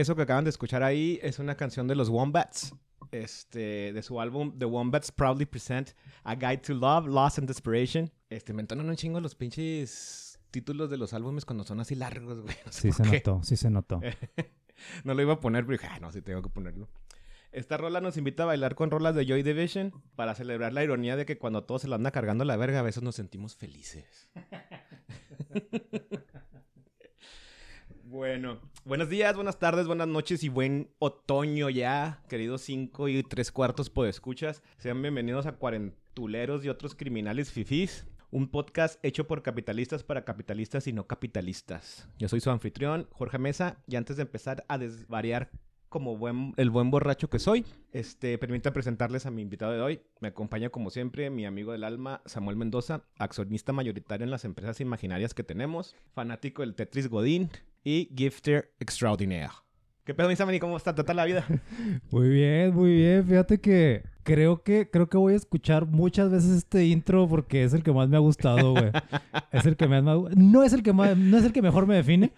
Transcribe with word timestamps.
Eso 0.00 0.16
que 0.16 0.22
acaban 0.22 0.44
de 0.44 0.50
escuchar 0.50 0.82
ahí 0.82 1.20
es 1.22 1.38
una 1.38 1.58
canción 1.58 1.86
de 1.86 1.94
los 1.94 2.08
Wombats. 2.08 2.74
Este, 3.12 3.92
de 3.92 4.02
su 4.02 4.18
álbum 4.18 4.58
The 4.58 4.64
Wombats 4.64 5.12
Proudly 5.12 5.44
Present 5.44 5.90
A 6.22 6.36
Guide 6.36 6.58
to 6.58 6.72
Love, 6.72 7.06
Loss 7.06 7.38
and 7.38 7.46
Desperation. 7.48 8.10
Este, 8.30 8.54
me 8.54 8.62
entonan 8.62 8.88
un 8.88 8.96
chingo 8.96 9.20
los 9.20 9.34
pinches 9.34 10.40
títulos 10.50 10.88
de 10.88 10.96
los 10.96 11.12
álbumes 11.12 11.44
cuando 11.44 11.64
son 11.64 11.80
así 11.80 11.96
largos, 11.96 12.40
güey. 12.40 12.56
No 12.64 12.72
sé 12.72 12.80
Sí 12.80 12.92
se 12.92 13.02
qué. 13.02 13.16
notó, 13.18 13.42
sí 13.42 13.56
se 13.56 13.68
notó. 13.68 14.00
no 15.04 15.12
lo 15.12 15.20
iba 15.20 15.34
a 15.34 15.40
poner, 15.40 15.66
pero 15.66 15.76
dije, 15.76 15.88
ah, 15.92 15.98
no, 16.00 16.10
sí 16.12 16.22
tengo 16.22 16.40
que 16.40 16.48
ponerlo. 16.48 16.88
Esta 17.52 17.76
rola 17.76 18.00
nos 18.00 18.16
invita 18.16 18.44
a 18.44 18.46
bailar 18.46 18.76
con 18.76 18.90
rolas 18.90 19.14
de 19.14 19.26
Joy 19.26 19.42
Division 19.42 19.92
para 20.16 20.34
celebrar 20.34 20.72
la 20.72 20.82
ironía 20.82 21.16
de 21.16 21.26
que 21.26 21.36
cuando 21.36 21.64
todo 21.64 21.78
se 21.78 21.88
lo 21.88 21.96
anda 21.96 22.10
cargando 22.10 22.46
la 22.46 22.56
verga, 22.56 22.78
a 22.78 22.82
veces 22.82 23.02
nos 23.02 23.16
sentimos 23.16 23.54
felices. 23.54 24.30
bueno, 28.04 28.60
buenos 28.90 29.08
días, 29.08 29.36
buenas 29.36 29.60
tardes, 29.60 29.86
buenas 29.86 30.08
noches 30.08 30.42
y 30.42 30.48
buen 30.48 30.90
otoño 30.98 31.70
ya, 31.70 32.24
queridos 32.28 32.62
cinco 32.62 33.06
y 33.06 33.22
tres 33.22 33.52
cuartos 33.52 33.92
escuchas. 34.08 34.64
Sean 34.78 35.00
bienvenidos 35.00 35.46
a 35.46 35.52
Cuarentuleros 35.52 36.64
y 36.64 36.70
otros 36.70 36.96
criminales 36.96 37.52
fifís. 37.52 38.08
Un 38.32 38.48
podcast 38.48 38.98
hecho 39.04 39.28
por 39.28 39.44
capitalistas 39.44 40.02
para 40.02 40.24
capitalistas 40.24 40.88
y 40.88 40.92
no 40.92 41.06
capitalistas. 41.06 42.08
Yo 42.18 42.28
soy 42.28 42.40
su 42.40 42.50
anfitrión, 42.50 43.06
Jorge 43.12 43.38
Mesa, 43.38 43.78
y 43.86 43.94
antes 43.94 44.16
de 44.16 44.22
empezar 44.22 44.64
a 44.66 44.76
desvariar 44.76 45.52
como 45.90 46.16
buen, 46.16 46.54
el 46.56 46.70
buen 46.70 46.90
borracho 46.90 47.28
que 47.28 47.38
soy, 47.38 47.66
este, 47.92 48.38
permítanme 48.38 48.72
presentarles 48.72 49.26
a 49.26 49.30
mi 49.30 49.42
invitado 49.42 49.72
de 49.72 49.80
hoy. 49.80 50.00
Me 50.20 50.28
acompaña 50.28 50.70
como 50.70 50.88
siempre 50.88 51.28
mi 51.28 51.44
amigo 51.44 51.72
del 51.72 51.84
alma, 51.84 52.22
Samuel 52.24 52.56
Mendoza, 52.56 53.02
accionista 53.18 53.72
mayoritario 53.72 54.24
en 54.24 54.30
las 54.30 54.44
empresas 54.44 54.80
imaginarias 54.80 55.34
que 55.34 55.42
tenemos, 55.42 55.96
fanático 56.14 56.62
del 56.62 56.74
Tetris 56.74 57.08
Godín 57.08 57.50
y 57.84 58.08
gifter 58.16 58.72
extraordinaire. 58.78 59.50
¿Qué 60.04 60.14
pedo, 60.14 60.28
mi 60.28 60.36
Sammy? 60.36 60.58
¿Cómo 60.58 60.76
está? 60.76 60.94
¿Trata 60.94 61.12
la 61.12 61.24
vida? 61.24 61.44
Muy 62.10 62.28
bien, 62.30 62.74
muy 62.74 62.94
bien. 62.94 63.24
Fíjate 63.24 63.60
que 63.60 64.02
creo 64.22 64.62
que 64.62 64.88
creo 64.90 65.08
que 65.08 65.18
voy 65.18 65.34
a 65.34 65.36
escuchar 65.36 65.86
muchas 65.86 66.30
veces 66.30 66.50
este 66.50 66.86
intro 66.86 67.28
porque 67.28 67.64
es 67.64 67.74
el 67.74 67.82
que 67.82 67.92
más 67.92 68.08
me 68.08 68.16
ha 68.16 68.20
gustado, 68.20 68.72
güey. 68.72 68.90
es 69.52 69.66
el 69.66 69.76
que 69.76 69.86
más 69.86 70.02
me 70.02 70.10
ha 70.10 70.16
no 70.34 70.62
es 70.62 70.72
el 70.72 70.82
que 70.82 70.92
más 70.92 71.16
no 71.16 71.36
es 71.36 71.44
el 71.44 71.52
que 71.52 71.62
mejor 71.62 71.86
me 71.86 71.96
define, 71.96 72.32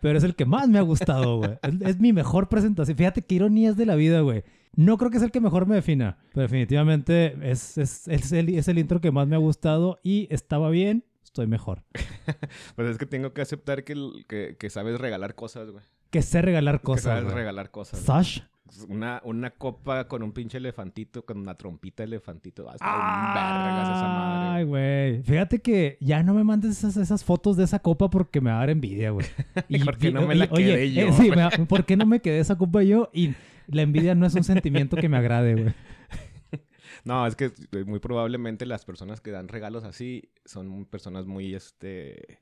pero 0.00 0.18
es 0.18 0.24
el 0.24 0.34
que 0.34 0.44
más 0.44 0.68
me 0.68 0.78
ha 0.78 0.82
gustado, 0.82 1.38
güey. 1.38 1.58
Es, 1.62 1.74
es 1.80 1.98
mi 1.98 2.12
mejor 2.12 2.48
presentación. 2.48 2.96
Fíjate 2.96 3.22
qué 3.22 3.36
ironías 3.36 3.76
de 3.76 3.86
la 3.86 3.94
vida, 3.94 4.20
güey. 4.20 4.44
No 4.76 4.98
creo 4.98 5.10
que 5.10 5.16
es 5.16 5.22
el 5.22 5.30
que 5.30 5.40
mejor 5.40 5.66
me 5.66 5.76
defina, 5.76 6.18
pero 6.34 6.42
definitivamente 6.42 7.36
es, 7.50 7.78
es, 7.78 8.06
es 8.06 8.32
el, 8.32 8.50
es 8.50 8.68
el 8.68 8.78
intro 8.78 9.00
que 9.00 9.10
más 9.10 9.26
me 9.26 9.34
ha 9.34 9.40
gustado 9.40 9.98
y 10.02 10.28
estaba 10.30 10.68
bien, 10.70 11.04
estoy 11.24 11.46
mejor. 11.46 11.82
Pues 12.76 12.90
es 12.90 12.98
que 12.98 13.06
tengo 13.06 13.32
que 13.32 13.40
aceptar 13.40 13.84
que, 13.84 14.56
que 14.58 14.70
sabes 14.70 15.00
regalar 15.00 15.34
cosas, 15.34 15.70
güey. 15.70 15.82
Que 16.10 16.22
sé 16.22 16.42
regalar 16.42 16.78
Que 16.78 16.84
cosas. 16.84 17.22
güey. 17.24 17.34
regalar 17.34 17.70
cosas. 17.70 18.00
Sash. 18.00 18.40
Una, 18.88 19.20
una 19.24 19.50
copa 19.50 20.06
con 20.08 20.22
un 20.22 20.32
pinche 20.32 20.58
elefantito, 20.58 21.24
con 21.24 21.38
una 21.38 21.54
trompita 21.56 22.04
elefantito. 22.04 22.68
Ah, 22.68 22.74
esa 22.74 22.84
madre. 24.08 24.58
Ay, 24.58 24.64
güey. 24.64 25.22
Fíjate 25.22 25.60
que 25.60 25.96
ya 26.00 26.22
no 26.22 26.34
me 26.34 26.44
mandes 26.44 26.78
esas, 26.78 26.96
esas 26.98 27.24
fotos 27.24 27.56
de 27.56 27.64
esa 27.64 27.78
copa 27.78 28.10
porque 28.10 28.40
me 28.42 28.50
va 28.50 28.56
a 28.56 28.60
dar 28.60 28.70
envidia, 28.70 29.10
güey. 29.10 29.26
¿Por 29.84 29.96
qué 29.96 30.12
no 30.12 30.26
me 30.26 30.34
y- 30.34 30.38
la 30.38 30.48
oye, 30.50 30.64
quedé 30.66 30.92
yo, 30.92 31.06
eh, 31.08 31.12
sí, 31.12 31.30
me 31.30 31.66
¿por 31.66 31.84
qué 31.86 31.96
no 31.96 32.04
me 32.06 32.20
quedé 32.20 32.40
esa 32.40 32.56
copa 32.58 32.82
yo? 32.82 33.08
Y 33.12 33.34
la 33.68 33.82
envidia 33.82 34.14
no 34.14 34.26
es 34.26 34.34
un 34.34 34.44
sentimiento 34.44 34.96
que 34.96 35.08
me 35.08 35.16
agrade, 35.16 35.54
güey. 35.54 35.74
No, 37.04 37.26
es 37.26 37.36
que 37.36 37.50
muy 37.86 38.00
probablemente 38.00 38.66
las 38.66 38.84
personas 38.84 39.20
que 39.22 39.30
dan 39.30 39.48
regalos 39.48 39.84
así 39.84 40.30
son 40.44 40.84
personas 40.84 41.24
muy, 41.26 41.54
este... 41.54 42.40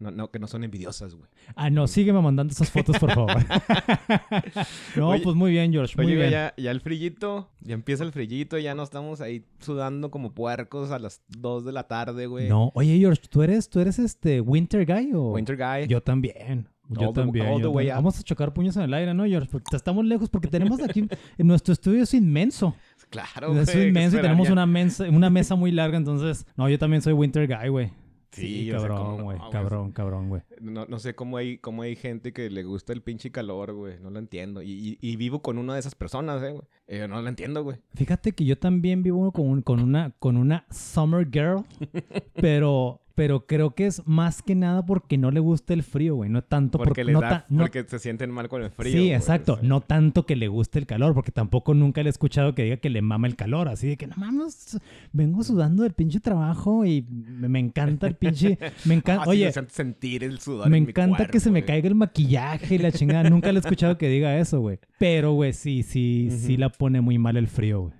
No, 0.00 0.10
no, 0.10 0.30
que 0.30 0.38
no 0.38 0.46
son 0.46 0.64
envidiosas, 0.64 1.14
güey. 1.14 1.28
Ah, 1.54 1.68
no, 1.68 1.86
sígueme 1.86 2.20
mandando 2.22 2.52
esas 2.52 2.70
fotos, 2.70 2.98
por 2.98 3.12
favor. 3.12 3.36
no, 4.96 5.08
Oye- 5.10 5.22
pues 5.22 5.36
muy 5.36 5.50
bien, 5.50 5.72
George. 5.72 5.94
Muy 5.96 6.06
Oye, 6.06 6.16
bien. 6.16 6.30
ya, 6.30 6.54
ya 6.56 6.70
el 6.70 6.80
frillito, 6.80 7.50
ya 7.60 7.74
empieza 7.74 8.02
el 8.04 8.12
frillito, 8.12 8.58
ya 8.58 8.74
no 8.74 8.82
estamos 8.82 9.20
ahí 9.20 9.44
sudando 9.58 10.10
como 10.10 10.32
puercos 10.32 10.90
a 10.90 10.98
las 10.98 11.22
2 11.28 11.64
de 11.64 11.72
la 11.72 11.84
tarde, 11.86 12.26
güey. 12.26 12.48
No, 12.48 12.72
oye, 12.74 12.98
George, 12.98 13.22
¿tú 13.28 13.42
eres, 13.42 13.68
tú 13.68 13.80
eres 13.80 13.98
este 13.98 14.40
Winter 14.40 14.86
Guy 14.86 15.12
o...? 15.14 15.32
Winter 15.32 15.56
Guy. 15.56 15.86
Yo 15.86 16.02
también. 16.02 16.68
Yo 16.88 17.08
All 17.08 17.14
the- 17.14 17.20
también. 17.20 17.46
all 17.46 17.52
yo 17.60 17.60
the 17.60 17.66
way 17.68 17.86
también. 17.86 17.96
Vamos 17.96 18.18
a 18.18 18.22
chocar 18.22 18.52
puños 18.52 18.76
en 18.76 18.82
el 18.82 18.94
aire, 18.94 19.14
¿no, 19.14 19.24
George? 19.24 19.48
Porque 19.52 19.76
estamos 19.76 20.04
lejos, 20.04 20.28
porque 20.28 20.48
tenemos 20.48 20.80
aquí... 20.82 21.06
en 21.38 21.46
nuestro 21.46 21.72
estudio 21.72 22.02
es 22.02 22.14
inmenso. 22.14 22.74
Claro, 23.10 23.48
es 23.58 23.64
güey, 23.66 23.66
¿qué 23.66 23.88
inmenso 23.88 24.18
y 24.18 24.20
tenemos 24.20 24.50
una 24.50 24.66
mesa, 24.66 25.02
una 25.10 25.30
mesa 25.30 25.56
muy 25.56 25.72
larga, 25.72 25.96
entonces... 25.98 26.46
No, 26.56 26.68
yo 26.68 26.78
también 26.78 27.02
soy 27.02 27.12
Winter 27.12 27.48
Guy, 27.48 27.68
güey. 27.68 27.90
Sí, 28.32 28.68
cabrón, 28.70 29.16
no, 29.18 29.24
güey. 29.24 29.38
cabrón, 29.50 29.92
cabrón, 29.92 30.28
güey. 30.28 30.42
No, 30.60 30.86
no 30.86 30.98
sé 30.98 31.14
cómo 31.14 31.36
hay, 31.36 31.58
cómo 31.58 31.82
hay 31.82 31.96
gente 31.96 32.32
que 32.32 32.48
le 32.50 32.62
gusta 32.62 32.92
el 32.92 33.02
pinche 33.02 33.30
calor, 33.32 33.72
güey. 33.72 33.98
No 34.00 34.10
lo 34.10 34.18
entiendo. 34.18 34.62
Y, 34.62 34.70
y- 34.70 34.98
y 35.00 35.16
vivo 35.16 35.42
con 35.42 35.58
una 35.58 35.74
de 35.74 35.80
esas 35.80 35.94
personas, 35.94 36.42
eh, 36.42 36.50
güey. 36.52 36.62
Eh, 36.86 37.06
no 37.08 37.20
lo 37.20 37.28
entiendo, 37.28 37.64
güey. 37.64 37.78
Fíjate 37.94 38.32
que 38.32 38.44
yo 38.44 38.56
también 38.58 39.02
vivo 39.02 39.32
con, 39.32 39.46
un- 39.48 39.62
con, 39.62 39.80
una, 39.80 40.12
con 40.18 40.36
una 40.36 40.64
summer 40.70 41.28
girl, 41.30 41.64
pero, 42.34 43.00
pero 43.20 43.44
creo 43.44 43.74
que 43.74 43.84
es 43.84 44.00
más 44.06 44.40
que 44.40 44.54
nada 44.54 44.86
porque 44.86 45.18
no 45.18 45.30
le 45.30 45.40
gusta 45.40 45.74
el 45.74 45.82
frío, 45.82 46.14
güey. 46.14 46.30
No 46.30 46.42
tanto 46.42 46.78
Porque, 46.78 46.88
porque... 46.88 47.04
les 47.04 47.12
no 47.12 47.20
da, 47.20 47.44
no- 47.50 47.64
porque 47.64 47.84
se 47.86 47.98
sienten 47.98 48.30
mal 48.30 48.48
con 48.48 48.62
el 48.62 48.70
frío. 48.70 48.92
sí, 48.92 48.98
güey, 48.98 49.12
exacto. 49.12 49.52
o 49.52 49.56
sea. 49.56 49.68
No 49.68 49.82
tanto 49.82 50.24
que 50.24 50.36
le 50.36 50.48
guste 50.48 50.78
el 50.78 50.86
calor, 50.86 51.12
porque 51.12 51.30
tampoco 51.30 51.74
nunca 51.74 52.02
le 52.02 52.08
he 52.08 52.12
escuchado 52.12 52.54
que 52.54 52.64
diga 52.64 52.78
que 52.78 52.88
le 52.88 53.02
mama 53.02 53.26
el 53.26 53.36
calor. 53.36 53.68
Así 53.68 53.88
de 53.88 53.98
que 53.98 54.06
no 54.06 54.14
mames, 54.16 54.80
vengo 55.12 55.44
sudando 55.44 55.82
del 55.82 55.92
pinche 55.92 56.18
trabajo 56.18 56.86
y 56.86 57.04
me, 57.10 57.58
encanta 57.58 58.06
el 58.06 58.14
pinche. 58.14 58.58
Me 58.86 58.94
encanta. 58.94 59.24
Oye, 59.28 59.52
me 59.54 59.68
sentir 59.68 60.24
el 60.24 60.40
sudor 60.40 60.70
me 60.70 60.78
en 60.78 60.84
mi 60.84 60.88
encanta 60.88 61.26
que 61.26 61.40
se 61.40 61.50
me 61.50 61.62
caiga 61.66 61.88
el 61.88 61.96
maquillaje 61.96 62.76
y 62.76 62.78
la 62.78 62.90
chingada. 62.90 63.28
Nunca 63.28 63.52
le 63.52 63.58
he 63.58 63.60
escuchado 63.60 63.98
que 63.98 64.08
diga 64.08 64.38
eso, 64.38 64.60
güey. 64.60 64.78
Pero, 64.98 65.34
güey, 65.34 65.52
sí, 65.52 65.82
sí, 65.82 66.30
sí 66.30 66.56
la 66.56 66.70
pone 66.70 67.02
muy 67.02 67.18
mal 67.18 67.36
el 67.36 67.48
frío, 67.48 67.82
güey. 67.82 67.92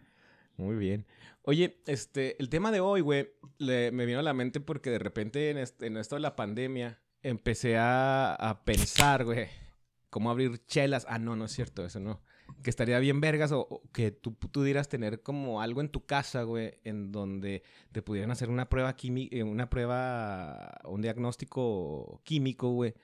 Muy 0.57 0.77
bien. 0.77 1.05
Oye, 1.43 1.81
este, 1.87 2.41
el 2.41 2.49
tema 2.49 2.71
de 2.71 2.81
hoy, 2.81 3.01
güey, 3.01 3.31
me 3.59 4.07
vino 4.07 4.19
a 4.19 4.23
la 4.23 4.35
mente 4.35 4.61
porque 4.61 4.91
de 4.91 4.99
repente 4.99 5.51
en, 5.51 5.59
este- 5.59 5.87
en 5.87 5.97
esto 5.97 6.17
de 6.17 6.21
la 6.21 6.37
pandemia 6.37 7.01
empecé 7.23 7.77
a, 7.79 8.35
a 8.35 8.65
pensar, 8.65 9.25
güey, 9.25 9.49
cómo 10.11 10.31
abrir 10.31 10.65
chelas. 10.67 11.07
Ah, 11.09 11.19
no, 11.19 11.37
no 11.37 11.47
es 11.47 11.53
cierto, 11.53 11.85
eso 11.85 11.99
no. 12.01 12.21
Que 12.63 12.69
estaría 12.71 12.99
bien 12.99 13.21
vergas 13.21 13.53
o, 13.53 13.83
que 13.93 14.11
tú 14.11 14.35
pudieras 14.35 14.89
tener 14.89 15.23
como 15.23 15.63
algo 15.63 15.81
en 15.81 15.89
tu 15.89 16.05
casa, 16.05 16.43
güey, 16.43 16.79
en 16.85 17.11
donde 17.13 17.63
te 17.93 18.03
pudieran 18.03 18.31
hacer 18.33 18.51
una 18.51 18.69
prueba 18.69 18.95
química, 18.97 19.43
una 19.45 19.71
prueba, 19.71 20.79
un 20.85 21.01
diagnóstico 21.01 22.21
químico, 22.25 22.71
güey, 22.71 22.95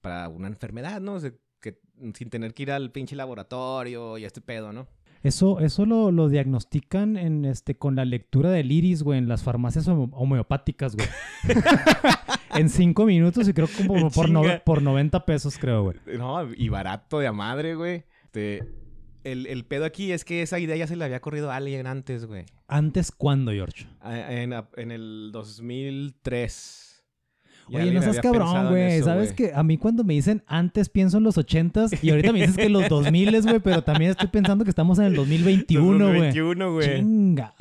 para 0.00 0.28
una 0.28 0.48
enfermedad, 0.48 1.00
¿no? 1.00 1.14
O 1.14 1.20
sea, 1.20 1.32
que 1.60 1.78
sin 2.14 2.30
tener 2.30 2.52
que 2.52 2.64
ir 2.64 2.72
al 2.72 2.90
pinche 2.90 3.14
laboratorio 3.16 4.18
y 4.18 4.24
este 4.24 4.40
pedo, 4.40 4.72
¿no? 4.72 4.88
Eso, 5.24 5.58
eso 5.60 5.86
lo, 5.86 6.12
lo 6.12 6.28
diagnostican 6.28 7.16
en 7.16 7.44
este, 7.46 7.76
con 7.76 7.96
la 7.96 8.04
lectura 8.04 8.50
del 8.50 8.70
iris, 8.70 9.02
güey, 9.02 9.18
en 9.18 9.26
las 9.26 9.42
farmacias 9.42 9.88
homeopáticas, 9.88 10.94
güey. 10.94 11.08
en 12.54 12.68
cinco 12.68 13.04
minutos 13.06 13.48
y 13.48 13.52
creo 13.54 13.66
como 13.76 14.10
por, 14.10 14.30
no- 14.30 14.42
por 14.64 14.82
90 14.82 15.24
pesos, 15.26 15.58
creo, 15.58 15.82
güey. 15.82 15.96
No, 16.16 16.52
y 16.54 16.68
barato 16.68 17.18
de 17.18 17.26
a 17.26 17.32
madre, 17.32 17.74
güey. 17.74 18.04
El, 19.24 19.46
el 19.46 19.64
pedo 19.64 19.86
aquí 19.86 20.12
es 20.12 20.24
que 20.24 20.42
esa 20.42 20.58
idea 20.58 20.76
ya 20.76 20.86
se 20.86 20.96
le 20.96 21.04
había 21.04 21.20
corrido 21.20 21.50
a 21.50 21.56
alguien 21.56 21.86
antes, 21.86 22.26
güey. 22.26 22.44
¿Antes 22.68 23.10
cuándo, 23.10 23.52
George? 23.52 23.86
En, 24.04 24.52
en 24.76 24.90
el 24.90 25.30
2003. 25.32 26.93
Ya 27.68 27.80
Oye, 27.80 27.92
no 27.92 28.02
seas 28.02 28.20
cabrón, 28.20 28.56
en 28.56 28.68
güey. 28.70 29.02
¿Sabes 29.02 29.32
que 29.32 29.52
A 29.54 29.62
mí 29.62 29.78
cuando 29.78 30.04
me 30.04 30.14
dicen 30.14 30.42
antes 30.46 30.88
pienso 30.88 31.18
en 31.18 31.24
los 31.24 31.36
80s 31.38 31.98
y 32.02 32.10
ahorita 32.10 32.32
me 32.32 32.40
dices 32.40 32.56
que 32.56 32.68
los 32.68 32.88
2000 32.88 33.42
güey, 33.42 33.60
pero 33.60 33.82
también 33.82 34.10
estoy 34.10 34.28
pensando 34.28 34.64
que 34.64 34.70
estamos 34.70 34.98
en 34.98 35.06
el 35.06 35.14
2021, 35.14 35.96
güey. 35.96 36.06
2021, 36.32 36.72
güey. 36.72 36.96
Chinga, 36.96 37.54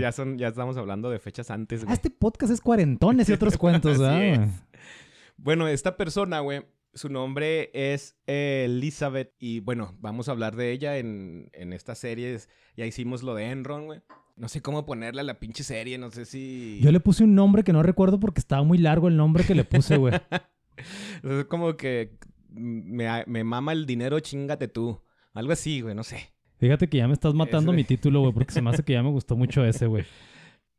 ya, 0.00 0.12
son, 0.12 0.38
ya 0.38 0.48
estamos 0.48 0.76
hablando 0.76 1.10
de 1.10 1.18
fechas 1.18 1.50
antes, 1.50 1.82
Ah, 1.82 1.84
güey. 1.84 1.94
este 1.94 2.10
podcast 2.10 2.52
es 2.52 2.60
cuarentones 2.60 3.28
y 3.28 3.32
otros 3.32 3.56
cuentos, 3.56 3.98
¿verdad? 3.98 4.48
Bueno, 5.36 5.68
esta 5.68 5.96
persona, 5.96 6.40
güey, 6.40 6.62
su 6.92 7.08
nombre 7.08 7.70
es 7.74 8.16
eh, 8.26 8.64
Elizabeth 8.66 9.32
y 9.38 9.60
bueno, 9.60 9.96
vamos 10.00 10.28
a 10.28 10.32
hablar 10.32 10.56
de 10.56 10.70
ella 10.72 10.98
en, 10.98 11.50
en 11.52 11.72
esta 11.72 11.94
serie. 11.94 12.38
Ya 12.76 12.86
hicimos 12.86 13.22
lo 13.22 13.34
de 13.34 13.50
Enron, 13.50 13.86
güey. 13.86 14.00
No 14.36 14.48
sé 14.48 14.60
cómo 14.62 14.84
ponerle 14.84 15.20
a 15.20 15.24
la 15.24 15.38
pinche 15.38 15.62
serie, 15.62 15.96
no 15.96 16.10
sé 16.10 16.24
si... 16.24 16.80
Yo 16.82 16.90
le 16.90 16.98
puse 17.00 17.22
un 17.22 17.34
nombre 17.36 17.62
que 17.62 17.72
no 17.72 17.82
recuerdo 17.84 18.18
porque 18.18 18.40
estaba 18.40 18.62
muy 18.64 18.78
largo 18.78 19.06
el 19.08 19.16
nombre 19.16 19.44
que 19.44 19.54
le 19.54 19.64
puse, 19.64 19.96
güey. 19.96 20.14
Es 21.22 21.44
como 21.44 21.76
que 21.76 22.18
me, 22.48 23.24
me 23.28 23.44
mama 23.44 23.72
el 23.72 23.86
dinero, 23.86 24.18
chingate 24.18 24.66
tú. 24.66 25.00
Algo 25.32 25.52
así, 25.52 25.80
güey, 25.82 25.94
no 25.94 26.02
sé. 26.02 26.32
Fíjate 26.58 26.88
que 26.88 26.96
ya 26.98 27.06
me 27.06 27.12
estás 27.14 27.32
matando 27.32 27.70
Ese- 27.70 27.76
mi 27.76 27.84
título, 27.84 28.20
güey, 28.22 28.32
porque 28.32 28.52
se 28.52 28.60
me 28.60 28.70
hace 28.70 28.82
que 28.82 28.92
ya 28.94 29.02
me 29.02 29.10
gustó 29.10 29.36
mucho 29.36 29.64
ese, 29.64 29.86
güey. 29.86 30.04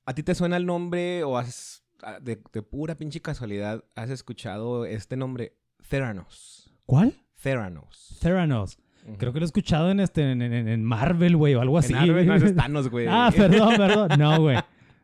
¿A 0.06 0.14
ti 0.14 0.22
te 0.22 0.36
suena 0.36 0.58
el 0.58 0.66
nombre 0.66 1.24
o 1.24 1.38
has, 1.38 1.84
de, 2.22 2.42
de 2.52 2.62
pura 2.62 2.96
pinche 2.96 3.22
casualidad, 3.22 3.86
has 3.96 4.10
escuchado 4.10 4.86
este 4.86 5.16
nombre? 5.16 5.56
Theranos. 5.88 6.74
¿Cuál? 6.86 7.14
Theranos. 7.42 8.18
Theranos. 8.22 8.78
Creo 9.18 9.32
que 9.34 9.40
lo 9.40 9.46
he 9.46 9.48
escuchado 9.48 9.92
en 9.92 10.00
este 10.00 10.32
en, 10.32 10.42
en- 10.42 10.68
en 10.68 10.84
Marvel, 10.84 11.38
güey, 11.38 11.54
o 11.56 11.62
algo 11.62 11.78
así. 11.78 11.94
En 11.94 12.00
Marvel, 12.00 12.28
no, 12.28 12.36
es 12.36 12.56
Thanos, 12.56 12.90
güey. 12.90 13.06
Ah, 13.10 13.32
perdón, 13.36 13.76
perdón. 13.78 14.10
No, 14.18 14.42
güey. 14.42 14.58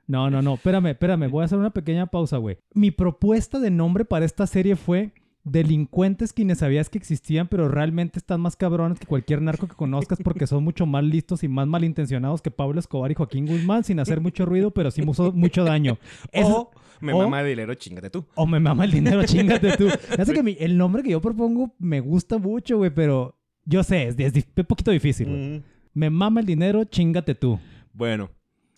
No, 0.08 0.30
no, 0.30 0.42
no. 0.42 0.56
Espérame, 0.56 0.88
espérame. 0.88 1.30
Voy 1.30 1.44
a 1.44 1.46
hacer 1.46 1.58
una 1.58 1.70
pequeña 1.70 2.06
pausa, 2.08 2.38
güey. 2.38 2.58
Mi 2.74 2.92
propuesta 2.92 3.60
de 3.60 3.70
nombre 3.72 4.04
para 4.06 4.26
esta 4.26 4.48
serie 4.48 4.76
fue 4.76 5.12
delincuentes 5.44 6.34
quienes 6.34 6.60
sabías 6.60 6.90
que 6.90 6.98
existían, 6.98 7.48
pero 7.48 7.68
realmente 7.68 8.20
están 8.20 8.42
más 8.42 8.56
cabrones 8.56 9.00
que 9.00 9.06
cualquier 9.08 9.42
narco 9.42 9.68
que 9.68 9.76
conozcas 9.76 10.20
porque 10.24 10.46
son 10.48 10.64
mucho 10.64 10.86
más 10.86 11.04
listos 11.04 11.44
y 11.44 11.48
más 11.48 11.68
malintencionados 11.68 12.42
que 12.42 12.52
Pablo 12.52 12.80
Escobar 12.80 13.12
y 13.12 13.16
Joaquín 13.16 13.46
Guzmán 13.48 13.84
sin 13.84 14.00
hacer 14.00 14.22
mucho 14.22 14.46
ruido, 14.46 14.72
pero 14.72 14.92
sí 14.92 15.02
mucho, 15.02 15.32
mucho 15.32 15.64
daño. 15.64 15.98
O 16.34 16.72
me 17.00 17.14
o- 17.14 17.20
mama 17.24 17.42
de 17.44 17.50
dinero, 17.50 17.74
chingate 17.76 18.10
tú. 18.10 18.26
o 18.36 18.46
me 18.46 18.60
mama 18.60 18.86
el 18.86 18.92
dinero, 18.92 19.24
chingate 19.26 19.78
tú. 19.78 19.88
Que 20.32 20.44
mi- 20.44 20.58
el 20.60 20.78
nombre 20.78 21.02
que 21.04 21.10
yo 21.12 21.22
propongo 21.22 21.74
me 21.80 22.00
gusta 22.00 22.38
mucho, 22.38 22.78
güey, 22.78 22.92
pero 22.94 23.36
yo 23.66 23.84
sé, 23.84 24.14
es, 24.18 24.34
un 24.56 24.66
poquito 24.66 24.92
difícil, 24.92 25.28
güey. 25.28 25.60
Mm. 25.60 25.64
Me 25.94 26.10
mama 26.10 26.40
el 26.40 26.46
dinero, 26.46 26.84
chingate 26.86 27.36
tú. 27.36 27.60
Bueno. 27.94 28.30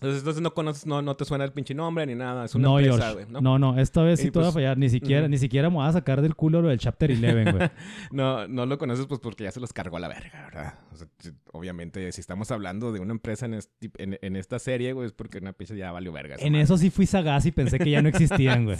Entonces, 0.04 0.20
entonces 0.20 0.42
no 0.42 0.54
conoces, 0.54 0.86
no, 0.86 1.02
no 1.02 1.16
te 1.16 1.24
suena 1.24 1.46
el 1.46 1.54
pinche 1.54 1.74
nombre 1.74 2.06
ni 2.06 2.14
nada. 2.14 2.44
Es 2.44 2.56
una 2.56 2.68
no, 2.68 2.78
empresa, 2.78 3.12
George. 3.12 3.32
¿no? 3.32 3.40
¿no? 3.40 3.58
no, 3.58 3.80
esta 3.80 4.04
vez 4.04 4.20
sí 4.20 4.28
Y 4.28 4.32
te 4.32 4.40
voy 4.40 4.44
a 4.44 4.52
pues, 4.52 4.56
fallar. 4.56 4.78
Ni 4.78 4.90
siquiera, 4.90 5.30
ni 5.30 5.38
siquiera 5.38 5.70
me 5.70 5.78
voy 5.78 5.88
a 5.88 5.94
sacar 5.94 6.22
del 6.22 6.36
culo 6.36 6.62
lo 6.62 6.68
del 6.68 6.78
Chapter 6.78 7.10
11, 7.12 7.52
güey. 7.54 7.70
No, 8.12 8.46
no 8.50 8.66
lo 8.66 8.78
conoces 8.78 9.06
pues 9.06 9.22
porque 9.22 9.46
ya 9.46 9.52
se 9.52 9.62
los 9.62 9.72
cargó 9.72 9.96
a 9.96 10.02
la 10.02 10.10
verga, 10.10 10.44
¿verdad? 10.44 10.74
O 10.92 10.98
sea, 10.98 11.08
si- 11.20 11.32
obviamente, 11.54 12.12
si 12.12 12.20
estamos 12.20 12.52
hablando 12.52 12.92
de 12.92 13.00
una 13.00 13.14
empresa 13.14 13.46
en, 13.46 13.54
este- 13.54 13.92
en, 13.98 14.20
en 14.22 14.36
esta 14.36 14.60
serie, 14.60 14.92
güey, 14.92 15.06
es 15.06 15.14
porque 15.14 15.38
una 15.38 15.54
pinche 15.54 15.78
ya 15.78 15.94
valió 15.94 16.12
verga. 16.12 16.36
en 16.38 16.52
madre. 16.52 16.64
eso 16.64 16.78
sí 16.78 16.90
fui 16.90 17.06
sagaz 17.06 17.46
y 17.46 17.54
pensé 17.54 17.80
que 17.80 17.90
ya 17.90 18.02
no 18.02 18.10
existían, 18.10 18.66
güey. 18.66 18.78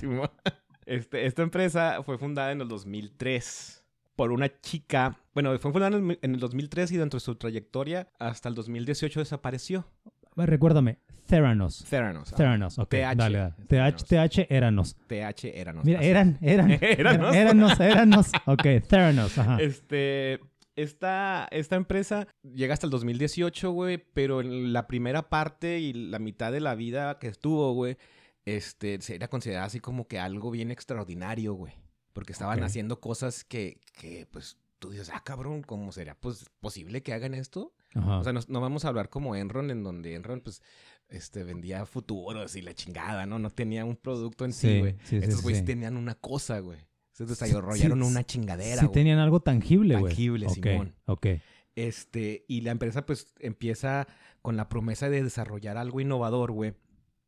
Este, 0.86 1.26
esta 1.26 1.42
empresa 1.42 2.04
fue 2.04 2.18
fundada 2.18 2.52
en 2.52 2.60
el 2.60 2.68
2003 2.68 3.83
por 4.16 4.32
una 4.32 4.60
chica. 4.62 5.18
Bueno, 5.34 5.58
fue 5.60 5.72
fundada 5.72 5.98
en 5.98 6.12
el, 6.12 6.20
en 6.22 6.34
el 6.36 6.40
2003 6.40 6.92
y 6.92 6.98
dentro 6.98 7.18
de 7.18 7.24
su 7.24 7.36
trayectoria 7.36 8.10
hasta 8.20 8.50
el 8.50 8.56
2018 8.56 9.20
desapareció. 9.20 9.88
Recuérdame, 10.36 11.00
Theranos. 11.28 11.86
Theranos. 11.90 12.34
ah, 12.34 12.36
Theranos, 12.36 12.80
ok. 12.80 12.90
TH. 12.90 13.16
Dale, 13.16 13.38
dale. 13.38 13.54
TH, 13.68 14.04
TH, 14.04 14.48
Eranos. 14.50 14.96
TH 15.08 15.46
Eranos. 15.54 15.86
Mira, 15.86 16.02
eran, 16.02 16.38
eran. 16.42 16.72
Eranos. 16.82 17.36
Eranos, 17.36 17.80
Eranos. 17.80 18.32
Ok, 18.46 18.64
Theranos, 18.88 19.38
ajá. 19.38 19.58
Este, 19.62 20.40
esta, 20.76 21.48
esta 21.52 21.76
empresa 21.76 22.28
llega 22.44 22.74
hasta 22.74 22.88
el 22.88 22.92
2018, 22.92 23.72
güey, 23.72 24.04
pero 24.14 24.42
en 24.42 24.74
la 24.74 24.88
primera 24.88 25.30
parte 25.30 25.80
y 25.80 25.94
la 25.94 26.20
mitad 26.20 26.52
de 26.52 26.62
la 26.62 26.76
vida 26.76 27.20
que 27.20 27.28
estuvo, 27.28 27.74
güey, 27.74 27.98
este, 28.46 29.00
se 29.02 29.16
era 29.16 29.28
considerada 29.28 29.66
así 29.66 29.80
como 29.80 30.08
que 30.08 30.20
algo 30.20 30.52
bien 30.52 30.72
extraordinario, 30.72 31.54
güey. 31.54 31.74
Porque 32.14 32.32
estaban 32.32 32.64
haciendo 32.64 33.00
cosas 33.00 33.44
que, 33.44 33.82
que, 34.00 34.28
pues, 34.32 34.58
tú 34.80 34.92
dices, 34.92 35.10
ah, 35.14 35.24
cabrón, 35.24 35.64
¿cómo 35.64 35.92
será 35.92 36.16
pues, 36.16 36.46
posible 36.60 37.02
que 37.02 37.14
hagan 37.14 37.34
esto? 37.34 37.74
Ajá. 37.96 38.20
O 38.20 38.24
sea, 38.24 38.34
no, 38.34 38.42
no 38.48 38.62
vamos 38.62 38.86
a 38.86 38.90
hablar 38.90 39.10
como 39.10 39.36
Enron, 39.36 39.72
en 39.72 39.84
donde 39.84 40.14
Enron, 40.14 40.42
pues, 40.42 40.62
este, 41.10 41.44
vendía 41.44 41.86
futuros 41.86 42.56
y 42.56 42.62
la 42.62 42.74
chingada, 42.74 43.26
¿no? 43.26 43.40
No 43.40 43.50
tenía 43.50 43.86
un 43.86 43.96
producto 43.96 44.46
en 44.46 44.54
sí, 44.54 44.80
güey. 44.80 44.94
sí, 45.04 45.10
sí, 45.10 45.16
Estos 45.18 45.42
güeyes 45.42 45.66
tenían 45.66 45.98
una 45.98 46.16
cosa, 46.16 46.60
güey. 46.60 46.80
Se 47.12 47.26
Sí, 47.26 47.30
desarrollaron 47.30 48.02
una 48.02 48.24
chingadera, 48.24 48.82
sí 48.82 48.88
tenían 48.88 49.20
algo 49.20 49.40
tangible, 49.40 49.98
güey. 49.98 50.14
Tangible, 50.14 50.50
Simón. 50.50 50.96
Ok. 51.06 51.28
Este, 51.76 52.46
y 52.48 52.62
la 52.62 52.72
empresa 52.72 53.06
pues 53.06 53.34
empieza 53.40 54.08
con 54.42 54.58
la 54.58 54.68
promesa 54.70 55.10
de 55.10 55.24
desarrollar 55.24 55.78
algo 55.78 56.00
innovador, 56.02 56.52
güey, 56.52 56.74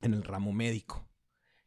en 0.02 0.14
el 0.14 0.24
ramo 0.24 0.54
médico. 0.54 1.05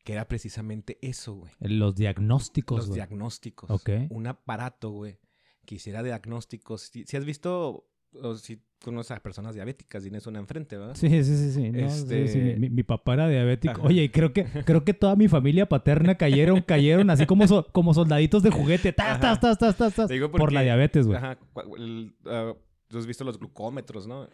Que 0.09 0.15
era 0.15 0.27
precisamente 0.27 0.97
eso, 1.03 1.35
güey. 1.35 1.53
Los 1.61 1.95
diagnósticos, 1.95 2.79
Los 2.79 2.87
güey. 2.87 2.97
diagnósticos. 2.97 3.71
Ok. 3.71 3.91
Un 4.09 4.27
aparato, 4.27 4.89
güey, 4.89 5.19
que 5.67 5.75
hiciera 5.75 6.03
diagnósticos. 6.03 6.81
Si, 6.81 7.05
si 7.05 7.19
has 7.19 7.27
visto, 7.27 7.87
o 8.15 8.35
si 8.37 8.63
conoces 8.83 9.11
a 9.19 9.21
personas 9.23 9.55
diabéticas, 9.55 10.03
tienes 10.03 10.27
una 10.27 10.39
enfrente, 10.39 10.79
¿verdad? 10.79 10.95
Sí, 10.95 11.11
sí, 11.11 11.25
sí, 11.25 11.53
sí. 11.53 11.71
No, 11.73 11.91
sí, 11.91 11.95
Este- 12.01 12.29
sí, 12.29 12.39
Mi, 12.39 12.55
mi- 12.57 12.71
mi 12.71 12.83
papá 12.85 13.13
era 13.13 13.29
diabético. 13.29 13.75
Ajá. 13.75 13.83
Oye, 13.87 14.05
y 14.05 14.09
creo 14.09 14.33
que, 14.33 14.47
creo 14.65 14.83
que 14.83 14.95
toda 14.95 15.15
mi 15.15 15.29
familia 15.29 15.69
paterna 15.69 16.15
cayeron, 16.17 16.63
cayeron 16.63 17.11
así 17.11 17.27
como, 17.27 17.47
so- 17.47 17.67
como 17.71 17.93
soldaditos 17.93 18.43
de 18.43 18.51
juguete. 18.51 18.95
Tas, 18.95 19.21
tas, 19.21 19.39
tas, 19.39 19.59
tas, 19.59 19.77
tas, 19.77 19.95
tas, 19.95 20.09
Te 20.09 20.27
por 20.27 20.55
la 20.55 20.63
diabetes, 20.63 21.07
güey. 21.07 21.19
Ajá. 21.19 21.39
el, 21.77 22.15
ah, 22.25 22.55
Tú 22.87 22.97
has 22.97 23.05
visto 23.07 23.25
los 23.25 23.39
glucómetros, 23.39 24.07
¿no? 24.07 24.27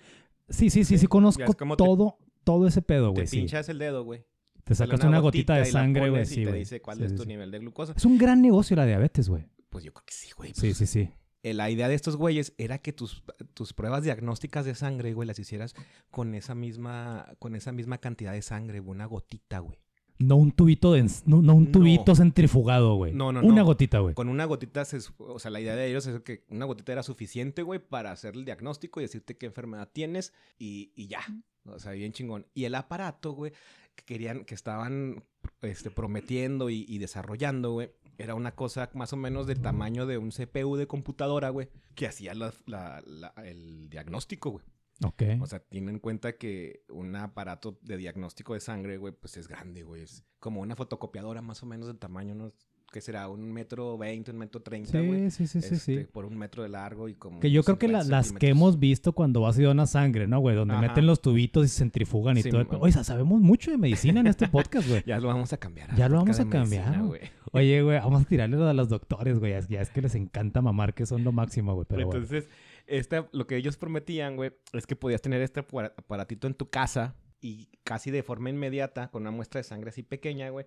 Sí, 0.49 0.71
sí, 0.71 0.85
sí, 0.85 0.85
sí, 0.85 0.99
Sí, 0.99 1.07
conozco 1.09 1.53
te- 1.53 1.77
todo, 1.77 2.17
todo 2.45 2.69
ese 2.69 2.81
pedo, 2.81 3.09
Te 3.09 3.15
güey. 3.15 3.27
Sí. 3.27 3.39
pinchas 3.39 3.69
el 3.69 3.81
dedo, 3.81 4.05
güey. 4.05 4.25
Te 4.65 4.75
sacas 4.75 5.01
una 5.05 5.19
gotita 5.21 5.55
de 5.57 5.65
sangre, 5.67 6.11
güey. 6.11 6.27
Sí, 6.27 6.45
te 6.45 6.53
dice 6.53 6.81
cuál 6.81 6.99
Sí, 6.99 7.05
es 7.05 7.11
sí, 7.11 7.17
tu 7.17 7.23
sí. 7.23 7.29
nivel 7.29 7.51
de 7.51 7.59
glucosa. 7.59 7.93
Es 7.97 8.05
un 8.05 8.17
gran 8.19 8.41
negocio 8.43 8.77
la 8.77 8.87
diabetes, 8.87 9.29
güey. 9.29 9.45
Pues 9.71 9.85
yo 9.85 9.93
creo 9.93 10.05
que 10.07 10.15
sí, 10.15 10.31
güey. 10.37 10.53
Sí, 10.55 10.69
pues, 10.69 10.77
sí, 10.79 10.87
sí. 10.87 11.11
la 11.43 11.69
idea 11.71 11.89
de 11.89 11.95
estos 11.95 12.17
güeyes 12.17 12.55
era 12.59 12.79
que 12.79 12.93
tus, 12.93 13.23
tus 13.55 13.73
pruebas 13.75 14.05
diagnósticas 14.05 14.65
de 14.65 14.75
sangre, 14.75 15.13
güey, 15.13 15.27
las 15.29 15.39
hicieras 15.39 15.75
con 16.11 16.35
esa 16.35 16.55
misma, 16.55 17.27
con 17.39 17.55
esa 17.57 17.73
misma 17.73 17.99
cantidad 17.99 18.33
de 18.33 18.41
sangre, 18.43 18.81
güey, 18.81 18.95
una 18.97 19.07
gotita, 19.07 19.59
güey. 19.59 19.79
No 20.17 20.37
un 20.37 20.53
tubito 20.53 20.93
de, 20.93 21.03
no, 21.27 21.43
no 21.43 21.55
un 21.57 21.65
No. 21.65 21.71
tubito 21.73 22.15
centrifugado, 22.15 22.95
güey. 22.95 23.13
No, 23.13 23.33
no, 23.33 23.41
Una 23.41 23.57
no. 23.63 23.65
gotita, 23.65 23.99
güey. 23.99 24.15
Con 24.15 24.29
una 24.29 24.45
gotita, 24.45 24.85
se, 24.85 24.99
o 25.19 25.41
sea, 25.41 25.51
la 25.51 25.61
idea 25.61 25.75
de 25.75 25.89
ellos 25.89 26.07
es 26.07 26.21
que 26.21 26.45
una 26.51 26.67
gotita 26.67 26.93
era 26.93 27.03
suficiente, 27.03 27.63
güey, 27.63 27.81
para 27.81 28.13
hacer 28.13 28.35
el 28.37 28.45
diagnóstico 28.45 29.01
y 29.01 29.05
decirte 29.05 29.37
qué 29.37 29.47
enfermedad 29.47 29.91
tienes 29.93 30.33
y, 30.57 30.93
y 30.95 31.09
ya. 31.09 31.21
O 31.67 31.81
sea, 31.81 31.93
bien 31.93 32.13
chingón. 32.13 32.47
Y 32.55 32.65
el 32.65 32.77
aparato, 32.77 33.33
güey, 33.33 33.53
que 33.97 34.05
querían, 34.05 34.45
que 34.45 34.55
estaban 34.55 35.25
este, 35.63 35.91
prometiendo 35.91 36.71
y, 36.71 36.85
y 36.89 36.99
desarrollando, 36.99 37.73
güey, 37.73 37.91
era 38.19 38.35
una 38.35 38.55
cosa 38.55 38.91
más 38.95 39.13
o 39.13 39.17
menos 39.17 39.47
del 39.47 39.61
tamaño 39.61 40.07
de 40.07 40.19
un 40.19 40.31
CPU 40.31 40.77
de 40.77 40.87
computadora, 40.87 41.51
güey, 41.51 41.69
que 41.95 42.07
hacía 42.07 42.35
la- 42.35 42.53
la- 42.67 43.03
la- 43.07 43.35
el 43.45 43.89
diagnóstico, 43.91 44.51
güey. 44.51 44.65
Ok. 45.05 45.23
O 45.41 45.47
sea, 45.47 45.59
tiene 45.59 45.91
en 45.91 45.99
cuenta 45.99 46.37
que 46.37 46.85
un 46.89 47.17
aparato 47.17 47.79
de 47.83 47.97
diagnóstico 47.97 48.55
de 48.55 48.61
sangre, 48.61 48.97
güey, 48.97 49.13
pues 49.13 49.37
es 49.37 49.49
grande, 49.49 49.83
güey. 49.83 50.03
Es 50.03 50.25
como 50.39 50.61
una 50.61 50.77
fotocopiadora 50.77 51.43
más 51.43 51.63
o 51.65 51.67
menos 51.67 51.89
del 51.89 51.99
tamaño, 51.99 52.35
¿no? 52.37 52.53
¿Qué 52.95 53.01
será? 53.01 53.27
¿Un 53.29 53.53
metro 53.53 53.99
veinte, 53.99 54.31
un 54.31 54.39
metro 54.39 54.63
treinta, 54.63 55.01
güey? 55.01 55.29
Sí, 55.33 55.49
sí, 55.49 55.61
sí, 55.61 55.75
Este, 55.75 55.77
sí. 56.05 56.07
Por 56.13 56.25
un 56.27 56.39
metro 56.39 56.63
de 56.63 56.69
largo 56.69 57.09
y 57.09 57.15
como... 57.15 57.41
Que 57.41 57.51
yo 57.51 57.65
creo 57.65 57.77
que 57.77 57.89
la- 57.89 58.03
50 58.05 58.17
las 58.17 58.33
que 58.39 58.49
hemos 58.51 58.79
visto 58.79 59.13
cuando 59.15 59.41
vas 59.41 59.59
y 59.59 59.65
donas 59.65 59.91
sangre, 59.91 60.29
¿no, 60.29 60.39
güey? 60.39 60.55
Donde 60.55 60.75
Ajá. 60.75 60.83
meten 60.87 61.05
los 61.09 61.21
tubitos 61.21 61.65
y 61.65 61.69
se 61.69 61.79
centrifugan 61.79 62.37
y 62.39 62.43
Sí, 62.45 62.51
todo. 62.51 62.61
el 62.61 62.69
Oye, 62.79 62.93
sabemos 62.93 63.41
mucho 63.41 63.73
de 63.73 63.79
medicina 63.79 64.21
en 64.21 64.29
este 64.29 64.47
podcast, 64.47 64.89
güey. 64.89 65.03
Ya 65.07 65.19
lo 65.19 65.27
vamos 65.27 65.53
a 65.53 65.57
cambiar. 65.57 65.93
Ya 65.97 66.09
lo 66.09 66.19
vamos 66.19 66.37
de 66.37 66.43
a 66.45 66.47
medicina, 66.47 66.85
cambiar, 66.85 67.05
güey. 67.09 67.21
Oye, 67.51 67.83
güey, 67.83 67.99
vamos 67.99 68.23
a 68.23 68.25
tirarle 68.27 68.63
a 68.63 68.73
los 68.73 68.89
doctores, 68.89 69.41
güey. 69.41 69.55
Ya, 69.69 69.81
es 69.81 69.91
que 69.91 70.01
les 70.01 70.15
encanta 70.15 70.63
mamar, 70.63 70.95
que 70.95 71.05
son 71.05 71.25
lo 71.25 71.33
máximo, 71.33 71.75
güey. 71.75 71.87
Pero 71.89 72.07
bueno. 72.07 72.21
Entonces, 72.23 72.49
este, 72.87 73.25
lo 73.33 73.49
que 73.49 73.57
ellos 73.57 73.77
prometían, 73.77 74.37
güey, 74.37 74.53
es 74.73 74.87
que 74.87 74.95
podías 74.95 75.21
tener 75.21 75.43
este 75.43 75.59
apara- 75.67 75.95
aparatito 75.97 76.47
en 76.47 76.55
tu 76.55 76.71
casa 76.71 77.17
y 77.41 77.71
casi 77.83 78.13
de 78.13 78.23
forma 78.23 78.51
inmediata, 78.51 79.11
con 79.11 79.23
una 79.23 79.33
muestra 79.33 79.59
de 79.59 79.65
sangre 79.65 79.91
así 79.91 80.05
pequeña, 80.05 80.49
güey, 80.51 80.65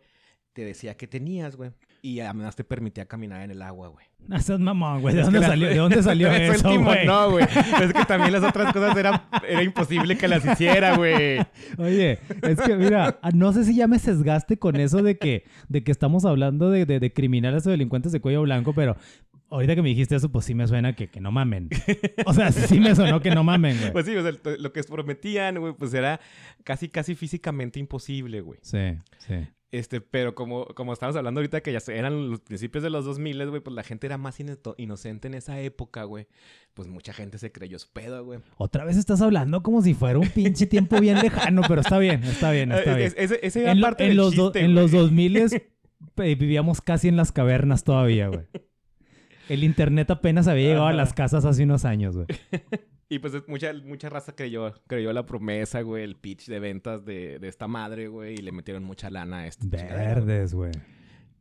te 0.58 0.66
decía 0.66 0.98
que 0.98 1.06
tenías, 1.06 1.56
güey. 1.56 1.70
Y 2.02 2.20
además 2.20 2.56
te 2.56 2.64
permitía 2.64 3.06
caminar 3.06 3.42
en 3.44 3.52
el 3.52 3.62
agua, 3.62 3.90
güey. 3.90 4.08
No 4.28 4.40
seas 4.40 4.60
mamón, 4.60 5.02
güey. 5.02 5.14
¿De, 5.14 5.22
dónde 5.22 5.38
que 5.38 5.42
la- 5.44 5.48
salió, 5.50 5.68
¿De 5.70 5.76
dónde 5.78 6.02
salió 6.02 6.32
Eso 6.32 6.80
güey? 6.82 7.06
No, 7.06 7.30
güey. 7.30 7.46
Es 7.84 7.94
que 7.94 8.06
también 8.06 8.32
las 8.34 8.44
otras 8.44 8.74
cosas 8.74 8.98
era, 8.98 9.30
era 9.48 9.62
imposible 9.62 10.18
que 10.18 10.28
las 10.28 10.44
hiciera, 10.44 10.98
güey. 10.98 11.38
Oye, 11.78 12.18
es 12.42 12.60
que 12.60 12.76
mira, 12.76 13.20
no 13.36 13.54
sé 13.54 13.66
si 13.66 13.76
ya 13.76 13.86
me 13.86 14.00
sesgaste 14.00 14.58
con 14.58 14.78
eso 14.78 15.04
de 15.04 15.20
que, 15.20 15.44
de 15.70 15.84
que 15.84 15.92
estamos 15.92 16.26
hablando 16.26 16.72
de, 16.72 16.88
de- 16.88 17.00
de 17.00 17.14
criminales 17.14 17.68
o 17.68 17.70
delincuentes 17.70 18.12
de 18.12 18.20
cuello 18.20 18.42
blanco, 18.42 18.74
pero 18.74 18.98
ahorita 19.52 19.76
que 19.76 19.84
me 19.84 19.90
dijiste 19.90 20.16
eso, 20.16 20.32
pues 20.32 20.46
sí 20.46 20.56
me 20.56 20.66
suena 20.66 20.96
que, 20.96 21.08
que 21.10 21.22
no 21.22 21.32
mamen. 21.32 21.70
O 22.26 22.34
sea, 22.34 22.52
sí 22.52 22.80
me 22.80 22.96
sonó 22.96 23.22
que 23.22 23.30
no 23.30 23.44
mamen, 23.44 23.78
güey. 23.78 23.92
Pues 23.94 24.08
sí, 24.08 24.16
o 24.16 24.24
sea, 24.24 24.32
lo 24.58 24.74
que 24.74 24.82
prometían, 24.86 25.60
güey, 25.60 25.74
pues 25.74 25.94
era 25.94 26.20
casi, 26.64 26.90
casi 26.90 27.14
físicamente 27.14 27.80
imposible, 27.80 28.42
güey. 28.42 28.60
Sí, 28.64 28.98
sí. 29.20 29.36
Este, 29.70 30.00
pero 30.00 30.34
como, 30.34 30.66
como 30.68 30.94
estamos 30.94 31.16
hablando 31.18 31.40
ahorita 31.40 31.60
que 31.62 31.74
ya 31.74 31.80
eran 31.94 32.30
los 32.30 32.40
principios 32.40 32.84
de 32.86 32.90
los 32.90 33.04
2000, 33.04 33.50
güey, 33.50 33.62
pues 33.62 33.76
la 33.76 33.84
gente 33.84 34.08
era 34.08 34.18
más 34.18 34.38
inocente 34.78 35.28
en 35.28 35.34
esa 35.34 35.60
época, 35.60 36.04
güey. 36.06 36.28
Pues 36.74 36.88
mucha 36.88 37.12
gente 37.12 37.38
se 37.38 37.52
creyó 37.52 37.78
su 37.78 37.92
pedo, 37.92 38.24
güey. 38.24 38.40
Otra 38.58 38.86
vez 38.86 38.96
estás 38.96 39.22
hablando 39.22 39.64
como 39.64 39.82
si 39.82 39.94
fuera 39.94 40.20
un 40.20 40.30
pinche 40.30 40.68
tiempo 40.68 41.00
bien 41.02 41.20
lejano, 41.22 41.64
pero 41.68 41.82
está 41.82 41.98
bien, 42.00 42.24
está 42.24 42.52
bien, 42.52 42.72
está 42.72 42.96
bien. 42.96 43.08
es- 43.08 43.16
Ese, 43.18 43.40
ese 43.46 43.62
era 43.64 43.72
En, 43.74 43.82
lo- 43.82 43.88
parte 43.88 44.04
en 44.06 44.10
del 44.12 44.18
los, 44.18 44.36
do- 44.36 44.48
chiste, 44.54 44.62
en 44.66 44.74
los 44.74 44.92
güey. 44.92 45.04
2000 45.04 45.62
vivíamos 46.16 46.80
casi 46.82 47.10
en 47.10 47.18
las 47.18 47.32
cavernas 47.34 47.84
todavía, 47.84 48.30
güey. 48.30 48.46
El 49.50 49.64
internet 49.66 50.10
apenas 50.12 50.48
había 50.48 50.68
llegado 50.70 50.88
a 50.88 50.94
las 50.94 51.14
casas 51.14 51.44
hace 51.46 51.64
unos 51.64 51.84
años, 51.86 52.16
güey. 52.16 52.28
Y 53.10 53.20
pues 53.20 53.34
mucha, 53.48 53.74
mucha 53.74 54.10
raza 54.10 54.36
creyó, 54.36 54.74
creyó 54.88 55.14
la 55.14 55.26
promesa, 55.26 55.82
güey, 55.82 56.04
el 56.04 56.16
pitch 56.16 56.48
de 56.48 56.60
ventas 56.60 57.06
de, 57.06 57.40
de 57.40 57.48
esta 57.48 57.68
madre, 57.68 58.10
güey, 58.10 58.34
y 58.34 58.38
le 58.38 58.52
metieron 58.52 58.84
mucha 58.84 59.10
lana 59.10 59.40
a 59.40 59.48
güey. 59.48 59.88
Verdes, 59.88 60.54
güey. 60.54 60.72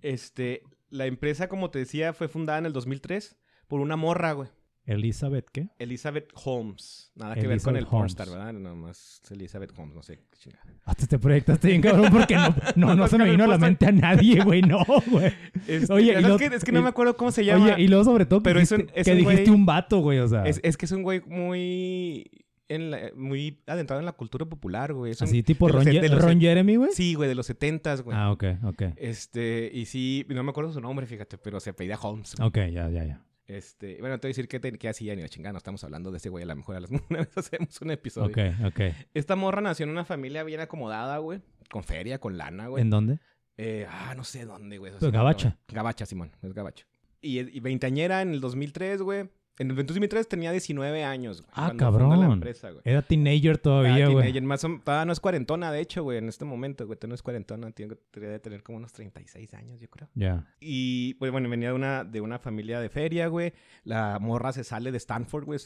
Este, 0.01 0.63
la 0.91 1.07
empresa, 1.07 1.49
como 1.49 1.71
te 1.71 1.81
decía, 1.81 2.13
fue 2.13 2.29
fundada 2.29 2.61
en 2.61 2.67
el 2.67 2.73
2003 2.73 3.37
por 3.67 3.81
una 3.81 3.97
morra, 3.97 4.33
güey. 4.33 4.49
Elizabeth, 4.87 5.49
¿qué? 5.53 5.69
Elizabeth 5.79 6.31
Holmes. 6.45 7.11
Nada 7.17 7.35
que 7.35 7.47
ver 7.47 7.61
con 7.61 7.77
el 7.77 7.83
Holmes. 7.85 7.91
pornstar, 8.15 8.29
¿verdad? 8.31 8.53
Nomás 8.53 9.21
es 9.25 9.31
Elizabeth 9.33 9.73
Holmes, 9.77 9.95
no 9.97 10.03
sé 10.03 10.19
qué 10.31 10.37
chingada. 10.39 10.65
Hasta 10.85 11.07
te 11.07 11.19
proyectaste 11.19 11.69
bien, 11.69 11.83
cabrón, 11.83 12.11
porque 12.13 12.37
no, 12.37 12.55
no, 12.77 12.95
no 12.95 13.09
se 13.09 13.19
me 13.19 13.29
vino 13.29 13.45
a 13.45 13.49
la 13.49 13.59
mente 13.59 13.87
a 13.87 13.93
nadie, 13.93 14.43
güey. 14.45 14.63
No, 14.63 14.85
güey. 15.11 15.33
Este, 15.67 15.93
Oye, 15.93 16.13
y 16.13 16.25
es, 16.25 16.37
que, 16.39 16.47
es 16.57 16.65
que 16.65 16.71
no 16.73 16.79
y- 16.81 16.83
me 16.85 16.89
acuerdo 16.89 17.17
cómo 17.17 17.33
se 17.33 17.45
llama. 17.45 17.65
Oye, 17.75 17.83
y 17.83 17.89
luego 17.89 18.05
sobre 18.05 18.25
todo 18.27 18.41
que 18.41 18.45
Pero 18.45 18.61
es 18.61 18.69
dijiste, 18.71 18.93
un- 18.93 18.99
es 18.99 19.05
que 19.05 19.13
un 19.13 19.19
dijiste 19.19 19.51
güey- 19.51 19.55
un 19.55 19.67
vato, 19.67 19.99
güey, 19.99 20.19
o 20.21 20.29
sea. 20.29 20.45
es, 20.45 20.61
es 20.63 20.77
que 20.77 20.87
es 20.87 20.93
un 20.93 21.03
güey 21.03 21.21
muy... 21.27 22.31
En 22.69 22.91
la- 22.91 23.11
muy 23.15 23.61
adentrado 23.69 24.01
en 24.01 24.07
la 24.07 24.13
cultura 24.13 24.45
popular, 24.45 24.93
güey. 24.93 25.13
Así 25.19 25.43
tipo 25.45 25.69
los 25.69 25.85
Ron, 25.85 25.95
los 25.95 26.23
Ron 26.23 26.41
Jeremy, 26.41 26.75
güey. 26.77 26.91
Sí, 26.93 27.15
güey, 27.15 27.29
de 27.29 27.35
los 27.37 27.47
setentas, 27.47 28.03
güey. 28.03 28.17
Ah, 28.17 28.33
ok, 28.33 28.45
ok. 28.65 28.83
Este, 28.97 29.71
y 29.73 29.87
sí, 29.87 30.25
no 30.29 30.43
me 30.43 30.51
acuerdo 30.51 30.73
su 30.73 30.81
nombre, 30.81 31.07
fíjate, 31.07 31.39
pero 31.39 31.61
se 31.61 31.71
apellida 31.71 31.97
Holmes. 32.01 32.35
Ok, 32.41 32.57
ya, 32.73 32.89
ya, 32.91 33.05
ya. 33.05 33.23
Este, 33.47 33.99
bueno, 34.01 34.19
te 34.19 34.27
voy 34.27 34.31
a 34.31 34.33
decir 34.33 34.49
que, 34.49 34.59
te- 34.59 34.73
que 34.77 34.89
hacía 34.89 35.15
ni 35.15 35.23
la 35.23 35.29
chingada, 35.29 35.53
no 35.53 35.59
estamos 35.59 35.83
hablando 35.85 36.11
de 36.11 36.17
ese 36.19 36.29
güey, 36.29 36.43
a 36.43 36.47
lo 36.47 36.57
mejor 36.57 36.77
a 36.77 36.81
las 36.81 36.91
una 37.11 37.21
vez 37.21 37.37
hacemos 37.37 37.81
un 37.81 37.91
episodio. 37.93 38.29
Ok, 38.31 38.67
ok. 38.67 38.81
Esta 39.15 39.37
morra 39.37 39.61
nació 39.61 39.85
en 39.85 39.91
una 39.91 40.05
familia 40.05 40.43
bien 40.43 40.61
acomodada, 40.61 41.19
güey, 41.19 41.41
con 41.71 41.85
feria, 41.85 42.19
con 42.19 42.37
lana, 42.37 42.67
güey. 42.69 42.83
¿En 42.83 42.91
dónde? 42.91 43.19
Eh, 43.57 43.87
ah, 43.89 44.15
no 44.17 44.25
sé 44.25 44.45
dónde, 44.45 44.79
güey. 44.79 44.93
Pues 44.99 45.11
gabacha. 45.13 45.59
Gabacha, 45.69 46.07
Simón, 46.07 46.33
es 46.43 46.53
gabacho. 46.53 46.87
Y, 47.21 47.39
y 47.41 47.61
veinteañera 47.61 48.21
en 48.23 48.33
el 48.33 48.41
2003, 48.41 49.01
güey. 49.03 49.31
En 49.59 49.71
el 49.71 49.87
2003 49.87 50.29
tenía 50.29 50.53
19 50.53 51.03
años, 51.05 51.41
güey. 51.41 51.51
Ah, 51.55 51.69
funda 51.69 51.85
la 51.91 51.99
cabrón. 51.99 52.33
empresa, 52.33 52.71
güey. 52.71 52.83
Era 52.85 53.03
teenager 53.03 53.59
todavía, 53.59 54.07
güey. 54.09 54.17
teenager, 54.25 54.43
más 54.43 54.65
o- 54.65 54.81
todavía 54.85 55.05
no 55.07 55.13
es 55.13 55.21
cuarentona, 55.21 55.73
de 55.73 55.81
hecho, 55.81 56.03
güey, 56.03 56.19
en 56.19 56.29
este 56.29 56.45
momento, 56.45 56.87
güey. 56.87 56.99
Todavía 56.99 57.11
no 57.13 57.15
es 57.15 57.23
cuarentona, 57.23 57.71
tiene 57.71 57.95
que 58.13 58.39
tener 58.39 58.63
como 58.63 58.79
unos 58.79 58.93
36 58.93 59.55
años, 59.55 59.81
yo 59.81 59.89
creo. 59.89 60.09
Ya. 60.15 60.45
Y, 60.61 61.15
pues, 61.15 61.33
bueno, 61.33 61.49
venía 61.49 61.69
de 61.69 61.75
una, 61.75 62.05
de 62.05 62.21
una 62.21 62.39
familia 62.39 62.81
de 62.81 62.89
feria, 62.91 63.29
güey. 63.29 63.53
La 63.85 64.19
morra 64.21 64.53
se 64.53 64.63
sale 64.65 64.93
de 64.93 64.99
Stanford, 64.99 65.45
güey. 65.45 65.59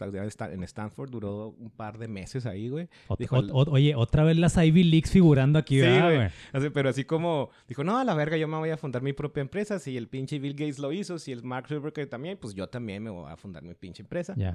En 0.53 0.63
Stanford 0.65 1.11
duró 1.11 1.49
un 1.49 1.71
par 1.71 1.99
de 1.99 2.07
meses 2.09 2.47
ahí, 2.47 2.69
güey. 2.69 2.89
Ot- 3.09 3.19
Dijo 3.19 3.37
ot- 3.39 3.45
el- 3.45 3.51
ot- 3.51 3.69
oye, 3.73 3.95
otra 3.97 4.23
vez 4.25 4.37
las 4.37 4.57
Ivy 4.57 4.85
Leagues 4.85 5.11
figurando 5.11 5.59
aquí, 5.59 5.77
Sí, 5.77 5.81
¿verdad, 5.81 6.05
güey. 6.05 6.17
güey? 6.17 6.29
Así, 6.53 6.71
pero 6.71 6.89
así 6.91 7.05
como 7.05 7.51
dijo, 7.67 7.83
no, 7.83 7.99
a 7.99 8.05
la 8.05 8.15
verga, 8.15 8.37
yo 8.37 8.47
me 8.47 8.57
voy 8.57 8.71
a 8.71 8.77
fundar 8.77 9.03
mi 9.03 9.13
propia 9.13 9.41
empresa. 9.41 9.79
Si 9.79 9.97
el 9.97 10.07
pinche 10.09 10.39
Bill 10.39 10.53
Gates 10.55 10.79
lo 10.79 10.93
hizo, 10.93 11.19
si 11.19 11.33
el 11.33 11.43
Mark 11.43 11.67
Zuckerberg 11.69 12.09
también, 12.09 12.39
pues 12.41 12.55
yo 12.55 12.69
también 12.69 13.03
me 13.03 13.11
voy 13.11 13.31
a 13.31 13.37
fundar 13.37 13.63
mi 13.65 13.75
pinche 13.81 14.03
empresa. 14.03 14.35
Ya. 14.37 14.55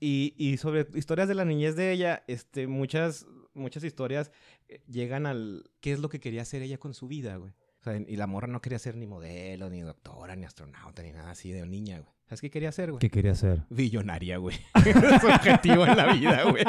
Y, 0.00 0.34
y 0.38 0.56
sobre 0.56 0.86
historias 0.94 1.28
de 1.28 1.34
la 1.34 1.44
niñez 1.44 1.76
de 1.76 1.92
ella, 1.92 2.24
este, 2.26 2.66
muchas, 2.66 3.26
muchas 3.54 3.84
historias 3.84 4.32
eh, 4.68 4.80
llegan 4.88 5.26
al 5.26 5.70
qué 5.80 5.92
es 5.92 6.00
lo 6.00 6.08
que 6.08 6.18
quería 6.20 6.42
hacer 6.42 6.62
ella 6.62 6.78
con 6.78 6.94
su 6.94 7.06
vida, 7.08 7.36
güey. 7.36 7.52
O 7.80 7.84
sea, 7.84 7.96
y 7.96 8.16
la 8.16 8.26
morra 8.28 8.46
no 8.46 8.60
quería 8.60 8.78
ser 8.78 8.96
ni 8.96 9.06
modelo, 9.06 9.68
ni 9.68 9.80
doctora, 9.80 10.36
ni 10.36 10.44
astronauta, 10.44 11.02
ni 11.02 11.12
nada 11.12 11.32
así 11.32 11.50
de 11.52 11.66
niña, 11.66 11.98
güey. 11.98 12.12
¿Sabes 12.26 12.40
qué 12.40 12.50
quería 12.50 12.70
hacer, 12.70 12.90
güey? 12.92 13.00
¿Qué 13.00 13.10
quería 13.10 13.32
hacer? 13.32 13.62
Billonaria, 13.68 14.38
güey. 14.38 14.56
su 15.20 15.26
objetivo 15.26 15.84
en 15.86 15.96
la 15.96 16.12
vida, 16.14 16.44
güey. 16.44 16.64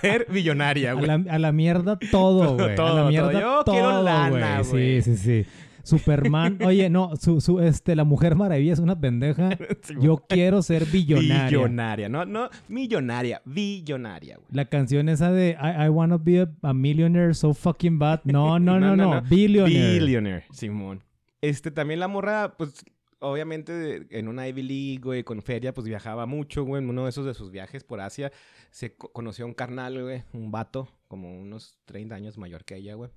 Ser 0.00 0.26
billonaria, 0.30 0.90
A 0.90 0.94
güey. 0.94 1.06
la, 1.06 1.14
a 1.32 1.38
la 1.38 1.52
mierda 1.52 1.98
todo, 2.10 2.54
güey. 2.56 2.72
a 2.72 2.74
Todo, 2.74 2.88
la 2.88 2.94
todo. 3.02 3.08
mierda 3.08 3.32
Yo 3.40 3.62
quiero 3.64 4.02
lana, 4.02 4.62
güey. 4.62 5.00
Sí, 5.00 5.16
sí, 5.16 5.44
sí. 5.44 5.50
Superman. 5.86 6.58
Oye, 6.64 6.90
no, 6.90 7.16
su, 7.16 7.40
su, 7.40 7.60
este, 7.60 7.94
la 7.96 8.04
Mujer 8.04 8.34
Maravilla 8.34 8.72
es 8.72 8.78
una 8.78 8.98
pendeja. 9.00 9.50
Yo 10.00 10.18
quiero 10.28 10.62
ser 10.62 10.84
billonaria. 10.86 11.46
Billonaria, 11.46 12.08
no, 12.08 12.24
no, 12.26 12.48
millonaria, 12.68 13.40
billonaria, 13.44 14.36
güey. 14.36 14.48
La 14.50 14.64
canción 14.66 15.08
esa 15.08 15.32
de 15.32 15.56
I, 15.60 15.86
I 15.86 15.88
wanna 15.88 16.18
be 16.18 16.40
a, 16.42 16.48
a 16.62 16.74
millionaire 16.74 17.32
so 17.34 17.54
fucking 17.54 17.98
bad. 17.98 18.20
No, 18.24 18.58
no, 18.58 18.78
no, 18.80 18.96
no. 18.96 19.22
Billionaire. 19.22 19.98
Billionaire, 20.00 20.44
Simón. 20.52 21.02
Este, 21.40 21.70
también 21.70 22.00
la 22.00 22.08
morra, 22.08 22.54
pues, 22.58 22.84
obviamente, 23.20 24.06
en 24.10 24.28
una 24.28 24.48
Ivy 24.48 24.62
League, 24.62 25.00
güey, 25.02 25.22
con 25.22 25.42
feria, 25.42 25.72
pues 25.72 25.86
viajaba 25.86 26.26
mucho, 26.26 26.64
güey. 26.64 26.82
En 26.82 26.90
uno 26.90 27.04
de 27.04 27.10
esos 27.10 27.24
de 27.26 27.34
sus 27.34 27.50
viajes 27.50 27.84
por 27.84 28.00
Asia, 28.00 28.32
se 28.70 28.94
co- 28.94 29.12
conoció 29.12 29.44
a 29.44 29.48
un 29.48 29.54
carnal, 29.54 30.02
güey, 30.02 30.24
un 30.32 30.50
vato, 30.50 30.88
como 31.08 31.38
unos 31.38 31.78
30 31.84 32.14
años 32.14 32.38
mayor 32.38 32.64
que 32.64 32.76
ella, 32.76 32.94
güey. 32.94 33.10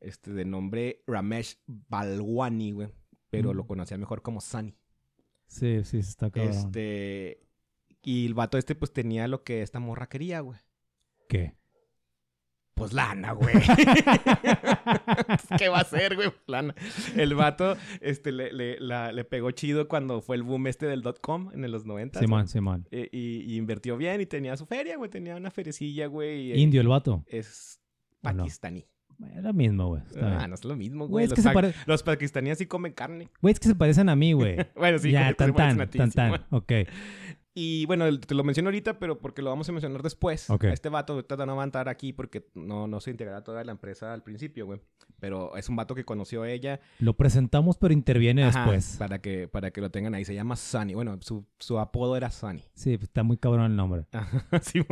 Este, 0.00 0.32
de 0.32 0.44
nombre 0.44 1.02
Ramesh 1.06 1.58
Balwani, 1.66 2.72
güey. 2.72 2.88
Pero 3.30 3.52
Mm. 3.52 3.56
lo 3.56 3.66
conocía 3.66 3.96
mejor 3.98 4.22
como 4.22 4.40
Sunny. 4.40 4.76
Sí, 5.46 5.84
sí, 5.84 6.02
se 6.02 6.10
está 6.10 6.30
cabrón. 6.30 6.52
Este. 6.52 7.46
Y 8.02 8.26
el 8.26 8.34
vato 8.34 8.58
este, 8.58 8.74
pues 8.74 8.92
tenía 8.92 9.28
lo 9.28 9.44
que 9.44 9.62
esta 9.62 9.78
morra 9.78 10.08
quería, 10.08 10.40
güey. 10.40 10.58
¿Qué? 11.28 11.54
Pues 12.74 12.92
lana, 12.94 13.32
güey. 13.32 13.54
¿Qué 15.58 15.68
va 15.68 15.78
a 15.78 15.82
hacer, 15.82 16.16
güey? 16.16 16.30
Lana. 16.46 16.74
El 17.16 17.34
vato 17.34 17.76
este, 18.00 18.32
le, 18.32 18.52
le- 18.52 18.80
la- 18.80 19.12
le 19.12 19.24
pegó 19.24 19.50
chido 19.50 19.88
cuando 19.88 20.20
fue 20.22 20.36
el 20.36 20.42
boom 20.42 20.66
este 20.66 20.86
del 20.86 21.02
dot 21.02 21.20
com 21.20 21.50
en 21.52 21.70
los 21.70 21.84
90. 21.84 22.20
Simón, 22.20 22.48
Simón. 22.48 22.88
Y, 22.90 23.00
y- 23.16 23.42
y 23.52 23.56
invirtió 23.56 23.96
bien 23.96 24.20
y 24.20 24.26
tenía 24.26 24.56
su 24.56 24.66
feria, 24.66 24.96
güey. 24.96 25.10
Tenía 25.10 25.36
una 25.36 25.50
feriecilla, 25.50 26.06
güey. 26.06 26.58
Indio 26.58 26.80
el 26.80 26.88
vato. 26.88 27.24
Es 27.26 27.80
¿O 28.22 28.32
no? 28.32 28.44
Pakistaní. 29.20 29.38
Era 29.38 29.52
mismo, 29.52 29.88
güey. 29.88 30.02
Ah, 30.20 30.46
no 30.48 30.54
es 30.54 30.64
lo 30.64 30.76
mismo, 30.76 31.06
Güey, 31.08 31.24
es 31.24 31.30
Los, 31.30 31.36
que 31.36 31.42
se 31.42 31.48
pa- 31.48 31.54
pare- 31.54 31.74
los 31.86 32.02
pakistaníes 32.02 32.58
sí 32.58 32.66
comen 32.66 32.92
carne. 32.92 33.28
Güey, 33.40 33.52
es 33.52 33.60
que 33.60 33.68
se 33.68 33.74
parecen 33.74 34.08
a 34.08 34.16
mí, 34.16 34.32
güey. 34.32 34.56
Bueno, 34.76 34.98
sí, 34.98 35.10
ya, 35.10 35.32
tan 35.34 35.54
tan, 35.54 35.88
ti, 35.90 35.98
tan 35.98 36.10
sí, 36.10 36.16
tan. 36.16 36.44
Ok. 36.50 36.72
Y 37.52 37.84
bueno, 37.86 38.18
te 38.20 38.34
lo 38.34 38.44
menciono 38.44 38.68
ahorita, 38.68 38.98
pero 39.00 39.18
porque 39.18 39.42
lo 39.42 39.50
vamos 39.50 39.68
a 39.68 39.72
mencionar 39.72 40.02
después. 40.02 40.48
Este 40.62 40.88
vato 40.88 41.14
ahorita 41.14 41.44
no 41.44 41.56
va 41.56 41.62
a 41.62 41.64
entrar 41.64 41.88
aquí 41.88 42.12
porque 42.12 42.46
no, 42.54 42.86
no 42.86 43.00
se 43.00 43.10
integrará 43.10 43.42
toda 43.42 43.64
la 43.64 43.72
empresa 43.72 44.14
al 44.14 44.22
principio, 44.22 44.66
güey. 44.66 44.80
Pero 45.18 45.56
es 45.56 45.68
un 45.68 45.74
vato 45.76 45.94
que 45.96 46.04
conoció 46.04 46.44
a 46.44 46.50
ella. 46.50 46.80
Lo 47.00 47.16
presentamos, 47.16 47.76
pero 47.76 47.92
interviene 47.92 48.44
Ajá, 48.44 48.60
después. 48.60 48.96
Para 48.98 49.20
que, 49.20 49.48
para 49.48 49.72
que 49.72 49.80
lo 49.80 49.90
tengan 49.90 50.14
ahí. 50.14 50.24
Se 50.24 50.34
llama 50.34 50.54
Sunny. 50.56 50.94
Bueno, 50.94 51.18
su, 51.22 51.44
su 51.58 51.78
apodo 51.80 52.16
era 52.16 52.30
Sunny. 52.30 52.62
Sí, 52.74 52.96
está 53.02 53.24
muy 53.24 53.36
cabrón 53.36 53.72
el 53.72 53.76
nombre. 53.76 54.06
Ajá, 54.12 54.46
sí, 54.62 54.80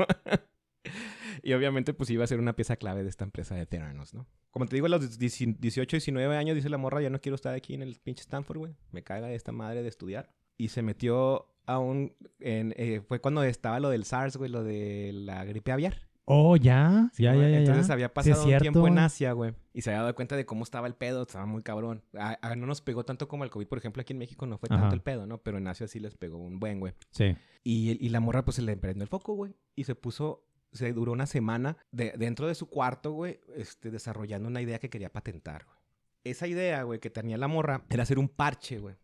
y 1.43 1.53
obviamente, 1.53 1.93
pues 1.95 2.11
iba 2.11 2.25
a 2.25 2.27
ser 2.27 2.39
una 2.41 2.55
pieza 2.55 2.77
clave 2.77 3.03
de 3.03 3.09
esta 3.09 3.25
empresa 3.25 3.55
de 3.55 3.67
Theranos, 3.67 4.15
¿no? 4.15 4.27
Como 4.51 4.67
te 4.67 4.77
digo, 4.77 4.87
a 4.87 4.89
los 4.89 5.19
18, 5.19 5.97
19 5.97 6.37
años 6.37 6.57
dice 6.57 6.69
la 6.69 6.79
morra, 6.79 7.01
ya 7.03 7.11
no 7.11 7.21
quiero 7.21 7.37
estar 7.37 7.55
aquí 7.55 7.75
en 7.75 7.83
el 7.83 7.97
pinche 8.03 8.23
Stanford, 8.23 8.59
güey. 8.59 8.75
Me 8.93 9.03
caga 9.03 9.31
esta 9.33 9.53
madre 9.53 9.83
de 9.83 9.89
estudiar. 9.89 10.31
Y 10.57 10.69
se 10.69 10.83
metió 10.83 11.47
a 11.67 11.79
un... 11.79 12.15
en- 12.41 12.75
eh, 12.77 13.01
fue 13.07 13.21
cuando 13.21 13.43
estaba 13.45 13.79
lo 13.81 13.91
del 13.91 14.05
SARS, 14.05 14.37
güey, 14.37 14.51
lo 14.51 14.65
de 14.65 15.11
la 15.15 15.45
gripe 15.45 15.71
aviar. 15.71 16.09
Oh, 16.31 16.57
ya. 16.57 17.09
Sí, 17.15 17.23
ya, 17.23 17.35
ya, 17.35 17.49
ya, 17.49 17.59
Entonces 17.61 17.89
había 17.89 18.09
Sí, 18.09 18.13
pasado 18.15 18.43
un 18.43 18.49
cierto. 18.49 18.63
tiempo 18.63 18.87
en 18.87 18.99
Asia, 18.99 19.33
güey. 19.33 19.55
Y 19.73 19.81
se 19.81 19.89
había 19.91 20.03
dado 20.03 20.15
cuenta 20.15 20.37
de 20.37 20.45
cómo 20.45 20.63
estaba 20.63 20.87
el 20.87 20.95
pedo. 20.95 21.23
Estaba 21.23 21.47
muy 21.47 21.63
cabrón. 21.63 22.03
A- 22.19 22.39
a- 22.43 22.55
no 22.57 22.67
nos 22.67 22.83
pegó 22.83 23.05
tanto 23.05 23.29
como 23.29 23.45
el 23.45 23.51
COVID, 23.51 23.67
por 23.67 23.79
ejemplo, 23.79 24.03
aquí 24.03 24.13
en 24.13 24.19
México 24.19 24.45
no 24.47 24.59
fue 24.59 24.67
Ajá. 24.71 24.81
tanto 24.81 24.95
el 24.95 25.01
pedo, 25.01 25.27
¿no? 25.27 25.39
Pero 25.39 25.57
en 25.57 25.67
Asia 25.69 25.89
sí 25.89 26.01
les 26.01 26.17
pegó 26.17 26.37
un 26.39 26.59
buen, 26.61 26.81
güey. 26.81 26.93
Sí. 27.13 27.35
Y, 27.65 28.05
y 28.05 28.09
la 28.11 28.21
morra 28.21 28.45
pues 28.45 28.57
se 28.57 28.63
le 28.63 28.77
prendió 28.77 29.03
el 29.05 29.09
foco, 29.09 29.35
güey. 29.35 29.55
Y 29.75 29.85
se 29.85 29.95
puso, 29.95 30.45
se 30.73 30.93
duró 30.93 31.13
una 31.13 31.27
semana 31.27 31.77
de- 31.91 32.13
dentro 32.19 32.47
de 32.47 32.55
su 32.55 32.69
cuarto, 32.69 33.13
güey, 33.13 33.41
este, 33.57 33.91
desarrollando 33.91 34.49
una 34.49 34.61
idea 34.63 34.79
que 34.79 34.91
quería 34.91 35.11
patentar, 35.13 35.65
güey. 35.65 35.79
Esa 36.25 36.47
idea, 36.47 36.83
güey, 36.83 37.01
que 37.01 37.11
tenía 37.11 37.39
la 37.39 37.49
morra 37.49 37.85
era 37.89 38.03
hacer 38.03 38.19
un 38.19 38.29
parche, 38.29 38.79
güey, 38.79 38.97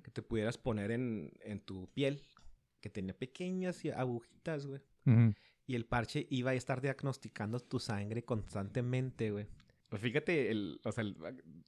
que 0.00 0.10
te 0.10 0.22
pudieras 0.22 0.58
poner 0.58 0.90
en, 0.90 1.32
en 1.42 1.60
tu 1.60 1.88
piel, 1.92 2.22
que 2.80 2.88
tenía 2.90 3.12
pequeñas 3.16 3.82
agujitas, 3.94 4.66
güey. 4.66 4.80
Y 5.66 5.74
el 5.76 5.84
parche 5.86 6.26
iba 6.30 6.50
a 6.52 6.54
estar 6.54 6.80
diagnosticando 6.80 7.60
tu 7.60 7.78
sangre 7.78 8.24
constantemente, 8.24 9.30
güey. 9.30 9.46
Pues 9.90 10.00
fíjate, 10.00 10.50
el, 10.52 10.80
o 10.84 10.92
sea, 10.92 11.02
el- 11.02 11.16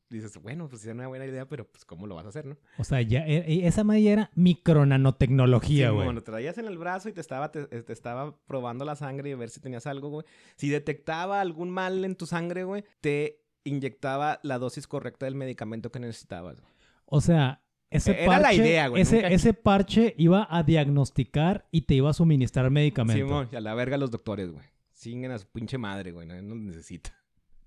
dices, 0.09 0.38
bueno, 0.41 0.69
pues 0.69 0.85
es 0.87 0.93
una 0.95 1.09
buena 1.09 1.26
idea, 1.26 1.47
pero 1.49 1.67
pues 1.69 1.85
¿cómo 1.85 2.07
lo 2.07 2.14
vas 2.14 2.25
a 2.25 2.29
hacer, 2.29 2.47
no? 2.47 2.57
O 2.79 2.85
sea, 2.85 3.02
ya, 3.02 3.26
e- 3.26 3.38
e- 3.52 3.67
esa 3.67 3.83
madre 3.85 4.09
era 4.12 4.31
micronanotecnología, 4.37 5.88
Sí, 5.88 5.93
güey. 5.93 6.05
Bueno, 6.07 6.21
te 6.21 6.31
traías 6.31 6.57
en 6.59 6.67
el 6.67 6.79
brazo 6.79 7.09
y 7.09 7.12
te 7.12 7.21
estaba, 7.21 7.50
te, 7.50 7.62
eh, 7.71 7.83
te 7.83 7.93
estaba 7.93 8.37
probando 8.47 8.85
la 8.85 8.97
sangre 8.97 9.31
y 9.31 9.33
a 9.33 9.37
ver 9.37 9.50
si 9.50 9.61
tenías 9.61 9.87
algo, 9.87 10.09
güey. 10.09 10.26
Si 10.57 10.69
detectaba 10.69 11.41
algún 11.41 11.71
mal 11.71 12.05
en 12.05 12.14
tu 12.17 12.26
sangre, 12.26 12.64
güey, 12.64 12.85
te 13.00 13.43
inyectaba 13.64 14.41
la 14.43 14.59
dosis 14.59 14.87
correcta 14.87 15.26
del 15.26 15.35
medicamento 15.35 15.91
que 15.91 16.00
necesitabas. 16.00 16.62
O 17.07 17.21
sea, 17.21 17.62
ese 17.91 18.23
Era 18.23 18.38
la 18.38 18.43
parche, 18.43 18.57
idea, 18.57 18.88
güey, 18.88 19.02
Ese, 19.02 19.17
nunca- 19.17 19.29
ese 19.29 19.55
parche 19.55 20.14
iba 20.17 20.47
a 20.50 20.62
diagnosticar 20.62 21.67
y 21.71 21.83
te 21.83 21.95
iba 21.95 22.11
a 22.11 22.14
suministrar 22.14 22.71
medicamento. 22.71 23.26
Simón, 23.26 23.49
y 23.52 23.57
a 23.57 23.61
la 23.61 23.75
verga 23.75 23.97
los 23.99 24.11
doctores, 24.11 24.50
güey. 24.50 24.64
Siguen 24.93 25.31
a 25.33 25.38
su 25.38 25.47
pinche 25.49 25.79
madre, 25.79 26.12
güey. 26.12 26.26
Nadie 26.26 26.43
nos 26.43 26.59
necesita. 26.59 27.12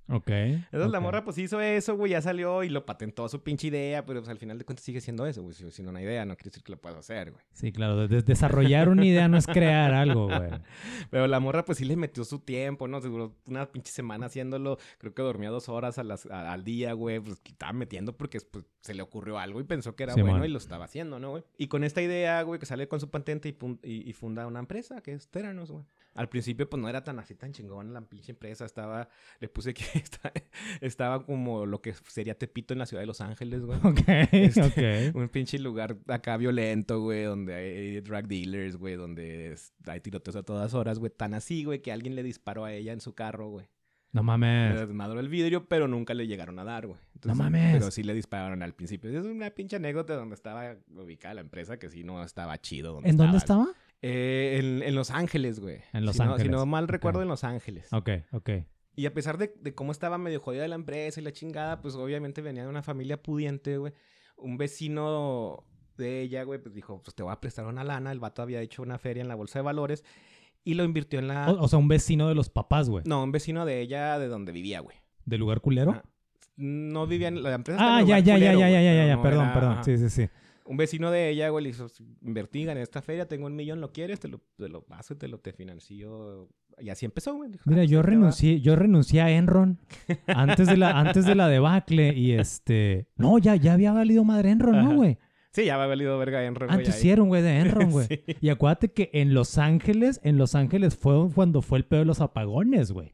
Ok. 0.08 0.30
Entonces 0.30 0.92
la 0.92 1.00
morra 1.00 1.24
pues 1.24 1.38
hizo 1.40 1.60
eso, 1.62 1.96
güey, 1.98 2.12
ya 2.12 2.22
salió 2.22 2.64
y 2.64 2.70
lo 2.70 2.86
patentó 2.86 3.28
su 3.28 3.42
pinche 3.42 3.68
idea, 3.68 4.06
pero 4.06 4.20
pues, 4.22 4.30
al 4.30 4.38
final 4.38 4.58
de 4.60 4.64
cuentas 4.66 4.86
sigue 4.86 5.02
siendo 5.02 5.26
eso, 5.26 5.42
güey. 5.42 5.56
Si, 5.56 5.70
si 5.72 5.82
no 5.82 5.90
una 5.90 6.02
idea, 6.02 6.26
no 6.26 6.36
quiere 6.36 6.52
decir 6.52 6.64
que 6.64 6.72
lo 6.74 6.78
puedas 6.80 7.00
hacer, 7.00 7.32
güey. 7.32 7.44
Sí, 7.54 7.72
claro. 7.72 7.96
de- 7.98 8.08
de- 8.08 8.22
desarrollar 8.22 8.90
una 8.90 9.04
idea 9.04 9.28
no 9.28 9.38
es 9.38 9.48
crear 9.48 9.94
algo, 9.96 10.28
güey. 10.28 10.50
Pero 11.10 11.26
la 11.28 11.40
morra 11.40 11.66
pues 11.66 11.80
sí 11.80 11.86
le 11.86 11.96
metió 11.96 12.24
su 12.24 12.40
tiempo, 12.40 12.88
¿no? 12.88 13.02
Seguro 13.02 13.36
una 13.46 13.66
pinche 13.72 13.92
semana 13.92 14.28
haciéndolo. 14.28 14.78
Creo 15.00 15.14
que 15.16 15.22
dormía 15.24 15.50
dos 15.50 15.70
horas 15.70 15.98
a 15.98 16.04
las, 16.04 16.26
a- 16.28 16.52
al 16.54 16.64
día, 16.64 16.94
güey. 16.94 17.20
Pues 17.20 17.42
estaba 17.44 17.74
metiendo 17.74 18.16
porque 18.16 18.40
pues, 18.42 18.66
se 18.82 18.94
le 18.94 19.02
ocurrió 19.02 19.40
algo 19.40 19.60
y 19.60 19.64
pensó 19.64 19.96
que 19.96 20.04
era 20.04 20.14
Sí, 20.14 20.22
bueno 20.22 20.38
man. 20.38 20.46
y 20.48 20.52
lo 20.52 20.60
estaba 20.60 20.86
haciendo, 20.86 21.20
¿no, 21.20 21.32
güey? 21.32 21.44
Y 21.58 21.68
con 21.68 21.84
esta 21.84 22.02
idea, 22.04 22.42
güey, 22.44 22.60
que 22.60 22.68
sale 22.68 22.88
con 22.88 23.00
su 23.00 23.10
patente 23.10 23.50
y, 23.50 23.58
y- 23.84 24.08
y 24.10 24.14
funda 24.14 24.46
una 24.46 24.60
empresa 24.60 25.02
que 25.02 25.14
es 25.14 25.30
Theranos, 25.30 25.72
güey. 25.72 25.84
Al 26.16 26.30
principio, 26.30 26.68
pues 26.70 26.82
no 26.82 26.90
era 26.90 27.04
tan 27.04 27.20
así, 27.20 27.36
tan 27.36 27.52
chingón 27.52 27.94
la 27.94 28.02
pinche 28.02 28.32
empresa. 28.32 28.66
Estaba, 28.66 29.10
le 29.40 29.48
puse 29.50 29.74
que 29.74 29.84
esta- 30.00 30.32
estaba 30.82 31.24
como 31.26 31.66
lo 31.66 31.82
que 31.82 31.94
sería 32.08 32.38
Tepito 32.38 32.74
en 32.74 32.80
la 32.80 32.86
ciudad 32.86 33.02
de 33.02 33.08
Los 33.08 33.22
Ángeles, 33.22 33.62
güey. 33.66 33.78
Ok, 33.84 34.00
Este, 34.32 35.10
ok. 35.10 35.16
Un 35.16 35.30
pinche 35.30 35.60
lugar 35.60 35.98
acá 36.08 36.38
violento, 36.38 37.02
güey, 37.02 37.24
donde 37.26 37.54
hay 37.54 38.00
drug 38.02 38.28
dealers, 38.28 38.78
güey, 38.78 38.96
donde 38.96 39.56
hay 39.88 40.00
tiroteos 40.00 40.36
a 40.38 40.44
todas 40.44 40.74
horas, 40.74 41.00
güey. 41.00 41.12
Tan 41.16 41.34
así, 41.34 41.64
güey, 41.66 41.82
que 41.82 41.92
alguien 41.92 42.16
le 42.16 42.24
disparó 42.24 42.66
a 42.66 42.74
ella 42.74 42.94
en 42.94 43.02
su 43.02 43.14
carro, 43.14 43.50
güey. 43.50 43.68
No 44.14 44.22
Le 44.22 44.26
mames. 44.28 44.80
desmadró 44.80 45.20
el 45.20 45.28
vidrio, 45.28 45.68
pero 45.68 45.90
nunca 45.90 46.14
le 46.14 46.26
llegaron 46.26 46.58
a 46.60 46.64
dar, 46.64 46.88
güey. 46.88 46.98
Entonces, 47.16 47.38
mames. 47.38 47.74
Pero 47.74 47.92
sí 47.92 48.02
le 48.02 48.14
dispararon 48.14 48.64
al 48.64 48.74
principio. 48.74 49.10
Es 49.12 49.26
una 49.26 49.50
pinche 49.50 49.76
anécdota 49.76 50.16
donde 50.16 50.36
estaba 50.36 50.78
ubicada 50.96 51.34
la 51.34 51.42
empresa 51.42 51.78
que 51.78 51.90
sí 51.90 52.06
no 52.06 52.24
estaba 52.24 52.58
chido. 52.62 53.02
¿En 53.04 53.18
dónde 53.18 53.38
estaba. 53.38 53.68
Eh, 54.02 54.58
en, 54.60 54.84
en 54.84 54.96
Los 54.96 55.10
Ángeles, 55.12 55.60
güey. 55.60 55.80
En 55.94 56.06
Los 56.06 56.16
Si 56.16 56.20
no- 56.22 56.32
Ángeles. 56.34 56.46
si 56.48 56.52
no 56.52 56.66
mal 56.66 56.88
recuerdo, 56.88 57.22
en 57.22 57.28
Los 57.28 57.44
Ángeles. 57.44 57.92
Ok, 57.92 58.10
ok. 58.32 58.50
Y 58.96 59.06
a 59.08 59.14
pesar 59.14 59.38
de, 59.38 59.54
de 59.60 59.74
cómo 59.76 59.92
estaba 59.92 60.18
medio 60.18 60.40
jodida 60.40 60.68
la 60.68 60.76
empresa 60.76 61.20
y 61.20 61.24
la 61.24 61.34
chingada, 61.34 61.82
pues 61.82 61.96
obviamente 61.96 62.42
venía 62.42 62.64
de 62.64 62.70
una 62.70 62.84
familia 62.84 63.22
pudiente, 63.22 63.78
güey. 63.78 63.94
Un 64.38 64.58
vecino 64.58 65.66
de 65.98 66.22
ella, 66.22 66.44
güey, 66.44 66.62
pues 66.62 66.74
dijo, 66.76 67.02
pues 67.02 67.16
te 67.16 67.24
voy 67.24 67.32
a 67.34 67.40
prestar 67.42 67.66
una 67.66 67.84
lana. 67.84 68.12
El 68.12 68.20
vato 68.20 68.42
había 68.42 68.62
hecho 68.62 68.82
una 68.84 68.98
feria 68.98 69.22
en 69.22 69.28
la 69.28 69.36
bolsa 69.36 69.60
de 69.60 69.64
valores 69.64 70.04
y 70.64 70.74
lo 70.76 70.84
invirtió 70.84 71.20
en 71.20 71.28
la... 71.28 71.50
O, 71.52 71.64
o 71.64 71.68
sea, 71.68 71.80
un 71.80 71.88
vecino 71.88 72.28
de 72.30 72.36
los 72.36 72.50
papás, 72.50 72.90
güey. 72.90 73.04
No, 73.08 73.24
un 73.24 73.32
vecino 73.32 73.66
de 73.66 73.82
ella 73.82 74.18
de 74.20 74.28
donde 74.28 74.52
vivía, 74.52 74.80
güey. 74.82 74.98
¿De 75.26 75.38
lugar 75.38 75.62
culero? 75.62 75.92
Ah, 75.92 76.04
No 76.58 77.06
vivía 77.08 77.28
en 77.30 77.44
la 77.44 77.54
empresa. 77.54 77.80
Ah, 77.82 78.02
ya, 78.02 78.20
ya, 78.20 78.38
ya, 78.38 78.54
ya, 78.54 78.70
ya, 78.70 78.82
ya, 78.82 79.06
ya, 79.08 79.16
no 79.16 79.22
perdón, 79.22 79.46
era- 79.46 79.54
perdón. 79.54 79.84
Sí, 79.84 79.98
sí, 79.98 80.10
sí. 80.10 80.30
Un 80.66 80.78
vecino 80.78 81.12
de 81.12 81.30
ella, 81.30 81.50
güey, 81.50 81.64
le 81.64 81.70
hizo, 81.70 81.88
invertí, 82.24 82.66
gané 82.66 82.82
esta 82.82 83.02
feria, 83.02 83.28
tengo 83.28 83.46
un 83.46 83.56
millón, 83.56 83.82
¿lo 83.82 83.92
quieres? 83.92 84.20
Te 84.20 84.28
lo, 84.28 84.42
te 84.58 84.68
lo 84.68 84.82
paso 84.84 85.14
y 85.14 85.18
te 85.18 85.28
lo 85.28 85.40
te 85.40 85.54
financio. 85.54 86.50
Y 86.80 86.90
así 86.90 87.06
empezó, 87.06 87.36
güey. 87.36 87.52
Dijo, 87.52 87.64
Mira, 87.68 87.82
"Ah, 87.82 87.84
pues, 87.84 87.92
yo 87.92 88.00
va". 88.00 88.04
renuncié, 88.04 88.62
yo 88.62 88.76
renuncié 88.76 89.22
a 89.22 89.30
Enron 89.30 89.80
antes 90.28 90.68
de 90.68 90.78
la, 90.78 90.90
antes 91.00 91.26
de 91.26 91.36
la 91.36 91.48
debacle 91.48 92.14
y 92.18 92.32
este, 92.34 93.08
no, 93.16 93.38
ya, 93.38 93.56
ya 93.56 93.74
había 93.74 93.92
valido 93.92 94.24
madre 94.24 94.50
Enron, 94.50 94.84
¿no, 94.84 94.96
güey? 94.96 95.20
Sí, 95.52 95.64
ya 95.66 95.78
me 95.78 95.84
ha 95.84 95.88
valido 95.88 96.18
verga 96.18 96.44
Enron, 96.44 96.68
güey. 96.68 96.80
Antes 96.80 97.04
un 97.18 97.28
güey 97.30 97.42
de 97.42 97.60
Enron, 97.60 97.92
güey. 97.92 98.08
Sí. 98.10 98.24
Y 98.42 98.50
acuérdate 98.50 98.92
que 98.92 99.10
en 99.14 99.34
Los 99.34 99.58
Ángeles, 99.58 100.20
en 100.24 100.38
Los 100.38 100.54
Ángeles 100.54 100.98
fue 100.98 101.30
cuando 101.34 101.62
fue 101.62 101.78
el 101.78 101.86
pedo 101.86 102.00
de 102.00 102.06
los 102.06 102.20
apagones, 102.20 102.92
güey. 102.92 103.14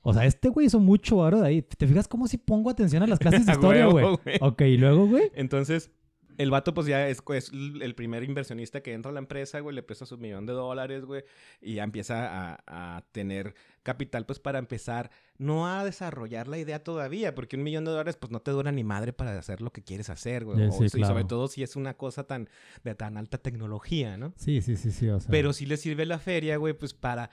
O 0.00 0.14
sea, 0.14 0.24
este 0.24 0.48
güey 0.48 0.66
hizo 0.66 0.80
mucho 0.80 1.16
varo 1.16 1.40
de 1.40 1.48
ahí. 1.48 1.62
¿Te 1.62 1.86
fijas 1.86 2.08
cómo 2.08 2.28
si 2.28 2.38
pongo 2.38 2.70
atención 2.70 3.02
a 3.02 3.06
las 3.06 3.18
clases 3.18 3.44
de 3.44 3.52
historia, 3.52 3.86
güey. 3.86 4.06
Ok, 4.40 4.62
y 4.62 4.76
luego, 4.76 5.06
güey. 5.06 5.30
Entonces, 5.34 5.90
el 6.38 6.50
vato, 6.50 6.74
pues 6.74 6.86
ya 6.86 7.08
es, 7.08 7.22
el 7.52 7.94
primer 7.94 8.22
inversionista 8.24 8.82
que 8.82 8.92
entra 8.92 9.10
a 9.10 9.14
la 9.14 9.20
empresa, 9.20 9.60
güey, 9.60 9.74
le 9.74 9.82
presta 9.82 10.06
su 10.06 10.18
millón 10.18 10.46
de 10.46 10.52
dólares, 10.52 11.04
güey, 11.04 11.24
y 11.60 11.74
ya 11.74 11.84
empieza 11.84 12.58
a 12.66 13.04
tener 13.12 13.54
capital, 13.82 14.26
pues 14.26 14.40
para 14.40 14.58
empezar, 14.58 15.10
no 15.36 15.66
a 15.66 15.84
desarrollar 15.84 16.46
la 16.48 16.58
idea 16.58 16.82
todavía, 16.82 17.34
porque 17.34 17.56
un 17.56 17.62
millón 17.64 17.84
de 17.84 17.90
dólares, 17.90 18.16
pues 18.16 18.30
no 18.30 18.40
te 18.40 18.50
dura 18.52 18.70
ni 18.72 18.84
madre 18.84 19.12
para 19.12 19.36
hacer 19.38 19.60
lo 19.60 19.72
que 19.72 19.82
quieres 19.82 20.08
hacer, 20.10 20.44
güey. 20.44 20.70
Sí, 20.70 20.84
y 20.84 21.04
sobre 21.04 21.24
todo 21.24 21.48
si 21.48 21.62
es 21.62 21.74
una 21.76 21.94
cosa 21.94 22.24
tan 22.24 22.48
de 22.84 22.94
tan 22.94 23.16
alta 23.16 23.38
tecnología, 23.38 24.16
¿no? 24.16 24.32
Sí, 24.36 24.60
sí, 24.62 24.76
sí, 24.76 24.92
sí. 24.92 25.08
O 25.08 25.18
sea, 25.20 25.30
Pero 25.30 25.52
sí 25.52 25.66
le 25.66 25.76
sirve 25.76 26.06
la 26.06 26.18
feria, 26.18 26.56
güey, 26.56 26.74
pues 26.74 26.94
para 26.94 27.30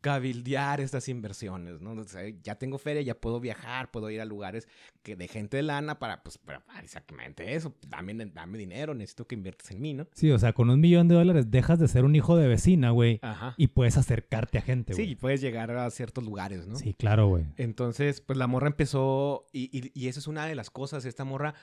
cabildear 0.00 0.80
estas 0.80 1.08
inversiones, 1.08 1.80
¿no? 1.80 1.92
O 1.92 2.04
sea, 2.04 2.22
ya 2.42 2.56
tengo 2.56 2.76
feria, 2.78 3.00
ya 3.02 3.14
puedo 3.14 3.40
viajar, 3.40 3.90
puedo 3.90 4.10
ir 4.10 4.20
a 4.20 4.24
lugares 4.24 4.68
que 5.02 5.16
de 5.16 5.28
gente 5.28 5.56
de 5.56 5.62
lana 5.62 5.98
para, 5.98 6.22
pues, 6.22 6.36
para, 6.36 6.60
para 6.60 6.80
exactamente 6.80 7.54
eso. 7.54 7.74
Dame, 7.88 8.14
dame 8.14 8.58
dinero, 8.58 8.92
necesito 8.94 9.26
que 9.26 9.34
inviertas 9.34 9.70
en 9.70 9.80
mí, 9.80 9.94
¿no? 9.94 10.06
Sí, 10.12 10.30
o 10.30 10.38
sea, 10.38 10.52
con 10.52 10.68
un 10.70 10.80
millón 10.80 11.08
de 11.08 11.14
dólares 11.14 11.50
dejas 11.50 11.78
de 11.78 11.88
ser 11.88 12.04
un 12.04 12.14
hijo 12.16 12.36
de 12.36 12.48
vecina, 12.48 12.90
güey. 12.90 13.18
Ajá. 13.22 13.54
Y 13.56 13.68
puedes 13.68 13.96
acercarte 13.96 14.58
a 14.58 14.62
gente, 14.62 14.92
Sí, 14.92 15.02
güey. 15.02 15.12
y 15.12 15.14
puedes 15.16 15.40
llegar 15.40 15.70
a 15.70 15.88
ciertos 15.90 16.22
lugares, 16.24 16.66
¿no? 16.66 16.76
Sí, 16.76 16.92
claro, 16.92 17.28
güey. 17.28 17.43
Entonces, 17.56 18.20
pues 18.20 18.38
la 18.38 18.46
morra 18.46 18.68
empezó, 18.68 19.46
y, 19.52 19.70
y, 19.76 19.90
y 19.94 20.08
eso 20.08 20.20
es 20.20 20.26
una 20.26 20.46
de 20.46 20.54
las 20.54 20.70
cosas, 20.70 21.04
esta 21.04 21.24
morra 21.24 21.54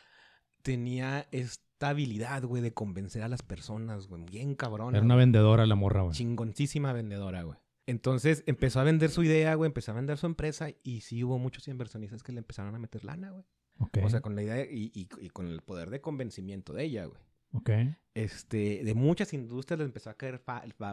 tenía 0.62 1.28
esta 1.32 1.90
habilidad, 1.90 2.44
güey, 2.44 2.62
de 2.62 2.74
convencer 2.74 3.24
a 3.24 3.28
las 3.28 3.42
personas, 3.42 4.08
güey, 4.08 4.24
bien 4.24 4.56
cabrón. 4.56 4.96
Era 4.96 5.04
una 5.04 5.16
vendedora 5.16 5.66
la 5.66 5.76
morra, 5.76 6.02
güey. 6.02 6.14
chingoncísima 6.16 6.94
vendedora, 6.94 7.44
güey. 7.44 7.58
Entonces 7.88 8.44
empezó 8.46 8.80
a 8.80 8.84
vender 8.84 9.10
su 9.10 9.24
idea, 9.24 9.56
güey, 9.56 9.68
empezó 9.68 9.92
a 9.92 9.96
vender 9.96 10.18
su 10.18 10.28
empresa 10.28 10.70
y 10.84 11.02
sí 11.02 11.24
hubo 11.24 11.40
muchos 11.40 11.68
inversionistas 11.68 12.22
que 12.24 12.32
le 12.32 12.38
empezaron 12.38 12.76
a 12.76 12.80
meter 12.80 13.04
lana, 13.04 13.32
güey. 13.32 13.44
Ok. 13.80 13.98
O 14.04 14.10
sea, 14.10 14.22
con 14.22 14.36
la 14.36 14.44
idea 14.44 14.64
y, 14.64 14.92
y- 14.94 15.10
y 15.20 15.30
con 15.30 15.48
el 15.48 15.62
poder 15.62 15.90
de 15.90 16.00
convencimiento 16.00 16.74
de 16.74 16.84
ella, 16.84 17.06
güey. 17.06 17.20
Ok. 17.54 17.70
Este, 18.14 18.84
de 18.84 18.94
muchas 18.94 19.34
industrias 19.34 19.80
le 19.80 19.86
empezó 19.86 20.10
a 20.10 20.16
caer 20.16 20.42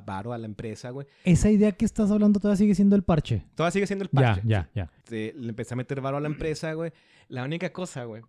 varo 0.07 0.33
a 0.33 0.39
la 0.39 0.47
empresa, 0.47 0.91
güey. 0.91 1.07
Esa 1.25 1.51
idea 1.51 1.73
que 1.73 1.85
estás 1.85 2.11
hablando 2.13 2.39
todavía 2.39 2.59
sigue 2.59 2.75
siendo 2.77 2.95
el 2.95 3.03
parche. 3.03 3.45
Todavía 3.57 3.73
sigue 3.73 3.87
siendo 3.89 4.05
el 4.05 4.11
Ya, 4.13 4.21
parche. 4.35 4.43
ya, 4.47 4.71
ya. 4.75 4.91
Este, 4.99 5.33
le 5.37 5.49
empecé 5.49 5.75
a 5.75 5.77
meter 5.77 6.01
varo 6.01 6.17
a 6.17 6.21
la 6.21 6.29
empresa, 6.29 6.73
güey. 6.75 6.93
La 7.29 7.43
única 7.43 7.73
cosa, 7.73 8.05
güey, 8.05 8.23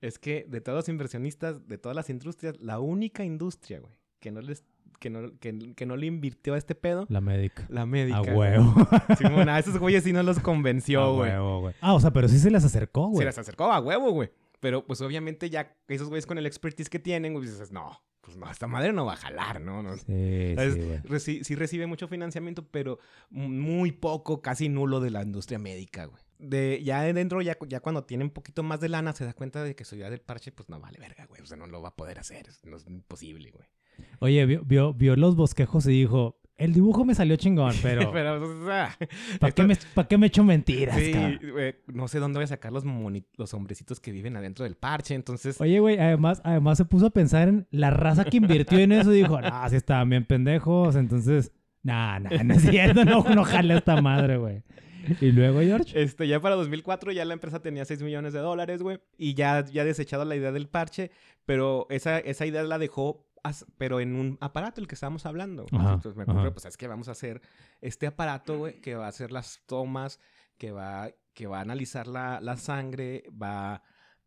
es 0.00 0.18
que 0.18 0.46
de 0.48 0.62
todos 0.62 0.76
los 0.76 0.88
inversionistas, 0.88 1.68
de 1.68 1.76
todas 1.76 1.94
las 1.94 2.08
industrias, 2.08 2.54
la 2.60 2.80
única 2.80 3.24
industria, 3.24 3.80
güey, 3.80 3.92
que 4.20 4.30
no 4.30 4.40
les, 4.40 4.64
que 4.98 5.10
no, 5.10 5.38
que, 5.38 5.74
que 5.74 5.84
no 5.84 5.96
le 5.96 6.06
invirtió 6.06 6.54
a 6.54 6.58
este 6.58 6.74
pedo, 6.74 7.04
La 7.10 7.20
médica. 7.20 7.66
la 7.68 7.84
médica. 7.84 8.18
A 8.18 8.22
huevo. 8.22 8.74
A 9.50 9.58
esos 9.58 9.78
güeyes 9.78 10.02
sí 10.04 10.12
no 10.14 10.22
los 10.22 10.38
convenció, 10.40 11.02
A 11.02 11.12
güey. 11.12 11.30
huevo, 11.30 11.60
güey. 11.60 11.74
Ah, 11.82 11.92
o 11.92 12.00
sea, 12.00 12.10
pero 12.10 12.26
sí 12.26 12.38
se 12.38 12.50
les 12.50 12.64
acercó, 12.64 13.08
Se 13.08 13.12
güey. 13.12 13.26
les 13.26 13.36
acercó 13.36 13.64
a 13.70 13.80
huevo, 13.80 14.12
güey. 14.12 14.30
Pero 14.60 14.86
pues 14.86 15.00
obviamente 15.00 15.50
ya 15.50 15.76
esos 15.88 16.08
güeyes 16.08 16.26
con 16.26 16.38
el 16.38 16.46
expertise 16.46 16.88
que 16.90 16.98
tienen, 16.98 17.32
güey, 17.32 17.46
dices, 17.46 17.72
no, 17.72 17.98
pues 18.20 18.36
no, 18.36 18.50
esta 18.50 18.66
madre 18.66 18.92
no 18.92 19.06
va 19.06 19.14
a 19.14 19.16
jalar, 19.16 19.60
¿no? 19.60 19.82
no 19.82 19.96
Sí, 19.96 20.02
sí. 20.04 20.54
Reci- 21.04 21.42
sí 21.42 21.54
recibe 21.54 21.86
mucho 21.86 22.08
financiamiento, 22.08 22.66
pero 22.70 22.98
muy 23.30 23.92
poco, 23.92 24.42
casi 24.42 24.68
nulo 24.68 25.00
de 25.00 25.10
la 25.10 25.22
industria 25.22 25.58
médica, 25.58 26.04
güey. 26.06 26.22
De, 26.38 26.82
ya 26.82 27.02
de 27.02 27.12
dentro, 27.12 27.42
ya, 27.42 27.56
ya 27.68 27.80
cuando 27.80 28.04
tiene 28.04 28.24
un 28.24 28.30
poquito 28.30 28.62
más 28.62 28.80
de 28.80 28.88
lana, 28.88 29.12
se 29.12 29.24
da 29.26 29.34
cuenta 29.34 29.62
de 29.62 29.74
que 29.74 29.84
su 29.84 29.96
idea 29.96 30.08
del 30.08 30.20
parche, 30.22 30.52
pues 30.52 30.68
no 30.70 30.80
vale 30.80 30.98
verga, 30.98 31.26
güey. 31.26 31.42
O 31.42 31.46
sea, 31.46 31.56
no 31.58 31.66
lo 31.66 31.82
va 31.82 31.90
a 31.90 31.96
poder 31.96 32.18
hacer. 32.18 32.46
No 32.64 32.76
es 32.78 32.86
imposible, 32.86 33.50
güey. 33.50 33.66
Oye, 34.20 34.46
vio, 34.46 34.62
vio, 34.64 34.94
vio 34.94 35.16
los 35.16 35.36
bosquejos 35.36 35.84
y 35.86 35.90
dijo, 35.90 36.39
el 36.60 36.72
dibujo 36.72 37.04
me 37.04 37.14
salió 37.14 37.34
chingón, 37.36 37.74
pero 37.82 38.12
Pero, 38.12 38.40
o 38.42 38.66
sea, 38.66 38.96
¿para 39.40 39.48
esto- 39.48 39.54
qué, 39.62 39.68
me, 39.68 39.76
pa' 39.94 40.06
qué 40.06 40.18
me 40.18 40.26
echo 40.28 40.44
mentiras, 40.44 40.96
Sí, 40.96 41.12
güey, 41.50 41.74
no 41.88 42.06
sé 42.06 42.18
dónde 42.20 42.38
voy 42.38 42.44
a 42.44 42.48
sacar 42.48 42.72
los, 42.72 42.84
moni- 42.84 43.24
los 43.36 43.52
hombrecitos 43.54 43.98
que 44.00 44.12
viven 44.12 44.36
adentro 44.36 44.64
del 44.64 44.76
parche, 44.76 45.14
entonces... 45.14 45.60
Oye, 45.60 45.80
güey, 45.80 45.98
además, 45.98 46.40
además 46.44 46.78
se 46.78 46.84
puso 46.84 47.06
a 47.06 47.10
pensar 47.10 47.48
en 47.48 47.66
la 47.70 47.90
raza 47.90 48.24
que 48.24 48.36
invirtió 48.36 48.78
en 48.78 48.92
eso 48.92 49.12
y 49.12 49.16
dijo, 49.22 49.38
ah, 49.42 49.66
sí 49.68 49.76
estaban 49.76 50.08
bien 50.10 50.24
pendejos, 50.24 50.94
entonces, 50.96 51.52
nah, 51.82 52.18
nah, 52.18 52.42
no 52.44 52.54
es 52.54 52.62
cierto, 52.62 53.04
no, 53.04 53.22
no 53.24 53.44
jala 53.44 53.76
esta 53.78 54.00
madre, 54.00 54.36
güey. 54.36 54.62
Y 55.22 55.32
luego, 55.32 55.60
George, 55.60 56.00
Este, 56.00 56.28
ya 56.28 56.40
para 56.40 56.54
2004 56.56 57.10
ya 57.12 57.24
la 57.24 57.32
empresa 57.32 57.62
tenía 57.62 57.86
6 57.86 58.02
millones 58.02 58.34
de 58.34 58.40
dólares, 58.40 58.82
güey. 58.82 58.98
Y 59.16 59.32
ya, 59.32 59.64
ya 59.64 59.82
desechado 59.82 60.26
la 60.26 60.36
idea 60.36 60.52
del 60.52 60.68
parche. 60.68 61.10
Pero 61.46 61.86
esa, 61.88 62.18
esa 62.18 62.44
idea 62.44 62.62
la 62.64 62.78
dejó, 62.78 63.26
pero 63.76 64.00
en 64.00 64.14
un 64.16 64.38
aparato, 64.40 64.80
el 64.80 64.86
que 64.86 64.94
estábamos 64.94 65.26
hablando. 65.26 65.66
Ajá, 65.72 65.94
Entonces 65.94 66.16
me 66.16 66.22
ajá. 66.30 66.50
pues 66.52 66.64
es 66.66 66.76
que 66.76 66.88
vamos 66.88 67.08
a 67.08 67.12
hacer 67.12 67.40
este 67.80 68.06
aparato, 68.06 68.58
güey, 68.58 68.80
que 68.80 68.94
va 68.94 69.06
a 69.06 69.08
hacer 69.08 69.32
las 69.32 69.62
tomas, 69.66 70.20
que 70.58 70.72
va, 70.72 71.10
que 71.34 71.46
va 71.46 71.58
a 71.58 71.62
analizar 71.62 72.06
la, 72.06 72.40
la 72.40 72.56
sangre, 72.56 73.24
va 73.30 73.82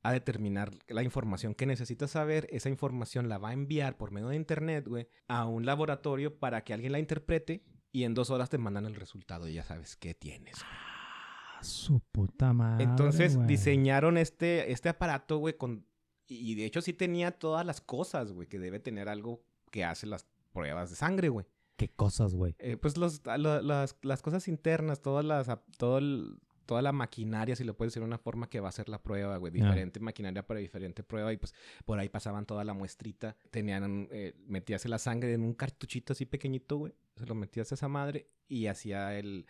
a 0.06 0.12
determinar 0.12 0.72
la 0.88 1.02
información 1.04 1.56
que 1.56 1.66
necesitas 1.66 2.12
saber. 2.12 2.48
Esa 2.52 2.70
información 2.70 3.30
la 3.30 3.38
va 3.38 3.50
a 3.50 3.54
enviar 3.54 3.96
por 3.98 4.12
medio 4.12 4.28
de 4.30 4.36
internet, 4.36 4.86
güey, 4.88 5.08
a 5.28 5.46
un 5.46 5.66
laboratorio 5.66 6.40
para 6.40 6.64
que 6.64 6.74
alguien 6.74 6.92
la 6.92 7.00
interprete. 7.00 7.64
Y 7.92 8.04
en 8.06 8.14
dos 8.16 8.32
horas 8.32 8.50
te 8.50 8.58
mandan 8.58 8.86
el 8.86 8.96
resultado 8.96 9.48
y 9.48 9.54
ya 9.54 9.64
sabes 9.64 9.96
qué 9.96 10.14
tienes. 10.16 10.56
güey. 10.58 10.66
ah, 10.72 11.64
su 11.64 12.00
puta 12.12 12.52
madre, 12.52 12.84
Entonces 12.84 13.36
güey. 13.36 13.48
diseñaron 13.48 14.18
este, 14.18 14.72
este 14.72 14.90
aparato, 14.90 15.38
güey, 15.38 15.56
con... 15.58 15.86
Y 16.28 16.56
de 16.56 16.66
hecho 16.66 16.82
sí 16.82 16.94
tenía 16.94 17.32
todas 17.32 17.66
las 17.66 17.82
cosas, 17.82 18.32
güey, 18.32 18.48
que 18.48 18.60
debe 18.60 18.80
tener 18.80 19.10
algo 19.10 19.42
que 19.72 19.84
hace 19.84 20.08
las 20.08 20.26
pruebas 20.54 20.90
de 20.90 20.96
sangre, 20.96 21.30
güey. 21.30 21.46
Qué 21.78 21.90
cosas, 21.90 22.34
güey. 22.36 22.56
Eh, 22.60 22.78
pues 22.78 22.98
los, 22.98 23.22
lo- 23.26 23.62
las, 23.62 23.98
las 24.04 24.22
cosas 24.22 24.48
internas, 24.48 25.02
todas 25.02 25.26
las, 25.26 25.50
todo 25.78 25.98
el- 25.98 26.38
toda 26.66 26.82
la 26.82 26.94
maquinaria, 26.94 27.58
si 27.58 27.66
lo 27.66 27.76
puedes 27.76 27.92
decir 27.92 28.02
de 28.04 28.08
una 28.08 28.18
forma 28.18 28.50
que 28.50 28.62
va 28.62 28.68
a 28.68 28.70
hacer 28.70 28.88
la 28.88 29.02
prueba, 29.04 29.36
güey. 29.36 29.52
Diferente 29.52 30.00
maquinaria 30.00 30.48
para 30.48 30.62
diferente 30.62 31.04
prueba 31.04 31.34
y 31.34 31.38
pues 31.38 31.54
por 31.84 32.00
ahí 32.00 32.08
pasaban 32.08 32.46
toda 32.46 32.64
la 32.64 32.74
muestrita. 32.74 33.36
Tenían, 33.52 34.08
eh, 34.12 34.34
metías 34.48 34.86
la 34.86 34.98
sangre 34.98 35.34
en 35.34 35.42
un 35.42 35.56
cartuchito 35.56 36.14
así 36.14 36.26
pequeñito, 36.26 36.78
güey. 36.78 36.94
Se 37.18 37.26
lo 37.26 37.36
metías 37.36 37.70
a 37.72 37.76
esa 37.76 37.90
madre 37.90 38.30
y 38.48 38.68
hacía 38.68 39.18
el... 39.20 39.46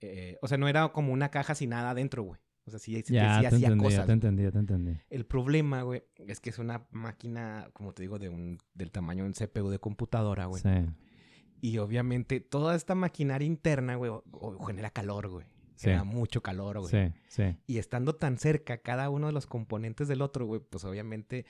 eh, 0.00 0.38
o 0.40 0.48
sea, 0.48 0.56
no 0.56 0.66
era 0.68 0.88
como 0.92 1.12
una 1.12 1.30
caja 1.30 1.54
sin 1.54 1.70
nada 1.70 1.90
adentro, 1.90 2.22
güey. 2.22 2.40
O 2.66 2.70
sea, 2.70 2.78
sí, 2.80 3.00
sí, 3.04 3.14
Ya 3.14 3.36
sí 3.36 3.40
te 3.42 3.46
hacía 3.46 3.68
entendí, 3.68 3.84
cosas. 3.84 3.98
ya 4.00 4.06
te 4.06 4.12
entendí, 4.12 4.42
ya 4.42 4.50
te 4.50 4.58
entendí. 4.58 4.98
El 5.08 5.24
problema, 5.24 5.82
güey, 5.82 6.02
es 6.26 6.40
que 6.40 6.50
es 6.50 6.58
una 6.58 6.86
máquina, 6.90 7.70
como 7.72 7.92
te 7.92 8.02
digo, 8.02 8.18
de 8.18 8.28
un, 8.28 8.58
del 8.74 8.90
tamaño 8.90 9.22
de 9.22 9.28
un 9.28 9.34
CPU 9.34 9.68
de 9.70 9.78
computadora, 9.78 10.46
güey. 10.46 10.62
Sí. 10.62 10.68
Y 11.60 11.78
obviamente 11.78 12.40
toda 12.40 12.74
esta 12.74 12.94
maquinaria 12.94 13.46
interna, 13.46 13.94
güey, 13.96 14.10
o- 14.10 14.24
o 14.32 14.64
genera 14.66 14.90
calor, 14.90 15.28
güey. 15.28 15.46
Sí. 15.76 15.84
Genera 15.84 16.04
mucho 16.04 16.42
calor, 16.42 16.80
güey. 16.80 16.90
Sí, 16.90 17.14
sí. 17.28 17.56
Y 17.66 17.78
estando 17.78 18.14
tan 18.16 18.38
cerca 18.38 18.78
cada 18.78 19.10
uno 19.10 19.26
de 19.28 19.32
los 19.32 19.46
componentes 19.46 20.08
del 20.08 20.22
otro, 20.22 20.46
güey, 20.46 20.60
pues 20.60 20.84
obviamente 20.84 21.44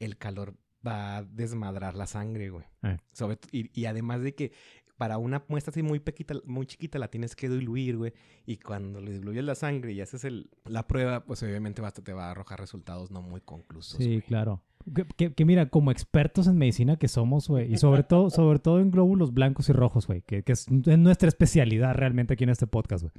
el 0.00 0.18
calor 0.18 0.56
va 0.86 1.18
a 1.18 1.22
desmadrar 1.24 1.94
la 1.94 2.06
sangre, 2.06 2.50
güey. 2.50 2.64
Eh. 2.82 2.96
Sobre 3.12 3.38
y, 3.52 3.70
y 3.78 3.84
además 3.86 4.20
de 4.22 4.34
que 4.34 4.52
para 4.96 5.18
una 5.18 5.44
muestra 5.48 5.70
así 5.70 5.82
muy, 5.82 5.98
pequita, 6.00 6.34
muy 6.44 6.66
chiquita 6.66 6.98
la 6.98 7.08
tienes 7.08 7.36
que 7.36 7.48
diluir, 7.48 7.96
güey. 7.96 8.12
Y 8.46 8.56
cuando 8.56 9.00
le 9.00 9.12
diluyes 9.12 9.44
la 9.44 9.54
sangre 9.54 9.92
y 9.92 10.00
haces 10.00 10.24
el, 10.24 10.48
la 10.64 10.86
prueba, 10.86 11.24
pues 11.24 11.42
obviamente 11.42 11.82
basta, 11.82 12.02
te 12.02 12.12
va 12.12 12.28
a 12.28 12.30
arrojar 12.30 12.58
resultados 12.60 13.10
no 13.10 13.22
muy 13.22 13.40
conclusos. 13.40 13.98
Sí, 13.98 14.06
güey. 14.06 14.22
claro. 14.22 14.62
Que, 14.94 15.04
que- 15.16 15.34
que 15.34 15.44
mira, 15.44 15.68
como 15.68 15.90
expertos 15.90 16.46
en 16.46 16.56
medicina 16.58 16.96
que 16.96 17.08
somos, 17.08 17.48
güey, 17.48 17.72
y 17.72 17.76
sobre 17.76 18.02
todo, 18.04 18.30
sobre 18.30 18.58
todo 18.60 18.80
en 18.80 18.90
glóbulos 18.90 19.34
blancos 19.34 19.68
y 19.68 19.72
rojos, 19.72 20.06
güey, 20.06 20.22
que, 20.22 20.42
que 20.44 20.52
es, 20.52 20.66
es 20.68 20.98
nuestra 20.98 21.28
especialidad 21.28 21.94
realmente 21.94 22.34
aquí 22.34 22.44
en 22.44 22.50
este 22.50 22.66
podcast, 22.66 23.04
güey. 23.04 23.12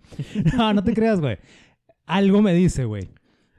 No, 0.58 0.74
no 0.74 0.84
te 0.84 0.94
creas, 0.94 1.20
güey. 1.20 1.38
Algo 2.06 2.42
me 2.42 2.54
dice, 2.54 2.86
güey, 2.86 3.10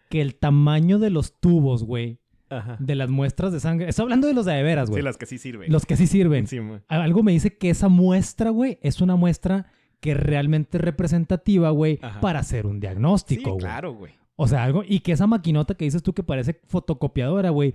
que 0.09 0.23
el 0.23 0.37
tamaño 0.37 0.99
de 0.99 1.11
los 1.11 1.39
tubos, 1.39 1.85
güey, 1.85 2.19
Ajá. 2.51 2.77
de 2.81 2.95
las 2.95 3.11
muestras 3.11 3.53
de 3.53 3.61
sangre, 3.61 3.89
estoy 3.89 4.05
hablando 4.05 4.27
de 4.27 4.35
los 4.35 4.45
de 4.47 4.53
de 4.55 4.63
veras, 4.63 4.89
güey, 4.91 5.01
Sí, 5.03 5.05
las 5.05 5.17
que 5.17 5.27
sí 5.27 5.39
sirven. 5.39 5.71
los 5.73 5.85
que 5.87 5.97
sí 5.97 6.07
sirven. 6.07 6.47
Sí. 6.47 6.59
Algo 6.89 7.23
me 7.23 7.33
dice 7.33 7.57
que 7.59 7.71
esa 7.71 7.89
muestra, 7.89 8.51
güey, 8.51 8.79
es 8.83 9.01
una 9.01 9.17
muestra 9.17 9.67
que 10.01 10.15
realmente 10.15 10.79
es 10.79 10.85
representativa, 10.85 11.71
güey, 11.71 11.99
para 12.21 12.39
hacer 12.41 12.67
un 12.67 12.75
Sí, 12.77 12.81
diagnóstico, 12.81 13.51
güey. 13.51 13.61
claro, 13.61 13.93
güey. 13.95 14.13
O 14.37 14.47
sea, 14.47 14.63
algo. 14.65 14.83
Y 14.87 15.01
que 15.01 15.11
esa 15.13 15.27
maquinota 15.27 15.75
que 15.75 15.85
dices 15.85 16.03
tú 16.03 16.13
que 16.15 16.23
parece 16.23 16.61
fotocopiadora, 16.69 17.51
güey. 17.51 17.75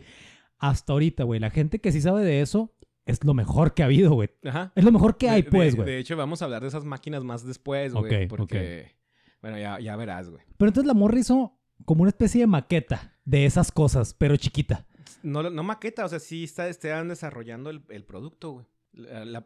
Hasta 0.59 0.93
ahorita, 0.93 1.23
güey. 1.25 1.39
La 1.41 1.49
gente 1.49 1.79
que 1.79 1.91
sí 1.91 1.99
sabe 1.99 2.23
de 2.23 2.39
eso 2.39 2.73
es 3.05 3.21
lo 3.25 3.33
mejor 3.33 3.73
que 3.73 3.81
ha 3.83 3.85
habido, 3.87 4.13
güey. 4.13 4.29
Ajá. 4.45 4.71
Es 4.75 4.85
lo 4.85 4.91
mejor 4.93 5.17
que 5.17 5.29
hay, 5.29 5.41
De- 5.41 5.49
pues, 5.51 5.73
de- 5.73 5.75
güey. 5.81 5.89
De 5.89 5.97
hecho, 5.99 6.15
vamos 6.15 6.41
a 6.41 6.45
hablar 6.45 6.61
de 6.61 6.69
esas 6.69 6.85
máquinas 6.85 7.23
más 7.25 7.45
después, 7.45 7.93
güey. 7.93 8.23
Ok, 8.25 8.29
porque, 8.29 8.95
bueno, 9.41 9.57
ya, 9.59 9.77
ya 9.81 9.97
verás, 9.97 10.29
güey. 10.29 10.41
Pero 10.55 10.69
entonces 10.69 10.87
la 10.87 10.93
morra 10.93 11.19
hizo 11.19 11.59
como 11.83 12.03
una 12.03 12.09
especie 12.09 12.39
de 12.41 12.47
maqueta 12.47 13.12
de 13.25 13.45
esas 13.45 13.71
cosas, 13.71 14.13
pero 14.13 14.35
chiquita. 14.37 14.85
No, 15.21 15.49
no 15.49 15.63
maqueta, 15.63 16.05
o 16.05 16.09
sea, 16.09 16.19
sí 16.19 16.43
está, 16.43 16.67
estaban 16.67 17.07
desarrollando 17.07 17.69
el, 17.69 17.83
el 17.89 18.03
producto, 18.03 18.51
güey. 18.51 18.65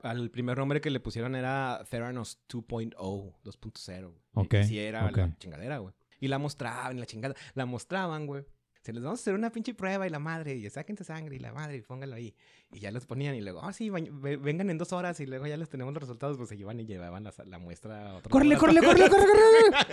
Al 0.03 0.29
primer 0.29 0.57
nombre 0.57 0.81
que 0.81 0.89
le 0.89 0.99
pusieron 0.99 1.35
era 1.35 1.85
Theranos 1.89 2.39
2.0, 2.49 2.95
2.0. 2.97 4.01
güey. 4.09 4.21
Ok, 4.33 4.53
Y 4.55 4.63
sí 4.65 4.79
era 4.79 5.09
la 5.09 5.37
chingadera, 5.37 5.77
güey. 5.77 5.93
Y 6.19 6.27
la 6.27 6.37
mostraban, 6.37 6.99
la 6.99 7.05
chingada. 7.05 7.35
La 7.53 7.65
mostraban, 7.65 8.25
güey. 8.25 8.43
Se 8.87 8.93
les 8.93 9.03
vamos 9.03 9.19
a 9.19 9.21
hacer 9.21 9.33
una 9.33 9.49
pinche 9.49 9.73
prueba 9.73 10.07
y 10.07 10.09
la 10.09 10.17
madre, 10.17 10.55
y 10.55 10.69
sáquense 10.69 11.03
sangre 11.03 11.35
y 11.35 11.39
la 11.39 11.51
madre, 11.51 11.75
y 11.75 11.81
póngalo 11.81 12.15
ahí. 12.15 12.33
Y 12.71 12.79
ya 12.79 12.89
los 12.89 13.05
ponían 13.05 13.35
y 13.35 13.41
luego, 13.41 13.61
ah, 13.61 13.73
sí, 13.73 13.89
vengan 13.89 14.69
en 14.69 14.77
dos 14.77 14.93
horas 14.93 15.19
y 15.19 15.25
luego 15.25 15.45
ya 15.45 15.57
les 15.57 15.67
tenemos 15.67 15.93
los 15.93 15.99
resultados, 15.99 16.37
pues 16.37 16.47
se 16.47 16.55
llevan 16.55 16.79
y 16.79 16.85
llevaban 16.85 17.25
la, 17.25 17.33
la 17.47 17.59
muestra 17.59 18.11
a 18.11 18.15
otro 18.15 18.29
¡Córrele, 18.29 18.55
córrele, 18.55 18.79
córrele, 18.79 19.09
córrele! 19.09 19.31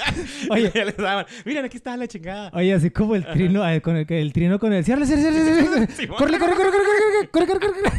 Oye, 0.51 0.71
ya 0.73 0.85
les 0.85 0.97
daban, 0.97 1.27
miren, 1.45 1.65
aquí 1.65 1.77
está 1.77 1.97
la 1.97 2.07
chingada. 2.07 2.53
Oye, 2.55 2.73
así 2.73 2.91
como 2.91 3.17
el 3.17 3.27
trino, 3.27 3.69
eh, 3.69 3.83
con 3.83 3.97
el, 3.97 4.07
el 4.09 4.33
trino 4.33 4.61
con 4.61 4.73
el. 4.73 4.85
¡Cierre, 4.85 5.07
cierre, 5.07 5.23
cierre, 5.23 5.43
cierre, 5.43 6.09
córrele, 6.17 6.39
córrele, 6.39 6.57
córrele, 6.57 6.73
córrele, 6.73 7.29
córrele, 7.33 7.47
córrele, 7.49 7.59
córrele! 7.59 7.91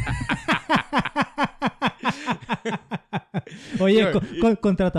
Oye, 3.79 4.11
co- 4.11 4.21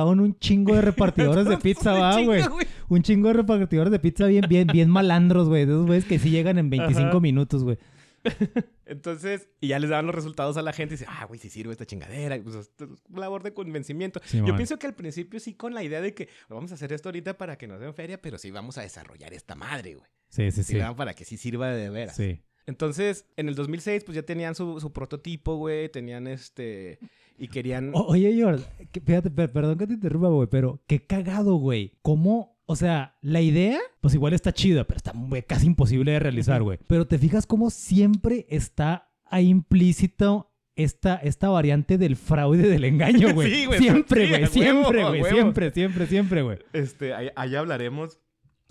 un 0.09 0.38
chingo 0.38 0.74
de 0.74 0.83
repartidores 0.83 1.46
de 1.46 1.57
pizza, 1.62 1.92
va, 1.92 2.20
güey. 2.22 2.42
Un 2.88 3.02
chingo 3.02 3.29
de 3.29 3.35
repartidores 3.35 3.90
de 3.90 3.98
pizza 3.98 4.26
bien, 4.26 4.44
bien, 4.48 4.66
bien 4.68 4.90
malandros, 4.90 5.48
güey. 5.48 5.64
De 5.66 5.72
esos 5.72 5.87
güeyes 5.87 6.05
que 6.05 6.18
sí 6.18 6.31
llegan 6.31 6.59
en 6.59 6.70
25 6.70 7.09
Ajá. 7.09 7.20
minutos, 7.20 7.64
güey. 7.64 7.79
Entonces, 8.87 9.48
y 9.61 9.68
ya 9.68 9.79
les 9.79 9.90
daban 9.90 10.07
los 10.07 10.14
resultados 10.14 10.57
a 10.57 10.62
la 10.62 10.72
gente 10.72 10.94
y 10.94 10.98
dice, 10.98 11.07
ah, 11.09 11.24
güey, 11.26 11.38
si 11.40 11.48
sirve 11.50 11.72
esta 11.72 11.87
chingadera. 11.87 12.38
Pues 12.42 12.55
es 12.57 12.70
es 12.81 12.88
labor 13.14 13.42
de 13.42 13.52
convencimiento. 13.55 14.20
Sí, 14.24 14.38
Yo 14.38 14.48
man. 14.48 14.57
pienso 14.57 14.79
que 14.79 14.87
al 14.87 14.94
principio 14.94 15.38
sí 15.40 15.55
con 15.55 15.74
la 15.74 15.83
idea 15.83 16.00
de 16.00 16.14
que 16.14 16.29
vamos 16.48 16.70
a 16.72 16.74
hacer 16.74 16.92
esto 16.92 17.09
ahorita 17.09 17.37
para 17.38 17.57
que 17.57 17.66
nos 17.66 17.81
den 17.81 17.94
feria, 17.94 18.20
pero 18.20 18.38
sí 18.38 18.50
vamos 18.50 18.79
a 18.79 18.83
desarrollar 18.83 19.33
esta 19.33 19.55
madre, 19.55 19.94
güey. 19.94 20.09
Sí, 20.29 20.50
sí, 20.50 20.62
Sí. 20.64 20.74
sí. 20.74 20.81
Para 20.96 21.14
que 21.14 21.24
sí 21.24 21.37
sirva 21.37 21.68
de 21.70 21.88
veras. 21.90 22.16
Sí. 22.16 22.40
Entonces, 22.66 23.26
en 23.37 23.48
el 23.48 23.55
2006, 23.55 24.02
pues 24.05 24.16
ya 24.16 24.22
tenían 24.24 24.57
su, 24.57 24.81
su 24.81 24.92
prototipo, 24.92 25.55
güey. 25.57 25.88
Tenían 25.88 26.26
este... 26.26 26.98
Y 27.38 27.49
querían... 27.49 27.90
O- 27.94 28.07
oye, 28.09 28.33
George, 28.35 28.64
fíjate, 29.05 29.31
per- 29.31 29.53
perdón 29.53 29.79
que 29.79 29.87
te 29.87 29.94
interrumpa, 29.94 30.29
güey, 30.29 30.49
pero 30.49 30.83
qué 30.87 31.01
cagado, 31.05 31.57
güey. 31.57 31.92
¿Cómo? 32.03 32.57
O 32.66 32.75
sea, 32.77 33.16
la 33.20 33.40
idea, 33.40 33.79
pues 34.01 34.14
igual 34.14 34.33
está 34.33 34.53
chida, 34.53 34.85
pero 34.85 34.96
está 34.99 35.12
casi 35.46 35.66
imposible 35.66 36.12
de 36.12 36.18
realizar, 36.18 36.62
güey. 36.62 36.79
Pero 36.88 37.07
te 37.07 37.18
fijas 37.18 37.46
cómo 37.46 37.70
siempre 37.70 38.46
está 38.49 39.11
ahí 39.25 39.49
implícito 39.49 40.51
esta, 40.75 41.14
esta 41.16 41.49
variante 41.49 41.96
del 41.96 42.16
fraude, 42.16 42.68
del 42.68 42.85
engaño, 42.85 43.29
güey. 43.35 43.51
Sí, 43.55 43.66
güey, 43.66 43.79
Siempre, 43.79 44.29
güey, 44.29 44.46
siempre, 44.46 45.05
güey, 45.05 45.25
siempre, 45.25 45.70
siempre, 45.72 46.07
siempre, 46.07 46.42
güey. 46.42 46.59
Este, 46.72 47.14
ahí, 47.14 47.29
ahí 47.37 47.55
hablaremos 47.55 48.18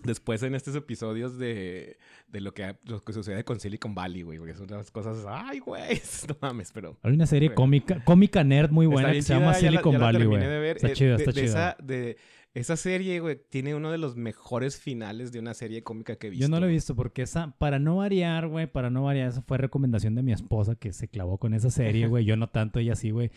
después 0.05 0.41
en 0.43 0.55
estos 0.55 0.75
episodios 0.75 1.37
de, 1.37 1.97
de 2.27 2.41
lo, 2.41 2.53
que, 2.53 2.75
lo 2.85 3.03
que 3.03 3.13
sucede 3.13 3.43
con 3.43 3.59
Silicon 3.59 3.93
Valley, 3.95 4.21
güey. 4.23 4.37
Porque 4.39 4.53
son 4.55 4.67
unas 4.71 4.91
cosas... 4.91 5.25
Ay, 5.27 5.59
güey. 5.59 5.99
No 6.29 6.37
mames, 6.41 6.71
pero... 6.71 6.97
Hay 7.03 7.13
una 7.13 7.25
serie 7.27 7.49
Güey. 7.49 7.55
cómica, 7.55 8.03
cómica 8.05 8.43
nerd 8.43 8.71
muy 8.71 8.85
buena 8.85 9.11
que 9.11 9.21
se 9.21 9.33
llama 9.33 9.47
ya 9.47 9.51
la- 9.51 9.53
Silicon 9.69 9.91
ya 9.93 9.99
la 9.99 10.05
Valley, 10.05 10.25
güey. 10.25 10.43
Está 10.69 10.87
Eh, 10.89 10.93
chida, 10.93 11.09
de- 11.17 11.23
está 11.23 11.33
chida. 11.33 11.43
Esa, 11.45 11.77
de 11.83 12.17
esa 12.53 12.77
serie, 12.77 13.19
güey, 13.19 13.37
tiene 13.49 13.75
uno 13.75 13.91
de 13.91 13.97
los 13.97 14.15
mejores 14.15 14.79
finales 14.79 15.31
de 15.33 15.39
una 15.39 15.53
serie 15.53 15.83
cómica 15.83 16.15
que 16.15 16.27
he 16.27 16.29
visto. 16.29 16.45
Yo 16.45 16.49
no 16.49 16.59
lo 16.61 16.67
he 16.67 16.71
visto 16.71 16.95
porque 16.95 17.21
esa, 17.23 17.51
para 17.57 17.79
no 17.79 17.97
variar, 17.97 18.47
güey, 18.47 18.65
para 18.65 18.89
no 18.89 19.03
variar, 19.03 19.27
esa 19.27 19.41
fue 19.41 19.57
recomendación 19.57 20.15
de 20.15 20.23
mi 20.23 20.31
esposa 20.31 20.75
que 20.75 20.93
se 20.93 21.09
clavó 21.09 21.37
con 21.37 21.53
esa 21.53 21.69
serie, 21.69 22.07
güey. 22.07 22.23
Yo 22.23 22.37
no 22.37 22.47
tanto, 22.47 22.79
ella 22.79 22.95
sí, 22.95 23.11
güey. 23.11 23.29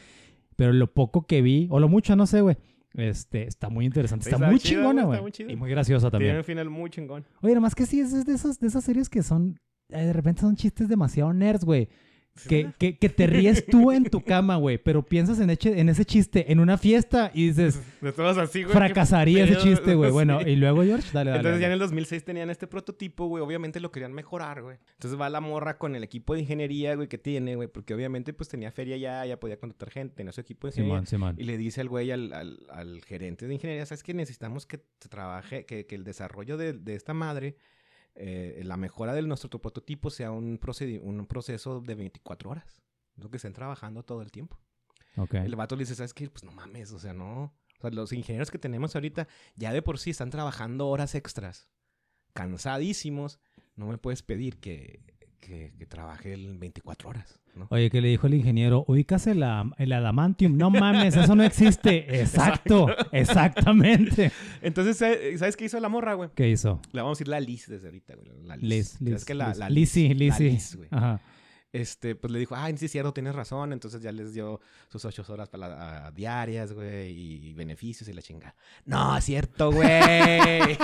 Pero 0.55 0.73
lo 0.73 0.93
poco 0.93 1.27
que 1.27 1.43
vi, 1.43 1.67
o 1.71 1.81
lo 1.81 1.89
mucho, 1.89 2.15
no 2.17 2.27
sé, 2.27 2.41
güey. 2.43 2.57
Este, 2.95 3.47
está 3.47 3.69
muy 3.69 3.85
interesante. 3.85 4.25
Está, 4.25 4.37
está 4.37 4.51
muy 4.51 4.59
chida, 4.59 4.81
chingona, 4.81 5.05
güey. 5.05 5.21
Y 5.49 5.57
muy 5.57 5.71
graciosa 5.71 6.11
Tiene 6.11 6.25
también. 6.27 6.37
un 6.39 6.45
final 6.45 6.71
muy 6.71 6.91
chingón. 6.91 7.25
Oye, 7.43 7.53
además 7.53 7.75
que 7.75 7.87
sí, 7.87 8.01
es 8.01 8.13
es 8.13 8.25
de 8.25 8.35
esas, 8.35 8.59
de 8.59 8.67
esas 8.67 8.85
series 8.85 9.09
que 9.09 9.23
son, 9.23 9.59
eh, 9.91 10.07
de 10.07 10.13
repente 10.13 10.41
son 10.41 10.57
chistes 10.57 10.89
demasiado 10.89 11.33
nerds, 11.33 11.65
güey. 11.65 11.89
Que, 12.47 12.71
que, 12.79 12.97
que 12.99 13.09
te 13.09 13.27
ríes 13.27 13.65
tú 13.67 13.91
en 13.93 14.05
tu 14.05 14.21
cama, 14.23 14.57
güey, 14.57 14.79
pero 14.79 15.03
piensas 15.03 15.41
en, 15.41 15.49
eche- 15.51 15.79
en 15.79 15.89
ese 15.89 16.05
chiste 16.05 16.53
en 16.53 16.61
una 16.61 16.77
fiesta 16.77 17.31
y 17.35 17.49
dices, 17.49 17.81
De 18.01 18.09
así, 18.41 18.63
güey. 18.65 18.75
fracasaría 18.75 19.45
ese 19.45 19.57
chiste, 19.57 19.95
güey. 19.95 20.11
Bueno, 20.19 20.41
y 20.41 20.57
luego, 20.57 20.83
George, 20.83 21.09
dale, 21.13 21.31
dale. 21.31 21.41
Entonces 21.41 21.61
ya 21.61 21.67
en 21.69 21.73
el 21.73 21.79
2006 21.79 22.25
tenían 22.25 22.51
este 22.51 22.67
prototipo, 22.67 23.27
güey. 23.27 23.43
Obviamente 23.43 23.81
lo 23.81 23.91
querían 23.91 24.13
mejorar, 24.13 24.63
güey. 24.63 24.79
Entonces 24.93 25.19
va 25.21 25.29
la 25.31 25.41
morra 25.41 25.79
con 25.79 25.95
el 25.97 26.03
equipo 26.05 26.35
de 26.35 26.41
ingeniería, 26.41 26.95
güey, 26.97 27.09
que 27.09 27.19
tiene, 27.19 27.57
güey. 27.57 27.69
Porque 27.69 27.95
obviamente 27.95 28.33
pues 28.33 28.49
tenía 28.49 28.71
feria 28.73 28.97
ya, 28.97 29.25
ya 29.25 29.41
podía 29.41 29.59
contratar 29.59 29.91
gente, 29.91 30.15
tenía 30.17 30.33
su 30.33 30.41
equipo 30.41 30.67
de 30.67 30.73
ingeniería. 30.73 31.35
Y 31.39 31.45
le 31.45 31.57
dice 31.57 31.81
al 31.81 31.89
güey, 31.89 32.11
al, 32.11 32.33
al- 32.33 32.59
al 32.71 33.01
gerente 33.05 33.47
de 33.47 33.55
ingeniería, 33.55 33.87
¿sabes 33.87 34.03
que 34.03 34.19
Necesitamos 34.19 34.67
que 34.67 34.81
trabaje, 35.09 35.65
que, 35.65 35.87
que 35.87 35.95
el 35.95 36.03
desarrollo 36.05 36.57
de, 36.57 36.73
de 36.73 36.95
esta 36.95 37.15
madre, 37.15 37.57
eh, 38.21 38.63
la 38.65 38.77
mejora 38.77 39.15
de 39.15 39.23
nuestro 39.23 39.61
prototipo 39.61 40.11
sea 40.11 40.33
un, 40.33 40.59
proceso 40.59 41.81
de 41.81 41.95
24 41.95 42.51
horas. 42.51 42.83
Lo 43.17 43.31
que 43.31 43.37
estén 43.37 43.53
trabajando 43.53 44.03
todo 44.03 44.23
el 44.23 44.33
tiempo. 44.33 44.59
El 45.33 45.57
vato 45.57 45.75
le 45.77 45.83
dice, 45.83 45.95
¿sabes 45.95 46.15
qué? 46.15 46.29
Pues 46.29 46.45
no 46.45 46.53
mames, 46.53 46.93
o 46.93 46.99
sea, 46.99 47.13
no. 47.13 47.55
O 47.79 47.81
sea, 47.81 47.91
los 47.91 48.13
ingenieros 48.13 48.51
que 48.51 48.59
tenemos 48.59 48.95
ahorita 48.95 49.27
ya 49.57 49.73
de 49.73 49.83
por 49.83 49.99
sí 49.99 50.11
están 50.11 50.31
trabajando 50.31 50.89
horas 50.89 51.15
extras, 51.15 51.69
cansadísimos. 52.33 53.41
No 53.77 53.87
me 53.87 53.99
puedes 53.99 54.23
pedir 54.23 54.59
que, 54.59 55.01
que, 55.41 55.73
que 55.79 55.87
trabaje 55.87 56.33
el 56.35 56.59
24 56.59 57.09
horas, 57.09 57.41
¿no? 57.55 57.67
Oye, 57.71 57.91
que 57.91 58.01
le 58.01 58.09
dijo 58.09 58.27
el 58.27 58.35
ingeniero, 58.35 58.85
ubicas 58.87 59.27
el, 59.27 59.43
el 59.79 59.93
adamantium. 59.93 60.57
No 60.57 60.71
mames, 60.71 61.17
eso 61.17 61.35
no 61.35 61.43
existe. 61.43 62.21
Exacto, 62.21 62.89
exactamente. 63.13 64.33
Entonces, 64.63 64.97
¿sabes 65.39 65.57
qué 65.57 65.65
hizo 65.67 65.81
la 65.81 65.89
morra, 65.89 66.15
güey? 66.15 66.31
¿Qué 66.35 66.49
hizo? 66.49 66.81
La 66.93 67.03
vamos 67.03 67.17
a 67.17 67.19
decir 67.19 67.29
la 67.29 67.41
Liz 67.41 67.67
desde 67.69 67.87
ahorita, 67.87 68.15
güey. 68.17 68.29
La 68.45 68.57
Liz. 68.57 68.69
Liz, 68.69 68.89
¿Sabes 68.91 69.11
Liz. 69.13 69.25
que 69.25 69.35
la, 69.35 69.49
Liz. 69.49 69.59
la 69.59 69.71
Lizzy, 69.71 70.09
La. 70.15 70.39
Liz, 70.39 70.77
güey. 70.77 70.89
Ajá. 70.91 71.21
Este, 71.73 72.15
pues 72.15 72.33
le 72.33 72.39
dijo, 72.39 72.55
ay, 72.57 72.77
sí 72.79 72.87
es 72.87 72.93
cierto, 72.93 73.13
tienes 73.13 73.35
razón. 73.35 73.73
Entonces 73.73 74.01
ya 74.03 74.11
les 74.13 74.33
dio 74.33 74.61
sus 74.89 75.05
ocho 75.05 75.23
horas 75.29 75.49
para 75.51 75.69
la- 75.69 76.07
a- 76.07 76.11
diarias, 76.13 76.73
güey, 76.73 77.11
y 77.13 77.53
beneficios 77.55 78.09
y 78.09 78.13
la 78.15 78.23
chingada. 78.23 78.55
No, 78.87 79.17
es 79.17 79.25
cierto, 79.25 79.71
güey. 79.71 79.89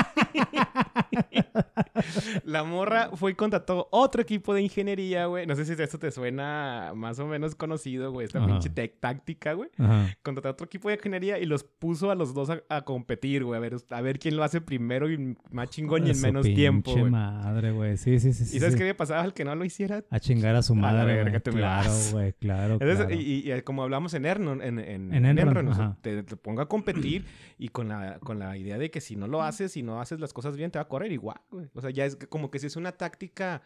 la 2.44 2.64
morra 2.64 3.10
fue 3.14 3.32
y 3.32 3.34
contrató 3.34 3.88
otro 3.90 4.22
equipo 4.22 4.54
de 4.54 4.62
ingeniería, 4.62 5.26
güey. 5.26 5.46
No 5.46 5.54
sé 5.56 5.64
si 5.64 5.72
esto 5.80 5.98
te 5.98 6.10
suena 6.10 6.92
más 6.94 7.18
o 7.18 7.26
menos 7.26 7.54
conocido, 7.54 8.12
güey. 8.12 8.26
Esta 8.26 8.38
Ajá. 8.38 8.46
pinche 8.46 8.70
táctica, 8.88 9.52
güey. 9.54 9.70
Ajá. 9.78 10.16
Contrató 10.22 10.50
otro 10.50 10.66
equipo 10.66 10.88
de 10.88 10.96
ingeniería 10.96 11.38
y 11.38 11.46
los 11.46 11.64
puso 11.64 12.10
a 12.10 12.14
los 12.14 12.34
dos 12.34 12.50
a, 12.50 12.62
a 12.68 12.82
competir, 12.82 13.44
güey. 13.44 13.56
A 13.56 13.60
ver, 13.60 13.76
a 13.90 14.00
ver 14.00 14.18
quién 14.18 14.36
lo 14.36 14.44
hace 14.44 14.60
primero 14.60 15.10
y 15.10 15.36
más 15.50 15.70
chingón 15.70 16.06
y 16.06 16.10
en 16.10 16.20
menos 16.20 16.44
tiempo, 16.44 16.96
madre, 17.08 17.72
güey. 17.72 17.96
Sí, 17.96 18.18
sí, 18.20 18.32
sí. 18.32 18.44
sí, 18.44 18.56
¿Y 18.56 18.60
sabes 18.60 18.74
sí. 18.74 18.78
qué 18.78 18.84
le 18.84 18.94
pasaba 18.94 19.22
al 19.22 19.34
que 19.34 19.44
no 19.44 19.54
lo 19.54 19.64
hiciera? 19.64 20.04
A 20.10 20.20
chingar 20.20 20.54
a 20.56 20.62
su 20.62 20.73
La 20.74 20.92
madre, 20.92 21.16
verga, 21.16 21.40
te 21.40 21.50
Claro, 21.50 21.90
güey, 22.12 22.32
claro, 22.34 22.74
Entonces, 22.74 23.06
claro. 23.06 23.14
y, 23.20 23.62
como 23.62 23.82
hablamos 23.82 24.14
en 24.14 24.26
Enron, 24.26 24.62
en, 24.62 24.78
en, 24.78 25.14
En 25.14 25.24
en 25.24 25.38
Enron, 25.38 25.96
te, 26.00 26.22
te 26.22 26.36
ponga 26.36 26.64
a 26.64 26.66
competir 26.66 27.24
y 27.58 27.68
con 27.68 27.88
la, 27.88 28.18
con 28.18 28.38
la 28.38 28.56
idea 28.56 28.78
de 28.78 28.90
que 28.90 29.00
si 29.00 29.16
no 29.16 29.26
lo 29.26 29.42
haces, 29.42 29.72
si 29.72 29.82
no 29.82 30.00
haces 30.00 30.20
las 30.20 30.32
cosas 30.32 30.56
bien, 30.56 30.70
te 30.70 30.78
va 30.78 30.82
a 30.82 30.88
correr 30.88 31.12
igual, 31.12 31.40
güey. 31.50 31.68
O 31.74 31.80
sea, 31.80 31.90
ya 31.90 32.04
es 32.04 32.16
como 32.28 32.50
que 32.50 32.58
si 32.58 32.66
es 32.66 32.76
una 32.76 32.92
táctica 32.92 33.62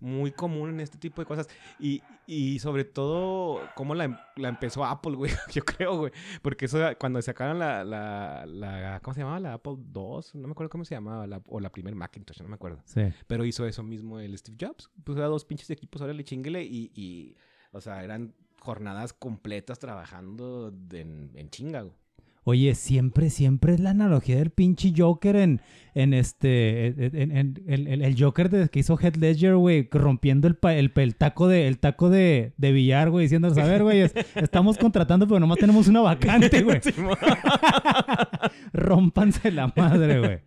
muy 0.00 0.32
común 0.32 0.70
en 0.70 0.80
este 0.80 0.98
tipo 0.98 1.20
de 1.20 1.26
cosas. 1.26 1.48
Y, 1.78 2.02
y 2.26 2.58
sobre 2.60 2.84
todo, 2.84 3.60
cómo 3.74 3.94
la, 3.94 4.04
em- 4.04 4.16
la 4.36 4.48
empezó 4.48 4.84
Apple, 4.84 5.16
güey, 5.16 5.32
yo 5.52 5.64
creo, 5.64 5.96
güey. 5.98 6.12
Porque 6.42 6.66
eso, 6.66 6.78
cuando 6.98 7.20
sacaron 7.22 7.58
la, 7.58 7.84
la, 7.84 8.44
la, 8.46 9.00
¿cómo 9.02 9.14
se 9.14 9.20
llamaba? 9.20 9.40
La 9.40 9.54
Apple 9.54 9.74
II, 9.78 10.20
no 10.40 10.48
me 10.48 10.52
acuerdo 10.52 10.70
cómo 10.70 10.84
se 10.84 10.94
llamaba, 10.94 11.26
la- 11.26 11.42
o 11.46 11.60
la 11.60 11.70
primer 11.70 11.94
Macintosh, 11.94 12.40
no 12.42 12.48
me 12.48 12.54
acuerdo. 12.54 12.80
Sí. 12.84 13.02
Pero 13.26 13.44
hizo 13.44 13.66
eso 13.66 13.82
mismo 13.82 14.20
el 14.20 14.36
Steve 14.38 14.56
Jobs. 14.60 14.90
Puso 15.04 15.22
a 15.22 15.26
dos 15.26 15.44
pinches 15.44 15.70
equipos, 15.70 16.00
órale, 16.02 16.24
chinguele. 16.24 16.62
Y, 16.64 16.92
y, 16.94 17.36
o 17.72 17.80
sea, 17.80 18.02
eran 18.04 18.34
jornadas 18.60 19.12
completas 19.12 19.78
trabajando 19.80 20.72
en, 20.92 21.32
en 21.34 21.50
chinga, 21.50 21.82
güey. 21.82 21.96
Oye, 22.44 22.74
siempre, 22.74 23.30
siempre 23.30 23.74
es 23.74 23.78
la 23.80 23.90
analogía 23.90 24.36
del 24.36 24.50
pinche 24.50 24.92
Joker 24.96 25.36
en, 25.36 25.60
en 25.94 26.12
este, 26.12 26.86
en, 26.88 27.30
en- 27.36 27.62
en- 27.68 28.02
el, 28.02 28.16
Joker 28.20 28.50
de, 28.50 28.68
que 28.68 28.80
hizo 28.80 28.98
Head 29.00 29.14
Ledger, 29.14 29.54
güey, 29.54 29.88
rompiendo 29.92 30.48
el, 30.48 30.56
pa- 30.56 30.74
el, 30.74 30.90
el 30.96 31.14
taco 31.14 31.46
de, 31.46 31.68
el 31.68 31.78
taco 31.78 32.10
de, 32.10 32.52
de 32.56 32.72
billar, 32.72 33.10
güey, 33.10 33.26
diciéndoles, 33.26 33.56
a 33.58 33.64
ver, 33.64 33.84
güey, 33.84 34.00
es- 34.00 34.14
estamos 34.34 34.76
contratando, 34.76 35.28
pero 35.28 35.38
nomás 35.38 35.58
tenemos 35.58 35.86
una 35.86 36.00
vacante, 36.00 36.62
güey. 36.62 36.80
Simón. 36.82 37.16
Rómpanse 38.72 39.50
la 39.52 39.72
madre, 39.76 40.18
güey. 40.18 40.38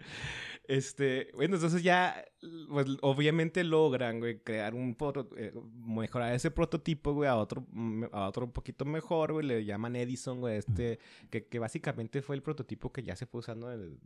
Este, 0.67 1.29
bueno, 1.33 1.55
entonces 1.55 1.83
ya, 1.83 2.23
pues 2.69 2.87
obviamente 3.01 3.63
logran, 3.63 4.19
güey, 4.19 4.39
crear 4.41 4.73
un, 4.73 4.95
proto- 4.97 5.29
eh, 5.37 5.53
mejorar 5.75 6.33
ese 6.33 6.49
prototipo, 6.51 7.13
güey, 7.13 7.29
a 7.29 7.35
otro, 7.35 7.65
mm, 7.71 8.05
a 8.11 8.27
otro 8.27 8.45
un 8.45 8.51
poquito 8.51 8.83
mejor, 8.85 9.33
güey, 9.33 9.45
le 9.45 9.65
llaman 9.65 9.95
Edison, 9.95 10.39
güey, 10.39 10.57
este, 10.57 10.99
que, 11.29 11.45
que 11.47 11.59
básicamente 11.59 12.21
fue 12.21 12.35
el 12.35 12.41
prototipo 12.41 12.91
que 12.91 13.03
ya 13.03 13.15
se 13.15 13.25
fue 13.25 13.39
usando 13.39 13.71
el- 13.71 13.99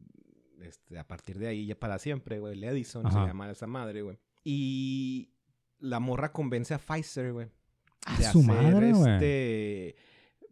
este, 0.61 0.99
a 0.99 1.07
partir 1.07 1.39
de 1.39 1.47
ahí 1.47 1.65
ya 1.67 1.79
para 1.79 1.97
siempre, 1.99 2.39
güey, 2.39 2.53
el 2.53 2.63
Edison 2.65 3.05
Ajá. 3.05 3.21
se 3.21 3.27
llama 3.27 3.49
esa 3.49 3.65
madre, 3.67 4.01
güey. 4.01 4.17
Y 4.43 5.29
la 5.79 5.99
morra 6.01 6.31
convence 6.33 6.73
a 6.73 6.77
Pfizer, 6.79 7.31
güey. 7.31 7.47
A 8.05 8.17
de 8.17 8.23
su 8.25 8.39
hacer, 8.39 8.43
madre, 8.45 8.91
güey. 8.91 9.95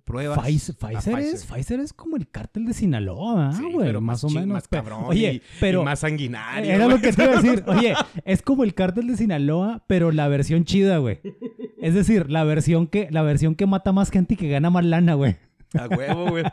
Pruebas. 0.07 0.39
Pfizer, 0.39 0.75
Pfizer 0.75 1.19
es, 1.19 1.45
Pfizer 1.45 1.79
es 1.79 1.93
como 1.93 2.17
el 2.17 2.27
cártel 2.27 2.65
de 2.65 2.73
Sinaloa, 2.73 3.51
Sí, 3.53 3.61
güey, 3.71 3.85
pero 3.85 4.01
más, 4.01 4.23
más 4.23 4.31
o 4.31 4.33
menos. 4.33 4.47
más 4.53 4.67
cabrón 4.67 5.03
Oye, 5.05 5.33
y- 5.33 5.41
pero 5.59 5.83
y 5.83 5.85
más 5.85 5.99
sanguinario. 5.99 6.71
Era 6.73 6.85
güey. 6.85 6.97
lo 6.97 7.01
que 7.03 7.13
te 7.13 7.23
iba 7.23 7.33
a 7.33 7.41
decir. 7.41 7.63
Oye, 7.67 7.93
es 8.25 8.41
como 8.41 8.63
el 8.63 8.73
cártel 8.73 9.05
de 9.07 9.17
Sinaloa, 9.17 9.83
pero 9.85 10.11
la 10.11 10.27
versión 10.27 10.65
chida, 10.65 10.97
güey. 10.97 11.19
Es 11.79 11.93
decir, 11.93 12.31
la 12.31 12.43
versión 12.43 12.87
que, 12.87 13.07
la 13.11 13.21
versión 13.21 13.53
que 13.53 13.67
mata 13.67 13.91
más 13.91 14.09
gente 14.09 14.33
y 14.33 14.37
que 14.37 14.49
gana 14.49 14.71
más 14.71 14.83
lana, 14.85 15.13
güey. 15.13 15.35
A 15.77 15.87
huevo, 15.87 16.29
güey. 16.29 16.45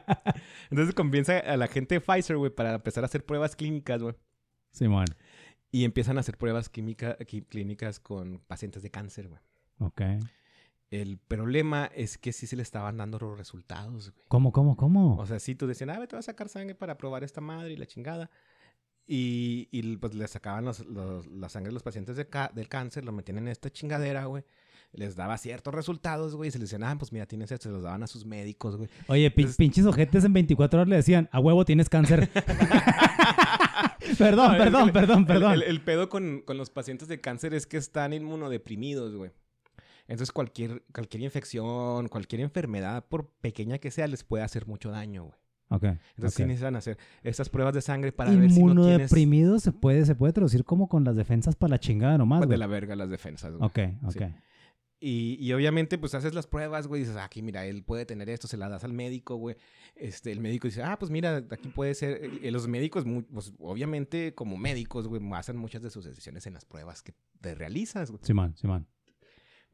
Entonces 0.70 0.94
convence 0.94 1.32
a 1.38 1.56
la 1.56 1.68
gente 1.68 1.94
de 1.94 2.00
Pfizer, 2.00 2.36
güey, 2.36 2.50
para 2.54 2.74
empezar 2.74 3.04
a 3.04 3.06
hacer 3.06 3.24
pruebas 3.24 3.54
clínicas, 3.56 4.02
güey. 4.02 4.14
Simón. 4.72 5.06
Y 5.70 5.84
empiezan 5.84 6.16
a 6.16 6.20
hacer 6.20 6.36
pruebas 6.36 6.68
química- 6.68 7.16
clínicas 7.48 8.00
con 8.00 8.40
pacientes 8.46 8.82
de 8.82 8.90
cáncer, 8.90 9.28
güey. 9.28 9.40
Ok. 9.78 10.02
El 11.00 11.18
problema 11.18 11.90
es 11.94 12.18
que 12.18 12.32
sí 12.32 12.46
se 12.46 12.54
le 12.54 12.62
estaban 12.62 12.96
dando 12.98 13.18
los 13.18 13.36
resultados, 13.36 14.12
güey. 14.12 14.24
¿Cómo, 14.28 14.52
cómo, 14.52 14.76
cómo? 14.76 15.16
O 15.16 15.26
sea, 15.26 15.40
sí, 15.40 15.54
tú 15.56 15.66
decían, 15.66 15.90
ah, 15.90 15.94
te 16.06 16.14
voy 16.14 16.20
a 16.20 16.22
sacar 16.22 16.48
sangre 16.48 16.74
para 16.76 16.96
probar 16.96 17.24
esta 17.24 17.40
madre 17.40 17.72
y 17.72 17.76
la 17.76 17.86
chingada. 17.86 18.30
Y, 19.06 19.68
y 19.72 19.96
pues 19.96 20.14
le 20.14 20.26
sacaban 20.28 20.64
los- 20.64 20.86
los- 20.86 21.26
la 21.26 21.48
sangre 21.48 21.70
de 21.70 21.74
los 21.74 21.82
pacientes 21.82 22.16
de 22.16 22.26
del 22.54 22.68
cáncer, 22.68 23.04
lo 23.04 23.10
metían 23.12 23.38
en 23.38 23.48
esta 23.48 23.70
chingadera, 23.70 24.26
güey. 24.26 24.44
Les 24.92 25.16
daba 25.16 25.36
ciertos 25.36 25.74
resultados, 25.74 26.36
güey. 26.36 26.48
Y 26.48 26.50
se 26.52 26.58
les 26.60 26.70
decían, 26.70 26.84
ah, 26.88 26.96
pues 26.96 27.12
mira, 27.12 27.26
tienes 27.26 27.50
esto. 27.50 27.64
Se 27.68 27.72
los 27.72 27.82
daban 27.82 28.04
a 28.04 28.06
sus 28.06 28.24
médicos, 28.24 28.76
güey. 28.76 28.88
Oye, 29.08 29.28
pin- 29.32 29.40
entonces- 29.46 29.56
pinches 29.56 29.86
ojetes 29.86 30.24
en 30.24 30.32
24 30.32 30.78
horas 30.80 30.88
le 30.88 30.96
decían, 30.96 31.28
a 31.32 31.40
huevo 31.40 31.64
tienes 31.64 31.88
cáncer. 31.88 32.30
perdón, 34.18 34.52
No, 34.52 34.58
perdón, 34.58 34.92
perdón, 34.92 35.26
perdón. 35.26 35.52
El, 35.54 35.62
el 35.62 35.80
pedo 35.80 36.08
con, 36.08 36.42
con 36.42 36.56
los 36.56 36.70
pacientes 36.70 37.08
de 37.08 37.20
cáncer 37.20 37.52
es 37.54 37.66
que 37.66 37.76
están 37.78 38.12
inmunodeprimidos, 38.12 39.16
güey. 39.16 39.32
Entonces 40.06 40.32
cualquier, 40.32 40.84
cualquier 40.92 41.22
infección, 41.22 42.08
cualquier 42.08 42.42
enfermedad, 42.42 43.06
por 43.08 43.28
pequeña 43.40 43.78
que 43.78 43.90
sea, 43.90 44.06
les 44.06 44.24
puede 44.24 44.44
hacer 44.44 44.66
mucho 44.66 44.90
daño, 44.90 45.24
güey. 45.24 45.38
Ok. 45.70 45.84
Entonces 46.16 46.34
sí 46.34 46.42
ok. 46.42 46.48
necesitan 46.48 46.76
hacer 46.76 46.98
estas 47.22 47.48
pruebas 47.48 47.74
de 47.74 47.80
sangre 47.80 48.12
para 48.12 48.30
ver 48.30 48.50
si 48.50 48.62
no 48.62 48.84
tienes 48.86 49.10
se 49.62 49.72
puede, 49.72 50.04
se 50.04 50.14
puede 50.14 50.32
traducir 50.32 50.64
como 50.64 50.88
con 50.88 51.04
las 51.04 51.16
defensas 51.16 51.56
para 51.56 51.72
la 51.72 51.80
chingada 51.80 52.18
nomás, 52.18 52.40
pues, 52.40 52.48
de 52.50 52.56
güey. 52.56 52.60
la 52.60 52.66
verga 52.66 52.96
las 52.96 53.08
defensas, 53.08 53.54
güey. 53.54 53.64
Ok, 53.64 53.78
ok. 54.04 54.12
Sí. 54.12 54.34
Y, 55.00 55.36
y 55.38 55.52
obviamente, 55.52 55.98
pues 55.98 56.14
haces 56.14 56.32
las 56.32 56.46
pruebas, 56.46 56.86
güey, 56.86 57.02
dices, 57.02 57.16
"Ah, 57.16 57.24
aquí, 57.24 57.42
mira, 57.42 57.66
él 57.66 57.82
puede 57.82 58.06
tener 58.06 58.30
esto, 58.30 58.46
se 58.46 58.56
la 58.56 58.68
das 58.70 58.84
al 58.84 58.92
médico, 58.94 59.36
güey. 59.36 59.56
Este, 59.96 60.32
el 60.32 60.40
médico 60.40 60.66
dice, 60.66 60.82
ah, 60.82 60.98
pues 60.98 61.10
mira, 61.10 61.44
aquí 61.50 61.68
puede 61.68 61.94
ser. 61.94 62.24
Y 62.42 62.50
los 62.50 62.68
médicos, 62.68 63.04
pues 63.30 63.52
obviamente, 63.58 64.34
como 64.34 64.56
médicos, 64.56 65.06
güey, 65.06 65.20
hacen 65.34 65.56
muchas 65.56 65.82
de 65.82 65.90
sus 65.90 66.04
decisiones 66.06 66.46
en 66.46 66.54
las 66.54 66.64
pruebas 66.64 67.02
que 67.02 67.14
te 67.40 67.54
realizas, 67.54 68.10
güey. 68.10 68.22
Simón, 68.24 68.56
Simón. 68.56 68.86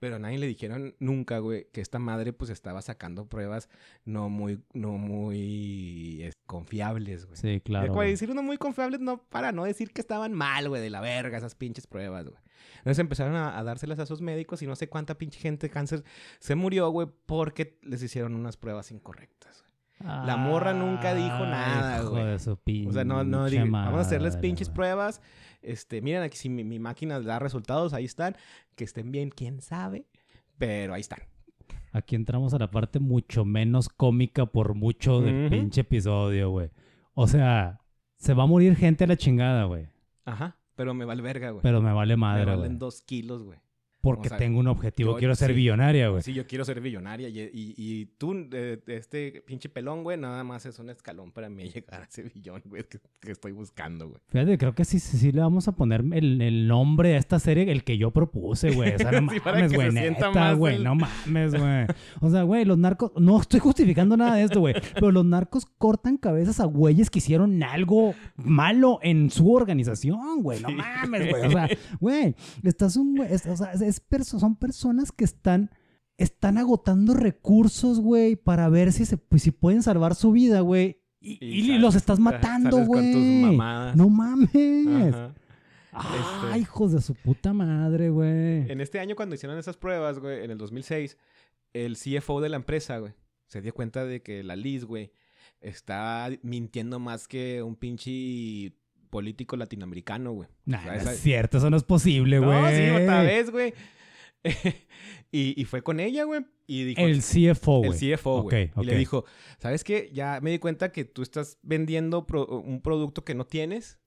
Pero 0.01 0.17
a 0.17 0.19
nadie 0.19 0.39
le 0.39 0.47
dijeron 0.47 0.97
nunca, 0.99 1.39
güey, 1.39 1.69
que 1.73 1.83
esta 1.83 1.99
madre, 1.99 2.33
pues 2.33 2.51
estaba 2.51 2.81
sacando 2.81 3.27
pruebas 3.27 3.69
no 4.05 4.31
muy, 4.31 4.65
no 4.73 4.93
muy 4.93 6.23
eh, 6.23 6.33
confiables, 6.47 7.27
güey. 7.27 7.37
Sí, 7.37 7.61
claro. 7.61 7.93
Güey. 7.93 8.11
decir 8.11 8.35
no 8.35 8.43
muy 8.43 8.57
confiables 8.57 9.01
no 9.01 9.23
para 9.29 9.53
no 9.53 9.65
decir 9.65 9.93
que 9.93 10.01
estaban 10.01 10.33
mal, 10.33 10.69
güey, 10.71 10.81
de 10.81 10.91
la 10.91 11.03
verga 11.03 11.37
esas 11.37 11.55
pinches 11.55 11.87
pruebas, 11.87 12.25
güey. 12.25 12.43
Entonces 12.79 12.99
empezaron 12.99 13.37
a, 13.37 13.59
a 13.59 13.63
dárselas 13.63 13.99
a 13.99 14.07
sus 14.07 14.23
médicos 14.23 14.63
y 14.63 14.67
no 14.67 14.75
sé 14.75 14.89
cuánta 14.89 15.19
pinche 15.19 15.39
gente 15.39 15.67
de 15.67 15.71
cáncer 15.71 16.03
se 16.39 16.55
murió, 16.55 16.89
güey, 16.91 17.07
porque 17.27 17.79
les 17.83 18.03
hicieron 18.03 18.35
unas 18.35 18.57
pruebas 18.57 18.91
incorrectas. 18.91 19.61
güey. 19.61 19.70
La 20.03 20.37
morra 20.37 20.73
nunca 20.73 21.15
dijo 21.15 21.45
nada, 21.45 22.01
hijo 22.01 22.11
güey. 22.11 22.25
de 22.25 22.39
su 22.39 22.53
O 22.53 22.93
sea, 22.93 23.05
no, 23.05 23.23
no, 23.23 23.47
dije, 23.47 23.65
vamos 23.65 23.99
a 23.99 24.01
hacerles 24.01 24.37
pinches 24.37 24.71
pruebas. 24.71 25.21
Este, 25.63 26.01
miren 26.01 26.23
aquí 26.23 26.39
si 26.39 26.49
mi, 26.49 26.65
mi 26.65 26.79
máquina 26.79 27.21
da 27.21 27.39
resultados, 27.39 27.93
ahí 27.93 28.07
están. 28.07 28.37
Que 28.77 28.85
estén 28.85 29.13
bien, 29.13 29.31
quién 29.31 29.61
sabe. 29.61 30.07
Pero 30.57 30.95
ahí 30.95 31.01
están. 31.03 31.21
Aquí 31.93 32.15
entramos 32.15 32.55
a 32.55 32.59
la 32.59 32.71
parte 32.71 32.99
mucho 32.99 33.45
menos 33.45 33.89
cómica 33.89 34.47
por 34.47 34.75
mucho 34.75 35.21
del 35.21 35.51
pinche 35.51 35.83
episodio, 35.83 36.51
güey. 36.51 36.71
O 37.15 37.27
sea, 37.27 37.81
se 38.17 38.33
va 38.33 38.45
a 38.45 38.47
morir 38.47 38.77
gente 38.77 39.05
a 39.05 39.07
la 39.07 39.17
chingada, 39.17 39.65
güey. 39.65 39.89
Ajá. 40.25 40.57
Pero 40.77 40.95
me 40.95 41.05
vale 41.05 41.21
verga, 41.21 41.51
güey. 41.51 41.63
Pero 41.63 41.83
me 41.83 41.93
vale 41.93 42.17
me 42.17 42.21
madre, 42.21 42.45
valen 42.47 42.59
güey. 42.59 42.79
dos 42.79 43.03
kilos, 43.03 43.43
güey. 43.43 43.59
Porque 44.03 44.29
o 44.29 44.31
sea, 44.31 44.39
tengo 44.39 44.61
un 44.61 44.67
objetivo. 44.67 45.13
yo- 45.13 45.19
Quiero 45.19 45.35
ser 45.35 45.51
sí. 45.51 45.57
billonaria, 45.57 46.09
güey. 46.09 46.23
Sí, 46.23 46.33
yo 46.33 46.47
quiero 46.47 46.65
ser 46.65 46.81
billonaria. 46.81 47.29
Y, 47.29 47.39
y, 47.41 47.75
y 47.77 48.07
tú, 48.17 48.35
eh, 48.53 48.81
este 48.87 49.43
pinche 49.47 49.69
pelón, 49.69 50.03
güey, 50.03 50.17
nada 50.17 50.43
más 50.43 50.65
es 50.67 50.79
un 50.79 50.89
escalón 50.91 51.33
para 51.33 51.49
mí 51.51 51.65
llegar 51.75 52.03
a 52.03 52.05
ese 52.05 52.23
billón, 52.23 52.63
güey, 52.65 52.85
que, 52.85 52.99
que 53.21 53.33
estoy 53.33 53.53
buscando, 53.53 54.09
güey. 54.09 54.21
Fíjate, 54.29 54.57
creo 54.57 54.75
que 54.75 54.85
sí, 54.85 54.99
sí, 54.99 55.19
sí 55.19 55.33
le 55.33 55.41
vamos 55.43 55.69
a 55.69 55.73
poner 55.73 56.03
el, 56.13 56.41
el 56.41 56.67
nombre 56.67 57.15
a 57.15 57.19
esta 57.19 57.39
serie, 57.39 57.71
el 57.71 57.85
que 57.85 57.99
yo 57.99 58.11
propuse, 58.11 58.71
güey. 58.71 58.95
O 58.95 58.99
sea, 58.99 59.11
no 59.21 59.31
Sí, 59.31 59.39
mames, 59.45 59.73
güey, 59.75 59.93
neta, 59.93 60.53
güey. 60.55 60.77
el- 60.77 60.85
No 60.85 60.95
mames, 60.95 61.55
güey. 61.55 61.87
O 62.21 62.31
sea, 62.31 62.43
güey, 62.45 62.65
los 62.65 62.79
narcos... 62.79 63.13
No 63.17 63.39
estoy 63.41 63.61
justificando 63.61 64.17
nada 64.17 64.37
de 64.37 64.45
esto, 64.45 64.61
güey. 64.61 64.75
Pero 64.95 65.11
los 65.13 65.25
narcos 65.27 65.67
cortan 65.67 66.17
cabezas 66.17 66.59
a 66.61 66.65
güeyes 66.65 67.11
que 67.11 67.19
hicieron 67.19 67.63
algo 67.63 68.15
malo 68.37 68.99
en 69.03 69.31
su 69.31 69.53
organización, 69.53 70.43
güey. 70.43 70.61
No 70.63 70.71
mames, 70.71 71.29
güey. 71.31 71.47
O 71.47 71.51
sea, 71.51 71.69
güey, 72.01 72.35
estás 72.63 72.97
un... 72.97 73.17
güey, 73.17 73.33
o 73.35 73.39
sea, 73.57 73.73
es- 73.73 73.90
es 73.91 74.01
perso- 74.01 74.39
son 74.41 74.57
personas 74.57 75.13
que 75.13 75.25
están... 75.25 75.71
Están 76.17 76.59
agotando 76.59 77.15
recursos, 77.15 77.99
güey, 77.99 78.37
para 78.37 78.69
ver 78.69 78.93
si, 78.93 79.07
se, 79.07 79.17
pues, 79.17 79.43
si 79.43 79.53
pueden 79.53 79.83
salvar 79.83 80.15
su 80.15 80.33
vida, 80.33 80.61
güey. 80.61 81.01
Y, 81.19 81.39
y 81.43 81.63
sales- 81.69 81.81
los 81.81 81.95
estás 81.95 82.19
matando, 82.21 82.85
güey. 82.85 83.47
No 83.97 84.09
mames. 84.11 85.15
Ajá. 85.15 85.35
Ah, 85.93 86.45
Este- 86.51 86.59
hijos 86.61 86.93
de 86.93 87.01
su 87.01 87.15
puta 87.15 87.53
madre, 87.55 88.11
güey. 88.11 88.71
En 88.71 88.81
este 88.83 89.01
año, 89.01 89.17
cuando 89.17 89.35
hicieron 89.35 89.59
esas 89.59 89.77
pruebas, 89.79 90.19
güey, 90.19 90.45
en 90.45 90.51
el 90.51 90.59
2006, 90.59 91.17
el 91.73 91.97
CFO 91.97 92.41
de 92.43 92.49
la 92.51 92.57
empresa, 92.57 92.99
güey, 92.99 93.15
se 93.47 93.63
dio 93.63 93.73
cuenta 93.73 94.05
de 94.05 94.21
que 94.23 94.43
la 94.45 94.57
Liz, 94.57 94.85
güey, 94.85 95.13
está 95.63 96.29
mintiendo 96.43 96.99
más 97.01 97.27
que 97.29 97.63
un 97.63 97.77
pinche 97.77 98.75
político 99.11 99.57
latinoamericano, 99.57 100.33
güey. 100.33 100.49
Nah, 100.65 100.79
O 100.79 100.83
sea, 100.83 100.93
no 100.95 100.99
esa- 101.01 101.13
es 101.13 101.21
cierto, 101.21 101.59
eso 101.59 101.69
no 101.71 101.77
es 101.77 101.85
posible, 101.85 102.39
güey. 102.39 102.51
No, 102.63 102.71
sí, 102.71 103.03
otra 103.03 103.23
vez, 103.23 103.51
güey. 103.51 103.75
y, 105.33 105.61
y 105.61 105.65
fue 105.65 105.83
con 105.83 106.01
ella, 106.01 106.25
güey. 106.25 106.45
Y 106.67 106.85
dijo, 106.85 107.01
El 107.03 107.21
CFO, 107.21 107.83
el 107.85 107.91
güey. 107.91 108.15
CFO, 108.15 108.43
güey. 108.43 108.71
Y 108.81 108.85
le 108.85 108.97
dijo, 108.97 109.25
¿sabes 109.59 109.85
qué? 109.85 110.11
Ya 110.13 110.39
me 110.41 110.51
di 110.51 110.59
cuenta 110.59 110.93
que 110.93 111.05
tú 111.05 111.23
estás 111.23 111.59
vendiendo 111.63 112.27
pro- 112.27 112.47
un 112.47 112.81
producto 112.81 113.25
que 113.25 113.35
no 113.35 113.45
tienes. 113.47 113.99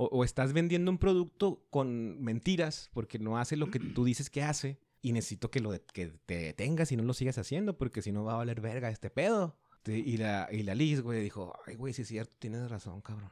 O, 0.00 0.04
o 0.06 0.22
estás 0.24 0.52
vendiendo 0.52 0.90
un 0.92 0.98
producto 0.98 1.66
con 1.70 2.22
mentiras 2.22 2.88
porque 2.92 3.18
no 3.18 3.36
hace 3.38 3.56
lo 3.56 3.68
que 3.70 3.80
tú 3.80 4.04
dices 4.04 4.30
que 4.30 4.42
hace. 4.42 4.78
Y 5.00 5.12
necesito 5.12 5.50
que, 5.50 5.60
lo 5.60 5.70
de- 5.72 5.80
que 5.92 6.12
te 6.26 6.36
detengas 6.36 6.90
y 6.92 6.96
no 6.96 7.02
lo 7.04 7.14
sigas 7.14 7.38
haciendo 7.38 7.76
porque 7.78 8.02
si 8.02 8.12
no 8.12 8.24
va 8.24 8.34
a 8.34 8.36
valer 8.38 8.60
verga 8.60 8.90
este 8.90 9.10
pedo. 9.10 9.56
Y 9.86 10.18
la, 10.18 10.48
y 10.52 10.64
la 10.64 10.74
Liz, 10.74 11.00
güey, 11.00 11.22
dijo, 11.22 11.54
ay, 11.66 11.74
güey, 11.76 11.94
sí 11.94 12.02
es 12.02 12.08
cierto, 12.08 12.32
tienes 12.38 12.68
razón, 12.68 13.00
cabrón. 13.00 13.30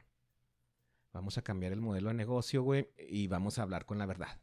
Vamos 1.17 1.35
a 1.39 1.41
cambiar 1.41 1.71
el 1.73 1.81
modelo 1.81 2.09
de 2.09 2.13
negocio, 2.13 2.61
güey, 2.61 2.89
y 3.09 3.25
vamos 3.27 3.57
a 3.57 3.63
hablar 3.63 3.87
con 3.87 3.97
la 3.97 4.05
verdad. 4.05 4.37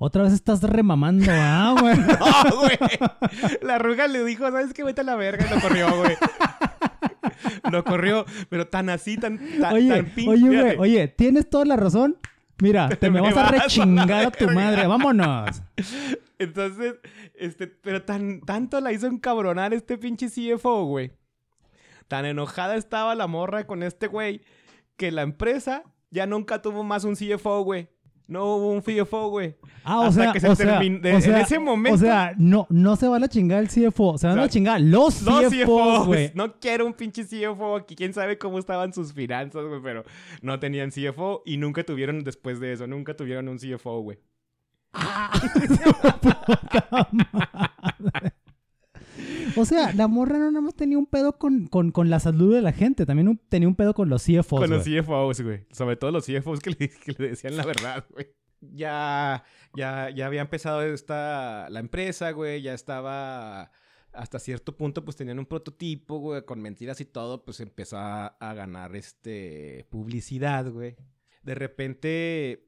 Otra 0.00 0.24
vez 0.24 0.32
estás 0.32 0.60
remamando, 0.64 1.30
ah, 1.30 1.76
güey. 1.80 1.96
¡No, 1.96 2.56
güey! 2.58 2.76
La 3.62 3.76
arruga 3.76 4.08
le 4.08 4.24
dijo, 4.24 4.42
¿sabes 4.50 4.74
qué? 4.74 4.82
Vete 4.82 5.02
a 5.02 5.04
la 5.04 5.14
verga. 5.14 5.46
Y 5.46 5.54
lo 5.54 5.60
corrió, 5.60 5.96
güey. 5.96 6.16
Lo 7.70 7.84
corrió, 7.84 8.26
pero 8.48 8.66
tan 8.66 8.90
así, 8.90 9.16
tan, 9.16 9.38
tan, 9.60 9.74
Oye, 9.74 9.88
tan 9.90 10.06
pin- 10.06 10.28
oye, 10.28 10.60
güey, 10.60 10.76
oye, 10.78 11.06
tienes 11.06 11.48
toda 11.48 11.64
la 11.64 11.76
razón. 11.76 12.16
Mira, 12.60 12.88
te 13.00 13.10
me 13.10 13.22
Me 13.22 13.28
vas 13.28 13.36
a 13.36 13.42
vas 13.42 13.52
a 13.52 13.52
la 13.56 13.62
rechingar 13.62 14.26
a 14.26 14.30
tu 14.32 14.50
madre. 14.50 14.88
Vámonos. 14.88 15.62
Entonces, 16.40 16.96
este, 17.36 17.68
pero 17.68 18.02
tan, 18.02 18.40
tanto 18.40 18.80
la 18.80 18.90
hizo 18.90 19.06
encabronar 19.06 19.72
este 19.72 19.96
pinche 19.98 20.26
CFO, 20.28 20.86
güey. 20.86 21.12
Tan 22.08 22.24
enojada 22.24 22.74
estaba 22.74 23.14
la 23.14 23.28
morra 23.28 23.68
con 23.68 23.84
este 23.84 24.08
güey 24.08 24.40
que 24.96 25.12
la 25.12 25.22
empresa 25.22 25.84
ya 26.10 26.26
nunca 26.26 26.60
tuvo 26.62 26.82
más 26.84 27.04
un 27.04 27.14
CFO, 27.14 27.62
güey. 27.62 27.88
No 28.26 28.44
hubo 28.56 28.72
un 28.72 28.82
CFO, 28.82 29.30
güey. 29.30 29.56
Ah, 29.84 30.00
o 30.00 30.02
Hasta 30.04 30.22
sea, 30.24 30.32
que 30.34 30.40
se 30.40 30.48
o 30.50 30.54
sea, 30.54 30.78
termin- 30.80 31.00
de- 31.00 31.14
o 31.14 31.20
sea, 31.22 31.34
en 31.36 31.42
ese 31.42 31.58
momento. 31.58 31.94
O 31.94 31.98
sea, 31.98 32.34
no, 32.36 32.66
no 32.68 32.94
se 32.96 33.08
van 33.08 33.24
a 33.24 33.28
chingar 33.28 33.60
el 33.60 33.68
CFO, 33.68 34.18
se 34.18 34.26
van 34.26 34.36
O 34.36 34.40
sea, 34.40 34.44
a 34.44 34.48
chingar 34.50 34.80
los 34.82 35.22
Los 35.22 35.44
CFOs, 35.50 36.06
güey. 36.06 36.30
No 36.34 36.58
quiero 36.60 36.84
un 36.84 36.92
pinche 36.92 37.24
CFO 37.24 37.76
aquí. 37.76 37.96
Quién 37.96 38.12
sabe 38.12 38.36
cómo 38.36 38.58
estaban 38.58 38.92
sus 38.92 39.14
finanzas, 39.14 39.64
güey. 39.64 39.80
Pero 39.82 40.04
no 40.42 40.58
tenían 40.60 40.90
CFO 40.90 41.42
y 41.46 41.56
nunca 41.56 41.84
tuvieron 41.84 42.22
después 42.22 42.60
de 42.60 42.74
eso. 42.74 42.86
Nunca 42.86 43.16
tuvieron 43.16 43.48
un 43.48 43.56
CFO, 43.56 44.00
güey. 44.02 44.18
Puta 46.12 47.08
madre. 47.12 48.32
O 49.56 49.64
sea, 49.64 49.92
la 49.94 50.08
morra 50.08 50.38
no 50.38 50.50
nada 50.50 50.60
más 50.60 50.74
tenía 50.74 50.98
un 50.98 51.06
pedo 51.06 51.38
con, 51.38 51.66
con, 51.66 51.90
con 51.90 52.10
la 52.10 52.20
salud 52.20 52.54
de 52.54 52.62
la 52.62 52.72
gente, 52.72 53.06
también 53.06 53.28
un- 53.28 53.38
tenía 53.48 53.68
un 53.68 53.74
pedo 53.74 53.94
con 53.94 54.08
los 54.08 54.22
CFOs. 54.24 54.60
Con 54.60 54.70
los. 54.70 54.84
CFOs, 54.84 55.40
güey. 55.40 55.66
Sobre 55.72 55.96
todo 55.96 56.10
los 56.10 56.26
CFOs 56.26 56.60
que 56.60 56.70
le, 56.70 56.76
que 56.88 57.12
le 57.18 57.28
decían 57.30 57.56
la 57.56 57.64
verdad, 57.64 58.04
güey. 58.10 58.28
Ya, 58.60 59.44
ya, 59.76 60.10
ya 60.10 60.26
había 60.26 60.40
empezado 60.40 60.82
esta, 60.82 61.68
la 61.70 61.80
empresa, 61.80 62.30
güey. 62.32 62.60
Ya 62.62 62.74
estaba 62.74 63.70
hasta 64.12 64.38
cierto 64.38 64.76
punto, 64.76 65.04
pues 65.04 65.16
tenían 65.16 65.38
un 65.38 65.46
prototipo, 65.46 66.18
güey, 66.18 66.44
con 66.44 66.60
mentiras 66.60 67.00
y 67.00 67.04
todo, 67.04 67.44
pues 67.44 67.60
empezó 67.60 67.98
a, 67.98 68.26
a 68.26 68.54
ganar 68.54 68.96
este 68.96 69.86
publicidad, 69.90 70.70
güey. 70.70 70.96
De 71.42 71.54
repente, 71.54 72.66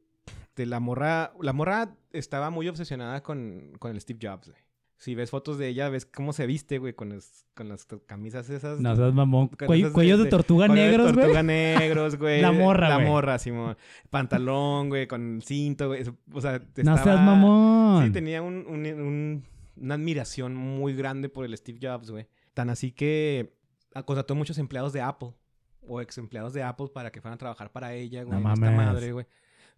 de 0.54 0.66
la 0.66 0.78
morra, 0.80 1.32
la 1.40 1.52
morra 1.52 1.96
estaba 2.12 2.50
muy 2.50 2.68
obsesionada 2.68 3.22
con, 3.22 3.72
con 3.78 3.90
el 3.90 4.00
Steve 4.00 4.20
Jobs, 4.22 4.48
güey. 4.48 4.60
Si 5.00 5.14
ves 5.14 5.30
fotos 5.30 5.56
de 5.56 5.66
ella, 5.68 5.88
ves 5.88 6.04
cómo 6.04 6.34
se 6.34 6.46
viste, 6.46 6.76
güey, 6.76 6.92
con, 6.92 7.08
los- 7.08 7.46
con 7.54 7.70
las 7.70 7.86
camisas 8.06 8.50
esas. 8.50 8.80
No 8.80 8.94
seas 8.94 9.14
mamón. 9.14 9.48
Cuello- 9.48 9.92
cuellos 9.94 10.22
de, 10.22 10.28
tortuga 10.28 10.68
de 10.68 10.74
negros, 10.74 11.12
güey. 11.14 11.24
Tortuga 11.24 11.42
negros, 11.42 12.16
güey. 12.16 12.42
La 12.42 12.52
morra, 12.52 12.90
La 12.90 12.96
güey. 12.96 13.06
morra, 13.08 13.38
Simón. 13.38 13.78
Pantalón, 14.10 14.90
güey, 14.90 15.06
con 15.06 15.40
cinto, 15.42 15.88
güey. 15.88 16.04
O 16.34 16.40
sea, 16.42 16.58
No 16.58 16.94
estaba- 16.94 17.02
seas 17.02 17.20
mamón. 17.20 18.04
Sí, 18.04 18.12
tenía 18.12 18.42
un- 18.42 18.66
un- 18.68 18.86
un- 18.86 19.44
una 19.76 19.94
admiración 19.94 20.54
muy 20.54 20.94
grande 20.94 21.30
por 21.30 21.46
el 21.46 21.56
Steve 21.56 21.78
Jobs, 21.80 22.10
güey. 22.10 22.28
Tan 22.52 22.68
así 22.68 22.92
que 22.92 23.54
contrató 24.04 24.34
muchos 24.34 24.58
empleados 24.58 24.92
de 24.92 25.00
Apple 25.00 25.32
o 25.80 26.02
ex 26.02 26.18
empleados 26.18 26.52
de 26.52 26.62
Apple 26.62 26.88
para 26.92 27.10
que 27.10 27.22
fueran 27.22 27.36
a 27.36 27.38
trabajar 27.38 27.72
para 27.72 27.94
ella, 27.94 28.22
güey. 28.24 28.38
No 28.38 28.52
esta 28.52 28.70
madre, 28.70 29.12
güey. 29.12 29.24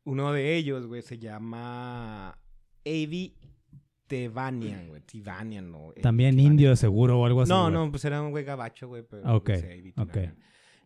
Uno 0.03 0.33
de 0.33 0.57
ellos, 0.57 0.89
güey, 0.89 1.01
se 1.03 1.17
llama 1.21 2.37
Avi 2.85 3.37
Tevanian, 4.13 4.89
güey. 4.89 5.01
Tevanian 5.01 5.75
o... 5.75 5.93
También 6.03 6.33
Tevanian. 6.33 6.53
indio 6.53 6.77
seguro 6.77 7.19
o 7.19 7.25
algo 7.25 7.43
así. 7.43 7.51
No, 7.51 7.63
güey. 7.63 7.73
no, 7.73 7.91
pues 7.91 8.05
era 8.05 8.21
un 8.21 8.31
güey 8.31 8.45
gabacho, 8.45 8.89
güey. 8.89 9.03
Pero 9.09 9.37
ok, 9.37 9.45
pues, 9.45 9.95
ok. 9.97 10.17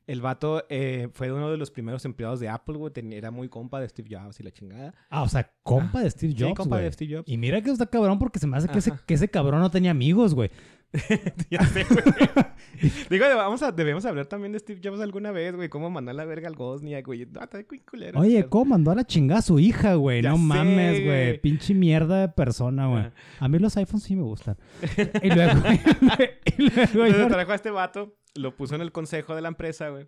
El 0.07 0.21
vato 0.21 0.65
eh, 0.69 1.09
fue 1.13 1.33
uno 1.33 1.51
de 1.51 1.57
los 1.57 1.73
primeros 1.73 2.05
empleados 2.05 2.39
de 2.39 2.49
Apple, 2.49 2.77
güey. 2.77 2.93
Era 3.11 3.33
muy 3.33 3.49
compa 3.49 3.81
de 3.81 3.89
Steve 3.89 4.09
Jobs 4.17 4.39
y 4.39 4.45
la 4.45 4.53
chingada. 4.53 4.95
Ah, 5.11 5.23
o 5.23 5.29
sea, 5.29 5.51
compa 5.65 6.01
de 6.01 6.11
Steve 6.11 6.33
Sí, 6.33 6.45
Jobs, 6.45 6.55
compa 6.55 6.77
güey. 6.77 6.85
de 6.85 6.93
Steve 6.93 7.17
Jobs. 7.17 7.29
Y 7.29 7.37
mira 7.37 7.61
que 7.61 7.71
está 7.73 7.87
cabrón 7.87 8.21
porque 8.21 8.39
se 8.39 8.47
me 8.47 8.57
hace 8.57 8.69
que 8.69 8.79
ese, 8.79 8.93
que 9.05 9.15
ese 9.15 9.29
cabrón 9.29 9.61
no 9.61 9.71
tenía 9.73 9.91
amigos, 9.91 10.33
güey. 10.35 10.51
ya 11.51 11.65
sé, 11.67 11.85
güey. 11.85 12.05
Digo, 13.11 13.25
vamos 13.37 13.63
a, 13.63 13.73
debemos 13.73 14.05
hablar 14.05 14.27
también 14.27 14.53
de 14.53 14.59
Steve 14.59 14.81
Jobs 14.83 15.01
alguna 15.01 15.31
vez, 15.31 15.55
güey. 15.55 15.69
Cómo 15.69 15.91
mandó 15.91 16.11
a 16.11 16.15
la 16.15 16.25
verga 16.25 16.49
al 16.49 16.55
Gosnia, 16.55 17.03
güey. 17.03 17.27
No, 17.27 17.43
está 17.43 17.65
muy 17.69 17.81
culero. 17.81 18.21
Oye, 18.21 18.47
¿cómo 18.49 18.67
mandó 18.67 18.91
a 18.91 18.95
la 18.95 19.05
chingada 19.05 19.41
a 19.41 19.43
su 19.43 19.59
hija, 19.59 19.95
güey? 19.95 20.23
Ya 20.23 20.31
No 20.31 20.37
sé, 20.37 20.43
mames, 20.43 21.05
güey. 21.05 21.41
Pinche 21.41 21.75
mierda 21.75 22.21
de 22.21 22.29
persona, 22.29 22.89
güey. 22.89 23.05
A 23.39 23.49
mí 23.49 23.59
los 23.59 23.77
iPhones 23.77 24.05
sí 24.05 24.17
me 24.17 24.23
gustan. 24.23 24.57
y 25.23 25.29
luego... 25.31 25.61
y 26.59 26.63
luego 26.63 27.07
Entonces 27.07 27.29
trajo 27.29 27.53
a 27.53 27.55
este 27.55 27.71
vato, 27.71 28.17
lo 28.35 28.57
puso 28.57 28.75
en 28.75 28.81
el 28.81 28.93
consejo 28.93 29.35
de 29.35 29.43
la 29.43 29.49
empresa, 29.49 29.89
güey. 29.91 30.07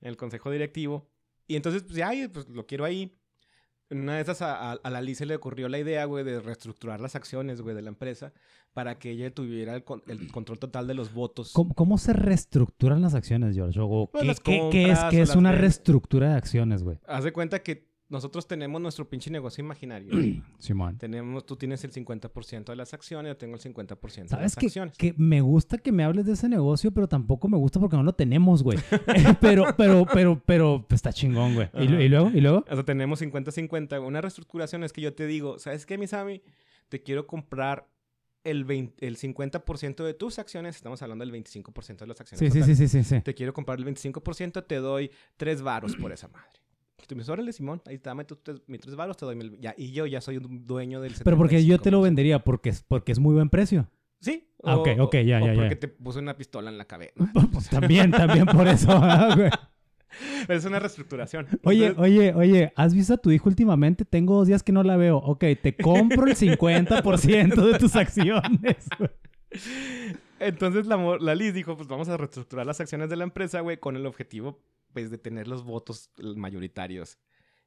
En 0.00 0.08
el 0.08 0.16
consejo 0.16 0.50
directivo. 0.50 1.10
Y 1.48 1.56
entonces, 1.56 1.82
pues 1.82 1.96
ya, 1.96 2.08
ay, 2.08 2.28
pues 2.28 2.48
lo 2.48 2.66
quiero 2.66 2.84
ahí. 2.84 3.16
En 3.88 4.00
una 4.00 4.16
de 4.16 4.22
esas 4.22 4.42
a, 4.42 4.72
a, 4.72 4.74
a 4.74 4.90
la 4.90 5.00
Liz 5.00 5.18
se 5.18 5.26
le 5.26 5.36
ocurrió 5.36 5.68
la 5.68 5.78
idea, 5.78 6.04
güey, 6.06 6.24
de 6.24 6.40
reestructurar 6.40 7.00
las 7.00 7.14
acciones, 7.14 7.60
güey, 7.62 7.74
de 7.76 7.82
la 7.82 7.88
empresa 7.88 8.32
para 8.72 8.98
que 8.98 9.10
ella 9.10 9.32
tuviera 9.32 9.74
el, 9.74 9.84
con- 9.84 10.02
el 10.08 10.30
control 10.32 10.58
total 10.58 10.86
de 10.86 10.94
los 10.94 11.14
votos. 11.14 11.52
¿Cómo, 11.52 11.72
cómo 11.72 11.96
se 11.96 12.12
reestructuran 12.12 13.00
las 13.00 13.14
acciones, 13.14 13.54
George? 13.54 13.78
O, 13.82 14.10
Pues 14.10 14.22
¿qué, 14.22 14.26
las 14.26 14.40
qué- 14.40 14.68
qué 14.70 14.90
es, 14.90 14.98
qué 15.10 15.22
es 15.22 15.34
una 15.36 15.52
reestructura 15.52 16.30
de 16.30 16.34
acciones, 16.34 16.82
güey? 16.82 16.98
Haz 17.06 17.24
de 17.24 17.32
cuenta 17.32 17.62
que 17.62 17.85
nosotros 18.08 18.46
tenemos 18.46 18.80
nuestro 18.80 19.08
pinche 19.08 19.30
negocio 19.30 19.62
imaginario. 19.62 20.12
Simón. 20.58 20.96
tenemos, 20.98 21.44
tú 21.44 21.56
tienes 21.56 21.82
el 21.84 21.92
50% 21.92 22.64
de 22.64 22.76
las 22.76 22.94
acciones, 22.94 23.30
yo 23.30 23.36
tengo 23.36 23.56
el 23.56 23.60
50% 23.60 24.22
de 24.22 24.28
¿Sabes 24.28 24.44
las 24.44 24.56
que, 24.56 24.66
acciones. 24.66 24.96
que 24.96 25.14
me 25.16 25.40
gusta 25.40 25.78
que 25.78 25.92
me 25.92 26.04
hables 26.04 26.26
de 26.26 26.34
ese 26.34 26.48
negocio, 26.48 26.92
pero 26.92 27.08
tampoco 27.08 27.48
me 27.48 27.56
gusta 27.56 27.80
porque 27.80 27.96
no 27.96 28.02
lo 28.02 28.14
tenemos, 28.14 28.62
güey? 28.62 28.78
Eh, 29.16 29.34
pero, 29.40 29.64
pero, 29.76 30.04
pero, 30.12 30.42
pero, 30.44 30.84
pues, 30.86 30.98
está 30.98 31.12
chingón, 31.12 31.54
güey. 31.54 31.68
¿Y, 31.74 32.08
luego? 32.08 32.30
¿Y 32.34 32.40
luego? 32.40 32.64
O 32.68 32.74
sea, 32.74 32.84
tenemos 32.84 33.22
50-50. 33.22 34.04
Una 34.04 34.20
reestructuración 34.20 34.84
es 34.84 34.92
que 34.92 35.00
yo 35.00 35.14
te 35.14 35.26
digo, 35.26 35.58
¿sabes 35.58 35.86
qué, 35.86 35.96
Misami? 35.96 36.42
Te 36.88 37.02
quiero 37.02 37.26
comprar 37.26 37.88
el, 38.44 38.64
20 38.64 39.06
el 39.06 39.16
50% 39.16 40.04
de 40.04 40.14
tus 40.14 40.38
acciones. 40.38 40.76
Estamos 40.76 41.00
hablando 41.02 41.24
del 41.24 41.32
25% 41.32 41.98
de 41.98 42.06
las 42.06 42.20
acciones. 42.20 42.52
Sí, 42.52 42.62
sí, 42.62 42.66
sí, 42.66 42.76
sí, 42.76 42.88
sí, 42.88 43.04
sí. 43.04 43.20
Te 43.22 43.34
quiero 43.34 43.52
comprar 43.52 43.78
el 43.78 43.86
25%, 43.86 44.66
te 44.66 44.76
doy 44.76 45.10
3 45.36 45.62
varos 45.62 45.96
por 45.96 46.12
esa 46.12 46.28
madre. 46.28 46.65
Y 47.02 47.06
tú 47.06 47.14
me 47.14 47.20
dices, 47.20 47.28
órale, 47.30 47.52
Simón, 47.52 47.82
ahí 47.86 47.98
dame 47.98 48.24
tus 48.24 48.42
tres- 48.42 48.62
mis 48.66 48.80
3 48.80 48.94
varos, 48.96 49.16
te 49.16 49.24
doy 49.26 49.36
mil... 49.36 49.58
Ya, 49.60 49.74
y 49.76 49.92
yo 49.92 50.06
ya 50.06 50.20
soy 50.20 50.38
un 50.38 50.66
dueño 50.66 51.00
del 51.00 51.14
75%. 51.14 51.22
Pero 51.24 51.36
porque 51.36 51.64
yo 51.64 51.78
te 51.78 51.90
lo 51.90 52.00
vendería 52.00 52.38
porque 52.42 52.70
es, 52.70 52.82
porque 52.82 53.12
es 53.12 53.18
muy 53.18 53.34
buen 53.34 53.50
precio. 53.50 53.86
Sí. 54.20 54.48
Ah, 54.64 54.76
ok, 54.76 54.88
ok, 54.98 55.14
ya, 55.16 55.36
o 55.42 55.46
ya, 55.46 55.52
ya. 55.52 55.54
porque 55.54 55.76
te 55.76 55.88
puse 55.88 56.18
una 56.18 56.36
pistola 56.36 56.70
en 56.70 56.78
la 56.78 56.86
cabeza. 56.86 57.12
Pues 57.52 57.68
también, 57.68 58.10
también 58.10 58.46
por 58.46 58.66
eso, 58.66 58.88
ah, 58.92 59.50
es 60.48 60.64
una 60.64 60.78
reestructuración. 60.78 61.46
Oye, 61.64 61.88
Entonces, 61.88 62.02
oye, 62.12 62.34
oye, 62.34 62.72
¿has 62.76 62.94
visto 62.94 63.12
a 63.14 63.18
tu 63.18 63.30
hijo 63.30 63.48
últimamente? 63.48 64.04
Tengo 64.06 64.36
dos 64.36 64.48
días 64.48 64.62
que 64.62 64.72
no 64.72 64.82
la 64.82 64.96
veo. 64.96 65.18
Ok, 65.18 65.44
te 65.62 65.76
compro 65.76 66.26
el 66.26 66.34
50% 66.34 67.72
de 67.72 67.78
tus 67.78 67.94
acciones. 67.94 68.76
Entonces 70.38 70.86
la, 70.86 71.16
la 71.20 71.34
Liz 71.34 71.54
dijo, 71.54 71.76
pues 71.76 71.88
vamos 71.88 72.08
a 72.08 72.16
reestructurar 72.16 72.66
las 72.66 72.80
acciones 72.80 73.08
de 73.10 73.16
la 73.16 73.24
empresa, 73.24 73.60
güey, 73.60 73.78
con 73.78 73.96
el 73.96 74.06
objetivo, 74.06 74.58
pues, 74.96 75.10
de 75.10 75.18
tener 75.18 75.46
los 75.46 75.62
votos 75.62 76.10
mayoritarios. 76.36 77.18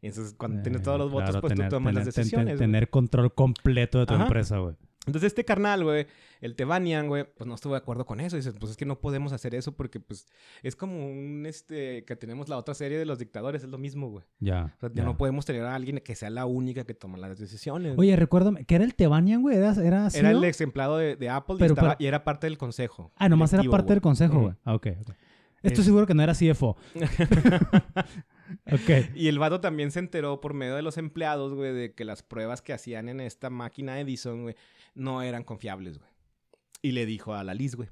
Y 0.01 0.07
entonces, 0.07 0.33
cuando 0.35 0.63
tienes 0.63 0.81
todos 0.81 0.97
los 0.97 1.09
Eh, 1.09 1.13
votos, 1.13 1.29
claro, 1.29 1.41
pues 1.41 1.53
tener- 1.53 1.69
tú 1.69 1.75
tomas 1.75 1.91
tener- 1.93 2.05
las 2.07 2.15
ten- 2.15 2.23
ten- 2.23 2.23
decisiones. 2.23 2.57
güey. 2.57 2.59
Tener 2.67 2.89
control 2.89 3.33
completo 3.35 3.99
de 3.99 4.05
tu 4.07 4.13
Ajá. 4.15 4.23
empresa, 4.23 4.57
güey. 4.57 4.75
Entonces 5.05 5.27
este 5.27 5.43
carnal, 5.45 5.83
güey, 5.83 6.07
el 6.41 6.55
Tebanian, 6.55 7.07
güey, 7.07 7.25
pues 7.35 7.47
no 7.47 7.55
estuvo 7.55 7.73
de 7.73 7.79
acuerdo 7.79 8.05
con 8.05 8.19
eso. 8.19 8.35
Dice, 8.35 8.51
pues 8.53 8.71
es 8.71 8.77
que 8.77 8.85
no 8.85 8.99
podemos 8.99 9.33
hacer 9.33 9.55
eso 9.55 9.71
porque, 9.71 9.99
pues, 9.99 10.27
es 10.61 10.75
como 10.75 11.05
un, 11.09 11.45
este, 11.47 12.03
que 12.05 12.15
tenemos 12.15 12.47
la 12.47 12.57
otra 12.57 12.73
serie 12.75 12.97
de 12.97 13.05
los 13.05 13.17
dictadores, 13.17 13.63
es 13.63 13.69
lo 13.69 13.77
mismo, 13.77 14.09
güey. 14.09 14.23
Ya. 14.39 14.73
O 14.77 14.79
sea, 14.79 14.89
ya 14.89 14.95
ya. 14.95 15.03
no 15.05 15.17
podemos 15.17 15.45
tener 15.45 15.63
a 15.63 15.73
alguien 15.75 15.99
que 15.99 16.15
sea 16.15 16.29
la 16.29 16.45
única 16.45 16.83
que 16.85 16.93
toma 16.93 17.17
las 17.17 17.39
decisiones. 17.39 17.95
Oye, 17.97 18.15
recuérdame, 18.15 18.65
¿qué 18.65 18.75
era 18.75 18.83
el 18.85 18.93
Tebanian, 18.95 19.41
güey? 19.41 19.57
¿Era, 19.57 19.71
era, 19.73 19.85
era 19.85 20.05
el 20.05 20.11
CEO? 20.11 20.43
ex 20.43 20.61
empleado 20.61 20.97
de, 20.97 21.15
de 21.15 21.29
Apple 21.29 21.55
y, 21.55 21.59
Pero- 21.59 21.73
estaba- 21.73 21.95
pero- 21.97 22.03
y 22.03 22.07
era 22.07 22.23
parte 22.23 22.47
del 22.47 22.57
consejo. 22.57 23.11
Ah, 23.15 23.27
nomás 23.29 23.51
era 23.53 23.63
parte 23.63 23.85
güey. 23.87 23.95
del 23.95 24.01
consejo, 24.01 24.39
güey. 24.41 24.53
Ah, 24.63 24.75
ok, 24.75 24.87
ok. 25.01 25.09
Estoy 25.63 25.79
Es- 25.81 25.85
seguro 25.85 26.05
que 26.07 26.13
no 26.13 26.23
era 26.23 26.33
CFO. 26.33 26.77
ok. 28.71 29.13
Y 29.15 29.27
el 29.27 29.39
vato 29.39 29.59
también 29.61 29.91
se 29.91 29.99
enteró 29.99 30.39
por 30.41 30.53
medio 30.53 30.75
de 30.75 30.81
los 30.81 30.97
empleados, 30.97 31.53
güey, 31.53 31.73
de 31.73 31.93
que 31.93 32.05
las 32.05 32.23
pruebas 32.23 32.61
que 32.61 32.73
hacían 32.73 33.09
en 33.09 33.19
esta 33.19 33.49
máquina 33.49 33.99
Edison, 33.99 34.43
güey, 34.43 34.55
no 34.95 35.21
eran 35.21 35.43
confiables, 35.43 35.97
güey. 35.99 36.09
Y 36.81 36.91
le 36.93 37.05
dijo 37.05 37.33
a 37.33 37.43
la 37.43 37.53
Liz, 37.53 37.75
güey, 37.75 37.89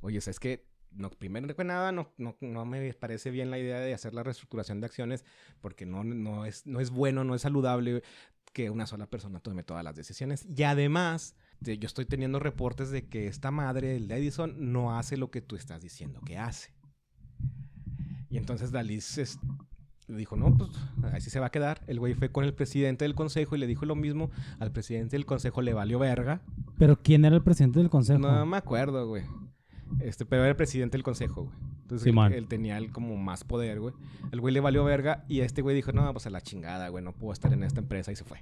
oye, 0.00 0.20
¿sabes 0.20 0.40
qué? 0.40 0.66
No, 0.90 1.08
primero 1.10 1.54
que 1.56 1.64
nada, 1.64 1.90
no, 1.92 2.12
no, 2.18 2.36
no 2.40 2.66
me 2.66 2.92
parece 2.94 3.30
bien 3.30 3.50
la 3.50 3.58
idea 3.58 3.78
de 3.80 3.94
hacer 3.94 4.12
la 4.12 4.22
reestructuración 4.22 4.80
de 4.80 4.86
acciones 4.86 5.24
porque 5.60 5.86
no, 5.86 6.04
no, 6.04 6.44
es, 6.44 6.66
no 6.66 6.80
es 6.80 6.90
bueno, 6.90 7.24
no 7.24 7.34
es 7.34 7.42
saludable 7.42 8.02
que 8.52 8.68
una 8.68 8.86
sola 8.86 9.06
persona 9.06 9.40
tome 9.40 9.62
todas 9.62 9.82
las 9.84 9.94
decisiones. 9.96 10.46
Y 10.54 10.64
además, 10.64 11.34
de- 11.62 11.78
yo 11.78 11.86
estoy 11.86 12.04
teniendo 12.06 12.38
reportes 12.38 12.90
de 12.90 13.06
que 13.08 13.26
esta 13.26 13.50
madre, 13.50 13.96
el 13.96 14.08
de 14.08 14.16
Edison, 14.16 14.72
no 14.72 14.96
hace 14.96 15.16
lo 15.16 15.30
que 15.30 15.40
tú 15.40 15.56
estás 15.56 15.80
diciendo 15.82 16.20
que 16.24 16.38
hace. 16.38 16.72
Y 18.28 18.36
entonces 18.38 18.72
es- 19.18 19.38
dijo, 20.08 20.36
no, 20.36 20.56
pues 20.56 20.70
así 21.14 21.30
se 21.30 21.40
va 21.40 21.46
a 21.46 21.50
quedar. 21.50 21.80
El 21.86 21.98
güey 21.98 22.14
fue 22.14 22.30
con 22.30 22.44
el 22.44 22.52
presidente 22.54 23.04
del 23.04 23.14
consejo 23.14 23.56
y 23.56 23.58
le 23.58 23.66
dijo 23.66 23.86
lo 23.86 23.94
mismo. 23.94 24.30
Al 24.58 24.72
presidente 24.72 25.16
del 25.16 25.24
consejo 25.26 25.62
le 25.62 25.72
valió 25.72 25.98
verga. 25.98 26.42
Pero 26.78 27.00
¿quién 27.00 27.24
era 27.24 27.36
el 27.36 27.42
presidente 27.42 27.78
del 27.78 27.88
consejo? 27.90 28.18
No 28.18 28.44
me 28.46 28.56
acuerdo, 28.56 29.06
güey. 29.06 29.24
Este, 30.00 30.24
pero 30.24 30.42
era 30.42 30.50
el 30.50 30.56
presidente 30.56 30.96
del 30.96 31.02
consejo, 31.02 31.44
güey. 31.44 31.56
Entonces 31.82 32.06
él, 32.06 32.12
Simón. 32.12 32.32
él 32.32 32.48
tenía 32.48 32.78
el 32.78 32.90
como 32.90 33.16
más 33.16 33.44
poder, 33.44 33.80
güey. 33.80 33.94
El 34.32 34.40
güey 34.40 34.54
le 34.54 34.60
valió 34.60 34.82
verga 34.84 35.24
y 35.28 35.40
este 35.40 35.60
güey 35.62 35.76
dijo, 35.76 35.92
no, 35.92 36.10
pues 36.12 36.26
a 36.26 36.30
la 36.30 36.40
chingada, 36.40 36.88
güey, 36.88 37.04
no 37.04 37.12
puedo 37.12 37.32
estar 37.32 37.52
en 37.52 37.62
esta 37.62 37.80
empresa 37.80 38.10
y 38.12 38.16
se 38.16 38.24
fue. 38.24 38.38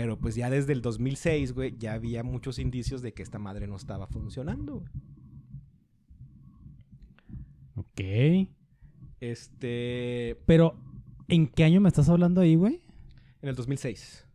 Pero 0.00 0.18
pues 0.18 0.34
ya 0.34 0.48
desde 0.48 0.72
el 0.72 0.80
2006, 0.80 1.52
güey, 1.52 1.76
ya 1.76 1.92
había 1.92 2.22
muchos 2.22 2.58
indicios 2.58 3.02
de 3.02 3.12
que 3.12 3.22
esta 3.22 3.38
madre 3.38 3.66
no 3.66 3.76
estaba 3.76 4.06
funcionando. 4.06 4.76
güey. 4.80 4.90
Ok. 7.74 8.48
Este, 9.20 10.38
Pero, 10.46 10.74
¿en 11.28 11.46
qué 11.48 11.64
año 11.64 11.82
me 11.82 11.88
estás 11.88 12.08
hablando 12.08 12.40
ahí, 12.40 12.54
güey? 12.56 12.80
en 13.42 13.48
el 13.50 13.54
2006. 13.54 14.26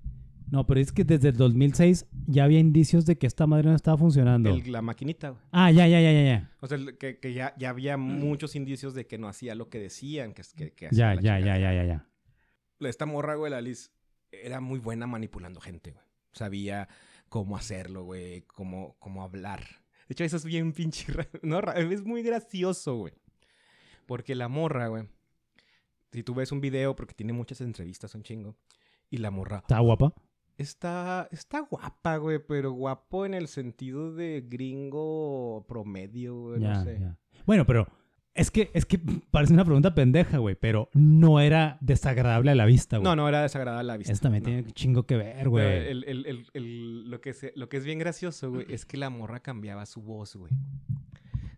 No, 0.52 0.68
pero 0.68 0.80
es 0.80 0.92
que 0.92 1.04
desde 1.04 1.30
el 1.30 1.38
2006 1.38 2.06
ya 2.28 2.44
había 2.44 2.60
indicios 2.60 3.08
de 3.08 3.18
que 3.18 3.26
esta 3.26 3.48
madre 3.48 3.70
no 3.70 3.76
estaba 3.76 3.98
funcionando. 3.98 4.52
El- 4.54 4.72
la 4.72 4.84
maquinita, 4.84 5.30
güey. 5.30 5.42
Ah, 5.52 5.72
ya, 5.72 5.88
ya, 5.88 6.00
ya, 6.00 6.12
ya, 6.12 6.24
ya. 6.24 6.52
O 6.62 6.68
sea, 6.68 6.78
el- 6.78 6.96
que, 7.00 7.18
que 7.20 7.34
ya, 7.34 7.56
ya 7.58 7.72
había 7.72 7.98
muchos 7.98 8.56
indicios 8.56 8.94
de 8.94 9.08
que 9.08 9.18
no 9.18 9.28
hacía 9.28 9.56
lo 9.56 9.70
que 9.70 9.80
decían 9.80 10.34
que, 10.34 10.44
que, 10.56 10.74
que 10.74 10.88
hacía 10.90 10.98
Ya, 11.10 11.16
la 11.16 11.22
ya, 11.22 11.40
ya, 11.40 11.58
ya, 11.58 11.74
ya, 11.74 11.84
ya. 11.86 12.08
esta 12.88 13.08
morra, 13.08 13.34
güey, 13.36 13.52
la 13.52 13.62
Liz, 13.62 13.92
era 14.44 14.60
muy 14.60 14.80
buena 14.80 15.08
manipulando 15.08 15.60
gente, 15.60 15.92
güey. 15.92 16.06
Sabía 16.34 16.88
cómo 17.30 17.58
hacerlo, 17.58 18.04
güey, 18.04 18.42
cómo, 18.44 18.96
cómo 19.00 19.24
hablar. 19.24 19.62
De 20.08 20.14
hecho, 20.14 20.24
eso 20.24 20.38
es 20.38 20.46
bien 20.46 20.74
pinche... 20.74 21.06
No, 21.42 21.60
es 21.60 22.04
muy 22.04 22.24
gracioso, 22.24 22.96
güey. 22.96 23.14
Porque 24.06 24.36
la 24.36 24.48
morra, 24.48 24.88
güey, 24.88 25.08
si 26.12 26.24
tú 26.24 26.36
ves 26.36 26.52
un 26.52 26.62
video, 26.62 26.96
porque 26.96 27.14
tiene 27.14 27.34
muchas 27.34 27.62
entrevistas, 27.62 28.14
un 28.16 28.24
chingo, 28.24 28.56
y 29.10 29.18
la 29.18 29.32
morra 29.32 29.58
¿Está 29.58 29.80
guapa? 29.80 30.14
está, 30.58 31.28
está 31.32 31.60
guapa, 31.62 32.18
güey, 32.18 32.40
pero 32.40 32.72
guapo 32.72 33.26
en 33.26 33.34
el 33.34 33.48
sentido 33.48 34.14
de 34.14 34.46
gringo 34.48 35.66
promedio, 35.68 36.36
güey, 36.36 36.62
no 36.62 36.84
sé. 36.84 37.02
Bueno, 37.46 37.66
pero 37.66 37.88
es 38.36 38.52
que, 38.52 38.70
es 38.74 38.86
que 38.86 39.00
parece 39.32 39.54
una 39.54 39.64
pregunta 39.66 39.96
pendeja, 39.96 40.38
güey, 40.38 40.56
pero 40.56 40.90
no 40.94 41.40
era 41.40 41.78
desagradable 41.82 42.52
a 42.52 42.56
la 42.56 42.66
vista, 42.66 42.98
güey. 42.98 43.04
No, 43.06 43.16
no 43.16 43.28
era 43.28 43.42
desagradable 43.42 43.80
a 43.80 43.94
la 43.94 43.98
vista. 43.98 44.14
Eso 44.14 44.22
también 44.22 44.44
no. 44.44 44.48
tiene 44.50 44.62
un 44.64 44.72
chingo 44.74 45.04
que 45.08 45.16
ver, 45.18 45.50
güey. 45.50 45.66
el- 45.88 46.04
el- 46.04 46.48
el- 46.54 47.10
lo, 47.10 47.22
que 47.22 47.34
se- 47.34 47.54
lo 47.56 47.70
que 47.70 47.78
es 47.78 47.86
bien 47.86 47.98
gracioso, 47.98 48.52
güey, 48.52 48.66
es 48.70 48.86
que 48.86 48.98
la 48.98 49.10
morra 49.10 49.40
cambiaba 49.40 49.86
su 49.86 50.02
voz, 50.02 50.36
güey. 50.36 50.52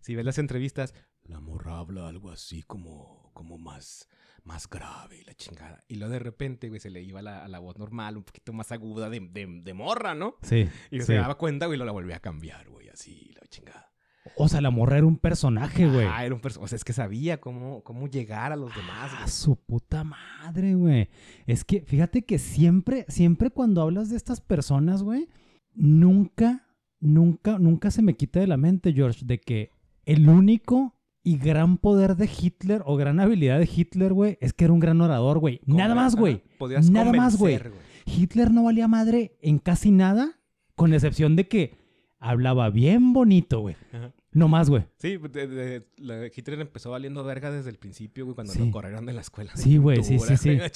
Si 0.02 0.16
ves 0.16 0.24
las 0.26 0.38
entrevistas, 0.38 0.94
la 1.24 1.40
morra 1.40 1.80
habla 1.80 2.08
algo 2.08 2.30
así 2.32 2.64
como, 2.64 3.32
como 3.34 3.58
más, 3.58 4.08
más 4.44 4.70
grave 4.70 5.18
y 5.20 5.24
la 5.26 5.34
chingada. 5.34 5.84
Y 5.90 5.96
luego 5.96 6.14
de 6.14 6.20
repente, 6.20 6.70
güey, 6.70 6.80
se 6.80 6.90
le 6.90 7.02
iba 7.02 7.22
la, 7.22 7.44
a 7.44 7.48
la 7.50 7.60
voz 7.60 7.78
normal, 7.78 8.16
un 8.18 8.24
poquito 8.24 8.54
más 8.54 8.72
aguda 8.72 9.10
de, 9.10 9.20
de- 9.20 9.62
de 9.64 9.74
morra, 9.74 10.16
¿no? 10.16 10.36
Sí. 10.44 10.70
Y 10.92 11.00
sí. 11.02 11.06
se 11.08 11.14
daba 11.16 11.36
cuenta, 11.38 11.66
güey, 11.66 11.76
y 11.76 11.80
lo 11.80 11.86
la 11.86 11.92
volvía 11.92 12.18
a 12.18 12.22
cambiar, 12.22 12.70
güey, 12.70 12.88
así, 12.90 13.34
la 13.42 13.48
chingada. 13.48 13.87
O 14.36 14.48
sea, 14.50 14.62
la 14.62 14.70
morra 14.72 14.98
era 14.98 15.06
un 15.08 15.18
personaje, 15.18 15.88
güey. 15.90 16.08
Ah, 16.10 16.26
era 16.26 16.36
un 16.36 16.42
perso- 16.42 16.62
O 16.62 16.68
sea, 16.68 16.76
es 16.76 16.84
que 16.84 16.94
sabía 16.94 17.40
cómo, 17.40 17.84
cómo 17.84 18.08
llegar 18.08 18.52
a 18.52 18.56
los 18.56 18.76
demás, 18.76 19.12
Ah, 19.14 19.18
güey. 19.22 19.30
su 19.30 19.56
puta 19.56 20.04
madre, 20.04 20.76
güey. 20.76 21.10
Es 21.46 21.64
que 21.64 21.82
fíjate 21.82 22.24
que 22.26 22.40
siempre, 22.40 23.06
siempre 23.08 23.50
cuando 23.52 23.82
hablas 23.82 24.10
de 24.10 24.18
estas 24.18 24.42
personas, 24.42 25.04
güey, 25.04 25.28
nunca, 25.74 26.66
nunca, 27.00 27.58
nunca 27.60 27.92
se 27.92 28.02
me 28.02 28.16
quita 28.16 28.40
de 28.40 28.48
la 28.48 28.58
mente, 28.58 28.94
George, 28.94 29.26
de 29.26 29.40
que 29.40 29.72
el 30.06 30.28
único 30.30 30.94
y 31.24 31.38
gran 31.38 31.78
poder 31.78 32.16
de 32.16 32.30
Hitler 32.30 32.82
o 32.86 32.96
gran 32.96 33.20
habilidad 33.20 33.60
de 33.60 33.70
Hitler, 33.74 34.14
güey, 34.14 34.38
es 34.42 34.54
que 34.54 34.64
era 34.66 34.74
un 34.74 34.80
gran 34.80 35.02
orador, 35.02 35.40
güey. 35.40 35.60
Nada 35.66 35.94
más, 35.94 36.16
güey. 36.16 36.44
Podías 36.58 36.90
Nada 36.90 37.12
más, 37.14 37.38
güey. 37.38 37.60
Hitler 38.06 38.52
no 38.52 38.64
valía 38.64 38.88
madre 38.88 39.38
en 39.42 39.60
casi 39.60 39.92
nada, 39.92 40.40
con 40.76 40.94
excepción 40.94 41.36
de 41.36 41.48
que 41.50 41.76
hablaba 42.20 42.70
bien 42.70 43.12
bonito, 43.14 43.60
güey. 43.60 43.76
Ajá. 43.92 44.14
No 44.38 44.48
más, 44.48 44.70
güey. 44.70 44.84
Sí, 44.98 45.18
de- 45.18 45.48
de- 45.48 45.88
la- 45.98 46.28
Hitler 46.28 46.60
empezó 46.62 46.92
valiendo 46.92 47.24
verga 47.24 47.50
desde 47.50 47.70
el 47.72 47.78
principio, 47.78 48.26
güey, 48.26 48.36
cuando 48.36 48.54
Sí. 48.54 48.60
lo 48.60 48.70
corrieron 48.72 49.06
de 49.06 49.14
la 49.14 49.22
escuela. 49.22 49.52
de 49.56 49.62
Sí, 49.62 49.78
güey, 49.78 50.04
sí, 50.04 50.20
sí, 50.20 50.38
sí. 50.38 50.56
güey. 50.58 50.72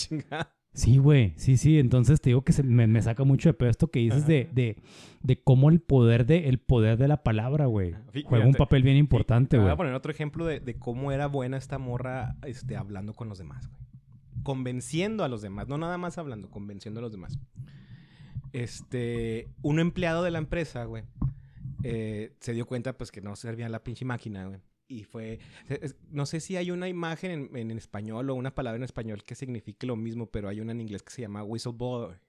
Sí, 0.73 0.97
güey, 0.97 1.33
sí, 1.35 1.57
sí. 1.57 1.77
Entonces 1.79 2.21
te 2.21 2.29
digo 2.29 2.43
que 2.43 2.53
se- 2.53 2.63
me, 2.63 2.87
me 2.87 3.01
saca 3.01 3.23
mucho 3.25 3.49
de 3.49 3.53
pedo 3.53 3.69
esto 3.69 3.91
que 3.91 3.99
dices 3.99 4.25
de, 4.25 4.49
de, 4.53 4.77
de 5.21 5.43
cómo 5.43 5.69
el 5.69 5.79
poder 5.81 6.25
de, 6.25 6.47
el 6.47 6.59
poder 6.59 6.97
de 6.97 7.07
la 7.09 7.23
palabra, 7.23 7.65
güey, 7.65 7.93
juega 8.25 8.45
un 8.47 8.53
papel 8.53 8.81
bien 8.81 8.95
importante, 8.97 9.49
Te 9.49 9.57
voy 9.57 9.65
güey. 9.65 9.73
a 9.73 9.77
poner 9.77 9.93
otro 9.93 10.11
ejemplo 10.11 10.45
de, 10.45 10.59
de 10.61 10.79
cómo 10.79 11.11
era 11.11 11.27
buena 11.27 11.57
esta 11.57 11.77
morra 11.77 12.37
este, 12.47 12.77
hablando 12.77 13.13
con 13.13 13.27
los 13.29 13.37
demás, 13.37 13.67
güey. 13.67 13.81
Convenciendo 14.43 15.23
a 15.23 15.27
los 15.27 15.41
demás, 15.43 15.67
no 15.67 15.77
nada 15.77 15.97
más 15.99 16.17
hablando, 16.17 16.49
convenciendo 16.49 16.99
a 16.99 17.03
los 17.03 17.11
demás. 17.11 17.37
Este, 18.53 19.49
un 19.61 19.79
empleado 19.79 20.23
de 20.23 20.31
la 20.31 20.37
empresa, 20.39 20.83
güey, 20.85 21.03
eh, 21.83 22.33
se 22.39 22.53
dio 22.53 22.65
cuenta, 22.65 22.97
pues, 22.97 23.11
que 23.11 23.21
no 23.21 23.35
servía 23.35 23.69
la 23.69 23.83
pinche 23.83 24.05
máquina, 24.05 24.45
güey. 24.47 24.59
Y 24.87 25.05
fue, 25.05 25.39
no 26.11 26.25
sé 26.25 26.41
si 26.41 26.57
hay 26.57 26.69
una 26.69 26.89
imagen 26.89 27.49
en, 27.53 27.71
en 27.71 27.77
español 27.77 28.29
o 28.29 28.35
una 28.35 28.53
palabra 28.53 28.75
en 28.75 28.83
español 28.83 29.23
que 29.23 29.35
signifique 29.35 29.87
lo 29.87 29.95
mismo, 29.95 30.25
pero 30.25 30.49
hay 30.49 30.59
una 30.59 30.73
en 30.73 30.81
inglés 30.81 31.01
que 31.01 31.11
se 31.13 31.21
llama 31.21 31.43
whistleblower. 31.43 32.19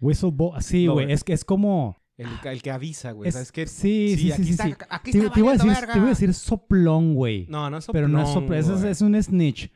Whistleblower, 0.00 0.62
sí, 0.62 0.86
No, 0.86 0.94
güey, 0.94 1.12
es 1.12 1.24
que 1.24 1.32
es 1.34 1.44
como... 1.44 1.96
El, 2.16 2.28
el 2.44 2.62
que 2.62 2.70
avisa, 2.70 3.12
güey. 3.12 3.28
es- 3.28 3.34
¿Sabes 3.34 3.52
qué? 3.52 3.66
sí, 3.66 4.14
sí, 4.16 4.22
sí, 4.22 4.32
aquí 4.32 4.44
sí, 4.44 4.50
está, 4.52 4.64
sí. 4.64 4.74
aquí 4.88 5.12
Te, 5.12 5.18
está 5.18 5.32
te 5.34 5.40
iba 5.40 5.50
a 5.50 5.52
decir, 5.52 5.70
te 5.92 5.98
iba 5.98 6.06
a 6.06 6.10
decir 6.10 6.32
soplón, 6.32 7.14
güey. 7.14 7.46
No, 7.50 7.68
no 7.68 7.76
es 7.76 7.86
pero 7.92 8.08
no 8.08 8.22
es 8.22 8.28
soplón, 8.30 8.62
soplón, 8.64 8.78
es, 8.86 8.90
es 8.96 9.00
un 9.02 9.22
snitch. 9.22 9.70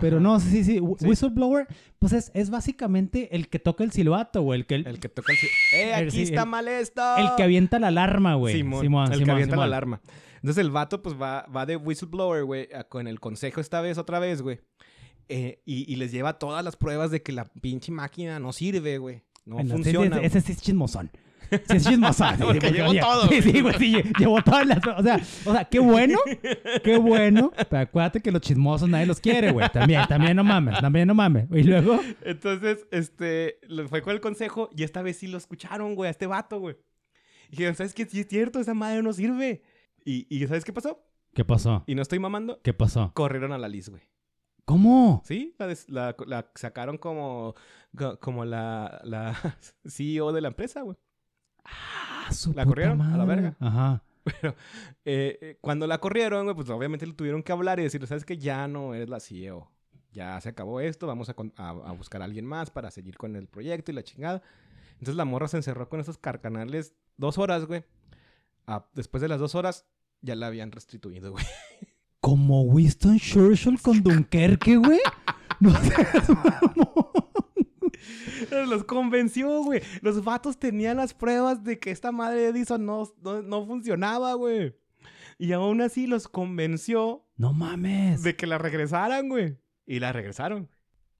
Pero 0.00 0.16
Ajá. 0.16 0.22
no, 0.22 0.40
sí, 0.40 0.64
sí, 0.64 0.80
Sí. 0.98 1.06
Whistleblower, 1.06 1.66
pues 1.98 2.12
es, 2.12 2.30
es 2.34 2.50
básicamente 2.50 3.34
el 3.36 3.48
que 3.48 3.58
toca 3.58 3.84
el 3.84 3.92
silbato, 3.92 4.42
güey, 4.42 4.60
el 4.60 4.66
que, 4.66 4.74
el, 4.76 4.86
El 4.86 5.00
que 5.00 5.08
toca 5.08 5.32
el... 5.32 5.38
ci- 5.38 5.48
¡Eh, 5.74 5.94
aquí 5.94 6.22
está 6.22 6.42
el- 6.42 6.48
mal 6.48 6.68
esto! 6.68 7.02
el 7.16 7.28
que 7.36 7.42
avienta 7.42 7.78
la 7.78 7.88
alarma, 7.88 8.34
güey. 8.34 8.54
Simón, 8.56 8.82
Simón, 8.82 9.12
el 9.12 9.24
que 9.24 9.30
avienta 9.30 9.56
la 9.56 9.64
alarma. 9.64 10.00
Entonces 10.36 10.58
el 10.64 10.70
vato 10.70 11.02
pues 11.02 11.20
va, 11.20 11.46
va 11.54 11.66
de 11.66 11.76
whistleblower, 11.76 12.44
güey, 12.44 12.68
con 12.88 13.06
el 13.08 13.18
consejo 13.20 13.60
esta 13.60 13.80
vez, 13.80 13.98
otra 13.98 14.18
vez, 14.18 14.42
güey. 14.42 14.60
Eh, 15.28 15.60
y, 15.64 15.92
y 15.92 15.96
les 15.96 16.12
lleva 16.12 16.38
todas 16.38 16.64
las 16.64 16.76
pruebas 16.76 17.10
de 17.10 17.20
que 17.22 17.32
la 17.32 17.46
pinche 17.46 17.90
máquina 17.90 18.38
no 18.38 18.52
sirve, 18.52 18.98
güey. 18.98 19.22
No 19.44 19.56
Bueno, 19.56 19.74
funciona. 19.74 20.18
ese, 20.18 20.26
ese 20.26 20.40
sí 20.40 20.52
es 20.52 20.62
chismosón. 20.62 21.10
Sí, 21.50 21.76
es 21.76 21.84
chismosón. 21.88 22.36
Porque 22.38 22.70
llevó 22.70 22.92
todo, 22.98 23.28
Sí, 23.28 23.42
sí, 23.42 23.60
güey, 23.60 23.74
sí, 23.78 23.96
llevó 24.18 24.42
todas 24.42 24.66
las... 24.66 24.78
O 24.84 25.02
sea, 25.02 25.20
o 25.44 25.52
sea, 25.52 25.64
qué 25.64 25.78
bueno, 25.78 26.18
qué 26.82 26.98
bueno. 26.98 27.52
Pero 27.70 27.82
acuérdate 27.82 28.20
que 28.20 28.32
los 28.32 28.40
chismosos 28.42 28.88
nadie 28.88 29.06
los 29.06 29.20
quiere, 29.20 29.52
güey. 29.52 29.68
También, 29.70 30.06
también 30.08 30.36
no 30.36 30.44
mames, 30.44 30.80
también 30.80 31.06
no 31.08 31.14
mames. 31.14 31.46
Y 31.52 31.62
luego... 31.62 32.00
Entonces, 32.22 32.86
este, 32.90 33.58
fue 33.88 34.02
con 34.02 34.12
el 34.12 34.20
consejo 34.20 34.70
y 34.76 34.82
esta 34.82 35.02
vez 35.02 35.18
sí 35.18 35.26
lo 35.28 35.38
escucharon, 35.38 35.94
güey, 35.94 36.08
a 36.08 36.10
este 36.10 36.26
vato, 36.26 36.58
güey. 36.58 36.76
Y 37.48 37.52
dijeron, 37.52 37.76
¿sabes 37.76 37.94
qué? 37.94 38.04
Sí 38.06 38.20
es 38.20 38.26
cierto, 38.28 38.58
esa 38.58 38.74
madre 38.74 39.02
no 39.02 39.12
sirve. 39.12 39.62
Y, 40.04 40.26
y 40.28 40.46
¿sabes 40.48 40.64
qué 40.64 40.72
pasó? 40.72 41.00
¿Qué 41.32 41.44
pasó? 41.44 41.84
Y 41.86 41.94
no 41.94 42.02
estoy 42.02 42.18
mamando. 42.18 42.60
¿Qué 42.62 42.72
pasó? 42.72 43.12
Corrieron 43.14 43.52
a 43.52 43.58
la 43.58 43.68
Liz, 43.68 43.88
güey. 43.88 44.02
¿Cómo? 44.64 45.22
Sí, 45.24 45.54
la, 45.60 45.68
des- 45.68 45.88
la- 45.88 46.16
la 46.26 46.50
sacaron 46.56 46.98
como, 46.98 47.54
co- 47.96 48.18
como 48.18 48.44
la, 48.44 49.00
la 49.04 49.56
CEO 49.86 50.32
de 50.32 50.40
la 50.40 50.48
empresa, 50.48 50.82
güey. 50.82 50.96
Ah, 51.68 52.32
su 52.32 52.50
La 52.50 52.64
puta 52.64 52.66
corrieron 52.66 53.00
a 53.02 53.16
la 53.16 53.24
madre. 53.24 53.42
verga. 53.42 53.56
Ajá. 53.60 54.02
Eh, 55.08 55.38
eh, 55.40 55.58
cuando 55.60 55.86
la 55.86 55.98
corrieron, 55.98 56.44
güey, 56.46 56.56
pues 56.56 56.68
obviamente 56.68 57.06
le 57.06 57.12
tuvieron 57.12 57.44
que 57.44 57.52
hablar 57.52 57.78
y 57.78 57.84
decirle, 57.84 58.08
¿sabes 58.08 58.24
que 58.24 58.36
Ya 58.38 58.66
no 58.66 58.92
eres 58.92 59.08
la 59.08 59.20
CEO. 59.20 59.70
Ya 60.12 60.40
se 60.40 60.48
acabó 60.48 60.80
esto, 60.80 61.06
vamos 61.06 61.28
a, 61.28 61.34
a- 61.56 61.68
a 61.68 61.92
buscar 61.92 62.22
a 62.22 62.24
alguien 62.24 62.44
más 62.44 62.70
para 62.70 62.90
seguir 62.90 63.16
con 63.16 63.36
el 63.36 63.46
proyecto 63.46 63.92
y 63.92 63.94
la 63.94 64.02
chingada. 64.02 64.42
Entonces 64.94 65.14
la 65.14 65.24
morra 65.24 65.46
se 65.46 65.58
encerró 65.58 65.88
con 65.88 66.00
esos 66.00 66.18
carcanales 66.18 66.92
dos 67.16 67.38
horas, 67.38 67.66
güey. 67.66 67.84
Ah, 68.66 68.86
después 68.94 69.20
de 69.20 69.28
las 69.28 69.38
dos 69.38 69.54
horas, 69.54 69.86
ya 70.22 70.34
la 70.34 70.48
habían 70.48 70.72
restituido, 70.72 71.30
güey. 71.30 71.44
Como 72.20 72.62
Winston 72.62 73.18
Churchill 73.20 73.80
con 73.80 74.02
Dunkerque, 74.02 74.76
güey. 74.76 74.98
No 75.60 75.70
seas 75.84 76.28
mamón. 76.28 77.06
Los 78.68 78.84
convenció, 78.84 79.62
güey. 79.64 79.80
Los 80.02 80.22
vatos 80.24 80.58
tenían 80.58 80.96
las 80.98 81.14
pruebas 81.14 81.62
de 81.64 81.78
que 81.78 81.90
esta 81.90 82.12
madre 82.12 82.40
de 82.40 82.48
Edison 82.48 82.84
no, 82.84 83.12
no, 83.22 83.42
no 83.42 83.66
funcionaba, 83.66 84.34
güey. 84.34 84.74
Y 85.38 85.52
aún 85.52 85.80
así 85.82 86.06
los 86.06 86.28
convenció 86.28 87.24
No 87.36 87.52
mames. 87.52 88.22
de 88.22 88.36
que 88.36 88.46
la 88.46 88.58
regresaran, 88.58 89.28
güey. 89.28 89.56
Y 89.86 90.00
la 90.00 90.12
regresaron. 90.12 90.68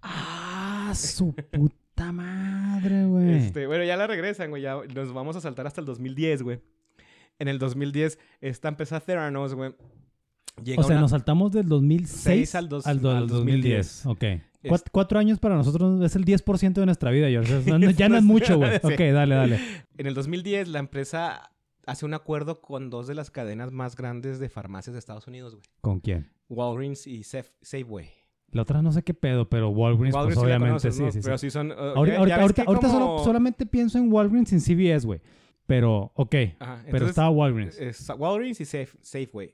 Ah, 0.02 0.92
su 0.94 1.34
puta 1.34 2.12
madre, 2.12 3.04
güey. 3.06 3.34
Este, 3.38 3.66
bueno, 3.66 3.84
ya 3.84 3.96
la 3.96 4.06
regresan, 4.06 4.50
güey. 4.50 4.62
Ya 4.62 4.76
nos 4.94 5.12
vamos 5.12 5.36
a 5.36 5.40
saltar 5.40 5.66
hasta 5.66 5.80
el 5.80 5.86
2010, 5.86 6.42
güey. 6.42 6.60
En 7.38 7.48
el 7.48 7.58
2010, 7.58 8.18
esta 8.40 8.68
empresa 8.68 9.00
Theranos, 9.00 9.54
güey. 9.54 9.74
Llega 10.64 10.80
O 10.80 10.84
sea, 10.84 10.94
una- 10.94 11.02
nos 11.02 11.10
saltamos 11.10 11.52
del 11.52 11.68
2006 11.68 12.20
Seis 12.22 12.54
al 12.54 12.68
dos- 12.70 12.86
al, 12.86 13.00
do- 13.02 13.10
al 13.10 13.26
2010. 13.26 14.04
2010. 14.04 14.06
Ok. 14.06 14.42
Cuat- 14.70 14.88
cuatro 14.92 15.18
años 15.18 15.38
para 15.38 15.54
nosotros 15.56 16.00
es 16.02 16.16
el 16.16 16.24
10% 16.24 16.80
de 16.80 16.86
nuestra 16.86 17.10
vida, 17.10 17.28
George. 17.28 17.62
No- 17.70 17.78
ya 17.90 18.08
no 18.08 18.16
es 18.16 18.22
pues, 18.22 18.24
mucho, 18.24 18.56
güey. 18.58 18.76
Ok, 18.82 18.98
dale, 19.12 19.34
dale. 19.34 19.60
En 19.98 20.06
el 20.06 20.14
2010, 20.14 20.68
la 20.68 20.78
empresa 20.78 21.50
hace 21.86 22.04
un 22.04 22.14
acuerdo 22.14 22.60
con 22.60 22.90
dos 22.90 23.06
de 23.06 23.14
las 23.14 23.30
cadenas 23.30 23.70
más 23.72 23.96
grandes 23.96 24.38
de 24.40 24.48
farmacias 24.48 24.92
de 24.94 24.98
Estados 24.98 25.26
Unidos, 25.26 25.54
güey. 25.54 25.64
¿Con 25.80 26.00
quién? 26.00 26.30
Walgreens 26.48 27.06
y 27.06 27.20
Saf- 27.20 27.52
Safeway. 27.62 28.10
La 28.52 28.62
otra 28.62 28.80
no 28.82 28.92
sé 28.92 29.02
qué 29.02 29.12
pedo, 29.14 29.48
pero 29.48 29.70
Walgreens, 29.70 30.14
Walgreens 30.14 30.38
pues 30.38 30.38
sí 30.38 30.44
obviamente 30.46 30.68
conoces, 30.70 30.94
sí, 30.96 31.02
¿no? 31.02 31.10
sí, 31.12 31.18
sí. 31.20 31.24
Pero 31.24 31.38
sí 31.38 31.50
son... 31.50 31.70
uh, 31.72 31.74
Ahorita, 31.96 32.36
ahorita, 32.66 32.88
solo- 32.88 33.18
solamente 33.24 33.66
pienso 33.66 33.98
en 33.98 34.12
Walgreens 34.12 34.48
sin 34.50 34.60
CVS, 34.60 35.04
güey. 35.06 35.20
Pero, 35.66 36.12
ok. 36.14 36.34
Ajá, 36.60 36.84
pero 36.90 37.06
estaba 37.08 37.28
Walgreens. 37.30 37.76
es 37.80 38.08
Walgreens 38.16 38.60
y 38.60 38.64
Safe- 38.64 38.96
Safeway. 39.02 39.50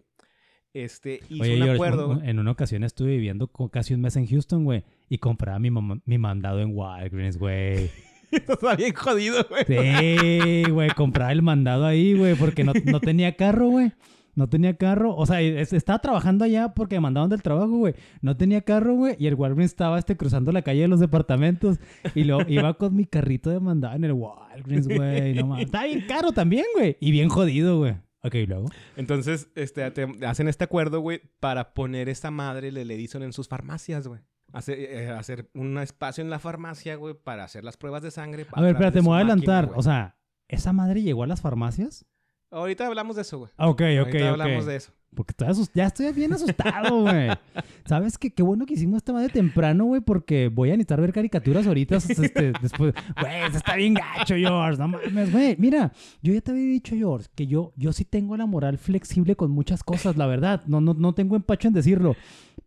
Este, 0.75 1.21
hizo 1.29 1.43
Oye, 1.43 1.53
un 1.55 1.59
George, 1.59 1.75
acuerdo... 1.75 2.21
en 2.25 2.39
una 2.39 2.51
ocasión 2.51 2.83
estuve 2.85 3.11
viviendo 3.11 3.49
casi 3.71 3.93
un 3.95 4.01
mes 4.01 4.17
en 4.17 4.27
Houston, 4.27 4.65
güey. 4.65 4.85
Y 5.09 5.19
compraba 5.19 5.59
mi, 5.59 5.71
mi 5.71 6.19
mandado 6.19 6.61
en 6.61 6.75
Walgreens, 6.77 7.37
güey. 7.39 7.91
Está 8.33 8.75
bien 8.77 8.95
jodido, 8.95 9.47
güey. 9.51 9.65
Sí, 9.67 10.71
güey, 10.71 10.89
compraba 10.91 11.33
el 11.33 11.43
mandado 11.43 11.85
ahí, 11.85 12.15
güey, 12.17 12.35
porque 12.35 12.65
no, 12.65 12.73
no 12.87 13.01
tenía 13.01 13.37
carro, 13.37 13.69
güey. 13.69 13.93
No 14.35 14.49
tenía 14.49 14.75
carro. 14.79 15.15
O 15.15 15.27
sea, 15.27 15.43
es- 15.43 15.75
estaba 15.75 15.99
trabajando 15.99 16.47
allá 16.47 16.73
porque 16.73 16.95
me 16.95 17.01
mandaban 17.03 17.29
del 17.29 17.43
trabajo, 17.43 17.77
güey. 17.77 17.93
No 18.23 18.35
tenía 18.39 18.63
carro, 18.63 18.95
güey. 18.95 19.15
Y 19.19 19.27
el 19.27 19.35
Walgreens 19.35 19.73
estaba 19.73 19.99
este, 19.99 20.17
cruzando 20.17 20.53
la 20.53 20.63
calle 20.63 20.81
de 20.81 20.89
los 20.89 21.01
departamentos. 21.01 21.79
Y 22.15 22.25
luego 22.25 22.49
iba 22.49 22.73
con 22.79 22.97
mi 22.97 23.05
carrito 23.05 23.51
de 23.51 23.61
mandado 23.61 23.95
en 23.95 24.05
el 24.05 24.13
Walgreens, 24.13 24.89
güey. 24.89 25.35
No 25.35 25.49
mames. 25.49 25.67
Está 25.67 25.85
bien 25.85 26.07
caro 26.09 26.33
también, 26.33 26.65
güey. 26.75 26.97
Y 26.99 27.11
bien 27.11 27.29
jodido, 27.29 27.77
güey. 27.77 27.97
Ok, 28.25 28.35
¿y 28.37 28.47
luego. 28.47 28.69
Entonces, 28.97 29.49
este, 29.57 29.91
te- 29.91 30.27
hacen 30.27 30.49
este 30.49 30.65
acuerdo, 30.65 31.01
güey, 31.01 31.21
para 31.41 31.75
poner 31.75 32.09
esta 32.09 32.31
madre, 32.31 32.71
le 32.71 32.83
Edison 32.83 33.23
en 33.23 33.33
sus 33.33 33.49
farmacias, 33.49 34.07
güey. 34.07 34.21
hacer, 34.53 34.79
eh, 34.79 35.09
hacer 35.11 35.51
un 35.55 35.79
espacio 35.79 36.23
en 36.23 36.29
la 36.31 36.39
farmacia, 36.39 36.95
güey, 36.97 37.15
para 37.15 37.45
hacer 37.45 37.65
las 37.65 37.77
pruebas 37.77 38.03
de 38.03 38.11
sangre. 38.11 38.47
A 38.53 38.61
ver, 38.61 38.73
espérate, 38.73 39.01
me 39.01 39.07
voy 39.09 39.17
a 39.17 39.21
adelantar. 39.21 39.71
o 39.75 39.83
sea, 39.83 40.19
¿esa 40.49 40.73
madre 40.73 41.03
llegó 41.03 41.23
a 41.23 41.27
las 41.27 41.41
farmacias? 41.41 42.05
Ahorita 42.53 42.87
hablamos 42.87 43.17
de 43.17 43.23
eso, 43.23 43.39
güey. 43.39 43.51
Ok, 43.57 43.81
ok, 43.81 43.81
Ahorita 43.99 44.19
ok. 44.19 44.31
hablamos 44.41 44.67
de 44.67 44.77
eso. 44.77 44.93
Porque 45.15 45.33
estoy 45.33 45.49
asus- 45.49 45.71
ya 45.75 45.87
estoy 45.87 46.11
bien 46.13 46.33
asustado, 46.33 47.01
güey. 47.03 47.29
¿Sabes 47.87 48.17
qué? 48.17 48.31
Qué 48.33 48.43
bueno 48.43 48.65
que 48.65 48.75
hicimos 48.75 48.99
esta 48.99 49.13
madre 49.13 49.29
temprano, 49.31 49.85
güey, 49.85 50.01
porque 50.01 50.49
voy 50.49 50.69
a 50.71 50.73
necesitar 50.73 51.01
ver 51.01 51.13
caricaturas 51.13 51.67
ahorita 51.67 51.97
este, 51.97 52.53
después. 52.63 52.95
Güey, 53.21 53.41
eso 53.49 53.57
está 53.59 53.77
bien 53.77 53.95
gacho, 53.95 54.35
George. 54.37 54.79
No 54.79 54.89
mames, 54.89 55.33
güey. 55.33 55.57
Mira, 55.59 55.93
yo 56.23 56.33
ya 56.33 56.41
te 56.41 56.51
había 56.51 56.65
dicho, 56.65 56.95
George, 56.95 57.29
que 57.35 57.47
yo, 57.47 57.73
yo 57.77 57.93
sí 57.93 58.05
tengo 58.05 58.37
la 58.37 58.47
moral 58.47 58.79
flexible 58.79 59.35
con 59.37 59.51
muchas 59.51 59.83
cosas, 59.83 60.17
la 60.17 60.27
verdad. 60.27 60.63
No, 60.67 60.81
no, 60.81 60.95
no 60.95 61.15
tengo 61.15 61.37
empacho 61.37 61.69
en 61.69 61.75
decirlo. 61.75 62.17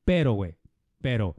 Pero, 0.04 0.34
güey, 0.34 0.56
pero, 1.02 1.36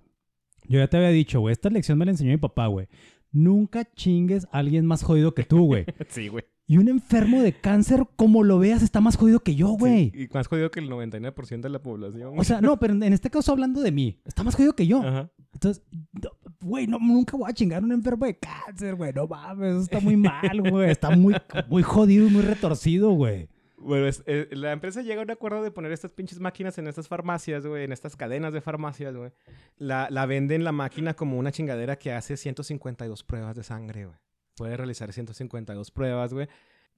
yo 0.68 0.78
ya 0.80 0.88
te 0.88 0.96
había 0.96 1.10
dicho, 1.10 1.38
güey, 1.40 1.52
esta 1.52 1.70
lección 1.70 1.98
me 1.98 2.04
la 2.04 2.12
enseñó 2.12 2.30
mi 2.30 2.36
papá, 2.38 2.66
güey. 2.66 2.88
Nunca 3.30 3.84
chingues 3.94 4.46
a 4.50 4.58
alguien 4.58 4.86
más 4.86 5.02
jodido 5.04 5.34
que 5.34 5.44
tú, 5.44 5.66
güey. 5.66 5.84
Sí, 6.08 6.28
güey. 6.28 6.44
Y 6.68 6.78
un 6.78 6.88
enfermo 6.88 7.42
de 7.42 7.52
cáncer, 7.52 8.04
como 8.16 8.42
lo 8.42 8.58
veas, 8.58 8.82
está 8.82 9.00
más 9.00 9.16
jodido 9.16 9.38
que 9.40 9.54
yo, 9.54 9.68
güey. 9.68 10.10
Sí, 10.12 10.24
y 10.24 10.34
más 10.34 10.48
jodido 10.48 10.70
que 10.72 10.80
el 10.80 10.90
99% 10.90 11.60
de 11.60 11.68
la 11.68 11.80
población. 11.80 12.34
O 12.36 12.42
sea, 12.42 12.60
no, 12.60 12.76
pero 12.80 12.92
en 12.94 13.04
este 13.12 13.30
caso 13.30 13.52
hablando 13.52 13.80
de 13.82 13.92
mí, 13.92 14.18
está 14.24 14.42
más 14.42 14.56
jodido 14.56 14.74
que 14.74 14.86
yo. 14.86 15.00
Ajá. 15.00 15.30
Entonces, 15.52 15.84
no, 16.12 16.30
güey, 16.60 16.86
no, 16.88 16.98
nunca 16.98 17.36
voy 17.36 17.48
a 17.48 17.54
chingar 17.54 17.82
a 17.82 17.84
un 17.86 17.92
enfermo 17.92 18.26
de 18.26 18.36
cáncer, 18.38 18.96
güey. 18.96 19.12
No 19.12 19.28
mames, 19.28 19.74
eso 19.74 19.82
está 19.82 20.00
muy 20.00 20.16
mal, 20.16 20.60
güey. 20.70 20.90
Está 20.90 21.10
muy, 21.10 21.36
muy 21.68 21.82
jodido 21.84 22.26
y 22.26 22.30
muy 22.30 22.42
retorcido, 22.42 23.10
güey. 23.12 23.48
Bueno, 23.78 24.08
es- 24.08 24.24
eh, 24.26 24.48
la 24.50 24.72
empresa 24.72 25.02
llega 25.02 25.20
a 25.20 25.24
un 25.24 25.30
acuerdo 25.30 25.62
de 25.62 25.70
poner 25.70 25.92
estas 25.92 26.10
pinches 26.10 26.40
máquinas 26.40 26.76
en 26.78 26.88
estas 26.88 27.06
farmacias, 27.06 27.64
güey, 27.64 27.84
en 27.84 27.92
estas 27.92 28.16
cadenas 28.16 28.52
de 28.52 28.60
farmacias, 28.60 29.14
güey. 29.14 29.30
La, 29.78 30.08
la 30.10 30.26
venden 30.26 30.64
la 30.64 30.72
máquina 30.72 31.14
como 31.14 31.38
una 31.38 31.52
chingadera 31.52 31.96
que 31.96 32.10
hace 32.10 32.36
152 32.36 33.22
pruebas 33.22 33.54
de 33.54 33.62
sangre, 33.62 34.06
güey. 34.06 34.16
Puede 34.56 34.76
realizar 34.76 35.12
152 35.12 35.90
pruebas, 35.90 36.32
güey. 36.34 36.48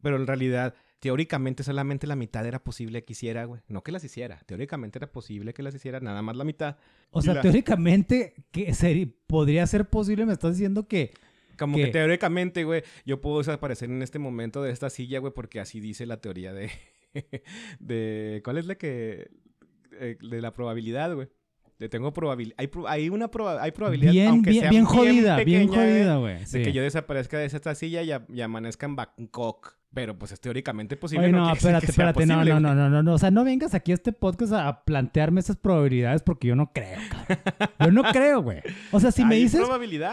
Pero 0.00 0.16
en 0.16 0.26
realidad, 0.28 0.74
teóricamente, 1.00 1.64
solamente 1.64 2.06
la 2.06 2.14
mitad 2.14 2.46
era 2.46 2.62
posible 2.62 3.02
que 3.04 3.14
hiciera, 3.14 3.44
güey. 3.46 3.60
No 3.66 3.82
que 3.82 3.90
las 3.90 4.04
hiciera. 4.04 4.38
Teóricamente 4.46 4.98
era 4.98 5.10
posible 5.10 5.52
que 5.52 5.62
las 5.64 5.74
hiciera, 5.74 5.98
nada 5.98 6.22
más 6.22 6.36
la 6.36 6.44
mitad. 6.44 6.76
O 7.10 7.20
sea, 7.20 7.34
la- 7.34 7.40
teóricamente, 7.42 8.34
que 8.52 8.68
seri- 8.70 9.12
podría 9.26 9.66
ser 9.66 9.88
posible, 9.90 10.24
me 10.24 10.32
estás 10.32 10.52
diciendo 10.56 10.86
que... 10.86 11.12
Como 11.58 11.76
¿Qué? 11.76 11.86
que 11.86 11.90
teóricamente, 11.90 12.62
güey, 12.62 12.84
yo 13.04 13.20
puedo 13.20 13.38
desaparecer 13.38 13.90
en 13.90 14.00
este 14.02 14.20
momento 14.20 14.62
de 14.62 14.70
esta 14.70 14.88
silla, 14.90 15.18
güey, 15.18 15.32
porque 15.34 15.58
así 15.58 15.80
dice 15.80 16.06
la 16.06 16.20
teoría 16.20 16.52
de... 16.52 16.70
de 17.80 18.40
¿Cuál 18.44 18.58
es 18.58 18.66
la 18.66 18.76
que... 18.76 19.30
eh, 19.98 20.16
de 20.20 20.40
la 20.40 20.52
probabilidad, 20.52 21.12
güey? 21.14 21.28
De 21.78 21.88
tengo 21.88 22.12
probabilidad... 22.12 22.56
Hay, 22.58 22.66
pro- 22.66 22.88
hay 22.88 23.08
una 23.08 23.30
proba- 23.30 23.58
hay 23.60 23.70
probabilidad, 23.70 24.10
Bien, 24.12 24.28
aunque 24.28 24.50
bien, 24.50 24.62
sea 24.62 24.70
bien 24.70 24.84
jodida, 24.84 25.36
bien 25.44 25.68
pequeña, 25.68 25.82
jodida, 25.84 26.14
eh, 26.14 26.18
güey. 26.18 26.38
De 26.38 26.46
Sí. 26.46 26.62
que 26.62 26.72
yo 26.72 26.82
desaparezca 26.82 27.38
de 27.38 27.44
esta 27.46 27.74
silla 27.74 28.02
y, 28.02 28.10
a- 28.10 28.24
y 28.28 28.40
amanezca 28.40 28.86
en 28.86 28.96
Bangkok. 28.96 29.76
Pero 29.94 30.18
pues 30.18 30.32
es 30.32 30.40
teóricamente 30.40 30.96
posible. 30.98 31.26
Oye, 31.26 31.32
no, 31.32 31.44
decir 31.48 31.56
espérate, 31.58 31.86
que 31.86 31.92
sea 31.92 32.10
espérate, 32.10 32.26
no, 32.26 32.44
no, 32.44 32.60
no, 32.60 32.74
no, 32.74 32.90
no, 32.90 33.02
no, 33.02 33.14
o 33.14 33.18
sea, 33.18 33.30
no 33.30 33.42
vengas 33.42 33.72
aquí 33.74 33.92
a 33.92 33.94
este 33.94 34.12
podcast 34.12 34.52
a, 34.52 34.68
a 34.68 34.84
plantearme 34.84 35.40
esas 35.40 35.56
probabilidades 35.56 36.22
porque 36.22 36.48
yo 36.48 36.56
no 36.56 36.72
creo, 36.74 36.98
cabrón. 37.10 37.70
Yo 37.80 37.92
no 37.92 38.02
creo, 38.12 38.42
güey. 38.42 38.58
O 38.92 39.00
sea, 39.00 39.12
si 39.12 39.24
me 39.24 39.36
dices, 39.36 39.62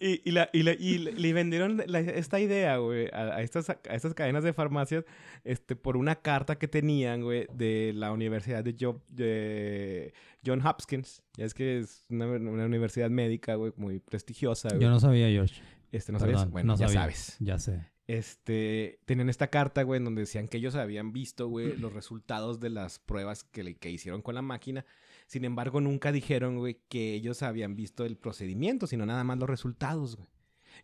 y, 0.00 0.28
y, 0.28 0.32
la, 0.32 0.50
y, 0.52 0.62
la- 0.62 0.72
y 0.72 0.98
le- 0.98 1.32
vendieron 1.32 1.80
la- 1.86 2.00
esta 2.00 2.40
idea, 2.40 2.76
güey, 2.78 3.08
a, 3.12 3.36
a 3.36 3.42
estas, 3.42 3.70
a 3.70 3.76
estas 3.94 4.14
cadenas 4.14 4.42
de 4.44 4.52
farmacias 4.52 5.04
este, 5.44 5.76
por 5.76 5.96
una 5.96 6.16
carta 6.16 6.56
que 6.58 6.68
tenían, 6.68 7.22
güey, 7.22 7.46
de 7.54 7.92
la 7.94 8.12
Universidad 8.12 8.64
de, 8.64 8.74
Jo- 8.78 9.02
de 9.08 10.12
John 10.44 10.64
Hopkins. 10.66 11.22
Ya 11.36 11.44
es 11.44 11.54
que 11.54 11.78
es 11.78 12.04
una, 12.08 12.26
una 12.26 12.66
universidad 12.66 13.10
médica, 13.10 13.54
güey, 13.54 13.72
muy 13.76 14.00
prestigiosa, 14.00 14.68
güey. 14.70 14.80
Yo 14.80 14.90
no 14.90 15.00
sabía, 15.00 15.28
George. 15.28 15.60
Este, 15.92 16.12
¿no 16.12 16.18
sabes? 16.18 16.48
Bueno, 16.50 16.72
no 16.72 16.78
ya 16.78 16.86
sabía. 16.86 17.00
sabes. 17.02 17.36
Ya 17.40 17.58
sé. 17.58 17.80
Este, 18.10 18.98
tenían 19.04 19.28
esta 19.28 19.50
carta, 19.50 19.84
güey, 19.84 19.98
en 19.98 20.04
donde 20.04 20.22
decían 20.22 20.48
que 20.48 20.56
ellos 20.56 20.74
habían 20.74 21.12
visto, 21.12 21.46
güey, 21.46 21.76
los 21.76 21.92
resultados 21.92 22.58
de 22.58 22.68
las 22.68 22.98
pruebas 22.98 23.44
que, 23.44 23.62
le, 23.62 23.76
que 23.76 23.88
hicieron 23.88 24.20
con 24.20 24.34
la 24.34 24.42
máquina. 24.42 24.84
Sin 25.28 25.44
embargo, 25.44 25.80
nunca 25.80 26.10
dijeron, 26.10 26.58
güey, 26.58 26.80
que 26.88 27.14
ellos 27.14 27.44
habían 27.44 27.76
visto 27.76 28.04
el 28.04 28.16
procedimiento, 28.16 28.88
sino 28.88 29.06
nada 29.06 29.22
más 29.22 29.38
los 29.38 29.48
resultados, 29.48 30.16
güey. 30.16 30.28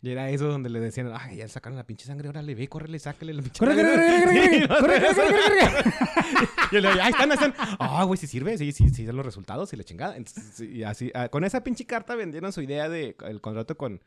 Y 0.01 0.09
era 0.09 0.29
eso 0.29 0.47
donde 0.47 0.69
le 0.69 0.79
decían, 0.79 1.11
ay, 1.13 1.35
ya 1.35 1.49
sacaron 1.49 1.75
la 1.75 1.85
pinche 1.85 2.05
sangre, 2.05 2.29
órale, 2.29 2.55
ve, 2.55 2.69
córrele, 2.69 2.97
sácale 2.97 3.33
la 3.33 3.41
pinche 3.41 3.59
¡Corre, 3.59 3.75
sangre". 3.75 4.65
corre, 4.65 4.67
corre, 4.67 5.07
corre, 5.09 5.15
corre, 5.15 6.47
y 6.71 6.81
le 6.81 6.87
ahí 6.87 7.09
están, 7.11 7.31
están. 7.33 7.53
Ah, 7.77 8.05
güey, 8.05 8.17
sí 8.17 8.27
sirve, 8.27 8.57
sí, 8.57 8.71
sí, 8.71 8.87
sí, 8.89 9.03
dan 9.05 9.17
los 9.17 9.25
resultados 9.25 9.73
y 9.73 9.75
la 9.75 9.83
chingada. 9.83 10.15
Entonces, 10.15 10.61
y 10.61 10.83
así, 10.83 11.11
ah, 11.13 11.27
con 11.27 11.43
esa 11.43 11.61
pinche 11.61 11.85
carta 11.85 12.15
vendieron 12.15 12.53
su 12.53 12.61
idea 12.61 12.87
de 12.87 13.17
el 13.25 13.41
contrato 13.41 13.75
con, 13.75 14.01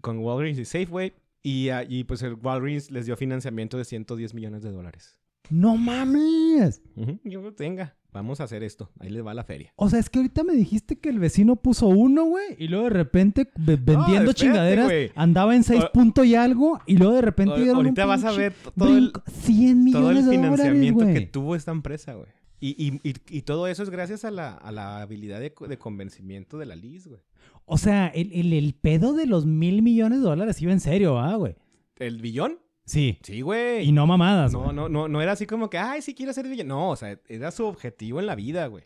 con 0.00 0.18
Walgreens 0.18 0.60
y 0.60 0.64
Safeway. 0.64 1.14
Y, 1.44 1.68
ah, 1.68 1.84
y 1.88 2.02
pues 2.04 2.22
el 2.22 2.34
Walgreens 2.34 2.90
les 2.90 3.06
dio 3.06 3.16
financiamiento 3.16 3.76
de 3.78 3.84
110 3.84 4.34
millones 4.34 4.62
de 4.62 4.72
dólares. 4.72 5.18
¡No 5.50 5.76
mames! 5.76 6.80
Yo, 7.22 7.52
venga, 7.58 7.94
vamos 8.14 8.40
a 8.40 8.44
hacer 8.44 8.62
esto. 8.62 8.90
Ahí 8.98 9.10
les 9.10 9.24
va 9.24 9.34
la 9.34 9.44
feria. 9.44 9.74
O 9.76 9.90
sea, 9.90 9.98
es 9.98 10.08
que 10.08 10.20
ahorita 10.20 10.42
me 10.42 10.54
dijiste 10.54 10.98
que 10.98 11.10
el 11.10 11.18
vecino 11.18 11.56
puso 11.56 11.86
uno, 11.86 12.24
güey, 12.24 12.56
y 12.58 12.68
luego 12.68 12.84
de 12.84 12.90
repente 12.90 13.50
ve- 13.58 13.76
vendiendo 13.76 14.30
espérate, 14.30 14.34
chingaderas 14.34 14.92
andaba 15.14 15.54
en 15.54 15.62
6 15.64 15.82
Ah. 15.84 15.90
punto 15.92 16.24
y 16.24 16.34
algo, 16.34 16.80
y 16.86 16.96
luego 16.96 17.12
de 17.16 17.20
repente 17.20 17.56
dieron 17.56 17.76
un 17.80 17.84
ahorita 17.88 18.06
vas 18.06 18.24
a 18.24 18.32
ver 18.32 18.54
todo 18.74 18.88
el, 18.88 18.94
brinco. 19.10 19.22
100 19.30 19.90
todo 19.92 20.10
el 20.10 20.16
millones 20.16 20.24
de 20.26 20.36
dólares, 20.38 20.56
financiamiento 20.56 21.06
que 21.12 21.20
tuvo 21.26 21.54
esta 21.56 21.72
empresa, 21.72 22.14
güey. 22.14 22.28
Y, 22.60 22.68
y, 22.82 23.00
y, 23.06 23.14
y 23.28 23.42
todo 23.42 23.66
eso 23.66 23.82
es 23.82 23.90
gracias 23.90 24.24
a 24.24 24.30
la, 24.30 24.54
a 24.54 24.72
la 24.72 25.02
habilidad 25.02 25.40
de, 25.40 25.52
de 25.68 25.76
convencimiento 25.78 26.56
de 26.56 26.64
la 26.64 26.74
Liz, 26.76 27.06
güey. 27.06 27.20
O 27.64 27.78
sea, 27.78 28.08
el, 28.08 28.32
el, 28.32 28.52
el 28.52 28.74
pedo 28.74 29.14
de 29.14 29.26
los 29.26 29.46
mil 29.46 29.80
millones 29.82 30.18
de 30.20 30.24
dólares 30.24 30.60
iba 30.60 30.72
en 30.72 30.80
serio, 30.80 31.18
¿ah, 31.18 31.34
güey? 31.36 31.54
¿El 31.98 32.20
billón? 32.20 32.58
Sí. 32.84 33.18
Sí, 33.22 33.40
güey. 33.40 33.88
Y 33.88 33.92
no 33.92 34.06
mamadas, 34.06 34.52
No, 34.52 34.64
güey. 34.64 34.76
no, 34.76 34.88
no, 34.90 35.08
no 35.08 35.22
era 35.22 35.32
así 35.32 35.46
como 35.46 35.70
que, 35.70 35.78
ay, 35.78 36.02
sí 36.02 36.14
quiero 36.14 36.32
ser 36.34 36.46
villano. 36.46 36.74
No, 36.74 36.90
o 36.90 36.96
sea, 36.96 37.18
era 37.28 37.50
su 37.50 37.64
objetivo 37.64 38.20
en 38.20 38.26
la 38.26 38.34
vida, 38.34 38.66
güey. 38.66 38.84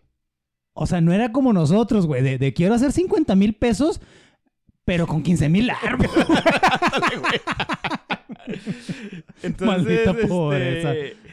O 0.74 0.86
sea, 0.86 1.00
no 1.00 1.12
era 1.12 1.32
como 1.32 1.52
nosotros, 1.52 2.06
güey, 2.06 2.22
de, 2.22 2.38
de 2.38 2.54
quiero 2.54 2.74
hacer 2.74 2.92
50 2.92 3.34
mil 3.34 3.54
pesos, 3.56 4.00
pero 4.84 5.08
con 5.08 5.22
15 5.24 5.48
mil 5.48 5.66
largos. 5.66 6.06
Entonces, 9.42 9.66
Maldita 9.66 10.10
este, 10.12 10.26
pobreza. 10.26 10.92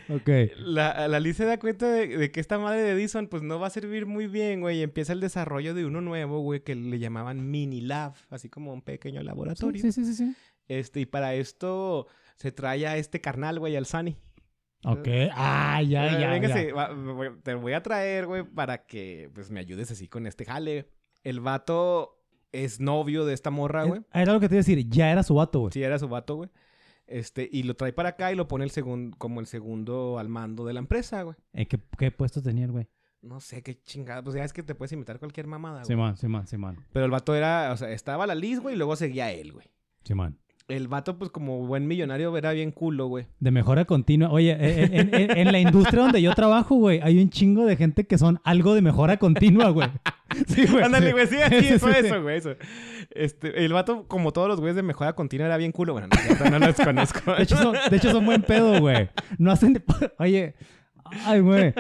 ok. 0.10 0.30
La, 0.60 1.08
la 1.08 1.20
Liz 1.20 1.38
se 1.38 1.46
da 1.46 1.58
cuenta 1.60 1.90
de, 1.92 2.08
de 2.18 2.32
que 2.32 2.40
esta 2.40 2.58
madre 2.60 2.82
de 2.84 2.92
Edison, 2.92 3.28
pues 3.28 3.44
no 3.44 3.60
va 3.60 3.68
a 3.68 3.72
servir 3.72 4.06
muy 4.06 4.28
bien, 4.28 4.62
güey. 4.62 4.80
Y 4.80 4.84
empieza 4.84 5.14
el 5.14 5.20
desarrollo 5.20 5.74
de 5.74 5.86
uno 5.86 6.02
nuevo, 6.02 6.40
güey, 6.42 6.62
que 6.62 6.76
le 6.76 7.00
llamaban 7.00 7.50
Mini 7.50 7.82
Lab, 7.82 8.14
así 8.30 8.50
como 8.50 8.74
un 8.74 8.82
pequeño 8.82 9.22
laboratorio. 9.24 9.82
Sí, 9.82 9.92
sí, 9.92 10.06
sí, 10.06 10.14
sí. 10.14 10.36
Este, 10.68 11.00
y 11.02 11.06
para 11.06 11.36
esto 11.36 12.08
se 12.36 12.52
trae 12.52 12.88
a 12.88 12.98
este 12.98 13.22
carnal, 13.22 13.60
güey, 13.60 13.76
al 13.76 13.86
Sunny. 13.86 14.18
Ok. 14.84 15.08
Ah, 15.34 15.82
ya, 15.82 16.20
ya, 16.20 16.30
véngase, 16.30 16.68
ya. 16.68 16.74
va- 16.76 16.92
te 17.44 17.56
voy 17.56 17.74
a 17.74 17.82
traer, 17.82 18.28
güey, 18.28 18.44
para 18.44 18.86
que 18.86 19.32
pues 19.34 19.50
me 19.50 19.60
ayudes 19.60 19.90
así 19.90 20.08
con 20.08 20.28
este 20.28 20.46
jale. 20.46 20.90
El 21.24 21.40
vato 21.40 22.22
es 22.52 22.80
novio 22.80 23.26
de 23.26 23.34
esta 23.34 23.50
morra, 23.50 23.84
güey. 23.84 24.02
Eh, 24.02 24.22
Era 24.22 24.34
lo 24.34 24.40
que 24.40 24.48
te 24.48 24.54
iba 24.56 24.60
a 24.60 24.64
decir. 24.66 24.88
Ya 24.88 25.12
era 25.12 25.24
su 25.24 25.34
vato, 25.36 25.60
güey. 25.62 25.72
Sí, 25.74 25.82
era 25.82 25.98
su 25.98 26.08
vato, 26.08 26.36
güey. 26.36 26.50
Este, 27.08 27.48
y 27.52 27.64
lo 27.64 27.76
trae 27.76 27.94
para 27.94 28.10
acá 28.10 28.32
y 28.32 28.36
lo 28.36 28.48
pone 28.48 28.64
el 28.64 28.72
segundo, 28.72 29.16
como 29.18 29.40
el 29.40 29.46
segundo 29.46 30.18
al 30.18 30.30
mando 30.30 30.66
de 30.66 30.74
la 30.74 30.80
empresa, 30.80 31.22
güey. 31.22 31.36
Eh, 31.54 31.68
¿qué, 31.68 31.80
¿Qué 31.98 32.12
puesto 32.12 32.42
tenía 32.42 32.66
el 32.66 32.72
güey? 32.72 32.88
No 33.22 33.40
sé 33.40 33.64
qué 33.64 33.82
chingada. 33.82 34.24
Pues 34.24 34.36
ya 34.36 34.44
es 34.44 34.54
que 34.54 34.64
te 34.64 34.76
puedes 34.76 34.92
invitar 34.92 35.20
cualquier 35.20 35.48
mamada, 35.48 35.78
güey. 35.78 35.86
Simón, 35.88 36.18
Simón, 36.18 36.48
Simón. 36.48 36.86
Pero 36.94 37.06
el 37.06 37.12
vato 37.12 37.36
era, 37.36 37.72
o 37.74 37.78
sea, 37.78 37.92
estaba 37.92 38.28
la 38.28 38.36
Liz, 38.36 38.60
güey, 38.60 38.76
y 38.76 38.78
luego 38.78 38.96
seguía 38.96 39.32
él, 39.32 39.52
güey. 39.54 39.68
Simón. 40.04 40.40
El 40.68 40.88
vato, 40.88 41.20
pues 41.20 41.30
como 41.30 41.60
buen 41.68 41.86
millonario, 41.88 42.36
era 42.36 42.52
bien 42.52 42.72
culo, 42.72 43.06
güey. 43.06 43.28
De 43.40 43.52
mejora 43.52 43.86
continua. 43.86 44.32
Oye, 44.32 44.52
en, 44.60 44.94
en- 44.96 45.14
en- 45.14 45.38
en 45.38 45.52
la 45.52 45.60
industria 45.60 46.02
donde 46.02 46.24
yo 46.24 46.34
trabajo, 46.34 46.74
güey, 46.76 47.00
hay 47.04 47.20
un 47.22 47.30
chingo 47.30 47.66
de 47.68 47.76
gente 47.76 48.08
que 48.08 48.18
son 48.18 48.40
algo 48.44 48.74
de 48.74 48.82
mejora 48.82 49.18
continua, 49.18 49.70
güey. 49.70 49.90
Sí, 50.48 50.66
güey. 50.66 50.84
Ándale, 50.84 51.12
güey, 51.14 51.28
sí, 51.28 51.36
Sí, 51.50 51.78
fue 51.80 51.94
sí, 51.94 52.08
eso, 52.08 52.22
güey, 52.22 52.38
eso. 52.38 52.56
Este, 53.12 53.64
el 53.64 53.72
vato, 53.72 54.06
como 54.08 54.34
todos 54.34 54.48
los 54.48 54.60
güeyes 54.60 54.76
de 54.76 54.82
mejora 54.84 55.14
continua, 55.14 55.46
era 55.46 55.56
bien 55.58 55.72
culo. 55.72 55.94
Bueno, 55.94 56.08
no, 56.08 56.18
cierto, 56.18 56.50
no 56.50 56.60
los 56.60 56.76
conozco. 56.76 57.36
De 57.36 57.44
hecho, 57.44 57.56
son, 57.58 57.76
de 57.90 57.96
hecho, 57.96 58.12
son 58.12 58.26
buen 58.26 58.42
pedo, 58.42 58.80
güey. 58.82 59.08
No 59.38 59.52
hacen... 59.52 59.82
Oye, 60.20 60.56
ay, 61.26 61.40
güey. 61.42 61.74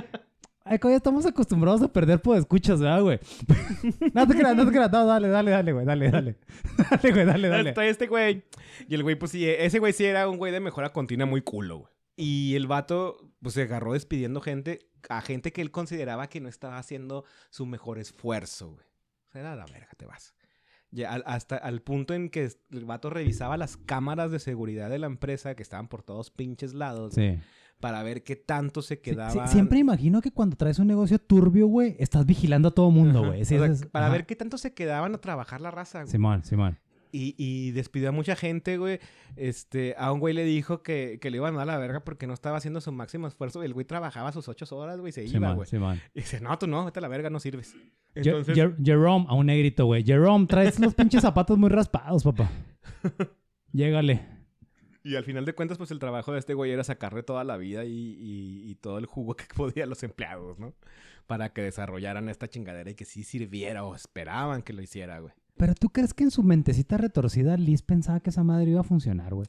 Ay, 0.67 0.79
ya 0.83 0.95
estamos 0.95 1.25
acostumbrados 1.27 1.81
a 1.83 1.87
perder 1.93 2.19
por 2.21 2.35
escuchas, 2.37 2.79
¿verdad, 2.81 3.01
güey? 3.03 3.19
No 4.15 4.27
te 4.27 4.33
creas, 4.35 4.55
no 4.55 4.65
te 4.65 4.71
creas. 4.71 4.91
No, 4.91 5.05
dale, 5.05 5.27
dale, 5.27 5.51
dale, 5.51 5.71
güey. 5.73 5.85
Dale, 5.85 6.09
dale. 6.09 6.35
Dale, 6.89 7.11
güey, 7.11 7.25
dale, 7.25 7.47
dale. 7.49 7.69
Está 7.69 7.85
este 7.85 8.07
güey. 8.07 8.43
Y 8.87 8.95
el 8.95 9.03
güey, 9.03 9.15
pues 9.15 9.31
sí, 9.31 9.47
ese 9.47 9.77
güey 9.79 9.93
sí 9.93 10.05
era 10.05 10.27
un 10.27 10.37
güey 10.37 10.51
de 10.51 10.59
mejora 10.59 10.91
continua 10.91 11.27
muy 11.27 11.41
culo, 11.41 11.77
güey. 11.79 11.91
Y 12.17 12.55
el 12.55 12.65
vato, 12.65 13.17
pues 13.41 13.53
se 13.53 13.61
agarró 13.63 13.93
despidiendo 13.93 14.41
gente, 14.41 14.89
a 15.09 15.21
gente 15.21 15.51
que 15.53 15.61
él 15.61 15.69
consideraba 15.69 16.27
que 16.29 16.39
no 16.41 16.49
estaba 16.49 16.77
haciendo 16.79 17.25
su 17.51 17.65
mejor 17.67 17.99
esfuerzo, 17.99 18.71
güey. 18.71 18.85
O 19.27 19.31
sea, 19.33 19.41
era 19.41 19.55
la 19.55 19.65
verga, 19.65 19.89
te 19.97 20.05
vas. 20.07 20.33
Ya, 20.91 21.11
al- 21.11 21.23
hasta 21.27 21.57
al 21.57 21.81
punto 21.81 22.13
en 22.15 22.29
que 22.29 22.49
el 22.71 22.85
vato 22.85 23.09
revisaba 23.11 23.57
las 23.57 23.77
cámaras 23.77 24.31
de 24.31 24.39
seguridad 24.39 24.89
de 24.89 24.97
la 24.97 25.07
empresa 25.07 25.53
que 25.55 25.61
estaban 25.63 25.89
por 25.89 26.01
todos 26.03 26.31
pinches 26.31 26.73
lados 26.73 27.13
Sí. 27.15 27.37
Para 27.85 28.01
ver 28.01 28.23
qué 28.23 28.35
tanto 28.35 28.81
se 28.81 28.95
Sí, 28.95 29.01
quedaba. 29.01 29.29
sí, 29.31 29.39
siempre 29.53 29.77
imagino 29.77 30.19
que 30.19 30.31
cuando 30.31 30.55
traes 30.55 30.79
un 30.79 30.87
negocio 30.87 31.19
turbio, 31.19 31.67
güey, 31.67 31.95
estás 31.99 32.25
vigilando 32.25 32.69
a 32.69 32.71
todo 32.71 32.89
mundo, 32.89 33.23
güey. 33.27 33.45
Sí, 33.45 33.57
O 33.57 33.59
sea, 33.63 33.71
es- 33.71 33.85
para 33.85 34.07
ajá. 34.07 34.13
ver 34.13 34.25
qué 34.25 34.35
tanto 34.35 34.57
se 34.57 34.73
quedaban 34.73 35.13
a 35.13 35.19
trabajar 35.19 35.61
la 35.61 35.69
raza, 35.69 35.99
güey. 35.99 36.11
Simón, 36.11 36.43
Simón. 36.43 36.79
Y, 37.11 37.35
y 37.37 37.69
despidió 37.71 38.09
a 38.09 38.11
mucha 38.11 38.35
gente, 38.35 38.77
güey. 38.79 38.99
Este, 39.35 39.93
a 39.99 40.11
un 40.11 40.19
güey 40.19 40.33
le 40.33 40.43
dijo 40.45 40.81
que, 40.81 41.19
que 41.21 41.29
le 41.29 41.37
iban 41.37 41.53
a 41.53 41.57
dar 41.59 41.67
la 41.67 41.77
verga 41.77 41.99
porque 42.03 42.25
no 42.25 42.33
estaba 42.33 42.57
haciendo 42.57 42.81
su 42.81 42.91
máximo 42.91 43.27
esfuerzo. 43.27 43.61
El 43.61 43.73
güey 43.75 43.85
trabajaba 43.85 44.31
sus 44.31 44.47
ocho 44.49 44.65
horas, 44.75 44.99
güey, 44.99 45.11
y 45.11 45.13
se 45.13 45.23
iba, 45.25 45.53
güey. 45.53 45.67
Simón. 45.69 46.01
Y 46.15 46.21
dice, 46.21 46.41
no, 46.41 46.57
tú 46.57 46.65
no, 46.65 46.83
vete 46.85 46.97
a 46.99 47.01
la 47.03 47.07
verga, 47.07 47.29
no 47.29 47.39
sirves. 47.39 47.75
Entonces, 48.15 48.57
Jer- 48.57 48.75
Jerome, 48.83 49.25
a 49.29 49.35
un 49.35 49.45
negrito, 49.45 49.85
güey. 49.85 50.03
Jerome, 50.03 50.47
traes 50.47 50.79
los 50.79 50.95
pinches 50.95 51.21
zapatos 51.21 51.55
muy 51.57 51.69
raspados, 51.69 52.23
papá. 52.23 52.49
Llégale. 53.71 54.34
Y 55.05 55.15
al 55.15 55.23
final 55.23 55.45
de 55.45 55.53
cuentas, 55.53 55.77
pues 55.77 55.91
el 55.91 55.99
trabajo 55.99 56.33
de 56.33 56.39
este 56.39 56.53
güey 56.53 56.71
era 56.71 56.83
sacarle 56.83 57.23
toda 57.23 57.43
la 57.43 57.55
vida 57.57 57.85
y, 57.85 57.89
y- 58.19 58.69
y 58.71 58.75
todo 58.75 58.97
el 58.97 59.05
jugo 59.05 59.35
que 59.35 59.45
podía 59.55 59.83
a 59.83 59.87
los 59.87 60.03
empleados, 60.03 60.59
¿no? 60.59 60.73
Para 61.27 61.53
que 61.53 61.61
desarrollaran 61.61 62.27
esta 62.29 62.47
chingadera 62.49 62.89
y 62.91 62.95
que 62.95 63.05
sí 63.05 63.23
sirviera 63.23 63.83
o 63.85 63.95
esperaban 63.95 64.61
que 64.61 64.73
lo 64.73 64.81
hiciera, 64.81 65.19
güey. 65.19 65.33
Pero 65.57 65.73
tú 65.73 65.89
crees 65.89 66.13
que 66.13 66.23
en 66.25 66.31
su 66.31 66.43
mentecita 66.43 66.97
retorcida 66.97 67.55
Liz 67.55 67.81
pensaba 67.81 68.19
que 68.19 68.29
esa 68.31 68.43
madre 68.43 68.71
iba 68.71 68.81
a 68.81 68.83
funcionar, 68.83 69.33
güey. 69.33 69.47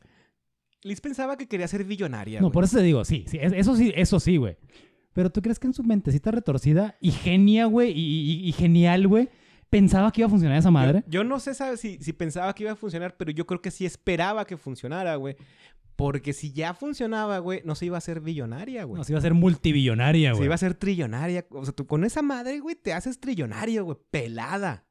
Liz 0.83 1.01
pensaba 1.01 1.37
que 1.37 1.49
quería 1.49 1.67
ser 1.67 1.83
billonaria, 1.85 2.41
No, 2.41 2.47
güey. 2.47 2.53
por 2.53 2.65
eso 2.65 2.77
te 2.77 2.83
digo, 2.85 3.05
sí, 3.05 3.25
sí, 3.27 3.39
es- 3.41 3.53
eso 3.53 3.75
sí, 3.75 3.93
eso 3.97 4.21
sí, 4.21 4.37
güey. 4.37 4.57
Pero 5.15 5.31
tú 5.31 5.41
crees 5.43 5.59
que 5.59 5.67
en 5.67 5.73
su 5.75 5.83
mentecita 5.83 6.31
retorcida 6.31 6.97
y 7.01 7.11
genia, 7.11 7.65
güey, 7.67 7.91
y, 7.91 8.01
y- 8.45 8.49
y 8.49 8.53
genial, 8.53 9.09
güey, 9.09 9.31
pensaba 9.71 10.11
que 10.13 10.21
iba 10.21 10.27
a 10.27 10.31
funcionar 10.31 10.59
esa 10.59 10.71
madre. 10.71 11.03
Yo, 11.07 11.23
yo 11.23 11.25
no 11.25 11.41
sé 11.41 11.55
sabe, 11.55 11.77
si, 11.77 11.99
si 11.99 12.13
pensaba 12.13 12.55
que 12.55 12.65
iba 12.65 12.73
a 12.73 12.77
funcionar, 12.77 13.17
pero 13.17 13.31
yo 13.31 13.47
creo 13.47 13.61
que 13.61 13.71
sí 13.71 13.87
esperaba 13.87 14.45
que 14.45 14.57
funcionara, 14.57 15.17
güey. 15.17 15.37
Porque 15.97 16.35
si 16.35 16.53
ya 16.53 16.75
funcionaba, 16.75 17.39
güey, 17.39 17.63
no 17.65 17.75
se 17.75 17.87
iba 17.87 17.97
a 17.97 18.03
ser 18.03 18.21
billonaria, 18.21 18.85
güey. 18.85 18.99
No, 18.99 19.05
se 19.05 19.13
iba 19.13 19.19
a 19.19 19.23
ser 19.23 19.33
multibillonaria, 19.33 20.31
se 20.31 20.35
güey. 20.35 20.45
iba 20.45 20.55
a 20.55 20.59
ser 20.59 20.75
trillonaria. 20.75 21.47
O 21.51 21.65
sea, 21.65 21.73
tú 21.75 21.87
con 21.87 22.05
esa 22.05 22.21
madre, 22.21 22.61
güey, 22.61 22.77
te 22.77 22.93
haces 22.93 23.19
trillonario, 23.19 23.85
güey. 23.85 23.97
Pelada. 24.11 24.85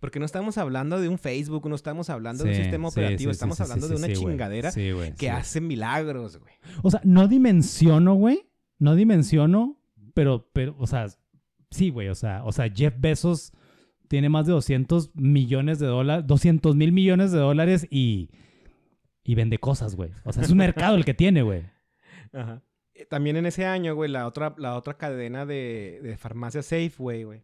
Porque 0.00 0.18
no 0.18 0.24
estamos 0.24 0.56
hablando 0.56 1.00
de 1.00 1.08
un 1.08 1.18
Facebook, 1.18 1.68
no 1.68 1.74
estamos 1.74 2.08
hablando 2.08 2.44
de 2.44 2.50
un 2.50 2.56
sistema 2.56 2.88
sí, 2.88 2.94
operativo, 2.94 3.32
sí, 3.32 3.34
estamos 3.34 3.60
hablando 3.60 3.88
de 3.88 3.96
una 3.96 4.12
chingadera 4.12 4.72
que 5.18 5.30
hace 5.30 5.60
milagros, 5.60 6.38
güey. 6.38 6.54
O 6.82 6.90
sea, 6.90 7.00
no 7.04 7.28
dimensiono, 7.28 8.14
güey. 8.14 8.48
No 8.78 8.94
dimensiono, 8.94 9.80
pero, 10.14 10.48
pero, 10.52 10.76
o 10.78 10.86
sea, 10.86 11.08
sí, 11.70 11.90
güey. 11.90 12.08
O 12.08 12.14
sea, 12.14 12.44
o 12.44 12.52
sea, 12.52 12.70
Jeff 12.72 12.94
Bezos 12.96 13.52
tiene 14.08 14.28
más 14.28 14.46
de 14.46 14.52
200 14.52 15.14
millones 15.14 15.78
de 15.78 15.86
dólares, 15.86 16.26
200 16.26 16.74
mil 16.76 16.92
millones 16.92 17.30
de 17.32 17.38
dólares 17.38 17.86
y, 17.90 18.30
y 19.24 19.34
vende 19.34 19.58
cosas, 19.58 19.94
güey. 19.94 20.10
O 20.24 20.32
sea, 20.32 20.42
es 20.42 20.50
un 20.50 20.58
mercado 20.58 20.96
el 20.96 21.04
que 21.04 21.14
tiene, 21.14 21.42
güey. 21.42 21.62
Ajá. 22.32 22.62
Eh, 22.94 23.04
También 23.06 23.36
en 23.36 23.46
ese 23.46 23.64
año, 23.66 23.94
güey, 23.94 24.10
la 24.10 24.26
otra, 24.26 24.54
la 24.58 24.76
otra 24.76 24.96
cadena 24.96 25.46
de, 25.46 26.00
de 26.02 26.16
farmacia 26.16 26.62
Safeway, 26.62 27.24
güey, 27.24 27.42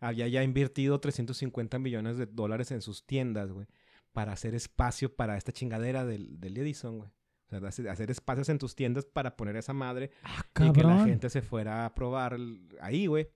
había 0.00 0.28
ya 0.28 0.42
invertido 0.42 0.98
350 1.00 1.78
millones 1.78 2.18
de 2.18 2.26
dólares 2.26 2.70
en 2.70 2.82
sus 2.82 3.04
tiendas, 3.06 3.50
güey, 3.52 3.66
para 4.12 4.32
hacer 4.32 4.54
espacio 4.54 5.14
para 5.14 5.36
esta 5.36 5.52
chingadera 5.52 6.04
del, 6.04 6.40
del 6.40 6.56
Edison, 6.56 6.98
güey. 6.98 7.10
O 7.50 7.70
sea, 7.70 7.90
hacer- 7.90 8.10
espacios 8.10 8.48
en 8.50 8.58
tus 8.58 8.74
tiendas 8.74 9.06
para 9.06 9.34
poner 9.36 9.56
esa 9.56 9.72
madre 9.72 10.10
Ah, 10.22 10.44
y 10.66 10.72
que 10.72 10.82
la 10.82 11.04
gente 11.06 11.30
se 11.30 11.40
fuera 11.40 11.86
a 11.86 11.94
probar 11.94 12.36
ahí, 12.80 13.06
güey. 13.06 13.28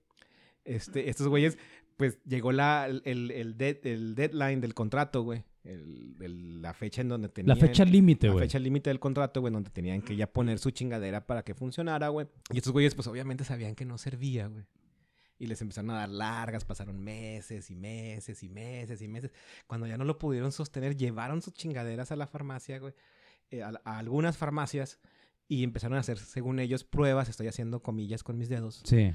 Este, 0.65 1.09
estos 1.09 1.27
güeyes, 1.27 1.57
pues 1.97 2.19
llegó 2.25 2.51
la, 2.51 2.85
el, 2.87 3.01
el, 3.05 3.31
el 3.31 3.57
dead- 3.57 3.85
el 3.85 4.15
deadline 4.15 4.61
del 4.61 4.73
contrato, 4.73 5.23
güey. 5.23 5.43
El- 5.63 6.15
el- 6.21 6.61
la 6.61 6.73
fecha 6.73 7.01
en 7.01 7.09
donde 7.09 7.27
La 7.29 7.33
tenían... 7.33 7.57
fecha 7.57 7.85
límite, 7.85 8.27
La 8.27 8.33
güey. 8.33 8.45
fecha 8.45 8.59
límite 8.59 8.89
del 8.89 8.99
contrato, 8.99 9.39
güey, 9.41 9.53
donde 9.53 9.69
tenían 9.69 10.01
que 10.01 10.15
ya 10.15 10.27
poner 10.31 10.59
su 10.59 10.71
chingadera 10.71 11.25
para 11.25 11.43
que 11.43 11.53
funcionara, 11.53 12.09
güey. 12.09 12.27
Y 12.51 12.57
estos 12.57 12.73
güeyes, 12.73 12.95
pues 12.95 13.07
obviamente 13.07 13.43
sabían 13.45 13.75
que 13.75 13.85
no 13.85 13.97
servía, 13.97 14.47
güey. 14.47 14.65
Y 15.39 15.47
les 15.47 15.61
empezaron 15.61 15.89
a 15.91 15.95
dar 15.95 16.09
largas, 16.09 16.63
pasaron 16.63 16.99
meses 17.01 17.69
y 17.71 17.75
meses 17.75 18.43
y 18.43 18.49
meses 18.49 19.01
y 19.01 19.07
meses. 19.07 19.31
Cuando 19.67 19.87
ya 19.87 19.97
no 19.97 20.05
lo 20.05 20.17
pudieron 20.17 20.51
sostener, 20.51 20.95
llevaron 20.95 21.41
sus 21.41 21.53
chingaderas 21.53 22.11
a 22.11 22.15
la 22.15 22.27
farmacia, 22.27 22.79
güey. 22.79 22.93
eh, 23.49 23.61
a, 23.63 23.71
a 23.83 23.99
algunas 23.99 24.37
farmacias. 24.37 24.99
Y 25.47 25.63
empezaron 25.63 25.97
a 25.97 26.01
hacer, 26.01 26.17
según 26.17 26.59
ellos, 26.59 26.83
pruebas, 26.83 27.29
estoy 27.29 27.47
haciendo 27.47 27.81
comillas 27.83 28.23
con 28.23 28.37
mis 28.37 28.47
dedos, 28.49 28.81
Sí. 28.85 29.11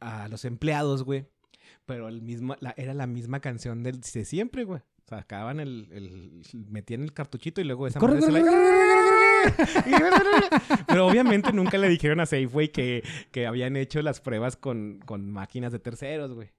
a 0.00 0.28
los 0.28 0.44
empleados, 0.44 1.02
güey. 1.04 1.26
Pero 1.84 2.08
el 2.08 2.22
mismo, 2.22 2.56
la, 2.60 2.74
era 2.76 2.94
la 2.94 3.06
misma 3.06 3.40
canción 3.40 3.82
del, 3.82 4.00
de 4.00 4.24
siempre, 4.24 4.64
güey. 4.64 4.80
Sacaban 5.04 5.60
el, 5.60 5.88
el, 5.92 6.42
metían 6.68 7.02
el 7.02 7.12
cartuchito 7.12 7.60
y 7.60 7.64
luego 7.64 7.86
esa 7.86 8.00
Corre, 8.00 8.18
corre, 8.18 8.42
Pero 10.86 11.06
obviamente 11.06 11.52
nunca 11.52 11.78
le 11.78 11.88
dijeron 11.88 12.20
a 12.20 12.26
Safeway 12.26 12.68
que, 12.72 13.04
que 13.30 13.46
habían 13.46 13.76
hecho 13.76 14.02
las 14.02 14.20
pruebas 14.20 14.56
con, 14.56 15.00
con 15.04 15.30
máquinas 15.30 15.72
de 15.72 15.78
terceros, 15.78 16.32
güey. 16.34 16.50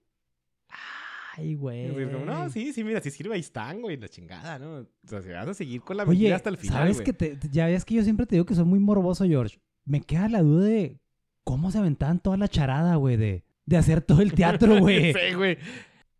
Ay, 1.35 1.55
güey. 1.55 1.91
Como, 2.11 2.25
no, 2.25 2.49
sí, 2.49 2.73
sí, 2.73 2.83
mira, 2.83 2.99
si 3.01 3.11
sirve, 3.11 3.35
ahí 3.35 3.41
están, 3.41 3.81
güey, 3.81 3.97
la 3.97 4.07
chingada, 4.09 4.57
¿no? 4.57 4.77
O 4.79 4.87
sea, 5.07 5.21
si 5.21 5.29
vas 5.29 5.47
a 5.47 5.53
seguir 5.53 5.81
con 5.81 5.97
la 5.97 6.03
Oye, 6.03 6.11
mentira 6.11 6.35
hasta 6.37 6.49
el 6.49 6.57
final, 6.57 6.77
¿sabes 6.77 6.95
güey. 6.97 7.05
que 7.05 7.13
te- 7.13 7.37
ya 7.51 7.67
ves 7.67 7.85
que 7.85 7.95
yo 7.95 8.03
siempre 8.03 8.25
te 8.25 8.35
digo 8.35 8.45
que 8.45 8.55
soy 8.55 8.65
muy 8.65 8.79
morboso, 8.79 9.25
George? 9.25 9.59
Me 9.85 10.01
queda 10.01 10.29
la 10.29 10.41
duda 10.41 10.65
de 10.65 10.97
cómo 11.43 11.69
se 11.71 11.77
aventaban 11.77 12.19
toda 12.19 12.37
la 12.37 12.47
charada, 12.47 12.95
güey, 12.95 13.17
de, 13.17 13.43
de 13.67 13.77
hacer 13.77 14.01
todo 14.01 14.21
el 14.23 14.33
teatro, 14.33 14.79
güey. 14.79 15.13
sí, 15.13 15.35
güey. 15.35 15.59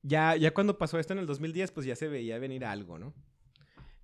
Ya, 0.04 0.36
ya 0.36 0.54
cuando 0.54 0.78
pasó 0.78 1.00
esto 1.00 1.14
en 1.14 1.20
el 1.20 1.26
2010, 1.26 1.72
pues 1.72 1.86
ya 1.88 1.96
se 1.96 2.08
veía 2.08 2.38
venir 2.38 2.64
algo, 2.64 3.00
¿no? 3.00 3.16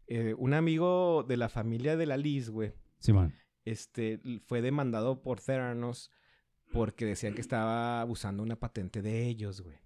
Eh, 0.08 0.34
un 0.38 0.54
amigo 0.56 1.24
de 1.28 1.38
la 1.38 1.48
familia 1.50 1.96
de 1.96 2.06
la 2.08 2.18
Liz, 2.18 2.50
güey, 2.50 2.74
Simón. 3.00 3.34
este, 3.64 4.20
fue 4.48 4.62
demandado 4.62 5.22
por 5.22 5.40
Theranos 5.40 6.12
porque 6.72 7.06
decían 7.06 7.36
que 7.36 7.42
estaba 7.42 8.02
abusando 8.02 8.42
una 8.44 8.60
patente 8.60 9.02
de 9.02 9.28
ellos, 9.28 9.62
güey. 9.62 9.78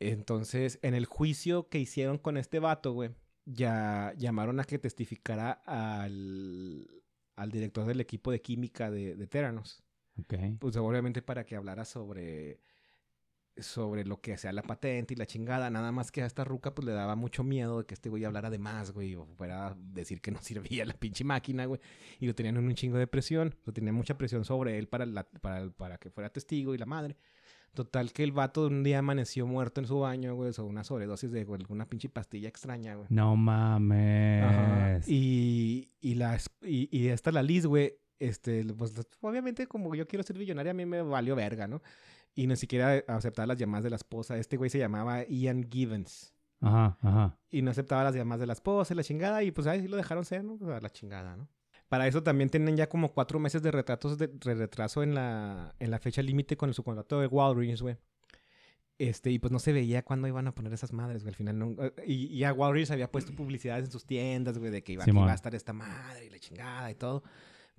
Entonces, 0.00 0.78
en 0.82 0.94
el 0.94 1.04
juicio 1.06 1.68
que 1.68 1.80
hicieron 1.80 2.18
con 2.18 2.36
este 2.36 2.60
vato, 2.60 2.92
güey, 2.92 3.10
ya 3.44 4.14
llamaron 4.16 4.60
a 4.60 4.64
que 4.64 4.78
testificara 4.78 5.50
al, 5.66 6.86
al 7.36 7.50
director 7.50 7.84
del 7.86 8.00
equipo 8.00 8.30
de 8.30 8.40
química 8.40 8.90
de, 8.90 9.16
de 9.16 9.26
Theranos. 9.26 9.82
Ok. 10.20 10.34
Pues 10.60 10.76
obviamente 10.76 11.20
para 11.20 11.44
que 11.44 11.56
hablara 11.56 11.84
sobre 11.84 12.60
sobre 13.60 14.04
lo 14.04 14.20
que 14.20 14.34
hacía 14.34 14.52
la 14.52 14.62
patente 14.62 15.14
y 15.14 15.16
la 15.16 15.26
chingada. 15.26 15.70
Nada 15.70 15.92
más 15.92 16.10
que 16.10 16.22
a 16.22 16.26
esta 16.26 16.44
ruca 16.44 16.74
pues 16.74 16.86
le 16.86 16.92
daba 16.92 17.16
mucho 17.16 17.44
miedo 17.44 17.78
de 17.78 17.86
que 17.86 17.94
este 17.94 18.08
güey 18.08 18.24
hablara 18.24 18.50
de 18.50 18.58
más, 18.58 18.92
güey. 18.92 19.14
O 19.14 19.26
fuera 19.36 19.68
a 19.68 19.76
decir 19.76 20.20
que 20.20 20.30
no 20.30 20.38
servía 20.42 20.84
la 20.84 20.94
pinche 20.94 21.24
máquina, 21.24 21.66
güey. 21.66 21.80
Y 22.20 22.26
lo 22.26 22.34
tenían 22.34 22.56
en 22.56 22.66
un 22.66 22.74
chingo 22.74 22.98
de 22.98 23.06
presión. 23.06 23.54
O 23.66 23.72
tenía 23.72 23.92
mucha 23.92 24.16
presión 24.16 24.44
sobre 24.44 24.78
él 24.78 24.88
para, 24.88 25.06
la, 25.06 25.24
para, 25.24 25.70
para 25.70 25.98
que 25.98 26.10
fuera 26.10 26.30
testigo 26.30 26.74
y 26.74 26.78
la 26.78 26.86
madre. 26.86 27.16
Total 27.74 28.12
que 28.12 28.24
el 28.24 28.32
vato 28.32 28.66
un 28.66 28.82
día 28.82 28.98
amaneció 28.98 29.46
muerto 29.46 29.80
en 29.80 29.86
su 29.86 30.00
baño, 30.00 30.34
güey. 30.34 30.52
O 30.56 30.64
una 30.64 30.84
sobredosis 30.84 31.30
de 31.30 31.42
alguna 31.42 31.88
pinche 31.88 32.08
pastilla 32.08 32.48
extraña, 32.48 32.94
güey. 32.94 33.06
No 33.10 33.36
mames. 33.36 34.44
Ajá. 34.44 35.00
Y, 35.06 35.90
y, 36.00 36.14
la, 36.14 36.38
y, 36.62 36.88
y 36.90 37.08
esta 37.08 37.30
la 37.30 37.42
Liz, 37.42 37.66
güey, 37.66 37.94
este, 38.18 38.64
pues 38.64 38.92
obviamente 39.20 39.66
como 39.66 39.94
yo 39.94 40.06
quiero 40.06 40.22
ser 40.22 40.36
millonaria, 40.38 40.72
a 40.72 40.74
mí 40.74 40.86
me 40.86 41.02
valió 41.02 41.36
verga, 41.36 41.68
¿no? 41.68 41.82
Y 42.38 42.46
ni 42.46 42.54
siquiera 42.54 43.02
aceptaba 43.08 43.46
las 43.46 43.58
llamadas 43.58 43.82
de 43.82 43.90
la 43.90 43.96
esposa. 43.96 44.38
Este 44.38 44.56
güey 44.56 44.70
se 44.70 44.78
llamaba 44.78 45.24
Ian 45.26 45.68
Givens. 45.68 46.32
Ajá, 46.60 46.96
ajá. 47.02 47.36
Y 47.50 47.62
no 47.62 47.72
aceptaba 47.72 48.04
las 48.04 48.14
llamadas 48.14 48.38
de 48.38 48.46
la 48.46 48.52
esposa 48.52 48.94
y 48.94 48.96
la 48.96 49.02
chingada. 49.02 49.42
Y 49.42 49.50
pues 49.50 49.66
ahí 49.66 49.80
sí 49.80 49.88
lo 49.88 49.96
dejaron 49.96 50.24
ser, 50.24 50.44
¿no? 50.44 50.56
Pues 50.56 50.70
a 50.70 50.80
la 50.80 50.88
chingada, 50.88 51.36
¿no? 51.36 51.48
Para 51.88 52.06
eso 52.06 52.22
también 52.22 52.48
tienen 52.48 52.76
ya 52.76 52.88
como 52.88 53.12
cuatro 53.12 53.40
meses 53.40 53.60
de 53.64 53.72
retratos 53.72 54.18
de, 54.18 54.30
retraso 54.40 55.02
en 55.02 55.16
la, 55.16 55.74
en 55.80 55.90
la 55.90 55.98
fecha 55.98 56.22
límite 56.22 56.56
con 56.56 56.72
su 56.74 56.84
contrato 56.84 57.18
de 57.20 57.26
Walgreens, 57.26 57.82
güey. 57.82 57.96
Este, 58.98 59.32
y 59.32 59.40
pues 59.40 59.50
no 59.52 59.58
se 59.58 59.72
veía 59.72 60.04
cuándo 60.04 60.28
iban 60.28 60.46
a 60.46 60.54
poner 60.54 60.72
esas 60.72 60.92
madres, 60.92 61.22
güey. 61.24 61.30
Al 61.32 61.36
final 61.36 61.58
no. 61.58 61.74
eh, 61.82 61.92
Y, 62.06 62.26
y 62.26 62.44
a 62.44 62.52
Walgreens 62.52 62.92
había 62.92 63.10
puesto 63.10 63.32
publicidades 63.34 63.86
en 63.86 63.90
sus 63.90 64.06
tiendas, 64.06 64.58
güey, 64.58 64.70
de 64.70 64.84
que 64.84 64.92
iba, 64.92 65.04
que 65.04 65.10
iba 65.10 65.32
a 65.32 65.34
estar 65.34 65.56
esta 65.56 65.72
madre 65.72 66.26
y 66.26 66.30
la 66.30 66.38
chingada 66.38 66.88
y 66.88 66.94
todo. 66.94 67.24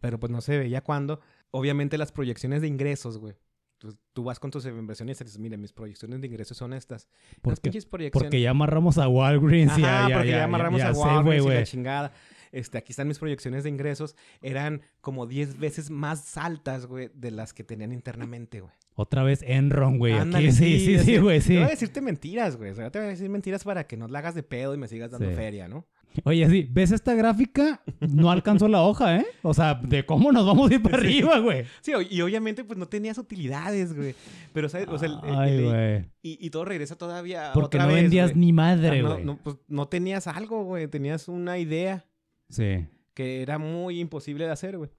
Pero 0.02 0.20
pues 0.20 0.32
no 0.34 0.42
se 0.42 0.58
veía 0.58 0.82
cuándo. 0.82 1.22
Obviamente 1.52 1.98
las 1.98 2.12
proyecciones 2.12 2.62
de 2.62 2.68
ingresos, 2.68 3.18
güey. 3.20 3.36
Pues, 3.80 3.96
tú 4.14 4.24
vas 4.24 4.40
con 4.40 4.52
tus 4.52 4.66
inversionistas 4.66 5.26
y 5.26 5.30
dices, 5.30 5.40
mira, 5.40 5.56
mis 5.58 5.72
proyecciones 5.72 6.20
de 6.20 6.28
ingresos 6.28 6.58
son 6.58 6.74
estas. 6.74 7.08
¿Por 7.42 7.54
Las 7.54 7.60
qué? 7.60 7.70
pinches 7.70 7.86
proyecciones. 7.86 8.26
Porque 8.26 8.42
ya 8.42 8.52
amarramos 8.52 8.98
a 8.98 9.08
Walgreens 9.08 9.78
y 9.78 9.82
ya, 9.82 10.10
porque 10.12 10.30
ya, 10.30 10.44
amarramos 10.44 10.82
a 10.82 10.92
Walgreens 10.92 11.46
y 11.46 11.50
la 11.50 11.64
chingada. 11.64 12.12
Este, 12.52 12.78
aquí 12.78 12.92
están 12.92 13.08
mis 13.08 13.20
proyecciones 13.20 13.64
de 13.64 13.70
ingresos. 13.70 14.16
Eran 14.42 14.82
como 15.02 15.28
10 15.28 15.60
veces 15.60 15.90
más 15.90 16.38
altas, 16.38 16.88
güey, 16.88 17.10
de 17.14 17.32
las 17.32 17.54
que 17.54 17.64
tenían 17.64 17.92
internamente, 17.92 18.62
güey. 18.62 18.74
Otra 18.96 19.24
vez 19.24 19.44
Enron, 19.44 19.98
güey. 19.98 20.14
Aquí 20.14 20.52
sí, 20.52 20.80
sí, 20.80 21.00
sí, 21.00 21.18
güey, 21.20 21.40
sí. 21.40 21.54
Te 21.54 21.60
voy 21.60 21.68
a 21.68 21.70
decirte 21.70 22.02
mentiras, 22.02 22.58
güey. 22.58 22.72
O 22.72 22.76
sea, 22.76 22.92
te 22.92 23.00
voy 23.00 23.08
a 23.08 23.12
decir 23.12 23.30
mentiras 23.30 23.64
para 23.64 23.88
que 23.88 23.96
no 23.96 24.10
la 24.10 24.20
hagas 24.20 24.36
de 24.36 24.44
pedo 24.44 24.74
y 24.74 24.78
me 24.78 24.90
sigas 24.90 25.12
dando 25.12 25.30
feria, 25.32 25.70
¿no? 25.70 25.86
Oye, 26.24 26.50
sí, 26.50 26.68
¿ves 26.70 26.92
esta 26.92 27.14
gráfica? 27.14 27.82
No 28.00 28.30
alcanzó 28.32 28.68
la 28.68 28.82
hoja, 28.82 29.18
¿eh? 29.18 29.26
O 29.42 29.54
sea, 29.54 29.76
de 29.76 30.06
cómo 30.06 30.32
nos 30.32 30.46
vamos 30.46 30.70
a 30.70 30.74
ir 30.74 30.82
para 30.82 30.98
Sí. 31.00 31.06
arriba, 31.06 31.40
güey. 31.40 31.66
Sí, 31.82 31.92
y 32.10 32.22
obviamente, 32.22 32.64
pues 32.64 32.78
no 32.80 32.88
tenías 32.88 33.18
utilidades, 33.18 33.96
güey. 33.96 34.16
Pero, 34.52 34.68
¿sabes? 34.70 34.88
O 34.90 34.98
sea, 34.98 35.08
el- 35.08 35.20
Ay, 35.24 35.54
el- 35.66 36.06
y, 36.22 36.46
y 36.46 36.50
todo 36.50 36.66
regresa 36.66 36.96
todavía. 36.98 37.52
Porque 37.54 37.78
otra 37.78 37.88
no 37.88 37.94
vez, 37.94 38.02
vendías 38.04 38.32
güey. 38.32 38.40
ni 38.46 38.54
madre, 38.54 39.02
no, 39.02 39.12
güey. 39.14 39.24
no, 39.24 39.38
pues 39.38 39.56
no 39.68 39.88
tenías 39.88 40.28
algo, 40.28 40.64
güey. 40.64 40.88
Tenías 40.88 41.28
una 41.28 41.58
idea. 41.58 42.06
Sí. 42.50 42.88
que 43.14 43.42
era 43.42 43.58
muy 43.60 44.00
imposible 44.00 44.46
de 44.46 44.52
hacer, 44.52 44.78
güey. 44.78 44.90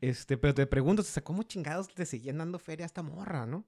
Este, 0.00 0.36
pero 0.38 0.54
te 0.54 0.66
pregunto, 0.66 1.02
o 1.02 1.04
sea, 1.04 1.22
¿cómo 1.22 1.42
chingados 1.42 1.88
te 1.94 2.04
seguían 2.06 2.38
dando 2.38 2.58
feria 2.58 2.84
a 2.84 2.88
esta 2.88 3.02
morra, 3.02 3.44
no? 3.46 3.64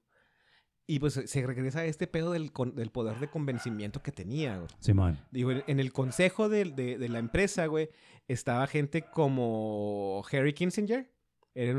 Y 0.90 0.98
pues 1.00 1.20
se 1.26 1.46
regresa 1.46 1.80
a 1.80 1.84
este 1.84 2.06
pedo 2.06 2.32
del, 2.32 2.50
con- 2.50 2.74
del 2.74 2.90
poder 2.90 3.20
de 3.20 3.28
convencimiento 3.28 4.02
que 4.02 4.10
tenía, 4.10 4.56
güey. 4.56 4.68
Simón. 4.80 5.18
Digo, 5.30 5.50
en- 5.52 5.78
el 5.80 5.92
consejo 5.92 6.48
de, 6.48 6.64
de- 6.64 6.96
de 6.96 7.08
la 7.10 7.18
empresa, 7.18 7.66
güey, 7.66 7.90
estaba 8.26 8.66
gente 8.66 9.02
como 9.02 10.22
Harry 10.32 10.54
Kissinger. 10.54 11.10
Él, 11.54 11.76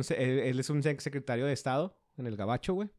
es 0.60 0.70
un 0.70 0.82
sec- 0.84 1.00
secretario 1.00 1.46
de 1.46 1.54
Estado 1.54 1.98
en 2.18 2.28
el 2.28 2.36
Gabacho, 2.38 2.74
güey. 2.76 2.90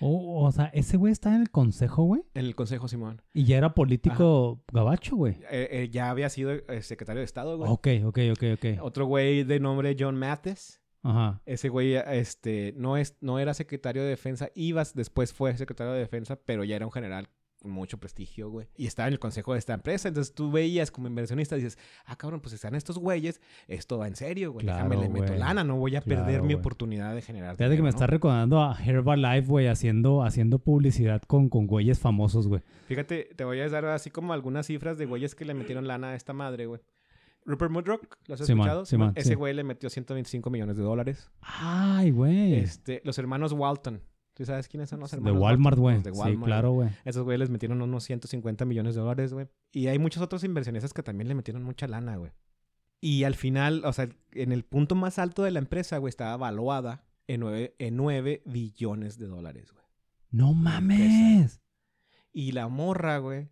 Oh, 0.00 0.44
o 0.44 0.52
sea, 0.52 0.66
ese 0.74 0.96
güey 0.96 1.12
está 1.12 1.34
en 1.34 1.42
el 1.42 1.50
consejo, 1.50 2.04
güey. 2.04 2.22
En 2.34 2.44
el 2.46 2.54
consejo, 2.54 2.88
Simón. 2.88 3.22
Y 3.34 3.44
ya 3.44 3.58
era 3.58 3.74
político 3.74 4.62
gabacho, 4.72 5.16
güey. 5.16 5.34
Eh, 5.50 5.68
eh, 5.70 5.88
ya 5.90 6.10
había 6.10 6.28
sido 6.30 6.52
eh, 6.52 6.82
secretario 6.82 7.20
de 7.20 7.24
Estado, 7.26 7.56
güey. 7.58 7.70
Ok, 7.70 7.88
ok, 8.06 8.18
ok, 8.32 8.42
ok. 8.54 8.82
Otro 8.82 9.06
güey 9.06 9.44
de 9.44 9.60
nombre 9.60 9.94
John 9.98 10.16
Mathis. 10.18 10.80
Ajá. 11.08 11.40
Ese 11.46 11.68
güey 11.68 11.94
este, 11.94 12.74
no, 12.76 12.96
es, 12.96 13.16
no 13.20 13.38
era 13.38 13.54
secretario 13.54 14.02
de 14.02 14.08
defensa, 14.08 14.50
ibas, 14.54 14.94
después 14.94 15.32
fue 15.32 15.56
secretario 15.56 15.92
de 15.92 16.00
defensa, 16.00 16.36
pero 16.44 16.64
ya 16.64 16.76
era 16.76 16.86
un 16.86 16.92
general 16.92 17.28
con 17.60 17.70
mucho 17.70 17.98
prestigio, 17.98 18.50
güey. 18.50 18.68
Y 18.76 18.86
estaba 18.86 19.08
en 19.08 19.14
el 19.14 19.18
consejo 19.18 19.52
de 19.54 19.58
esta 19.58 19.74
empresa. 19.74 20.08
Entonces 20.08 20.34
tú 20.34 20.50
veías 20.50 20.90
como 20.90 21.08
inversionista, 21.08 21.56
dices, 21.56 21.78
ah, 22.04 22.16
cabrón, 22.16 22.40
pues 22.40 22.52
están 22.54 22.74
estos 22.74 22.98
güeyes, 22.98 23.40
esto 23.66 23.98
va 23.98 24.08
en 24.08 24.16
serio, 24.16 24.52
güey. 24.52 24.64
Claro, 24.64 24.88
Déjame, 24.88 25.02
le 25.02 25.08
meto 25.08 25.28
güey. 25.28 25.38
lane, 25.38 25.64
no 25.64 25.76
voy 25.76 25.96
a 25.96 26.00
perder 26.00 26.42
mi 26.42 26.54
oportunidad 26.54 27.14
de 27.14 27.22
generar. 27.22 27.56
Fíjate 27.56 27.64
que 27.64 27.70
dinero, 27.70 27.84
me 27.84 27.90
¿no? 27.90 27.96
está 27.96 28.06
recordando 28.06 28.62
a 28.62 28.76
Herbalife, 28.78 29.48
güey, 29.48 29.66
haciendo, 29.66 30.22
haciendo 30.22 30.58
publicidad 30.58 31.22
con, 31.22 31.48
con 31.48 31.66
güeyes 31.66 31.98
famosos, 31.98 32.46
güey. 32.46 32.62
Fíjate, 32.86 33.30
te 33.34 33.44
voy 33.44 33.60
a 33.60 33.68
dar 33.68 33.86
así 33.86 34.10
como 34.10 34.32
algunas 34.32 34.66
cifras 34.66 34.98
de 34.98 35.06
güeyes 35.06 35.34
que 35.34 35.44
le 35.44 35.54
metieron 35.54 35.86
lana 35.88 36.10
a 36.10 36.14
esta 36.14 36.32
madre, 36.32 36.66
güey. 36.66 36.80
Rupert 37.46 37.70
Murdoch, 37.70 38.02
¿lo 38.26 38.34
has 38.34 38.40
escuchado? 38.40 38.82
Ese 38.82 39.28
sí. 39.30 39.34
güey 39.34 39.54
le 39.54 39.64
metió 39.64 39.88
125 39.88 40.50
millones 40.50 40.76
de 40.76 40.82
dólares. 40.82 41.30
Ay, 41.40 42.10
güey. 42.10 42.54
Este, 42.54 43.00
los 43.04 43.18
hermanos 43.18 43.52
Walton. 43.52 44.02
¿Tú 44.34 44.44
sabes 44.44 44.68
quiénes 44.68 44.90
son 44.90 45.00
los 45.00 45.10
De 45.12 45.16
hermanos 45.16 45.40
Walmart, 45.40 45.78
Walton? 45.78 46.02
güey. 46.02 46.02
De 46.02 46.12
Sí, 46.12 46.18
Walmart, 46.18 46.44
claro, 46.44 46.72
güey. 46.72 46.90
Esos 47.06 47.22
güeyes 47.22 47.40
les 47.40 47.50
metieron 47.50 47.80
unos 47.80 48.04
150 48.04 48.64
millones 48.66 48.94
de 48.94 49.00
dólares, 49.00 49.32
güey. 49.32 49.46
Y 49.72 49.86
hay 49.86 49.98
muchos 49.98 50.22
otros 50.22 50.44
inversionistas 50.44 50.92
que 50.92 51.02
también 51.02 51.28
le 51.28 51.34
metieron 51.34 51.62
mucha 51.62 51.86
lana, 51.86 52.16
güey. 52.16 52.32
Y 53.00 53.24
al 53.24 53.34
final, 53.34 53.82
o 53.84 53.92
sea, 53.92 54.08
en 54.32 54.52
el 54.52 54.64
punto 54.64 54.94
más 54.94 55.18
alto 55.18 55.42
de 55.42 55.52
la 55.52 55.58
empresa, 55.58 55.98
güey, 55.98 56.10
estaba 56.10 56.36
valuada 56.36 57.04
en 57.28 57.40
9, 57.40 57.76
en 57.78 57.96
9 57.96 58.42
billones 58.44 59.18
de 59.18 59.26
dólares, 59.26 59.72
güey. 59.72 59.84
No 60.30 60.52
mames. 60.52 61.60
Y 62.32 62.52
la 62.52 62.68
morra, 62.68 63.18
güey, 63.18 63.48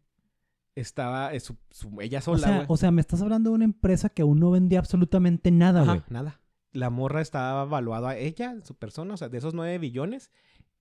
estaba, 0.74 1.32
eh, 1.34 1.40
su, 1.40 1.56
su- 1.70 2.00
ella 2.00 2.18
O 2.18 2.22
sola, 2.22 2.38
sea, 2.46 2.54
güey. 2.56 2.66
o 2.68 2.76
sea, 2.76 2.90
me 2.90 3.00
estás 3.00 3.22
hablando 3.22 3.50
de 3.50 3.56
una 3.56 3.64
empresa 3.64 4.08
que 4.08 4.22
aún 4.22 4.40
no 4.40 4.50
vendía 4.50 4.78
absolutamente 4.78 5.50
nada, 5.50 5.84
güey. 5.84 6.02
nada. 6.10 6.40
La 6.72 6.90
morra 6.90 7.20
estaba 7.20 7.64
valuada 7.64 8.10
a 8.10 8.16
ella, 8.16 8.56
su 8.64 8.74
persona, 8.74 9.14
o 9.14 9.16
sea, 9.16 9.28
de 9.28 9.38
esos 9.38 9.54
9 9.54 9.78
billones, 9.78 10.30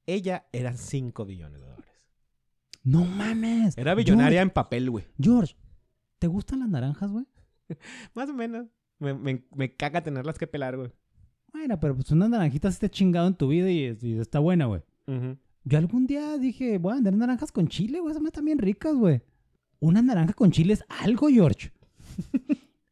ella 0.08 0.48
eran 0.52 0.78
5 0.78 1.26
billones 1.26 1.62
de 1.62 1.68
dólares. 1.68 1.92
No 2.84 3.06
mames. 3.06 3.78
Era 3.78 3.94
billonaria 3.96 4.42
en 4.42 4.50
papel, 4.50 4.90
güey. 4.90 5.06
George, 5.20 5.56
¿te 6.20 6.28
gustan 6.28 6.60
las 6.60 6.70
naranjas, 6.70 7.12
güey? 7.12 7.26
Más 8.16 8.30
o 8.30 8.34
menos. 8.34 8.68
Me, 9.00 9.14
me, 9.14 9.46
me 9.56 9.76
caga 9.76 10.02
tenerlas 10.02 10.38
que 10.38 10.48
pelar, 10.48 10.76
güey. 10.78 10.92
Bueno, 11.54 11.80
pero 11.80 11.96
pues 11.96 12.10
unas 12.12 12.30
naranjitas 12.30 12.82
has 12.84 12.92
chingado 12.92 13.28
en 13.28 13.36
tu 13.36 13.48
vida 13.48 13.70
y, 13.70 13.98
y 14.02 14.20
está 14.20 14.40
buena, 14.40 14.66
güey. 14.66 14.82
Yo 15.66 15.78
algún 15.78 16.08
día 16.08 16.38
dije, 16.38 16.78
voy 16.78 16.94
a 16.94 16.96
vender 16.96 17.16
naranjas 17.16 17.52
con 17.52 17.68
chile, 17.68 18.00
güey. 18.00 18.12
Esas 18.12 18.22
me 18.24 18.30
están 18.30 18.46
bien 18.46 18.58
ricas, 18.58 18.96
güey. 18.96 19.22
Una 19.84 20.02
naranja 20.02 20.34
con 20.34 20.52
chile 20.52 20.74
es 20.74 20.84
algo, 20.88 21.28
George. 21.30 21.72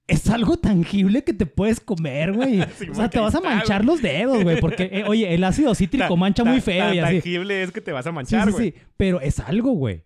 es 0.07 0.29
algo 0.29 0.57
tangible 0.57 1.23
que 1.23 1.33
te 1.33 1.45
puedes 1.45 1.79
comer, 1.79 2.33
güey. 2.33 2.61
Sí, 2.77 2.89
o 2.89 2.95
sea, 2.95 3.09
te 3.09 3.19
vas 3.19 3.33
a 3.35 3.39
manchar 3.41 3.85
los 3.85 4.01
dedos, 4.01 4.43
güey. 4.43 4.59
Porque, 4.59 4.89
eh, 4.91 5.03
oye, 5.07 5.33
el 5.33 5.43
ácido 5.43 5.73
cítrico 5.73 6.09
Ta- 6.09 6.15
mancha 6.15 6.43
ta- 6.43 6.49
muy 6.51 6.59
feo 6.59 6.85
tan 6.93 6.99
tangible 6.99 7.63
es 7.63 7.71
que 7.71 7.79
te 7.81 7.91
vas 7.93 8.05
a 8.05 8.09
Sí, 8.09 8.15
manchar, 8.15 8.47
sí, 8.47 8.51
güey. 8.51 8.71
sí. 8.71 8.77
Pero 8.97 9.21
es 9.21 9.39
algo, 9.39 9.71
güey. 9.71 10.03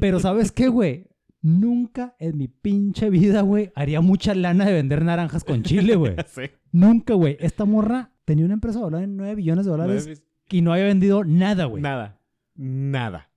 Pero 0.00 0.20
¿sabes 0.20 0.52
qué, 0.52 0.68
güey? 0.68 1.08
Nunca 1.42 2.16
en 2.18 2.38
mi 2.38 2.48
pinche 2.48 3.10
vida, 3.10 3.42
güey, 3.42 3.70
haría 3.74 4.00
mucha 4.00 4.34
lana 4.34 4.64
de 4.64 4.72
vender 4.72 5.04
naranjas 5.04 5.44
con 5.44 5.62
chile, 5.62 5.94
güey. 5.96 6.16
Sí. 6.26 6.42
Nunca, 6.72 7.12
güey. 7.12 7.36
Esta 7.40 7.66
morra 7.66 8.12
tenía 8.24 8.46
una 8.46 8.54
empresa 8.54 8.78
valorada 8.78 9.04
en 9.04 9.18
9 9.18 9.34
billones 9.34 9.66
de 9.66 9.70
dólares 9.70 10.22
y 10.48 10.62
no 10.62 10.72
había 10.72 10.84
vendido 10.86 11.24
nada, 11.24 11.66
güey. 11.66 11.82
Nada. 11.82 12.18
Nada. 12.56 13.30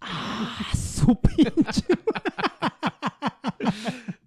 Ah, 0.00 0.64
pinche. 1.16 1.82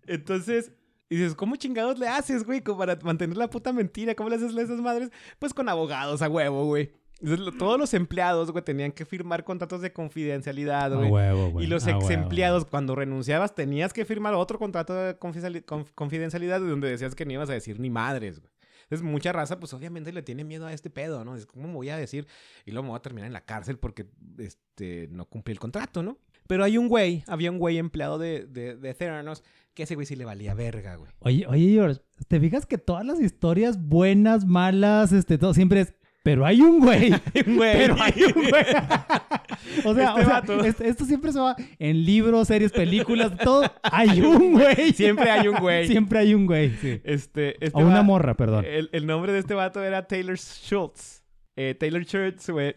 Entonces, 0.07 0.71
y 1.09 1.15
dices, 1.17 1.35
¿cómo 1.35 1.55
chingados 1.55 1.99
le 1.99 2.07
haces, 2.07 2.43
güey? 2.45 2.61
Como 2.61 2.79
para 2.79 2.97
mantener 3.03 3.37
la 3.37 3.49
puta 3.49 3.73
mentira. 3.73 4.15
¿Cómo 4.15 4.29
le 4.29 4.35
haces 4.37 4.55
a 4.55 4.61
esas 4.61 4.79
madres? 4.81 5.09
Pues 5.39 5.53
con 5.53 5.67
abogados 5.69 6.21
a 6.21 6.29
huevo, 6.29 6.65
güey. 6.65 6.91
Entonces, 7.21 7.55
todos 7.59 7.77
los 7.79 7.93
empleados, 7.93 8.51
güey, 8.51 8.63
tenían 8.63 8.91
que 8.91 9.05
firmar 9.05 9.43
contratos 9.43 9.81
de 9.81 9.93
confidencialidad, 9.93 10.91
A 10.93 10.95
güey. 10.97 11.09
huevo, 11.11 11.51
güey. 11.51 11.65
Y 11.65 11.69
los 11.69 11.85
a 11.85 11.91
ex 11.91 12.05
huevo. 12.05 12.11
empleados, 12.23 12.65
cuando 12.65 12.95
renunciabas, 12.95 13.53
tenías 13.53 13.93
que 13.93 14.05
firmar 14.05 14.33
otro 14.33 14.57
contrato 14.57 14.95
de 14.95 15.19
confidenciali- 15.19 15.63
conf- 15.63 15.91
confidencialidad 15.93 16.59
donde 16.61 16.89
decías 16.89 17.13
que 17.13 17.25
no 17.25 17.33
ibas 17.33 17.49
a 17.49 17.53
decir 17.53 17.79
ni 17.79 17.89
madres, 17.91 18.39
güey. 18.39 18.51
Entonces, 18.83 19.05
mucha 19.07 19.31
raza, 19.31 19.59
pues 19.59 19.73
obviamente 19.73 20.11
le 20.11 20.23
tiene 20.23 20.43
miedo 20.43 20.65
a 20.65 20.73
este 20.73 20.89
pedo, 20.89 21.23
¿no? 21.23 21.35
Es 21.35 21.45
como 21.45 21.71
voy 21.71 21.89
a 21.89 21.95
decir 21.97 22.25
y 22.65 22.71
luego 22.71 22.83
me 22.83 22.89
voy 22.89 22.97
a 22.97 23.01
terminar 23.01 23.27
en 23.27 23.33
la 23.33 23.45
cárcel 23.45 23.77
porque 23.77 24.07
este, 24.39 25.07
no 25.11 25.25
cumplí 25.25 25.53
el 25.53 25.59
contrato, 25.59 26.01
¿no? 26.03 26.17
Pero 26.51 26.65
hay 26.65 26.77
un 26.77 26.89
güey, 26.89 27.23
había 27.27 27.49
un 27.49 27.59
güey 27.59 27.77
empleado 27.77 28.17
de, 28.19 28.45
de, 28.45 28.75
de 28.75 28.93
Theranos 28.93 29.41
que 29.73 29.83
ese 29.83 29.95
güey 29.95 30.05
sí 30.05 30.17
le 30.17 30.25
valía 30.25 30.53
verga, 30.53 30.97
güey. 30.97 31.09
Oye, 31.19 31.45
oye, 31.47 31.69
George, 31.71 32.01
¿te 32.27 32.41
fijas 32.41 32.65
que 32.65 32.77
todas 32.77 33.05
las 33.05 33.21
historias 33.21 33.81
buenas, 33.81 34.43
malas, 34.45 35.13
este, 35.13 35.37
todo 35.37 35.53
siempre 35.53 35.79
es. 35.79 35.95
Pero 36.23 36.45
hay 36.45 36.59
un 36.59 36.81
güey. 36.81 37.13
Un 37.47 37.55
güey. 37.55 37.73
Pero 37.77 37.95
hay 37.97 38.23
un 38.35 38.49
güey. 38.49 38.65
o 39.85 39.95
sea, 39.95 40.15
Este 40.17 40.51
o 40.51 40.59
sea, 40.59 40.67
este- 40.69 40.89
esto 40.89 41.05
siempre 41.05 41.31
se 41.31 41.39
va 41.39 41.55
en 41.79 42.03
libros, 42.03 42.49
series, 42.49 42.73
películas, 42.73 43.31
todo. 43.37 43.63
Hay 43.83 44.19
un 44.19 44.51
güey. 44.51 44.91
Siempre 44.91 45.31
hay 45.31 45.47
un 45.47 45.55
güey. 45.55 45.87
Siempre 45.87 46.19
hay 46.19 46.33
un 46.33 46.47
güey, 46.47 46.71
sí. 46.81 46.99
Este, 47.05 47.63
este 47.65 47.81
O 47.81 47.87
una 47.87 48.01
morra, 48.03 48.35
perdón. 48.35 48.65
El, 48.65 48.89
el 48.91 49.05
nombre 49.07 49.31
de 49.31 49.39
este 49.39 49.53
vato 49.53 49.81
era 49.81 50.05
Taylor 50.05 50.37
Schultz. 50.37 51.23
Eh, 51.55 51.75
Taylor 51.79 52.03
Schultz, 52.03 52.49
güey, 52.49 52.75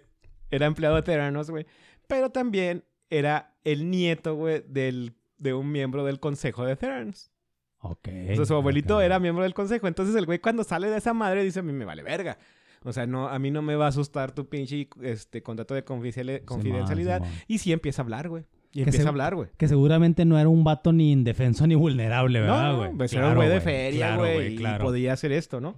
era 0.49 0.67
empleado 0.67 0.95
de 0.95 1.03
Theranos, 1.03 1.51
güey. 1.51 1.67
Pero 2.07 2.31
también 2.31 2.85
era 3.11 3.55
el 3.65 3.91
nieto, 3.91 4.35
güey, 4.35 4.63
del, 4.69 5.15
de 5.39 5.55
un 5.55 5.71
miembro 5.73 6.05
del 6.05 6.21
consejo 6.21 6.65
de 6.65 6.77
Theranos. 6.77 7.31
Ok. 7.81 8.09
O 8.33 8.37
sea, 8.37 8.45
su 8.47 8.55
abuelito 8.55 9.01
era 9.01 9.19
miembro 9.19 9.43
del 9.45 9.55
consejo. 9.55 9.87
Entonces 9.89 10.15
el 10.17 10.27
güey 10.27 10.39
cuando 10.39 10.65
sale 10.65 10.89
de 10.89 10.97
esa 10.99 11.13
madre 11.13 11.45
dice, 11.45 11.61
a 11.61 11.63
mí 11.63 11.73
me 11.73 11.85
vale 11.85 12.03
verga. 12.03 12.39
O 12.83 12.93
sea, 12.93 13.07
no, 13.07 13.29
a 13.29 13.39
mí 13.39 13.51
no 13.51 13.63
me 13.63 13.77
va 13.77 13.87
a 13.87 13.89
asustar 13.89 14.33
tu 14.33 14.49
pinche 14.49 14.89
este, 15.03 15.43
contrato 15.43 15.75
de 15.75 15.85
confidenciali- 15.85 16.45
confidencialidad. 16.45 17.23
Y 17.47 17.59
sí 17.59 17.73
empieza 17.73 18.03
a 18.03 18.05
hablar, 18.05 18.29
güey. 18.29 18.45
Y 18.73 18.79
Que 18.79 18.85
empieza 18.91 19.07
a 19.07 19.11
hablar, 19.11 19.35
güey. 19.37 19.49
Que 19.57 19.69
seguramente 19.69 20.25
no 20.25 20.39
era 20.39 20.49
un 20.49 20.65
vato 20.65 20.93
ni 20.93 21.13
indefenso 21.13 21.67
ni 21.67 21.75
vulnerable, 21.77 22.41
No, 22.41 22.45
¿verdad, 22.47 22.73
no, 22.73 22.79
güey? 22.79 22.91
pues 22.97 23.13
era 23.13 23.23
un 23.23 23.27
Claro, 23.35 23.41
güey 23.41 23.49
de 23.51 23.61
feria, 23.61 24.07
Claro, 24.09 24.23
güey. 24.23 24.55
y 24.55 24.57
claro. 24.57 24.85
podía 24.85 25.13
hacer 25.13 25.31
esto, 25.33 25.61
¿no? 25.61 25.77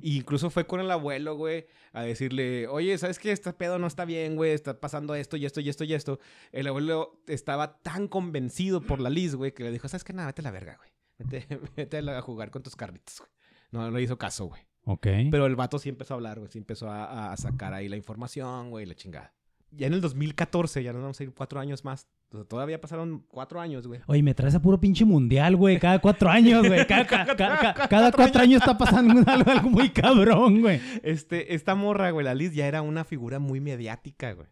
Y 0.00 0.18
incluso 0.18 0.50
fue 0.50 0.66
con 0.66 0.80
el 0.80 0.90
abuelo, 0.90 1.36
güey, 1.36 1.66
a 1.92 2.02
decirle, 2.02 2.66
oye, 2.68 2.96
¿sabes 2.98 3.18
qué? 3.18 3.32
Este 3.32 3.52
pedo 3.52 3.78
no 3.78 3.86
está 3.86 4.04
bien, 4.04 4.36
güey. 4.36 4.52
Está 4.52 4.80
pasando 4.80 5.14
esto 5.14 5.36
y 5.36 5.46
esto 5.46 5.60
y 5.60 5.68
esto 5.68 5.84
y 5.84 5.94
esto. 5.94 6.18
El 6.52 6.66
abuelo 6.66 7.22
estaba 7.26 7.78
tan 7.82 8.08
convencido 8.08 8.80
por 8.80 9.00
la 9.00 9.10
Liz, 9.10 9.34
güey, 9.34 9.52
que 9.52 9.64
le 9.64 9.70
dijo, 9.70 9.88
¿sabes 9.88 10.04
qué? 10.04 10.12
Nada, 10.12 10.28
vete 10.28 10.42
a 10.42 10.44
la 10.44 10.50
verga, 10.50 10.76
güey. 10.76 10.90
Vete, 11.18 11.60
vete 11.76 11.98
a 11.98 12.20
jugar 12.20 12.50
con 12.50 12.62
tus 12.62 12.76
carritos, 12.76 13.18
güey. 13.18 13.30
No, 13.70 13.90
no 13.90 13.96
le 13.96 14.02
hizo 14.02 14.18
caso, 14.18 14.46
güey. 14.46 14.62
Ok. 14.84 15.06
Pero 15.30 15.46
el 15.46 15.56
vato 15.56 15.78
sí 15.78 15.88
empezó 15.88 16.14
a 16.14 16.16
hablar, 16.16 16.38
güey. 16.38 16.50
Sí 16.50 16.58
empezó 16.58 16.90
a, 16.90 17.32
a 17.32 17.36
sacar 17.36 17.74
ahí 17.74 17.88
la 17.88 17.96
información, 17.96 18.70
güey, 18.70 18.86
la 18.86 18.94
chingada. 18.94 19.32
Ya 19.76 19.86
en 19.86 19.94
el 19.94 20.00
2014, 20.00 20.82
ya 20.82 20.92
nos 20.92 21.02
vamos 21.02 21.20
a 21.20 21.22
ir 21.24 21.32
cuatro 21.34 21.58
años 21.60 21.84
más. 21.84 22.06
Todavía 22.48 22.80
pasaron 22.80 23.24
cuatro 23.28 23.60
años, 23.60 23.86
güey. 23.86 24.00
Oye, 24.06 24.22
me 24.22 24.34
traes 24.34 24.54
a 24.54 24.60
puro 24.62 24.80
pinche 24.80 25.04
mundial, 25.04 25.56
güey. 25.56 25.78
Cada 25.78 26.00
cuatro 26.00 26.28
años, 26.30 26.66
güey. 26.66 26.86
Cada, 26.86 27.06
ca- 27.06 27.24
ca- 27.36 27.74
ca- 27.74 27.88
cada 27.88 28.10
cuatro 28.12 28.40
años 28.42 28.60
está 28.60 28.76
pasando 28.76 29.22
algo, 29.30 29.50
algo 29.50 29.70
muy 29.70 29.90
cabrón, 29.90 30.60
güey. 30.60 30.80
Este, 31.02 31.54
esta 31.54 31.74
morra, 31.74 32.10
güey, 32.10 32.24
la 32.24 32.34
Liz 32.34 32.52
ya 32.54 32.66
era 32.66 32.82
una 32.82 33.04
figura 33.04 33.38
muy 33.38 33.60
mediática, 33.60 34.32
güey. 34.32 34.48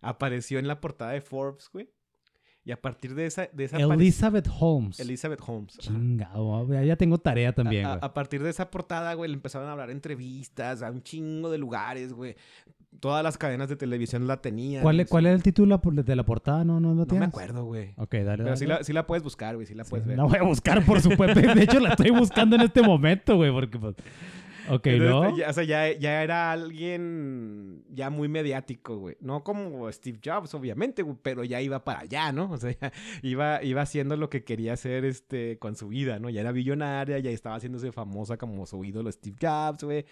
Apareció 0.00 0.58
en 0.58 0.66
la 0.68 0.80
portada 0.80 1.12
de 1.12 1.20
Forbes, 1.20 1.68
güey. 1.72 1.88
Y 2.66 2.72
a 2.72 2.80
partir 2.80 3.14
de 3.14 3.26
esa, 3.26 3.46
de 3.52 3.64
esa 3.64 3.76
Elizabeth 3.76 4.48
Holmes. 4.58 4.98
Elizabeth 4.98 5.40
Holmes. 5.46 5.76
Chingado, 5.78 6.64
güey. 6.66 6.86
Ya 6.86 6.96
tengo 6.96 7.18
tarea 7.18 7.52
también, 7.54 7.84
A, 7.84 7.88
güey. 7.90 7.98
a 8.02 8.14
partir 8.14 8.42
de 8.42 8.48
esa 8.50 8.70
portada, 8.70 9.12
güey, 9.14 9.28
le 9.30 9.34
empezaron 9.34 9.68
a 9.68 9.72
hablar 9.72 9.90
entrevistas 9.90 10.82
a 10.82 10.90
un 10.90 11.02
chingo 11.02 11.50
de 11.50 11.58
lugares, 11.58 12.14
güey. 12.14 12.36
Todas 13.00 13.22
las 13.22 13.36
cadenas 13.36 13.68
de 13.68 13.76
televisión 13.76 14.26
la 14.26 14.40
tenían. 14.40 14.82
¿Cuál, 14.82 15.06
cuál 15.06 15.26
era 15.26 15.34
el 15.34 15.42
título 15.42 15.78
de 15.84 16.16
la 16.16 16.24
portada? 16.24 16.64
No, 16.64 16.80
no 16.80 16.94
No 16.94 17.06
tienes. 17.06 17.20
me 17.20 17.30
acuerdo, 17.30 17.64
güey. 17.64 17.92
Ok, 17.96 18.14
dale, 18.14 18.24
Pero 18.38 18.44
dale. 18.44 18.56
sí 18.56 18.66
la, 18.66 18.82
sí 18.82 18.92
la 18.92 19.06
puedes 19.06 19.22
buscar, 19.22 19.54
güey. 19.56 19.66
Sí 19.66 19.74
la 19.74 19.84
Sí, 19.84 19.90
puedes 19.90 20.06
ver. 20.06 20.16
La 20.16 20.24
voy 20.24 20.38
a 20.38 20.42
buscar, 20.42 20.84
por 20.84 21.00
supuesto. 21.00 21.40
De 21.40 21.62
hecho, 21.62 21.80
la 21.80 21.90
estoy 21.90 22.10
buscando 22.10 22.56
en 22.56 22.62
este 22.62 22.82
momento, 22.82 23.36
güey, 23.36 23.52
porque 23.52 23.78
pues... 23.78 23.94
Ok, 24.70 24.86
Entonces, 24.86 25.30
¿no? 25.32 25.36
ya, 25.36 25.50
o 25.50 25.52
sea, 25.52 25.64
ya, 25.64 25.92
ya 25.92 26.22
era 26.22 26.50
alguien 26.50 27.84
ya 27.90 28.08
muy 28.08 28.28
mediático, 28.28 28.96
güey. 28.96 29.16
No 29.20 29.44
como 29.44 29.92
Steve 29.92 30.18
Jobs, 30.24 30.54
obviamente, 30.54 31.02
güey, 31.02 31.18
pero 31.22 31.44
ya 31.44 31.60
iba 31.60 31.84
para 31.84 32.00
allá, 32.00 32.32
¿no? 32.32 32.50
O 32.50 32.56
sea, 32.56 32.70
ya 32.80 32.90
iba, 33.22 33.62
iba 33.62 33.82
haciendo 33.82 34.16
lo 34.16 34.30
que 34.30 34.42
quería 34.42 34.72
hacer 34.72 35.04
este, 35.04 35.58
con 35.58 35.76
su 35.76 35.88
vida, 35.88 36.18
¿no? 36.18 36.30
Ya 36.30 36.40
era 36.40 36.50
billonaria, 36.52 37.18
ya 37.18 37.30
estaba 37.30 37.56
haciéndose 37.56 37.92
famosa 37.92 38.38
como 38.38 38.64
su 38.64 38.82
ídolo 38.84 39.12
Steve 39.12 39.36
Jobs, 39.38 39.84
güey. 39.84 40.06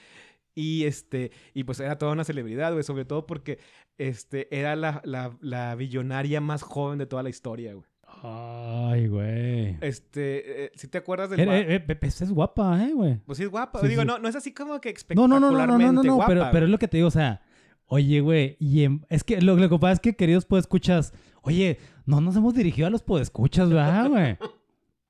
Y 0.55 0.85
este, 0.85 1.31
y 1.55 1.65
pues 1.65 1.81
era 1.81 1.97
toda 1.99 2.13
una 2.13 2.25
celebridad, 2.25 2.73
güey, 2.73 2.85
sobre 2.85 3.05
todo 3.05 3.27
porque 3.27 3.59
este, 3.99 4.49
era 4.57 4.77
la, 4.77 5.01
la, 5.05 5.37
la 5.41 5.75
billonaria 5.75 6.41
más 6.41 6.63
joven 6.63 6.99
de 6.99 7.07
toda 7.07 7.23
la 7.23 7.31
historia, 7.31 7.73
güey. 7.75 7.87
Ay, 8.23 9.09
güey. 9.09 9.79
Este, 9.81 10.65
eh, 10.67 10.73
si 10.75 10.89
te 10.89 10.99
acuerdas 10.99 11.31
del... 11.31 11.41
Eh, 11.41 11.45
eh, 11.61 11.75
eh, 11.77 11.81
Pepe, 11.81 12.07
esta 12.07 12.25
es 12.25 12.31
guapa, 12.31 12.85
¿eh, 12.85 12.93
güey? 12.93 13.17
Pues 13.25 13.39
sí 13.39 13.45
es 13.45 13.51
guapa. 13.51 13.81
Sí, 13.81 13.89
Digo, 13.89 14.03
sí. 14.03 14.07
No, 14.07 14.19
no 14.19 14.29
es 14.29 14.37
así 14.37 14.53
como 14.53 14.81
que 14.81 14.95
No, 15.15 15.27
no, 15.27 15.41
no, 15.41 15.51
no, 15.51 15.67
no, 15.67 15.67
no, 15.67 15.67
no, 15.67 15.73
espectacularmente 15.75 16.07
no, 16.09 16.15
guapa, 16.17 16.29
pero, 16.29 16.49
pero 16.53 16.67
es 16.67 16.71
lo 16.71 16.79
que 16.79 16.89
te 16.89 16.99
digo, 16.99 17.09
o 17.09 17.13
sea, 17.13 17.41
oye, 17.87 18.21
güey, 18.21 18.57
y 18.61 18.85
en- 18.85 19.07
es 19.09 19.25
que 19.25 19.41
lo, 19.41 19.57
lo 19.57 19.69
que 19.71 19.79
pasa 19.79 19.93
es 19.95 20.01
que, 20.01 20.15
queridos 20.15 20.45
podescuchas, 20.45 21.15
oye, 21.41 21.79
no 22.05 22.21
nos 22.21 22.37
hemos 22.37 22.55
dirigido 22.55 22.87
a 22.87 22.91
los 22.91 23.03
podescuchas, 23.03 23.71
¿verdad, 23.71 24.09
güey? 24.09 24.37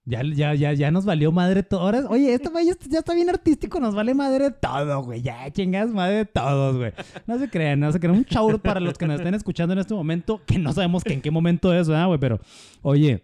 Ya, 0.05 0.23
ya, 0.25 0.53
ya, 0.55 0.73
ya 0.73 0.91
nos 0.91 1.05
valió 1.05 1.31
madre 1.31 1.63
todo. 1.63 2.09
Oye, 2.11 2.35
esto 2.35 2.51
güey, 2.51 2.67
ya, 2.67 2.73
está- 2.73 2.87
ya 2.91 2.99
está 2.99 3.15
bien 3.15 3.31
artístico, 3.31 3.79
nos 3.79 3.95
vale 3.95 4.15
madre 4.15 4.51
todo, 4.51 5.03
güey. 5.05 5.23
Ya 5.23 5.49
chingas 5.53 5.91
madre 5.91 6.17
de 6.17 6.25
todos, 6.25 6.77
güey. 6.77 6.93
No 7.27 7.39
se 7.39 7.49
crean, 7.49 7.79
no 7.79 7.93
se 7.93 8.01
crean. 8.01 8.17
Un 8.17 8.25
shout 8.25 8.61
para 8.63 8.81
los 8.81 8.99
que 8.99 9.07
nos 9.07 9.21
estén 9.21 9.35
escuchando 9.35 9.73
en 9.75 9.79
este 9.79 9.95
momento, 9.95 10.41
que 10.45 10.59
no 10.59 10.73
sabemos 10.73 11.05
que 11.05 11.13
en 11.13 11.21
qué 11.21 11.31
momento 11.31 11.73
es, 11.73 11.87
¿verdad, 11.89 12.09
güey? 12.09 12.19
Pero, 12.19 12.41
oye, 12.83 13.23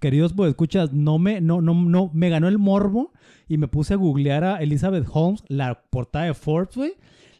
queridos 0.00 0.32
pues 0.32 0.50
escuchas, 0.50 0.92
no 0.92 1.18
me, 1.20 1.40
no, 1.40 1.60
no, 1.60 1.72
no, 1.74 2.10
me 2.12 2.28
ganó 2.30 2.48
el 2.48 2.58
morbo 2.58 3.12
y 3.46 3.56
me 3.58 3.68
puse 3.68 3.94
a 3.94 3.96
googlear 3.96 4.42
a 4.42 4.56
Elizabeth 4.56 5.06
Holmes, 5.12 5.44
la 5.46 5.84
portada 5.88 6.24
de 6.24 6.34
Forbes, 6.34 6.74
güey. 6.76 6.94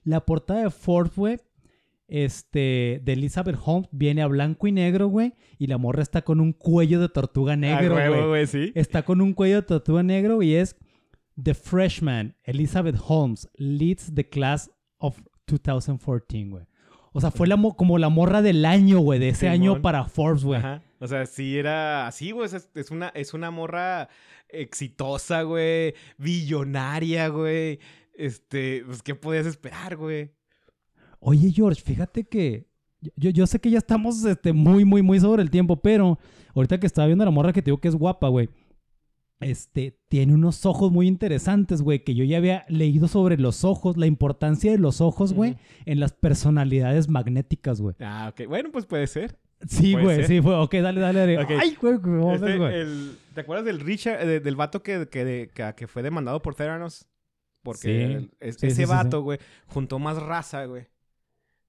La 0.05 0.21
portada 0.25 0.63
de 0.63 0.71
Forbes, 0.71 1.17
güey, 1.17 1.39
este, 2.15 3.01
de 3.03 3.13
Elizabeth 3.15 3.57
Holmes 3.65 3.89
viene 3.91 4.21
a 4.21 4.27
blanco 4.27 4.67
y 4.67 4.73
negro, 4.73 5.07
güey, 5.07 5.33
y 5.59 5.67
la 5.67 5.79
morra 5.79 6.03
está 6.03 6.21
con 6.23 6.41
un 6.41 6.53
cuello 6.53 7.01
de 7.01 7.09
tortuga 7.09 7.57
negro, 7.57 7.95
güey. 7.95 8.29
güey, 8.29 8.47
sí. 8.47 8.71
Está 8.75 9.03
con 9.03 9.23
un 9.23 9.33
cuello 9.33 9.57
de 9.57 9.63
tortuga 9.63 10.03
negro 10.03 10.43
y 10.43 10.55
es 10.55 10.77
The 11.43 11.55
Freshman, 11.55 12.37
Elizabeth 12.45 12.97
Holmes, 13.09 13.49
leads 13.57 14.15
the 14.15 14.29
class 14.29 14.71
of 14.99 15.19
2014, 15.47 16.45
güey. 16.51 16.67
O 17.15 17.21
sea, 17.23 17.31
fue 17.31 17.47
la 17.47 17.57
mo- 17.57 17.75
como 17.77 17.97
la 17.97 18.11
morra 18.11 18.43
del 18.43 18.65
año, 18.67 18.99
güey, 19.01 19.19
de 19.19 19.31
ese 19.31 19.41
Simón. 19.41 19.53
año 19.55 19.83
para 19.83 20.05
Forbes, 20.05 20.45
güey. 20.45 20.59
Ajá. 20.61 20.83
O 20.99 21.07
sea, 21.07 21.25
sí 21.25 21.57
era 21.59 22.07
así, 22.07 22.31
güey. 22.31 22.47
Es, 22.47 22.69
es 22.75 22.91
una, 22.91 23.09
es 23.15 23.33
una 23.35 23.51
morra 23.51 24.09
exitosa, 24.49 25.43
güey. 25.43 25.95
Billonaria, 26.19 27.29
güey. 27.29 27.81
Este, 28.15 28.83
pues, 28.87 29.03
¿qué 29.03 29.15
podías 29.15 29.47
esperar, 29.47 29.97
güey? 29.97 30.31
Oye, 31.25 31.53
George, 31.53 31.81
fíjate 31.81 32.25
que 32.25 32.67
yo, 33.17 33.31
yo 33.31 33.47
sé 33.47 33.61
que 33.61 33.71
ya 33.71 33.79
estamos 33.79 34.25
este, 34.25 34.53
muy, 34.53 34.85
muy, 34.85 35.03
muy 35.03 35.21
sobre 35.21 35.43
el 35.43 35.51
tiempo, 35.51 35.77
pero 35.77 36.19
ahorita 36.55 36.81
que 36.81 36.87
estaba 36.87 37.07
viendo 37.07 37.23
a 37.23 37.27
la 37.27 37.31
morra 37.31 37.53
que 37.53 37.63
te 37.63 37.67
digo 37.67 37.79
que 37.81 37.87
es 37.89 37.95
guapa, 37.95 38.29
güey. 38.29 38.49
Este, 39.41 39.99
tiene 40.09 40.35
unos 40.35 40.65
ojos 40.67 40.93
muy 40.93 41.09
interesantes, 41.09 41.83
güey, 41.83 42.05
que 42.05 42.15
yo 42.15 42.23
ya 42.25 42.39
había 42.39 42.65
leído 42.69 43.09
sobre 43.09 43.37
los 43.39 43.65
ojos, 43.65 43.97
la 43.97 44.07
importancia 44.07 44.71
de 44.71 44.79
los 44.79 45.01
ojos, 45.01 45.33
güey, 45.33 45.57
en 45.85 45.99
las 45.99 46.13
personalidades 46.13 47.09
magnéticas, 47.09 47.81
güey. 47.81 47.97
Ah, 48.01 48.33
ok. 48.33 48.47
Bueno, 48.49 48.71
pues 48.73 48.87
puede 48.87 49.07
ser. 49.09 49.39
Sí, 49.67 49.93
güey, 49.95 50.25
sí, 50.27 50.41
fue. 50.41 50.55
Ok, 50.57 50.75
dale, 50.75 51.01
dale, 51.01 51.21
dale. 51.21 51.39
Ay, 51.61 51.77
güey, 51.81 51.97
güey, 51.97 52.15
vamos 52.19 52.43
a 52.43 52.45
ver, 52.45 52.63
Este, 52.73 53.17
¿Te 53.35 53.41
acuerdas 53.41 53.65
del 53.65 53.81
Richard, 53.81 54.25
de- 54.27 54.41
del 54.41 54.57
vato 54.57 54.83
que, 54.83 55.09
que, 55.09 55.51
que, 55.55 55.75
que 55.77 55.87
fue 55.89 56.03
demandado 56.03 56.41
por 56.43 56.55
Theranos? 56.57 57.07
Porque 57.63 57.81
Sí. 57.81 57.91
el- 57.91 58.31
es- 58.41 58.57
Sí, 58.57 58.67
ese 58.69 58.85
sí, 58.87 58.91
vato, 58.91 59.23
güey, 59.23 59.39
juntó 59.67 59.99
más 60.01 60.21
raza, 60.23 60.65
güey. 60.67 60.87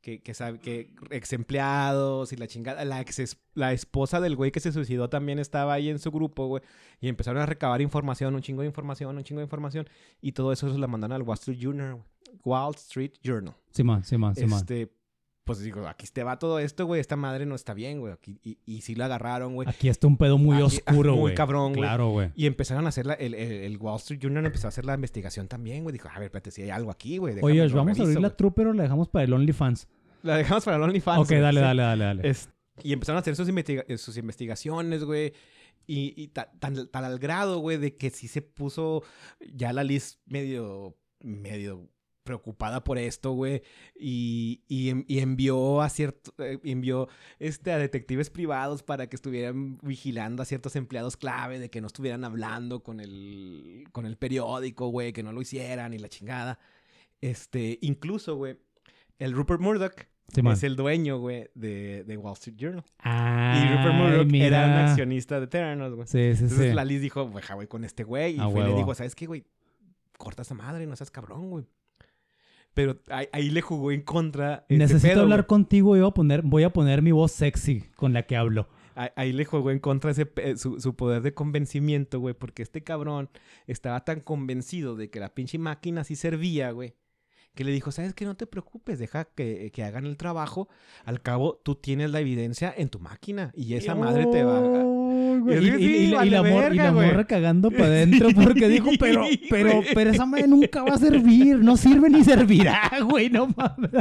Que, 0.03 0.21
que, 0.21 0.33
sabe, 0.33 0.59
que 0.59 0.93
ex 1.11 1.31
empleados 1.31 2.33
y 2.33 2.35
la 2.35 2.45
chingada. 2.45 2.83
La, 2.83 2.99
ex 2.99 3.37
la 3.53 3.71
esposa 3.71 4.19
del 4.19 4.35
güey 4.35 4.51
que 4.51 4.59
se 4.59 4.73
suicidó 4.73 5.09
también 5.09 5.39
estaba 5.39 5.71
ahí 5.71 5.87
en 5.89 5.97
su 5.97 6.11
grupo, 6.11 6.45
güey. 6.47 6.61
Y 6.99 7.07
empezaron 7.07 7.41
a 7.41 7.45
recabar 7.45 7.81
información, 7.81 8.35
un 8.35 8.41
chingo 8.41 8.63
de 8.63 8.67
información, 8.67 9.15
un 9.15 9.23
chingo 9.23 9.39
de 9.39 9.45
información. 9.45 9.87
Y 10.21 10.33
todo 10.33 10.51
eso 10.51 10.69
se 10.69 10.77
lo 10.77 10.87
mandaron 10.89 11.15
al 11.15 11.21
Wall 11.21 11.37
Street 11.37 11.57
Journal. 11.57 12.03
Wall 12.43 12.75
Street 12.75 13.13
Journal. 13.23 13.55
Simón, 13.71 14.03
Simón, 14.03 14.35
Simón. 14.35 14.59
Este, 14.59 14.91
pues 15.43 15.59
digo, 15.59 15.87
aquí 15.87 16.07
te 16.11 16.23
va 16.23 16.39
todo 16.39 16.59
esto, 16.59 16.85
güey. 16.85 17.01
Esta 17.01 17.15
madre 17.15 17.45
no 17.45 17.55
está 17.55 17.73
bien, 17.73 17.99
güey. 17.99 18.13
Aquí, 18.13 18.39
y, 18.43 18.57
y 18.65 18.81
sí 18.81 18.95
la 18.95 19.05
agarraron, 19.05 19.53
güey. 19.55 19.67
Aquí 19.67 19.89
está 19.89 20.07
un 20.07 20.17
pedo 20.17 20.37
muy 20.37 20.55
Aquí- 20.57 20.63
oscuro, 20.65 21.11
muy 21.13 21.19
güey. 21.21 21.35
cabrón, 21.35 21.73
güey. 21.73 21.81
Claro, 21.87 22.09
güey. 22.09 22.31
Y 22.35 22.45
empezaron 22.45 22.85
a 22.85 22.89
hacer 22.89 23.05
la, 23.05 23.13
el, 23.15 23.33
el, 23.33 23.51
el 23.51 23.77
Wall 23.77 23.97
Street 23.97 24.19
Journal 24.21 24.45
empezó 24.45 24.67
a 24.67 24.69
hacer 24.69 24.85
la 24.85 24.93
investigación 24.95 25.47
también, 25.47 25.83
güey. 25.83 25.93
Dijo, 25.93 26.07
a 26.07 26.13
ver, 26.13 26.23
espérate, 26.25 26.51
si 26.51 26.61
hay 26.61 26.69
algo 26.69 26.91
aquí, 26.91 27.17
güey. 27.17 27.35
Oye, 27.41 27.67
lo 27.67 27.75
vamos 27.75 27.99
a 27.99 28.03
abrir 28.03 28.19
la 28.19 28.27
güey". 28.29 28.37
Trooper 28.37 28.67
o 28.67 28.73
la 28.73 28.83
dejamos 28.83 29.09
para 29.09 29.25
el 29.25 29.33
OnlyFans. 29.33 29.87
La 30.21 30.37
dejamos 30.37 30.63
para 30.63 30.77
el 30.77 30.83
OnlyFans. 30.83 31.19
ok, 31.21 31.27
güey, 31.29 31.41
dale, 31.41 31.59
sí. 31.59 31.63
dale, 31.65 31.81
dale, 31.83 32.03
dale. 32.05 32.29
Es- 32.29 32.49
y 32.81 32.93
empezaron 32.93 33.17
a 33.17 33.21
hacer 33.21 33.35
sus, 33.35 33.47
investiga- 33.49 33.85
eh, 33.87 33.97
sus 33.97 34.17
investigaciones, 34.17 35.03
güey. 35.03 35.33
Y, 35.85 36.13
y 36.15 36.29
ta- 36.29 36.49
tan, 36.59 36.87
tan 36.87 37.03
al 37.03 37.19
grado, 37.19 37.59
güey, 37.59 37.77
de 37.77 37.97
que 37.97 38.09
sí 38.09 38.29
se 38.29 38.41
puso 38.41 39.03
ya 39.53 39.73
la 39.73 39.83
Liz 39.83 40.19
medio, 40.25 40.95
medio 41.19 41.89
preocupada 42.23 42.83
por 42.83 42.97
esto, 42.97 43.31
güey. 43.31 43.61
Y, 43.95 44.61
y, 44.67 44.89
en- 44.89 45.05
y 45.07 45.19
envió 45.19 45.81
a 45.81 45.89
cierto, 45.89 46.33
eh, 46.37 46.59
envió 46.63 47.07
este, 47.39 47.71
a 47.71 47.77
detectives 47.77 48.29
privados 48.29 48.83
para 48.83 49.07
que 49.07 49.15
estuvieran 49.15 49.77
vigilando 49.81 50.41
a 50.41 50.45
ciertos 50.45 50.75
empleados 50.75 51.17
clave, 51.17 51.59
de 51.59 51.69
que 51.69 51.81
no 51.81 51.87
estuvieran 51.87 52.23
hablando 52.23 52.81
con 52.83 52.99
el, 52.99 53.85
con 53.91 54.05
el 54.05 54.17
periódico, 54.17 54.87
güey, 54.87 55.13
que 55.13 55.23
no 55.23 55.31
lo 55.33 55.41
hicieran 55.41 55.93
y 55.93 55.99
la 55.99 56.09
chingada. 56.09 56.59
Este, 57.21 57.77
incluso, 57.81 58.35
güey, 58.35 58.57
el 59.19 59.33
Rupert 59.33 59.61
Murdoch 59.61 59.93
es 60.51 60.63
el 60.63 60.75
dueño, 60.75 61.19
güey, 61.19 61.49
de, 61.53 62.03
de 62.05 62.17
Wall 62.17 62.33
Street 62.33 62.55
Journal. 62.57 62.83
Ay, 62.99 63.63
y 63.65 63.75
Rupert 63.77 63.93
Murdoch 63.95 64.31
mira. 64.31 64.45
era 64.47 64.65
un 64.65 64.87
accionista 64.87 65.39
de 65.39 65.47
Theranos, 65.47 65.93
güey. 65.93 66.07
Sí, 66.07 66.35
sí, 66.35 66.43
Entonces 66.43 66.69
sí. 66.69 66.73
la 66.73 66.83
Liz 66.85 67.01
dijo, 67.01 67.29
güey, 67.29 67.67
con 67.67 67.83
este 67.83 68.03
güey. 68.03 68.37
Y 68.37 68.39
A 68.39 68.49
fue 68.49 68.61
y 68.61 68.63
le 68.67 68.73
dijo, 68.75 68.95
¿sabes 68.95 69.13
qué, 69.15 69.25
güey? 69.27 69.43
Corta 70.17 70.41
esa 70.41 70.55
madre, 70.55 70.87
no 70.87 70.95
seas 70.95 71.11
cabrón, 71.11 71.49
güey. 71.49 71.65
Pero 72.73 72.97
ahí, 73.09 73.27
ahí 73.31 73.49
le 73.49 73.61
jugó 73.61 73.91
en 73.91 74.01
contra. 74.01 74.65
este 74.69 74.77
Necesito 74.77 75.13
pedo, 75.13 75.21
hablar 75.23 75.41
güey. 75.41 75.47
contigo 75.47 75.95
y 75.95 75.99
voy 75.99 76.09
a, 76.09 76.11
poner, 76.11 76.41
voy 76.41 76.63
a 76.63 76.73
poner 76.73 77.01
mi 77.01 77.11
voz 77.11 77.31
sexy 77.31 77.83
con 77.95 78.13
la 78.13 78.23
que 78.23 78.35
hablo. 78.35 78.67
Ahí, 78.95 79.33
le 79.33 79.43
jugó 79.45 79.71
en 79.71 79.79
contra 79.79 80.11
ese, 80.11 80.27
su, 80.55 80.79
su 80.79 80.95
poder 80.95 81.23
de 81.23 81.33
convencimiento, 81.33 82.19
güey. 82.19 82.35
Porque 82.35 82.61
este 82.61 82.83
cabrón 82.83 83.29
estaba 83.65 84.03
tan 84.05 84.19
convencido 84.21 84.95
de 84.95 85.09
que 85.09 85.19
la 85.19 85.33
pinche 85.33 85.57
máquina 85.57 86.03
sí 86.03 86.15
servía, 86.15 86.69
güey. 86.71 86.93
que 87.55 87.63
le 87.63 87.71
dijo, 87.71 87.91
¿sabes 87.91 88.13
qué? 88.13 88.25
No 88.25 88.35
te 88.35 88.45
preocupes, 88.47 88.99
deja 88.99 89.25
que, 89.25 89.71
que 89.73 89.83
hagan 89.83 90.05
el 90.05 90.17
trabajo. 90.17 90.67
Al 91.05 91.21
cabo, 91.21 91.59
tú 91.63 91.75
tienes 91.75 92.11
la 92.11 92.19
evidencia 92.19 92.73
en 92.75 92.89
tu 92.89 92.99
máquina 92.99 93.51
y 93.55 93.73
esa 93.75 93.95
madre 93.95 94.25
te 94.27 94.43
va 94.43 94.59
güey. 95.43 95.83
Y 95.83 96.07
la- 96.07 96.17
vale 96.17 96.75
la, 96.75 96.91
morra 96.91 97.25
cagando 97.25 97.69
para 97.71 97.85
adentro 97.85 98.29
porque 98.33 98.67
dijo, 98.69 98.89
pero, 98.99 99.23
pero, 99.49 99.81
pero 99.93 100.09
esa 100.11 100.25
madre 100.25 100.47
nunca 100.47 100.83
va 100.83 100.95
a 100.95 100.97
servir, 100.97 101.59
no 101.59 101.77
sirve 101.77 102.09
ni 102.09 102.23
servirá, 102.23 102.89
güey, 103.09 103.29
no 103.29 103.47
mames. 103.55 103.91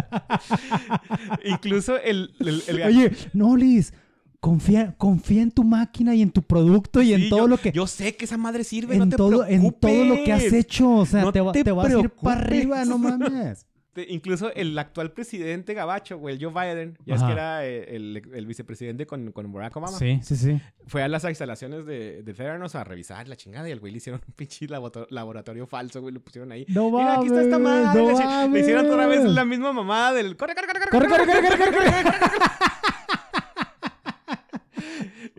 Incluso 1.44 1.98
el... 2.00 2.30
el- 2.40 2.62
el- 2.68 2.82
Oye, 2.82 3.12
no, 3.32 3.56
Liz, 3.56 3.92
confía, 4.40 4.94
confía 4.98 5.42
en 5.42 5.50
tu 5.50 5.64
máquina 5.64 6.14
y 6.14 6.22
en 6.22 6.30
tu 6.30 6.42
producto 6.42 7.02
y 7.02 7.12
en 7.14 7.28
todo 7.28 7.40
yo- 7.40 7.46
lo 7.48 7.58
que... 7.58 7.72
Yo 7.72 7.86
sé 7.86 8.16
que 8.16 8.24
esa 8.24 8.36
madre 8.36 8.64
sirve, 8.64 8.94
en, 8.94 8.98
no 9.00 9.08
te 9.08 9.16
todo, 9.16 9.46
en 9.46 9.72
todo 9.72 10.04
lo 10.04 10.24
que 10.24 10.32
has 10.32 10.52
hecho, 10.52 10.90
o 10.90 11.06
sea, 11.06 11.22
No 11.22 11.32
te, 11.32 11.40
va- 11.40 11.52
te 11.52 11.64
te 11.64 11.72
vas 11.72 11.92
a 11.92 11.98
ir 12.00 12.10
para 12.10 12.40
arriba, 12.40 12.84
no 12.84 12.98
mames. 12.98 13.66
Te- 13.92 14.06
Incluso 14.10 14.50
el 14.54 14.78
actual 14.78 15.12
presidente 15.12 15.74
gabacho, 15.74 16.16
güey, 16.16 16.36
el 16.36 16.42
Joe 16.42 16.50
Biden, 16.52 16.96
ya 17.04 17.14
es 17.16 17.20
que 17.20 17.24
Ajá. 17.26 17.32
era 17.32 17.66
eh, 17.66 17.94
el, 17.96 18.22
el 18.32 18.46
vicepresidente 18.46 19.06
con, 19.06 19.32
con 19.32 19.52
Barack 19.52 19.76
Obama, 19.76 19.98
Sí, 19.98 20.18
sí, 20.22 20.34
sí. 20.36 20.58
fue 20.86 21.02
a 21.02 21.08
las 21.08 21.24
instalaciones 21.24 21.84
de, 21.84 22.22
de 22.22 22.34
Theranos 22.34 22.74
a 22.74 22.84
revisar 22.84 23.28
la 23.28 23.36
chingada 23.36 23.68
y 23.68 23.72
al 23.72 23.80
güey 23.80 23.92
le 23.92 23.98
hicieron 23.98 24.22
un 24.26 24.32
pinche 24.36 24.66
laborato- 24.66 25.06
laboratorio 25.10 25.66
falso, 25.66 26.00
güey, 26.00 26.14
lo 26.14 26.20
pusieron 26.20 26.50
ahí. 26.52 26.64
No 26.68 26.90
Mira, 26.90 27.16
aquí 27.18 27.26
está 27.26 27.42
esta 27.42 27.58
madre. 27.58 28.00
no 28.00 28.08
le, 28.08 28.14
chi- 28.16 28.52
le 28.52 28.60
hicieron 28.60 28.86
otra 28.90 29.06
vez 29.06 29.24
la 29.24 29.44
misma 29.44 29.72
mamada 29.74 30.14
del... 30.14 30.36
Corre, 30.38 30.54
corre, 30.54 30.68
corre, 30.68 30.80
Corre, 30.90 31.08
corre, 31.08 31.26
corre, 31.26 31.48
corre, 31.58 31.72
corre, 31.72 32.02
corre. 32.02 32.12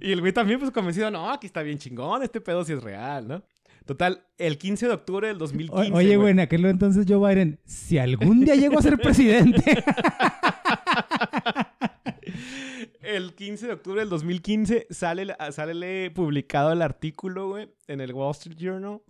Y 0.02 0.12
el 0.12 0.20
güey 0.20 0.34
también, 0.34 0.60
pues 0.60 0.70
convencido, 0.72 1.10
no, 1.10 1.32
aquí 1.32 1.48
está 1.48 1.62
bien 1.62 1.78
chingón, 1.78 2.24
este 2.24 2.42
pedo 2.42 2.64
sí 2.66 2.74
es 2.74 2.84
real, 2.84 3.26
¿no? 3.28 3.42
Total, 3.86 4.26
el 4.38 4.58
15 4.58 4.88
de 4.88 4.94
octubre 4.94 5.28
del 5.28 5.36
O- 5.38 5.40
2015. 5.40 5.92
Oye, 5.94 6.16
güey, 6.18 6.32
en 6.32 6.40
aquel 6.40 6.66
entonces 6.66 7.06
Joe 7.08 7.18
Biden, 7.34 7.60
si 7.66 7.98
algún 7.98 8.46
día 8.46 8.56
llego 8.56 8.80
a 8.80 8.82
ser 8.82 8.98
presidente, 8.98 9.84
El 13.02 13.34
15 13.36 13.68
de 13.68 13.74
octubre 13.74 14.00
del 14.00 14.10
2015 14.10 14.88
sale, 14.90 15.36
sale 15.52 16.10
publicado 16.12 16.72
el 16.72 16.82
artículo, 16.82 17.50
güey, 17.50 17.70
en 17.88 18.02
el 18.02 18.14
Wall 18.14 18.32
Street 18.32 18.58
Journal, 18.58 19.02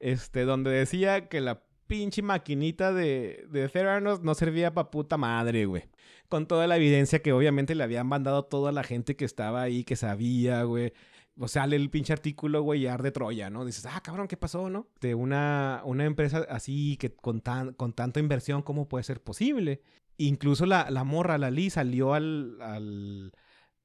este, 0.00 0.42
donde 0.44 0.70
decía 0.70 1.28
que 1.28 1.40
la 1.40 1.62
pinche 1.86 2.22
maquinita 2.22 2.92
de, 2.92 3.44
de 3.50 3.68
Theranos 3.68 4.22
no 4.22 4.34
servía 4.34 4.72
pa' 4.72 4.90
puta 4.90 5.16
madre, 5.18 5.66
güey. 5.66 5.84
Con 6.28 6.46
toda 6.46 6.66
la 6.66 6.76
evidencia 6.78 7.20
que 7.20 7.32
obviamente 7.34 7.74
le 7.74 7.84
habían 7.84 8.06
mandado 8.06 8.44
toda 8.46 8.72
la 8.72 8.82
gente 8.82 9.16
que 9.16 9.26
estaba 9.26 9.60
ahí, 9.62 9.84
que 9.84 9.96
sabía, 9.96 10.62
güey. 10.62 10.94
O 11.38 11.48
sea, 11.48 11.62
sale 11.62 11.76
el 11.76 11.88
pinche 11.88 12.12
artículo, 12.12 12.62
güey, 12.62 12.82
y 12.82 12.86
arde 12.86 13.10
Troya, 13.10 13.48
¿no? 13.48 13.64
Dices, 13.64 13.86
ah, 13.86 14.02
cabrón, 14.02 14.28
¿qué 14.28 14.36
pasó, 14.36 14.68
no? 14.68 14.88
De 15.00 15.14
una, 15.14 15.80
una 15.84 16.04
empresa 16.04 16.46
así, 16.50 16.96
que 16.98 17.14
con, 17.14 17.40
tan, 17.40 17.72
con 17.72 17.94
tanta 17.94 18.20
inversión, 18.20 18.62
¿cómo 18.62 18.86
puede 18.86 19.04
ser 19.04 19.22
posible? 19.22 19.80
Incluso 20.18 20.66
la, 20.66 20.90
la 20.90 21.04
morra, 21.04 21.38
la 21.38 21.50
Lee, 21.50 21.70
salió 21.70 22.12
al, 22.12 22.60
al... 22.60 23.32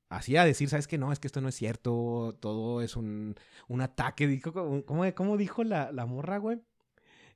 Así 0.10 0.36
a 0.36 0.46
decir, 0.46 0.70
¿sabes 0.70 0.88
qué? 0.88 0.98
No, 0.98 1.12
es 1.12 1.20
que 1.20 1.28
esto 1.28 1.42
no 1.42 1.50
es 1.50 1.56
cierto, 1.56 2.38
todo 2.40 2.82
es 2.82 2.96
un, 2.96 3.36
un 3.68 3.82
ataque. 3.82 4.28
Dijo, 4.28 4.52
¿cómo, 4.86 5.14
cómo 5.16 5.38
dijo 5.38 5.64
la, 5.64 5.92
la 5.92 6.06
morra, 6.06 6.38
güey? 6.38 6.60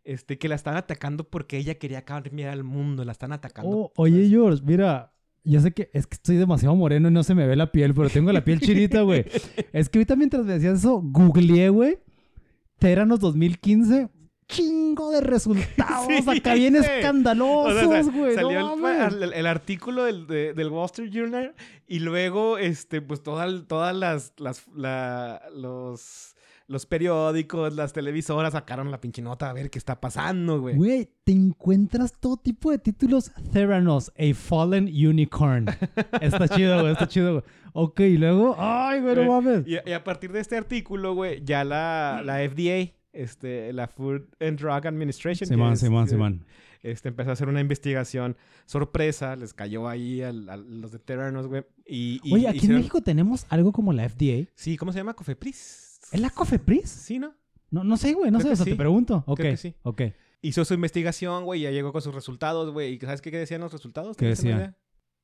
Este, 0.04 0.38
que 0.38 0.50
la 0.50 0.56
están 0.56 0.76
atacando 0.78 1.30
porque 1.30 1.58
ella 1.58 1.76
quería 1.76 2.04
cambiar 2.06 2.50
al 2.50 2.64
mundo, 2.64 3.06
la 3.06 3.12
están 3.12 3.34
atacando. 3.34 3.78
Oh, 3.78 3.94
oye, 3.98 4.28
George, 4.28 4.64
mira, 4.66 5.11
yo 5.44 5.60
sé 5.60 5.72
que 5.72 5.90
es 5.94 6.08
que 6.08 6.16
estoy 6.16 6.38
demasiado 6.38 6.76
moreno 6.76 7.10
y 7.10 7.12
no 7.12 7.24
se 7.24 7.36
me 7.36 7.48
ve 7.48 7.56
la 7.56 7.72
piel, 7.72 7.94
pero 7.94 8.10
tengo 8.10 8.32
la 8.32 8.44
piel 8.44 8.60
chinita, 8.62 9.02
güey. 9.02 9.26
Es 9.74 9.90
que 9.90 10.00
ahorita 10.00 10.16
mientras 10.16 10.46
me 10.46 10.54
decías 10.54 10.80
eso, 10.80 11.02
googleé, 11.04 11.70
güey. 11.70 12.00
Teranos 12.80 13.20
2015. 13.20 14.10
Chingo 14.52 15.12
de 15.12 15.22
resultados 15.22 16.08
Sí, 16.24 16.30
acá 16.40 16.54
bien. 16.54 16.76
O 16.76 16.80
escandalosos, 16.80 18.06
sea, 18.06 18.14
güey. 18.14 18.36
salió 18.36 18.76
no 18.76 18.90
el, 18.90 19.24
el- 19.24 19.34
el 19.34 19.48
artículo 19.48 20.04
del, 20.06 20.28
de- 20.28 20.54
del 20.54 20.68
Wall 20.70 20.86
Street 20.86 21.12
Journal 21.12 21.56
y 21.88 22.00
luego, 22.00 22.58
este, 22.58 23.02
pues 23.02 23.24
toda 23.24 23.46
el- 23.46 23.66
todas 23.66 23.96
las, 23.96 24.34
las 24.38 24.68
la- 24.76 25.42
los, 25.56 26.36
los 26.68 26.86
periódicos, 26.86 27.74
las 27.76 27.92
televisoras 27.94 28.54
sacaron 28.54 28.92
la 28.92 29.02
pinche 29.02 29.22
nota 29.22 29.50
a 29.50 29.54
ver 29.54 29.70
qué 29.70 29.78
está 29.78 30.00
pasando, 30.00 30.62
güey. 30.62 30.76
Güey, 30.76 31.10
te 31.24 31.32
encuentras 31.34 32.14
todo 32.20 32.38
tipo 32.38 32.72
de 32.72 32.78
títulos. 32.78 33.32
Theranos, 33.52 34.12
a 34.18 34.34
fallen 34.34 34.86
unicorn. 34.86 35.66
Está 36.22 36.48
chido, 36.48 36.80
güey, 36.82 36.94
está 36.94 37.08
chido, 37.08 37.32
güey. 37.34 37.44
Ok, 37.74 38.00
y 38.02 38.18
luego, 38.18 38.56
ay, 38.58 39.00
güey, 39.02 39.16
no 39.16 39.26
Güey, 39.26 39.42
mames. 39.42 39.68
Y, 39.68 39.78
y 39.90 39.94
a 39.94 40.04
partir 40.04 40.32
de 40.34 40.40
este 40.42 40.58
artículo, 40.58 41.14
güey, 41.14 41.42
ya 41.44 41.64
la, 41.64 42.22
la 42.24 42.38
FDA, 42.50 42.94
este, 43.14 43.74
la 43.74 43.88
Food 43.88 44.22
and 44.40 44.60
Drug 44.60 44.88
Administration, 44.88 45.48
Simón, 45.48 45.74
es, 45.74 45.80
Simón, 45.80 46.06
eh, 46.06 46.10
Simón. 46.10 46.46
este, 46.82 47.10
empezó 47.10 47.30
a 47.32 47.34
hacer 47.34 47.48
una 47.50 47.60
investigación 47.62 48.38
sorpresa, 48.66 49.36
les 49.36 49.54
cayó 49.54 49.88
ahí 49.88 50.22
al- 50.22 50.50
a, 50.50 50.58
los 50.58 50.92
de 50.92 51.00
Theranos, 51.00 51.48
güey. 51.48 51.64
Y, 51.86 52.22
y 52.24 52.34
Oye, 52.34 52.48
aquí 52.48 52.58
hicieron- 52.58 52.76
en 52.78 52.82
México 52.82 53.02
tenemos 53.02 53.46
algo 53.50 53.72
como 53.72 53.94
la 53.94 54.08
FDA. 54.08 54.48
Sí, 54.56 54.78
¿cómo 54.78 54.92
se 54.92 55.00
llama? 55.00 55.14
Cofepris. 55.14 56.00
¿Es 56.12 56.20
la 56.22 56.30
Cofepris? 56.30 56.90
Sí, 56.90 57.20
¿no? 57.20 57.36
No, 57.70 57.84
no 57.84 57.98
sé, 57.98 58.14
güey, 58.14 58.32
no 58.32 58.40
Creo 58.40 58.50
sé, 58.50 58.54
o 58.54 58.56
sea, 58.58 58.66
sí. 58.66 58.72
te 58.72 58.78
pregunto. 58.78 59.24
Ok, 59.28 59.40
Creo 59.40 59.52
que 59.52 59.58
sí. 59.58 59.76
ok. 59.84 60.02
Hizo 60.42 60.66
su 60.66 60.74
investigación, 60.74 61.46
güey, 61.46 61.62
ya 61.62 61.72
llegó 61.72 61.92
con 61.94 62.02
sus 62.02 62.14
resultados, 62.16 62.72
güey. 62.72 62.94
¿Y 62.96 63.00
sabes 63.00 63.22
qué 63.22 63.32
decían 63.32 63.62
los 63.62 63.72
resultados? 63.72 64.18
¿Qué 64.18 64.26
¿Tienes 64.26 64.40
una 64.42 64.50
decía? 64.50 64.64
idea? 64.66 64.78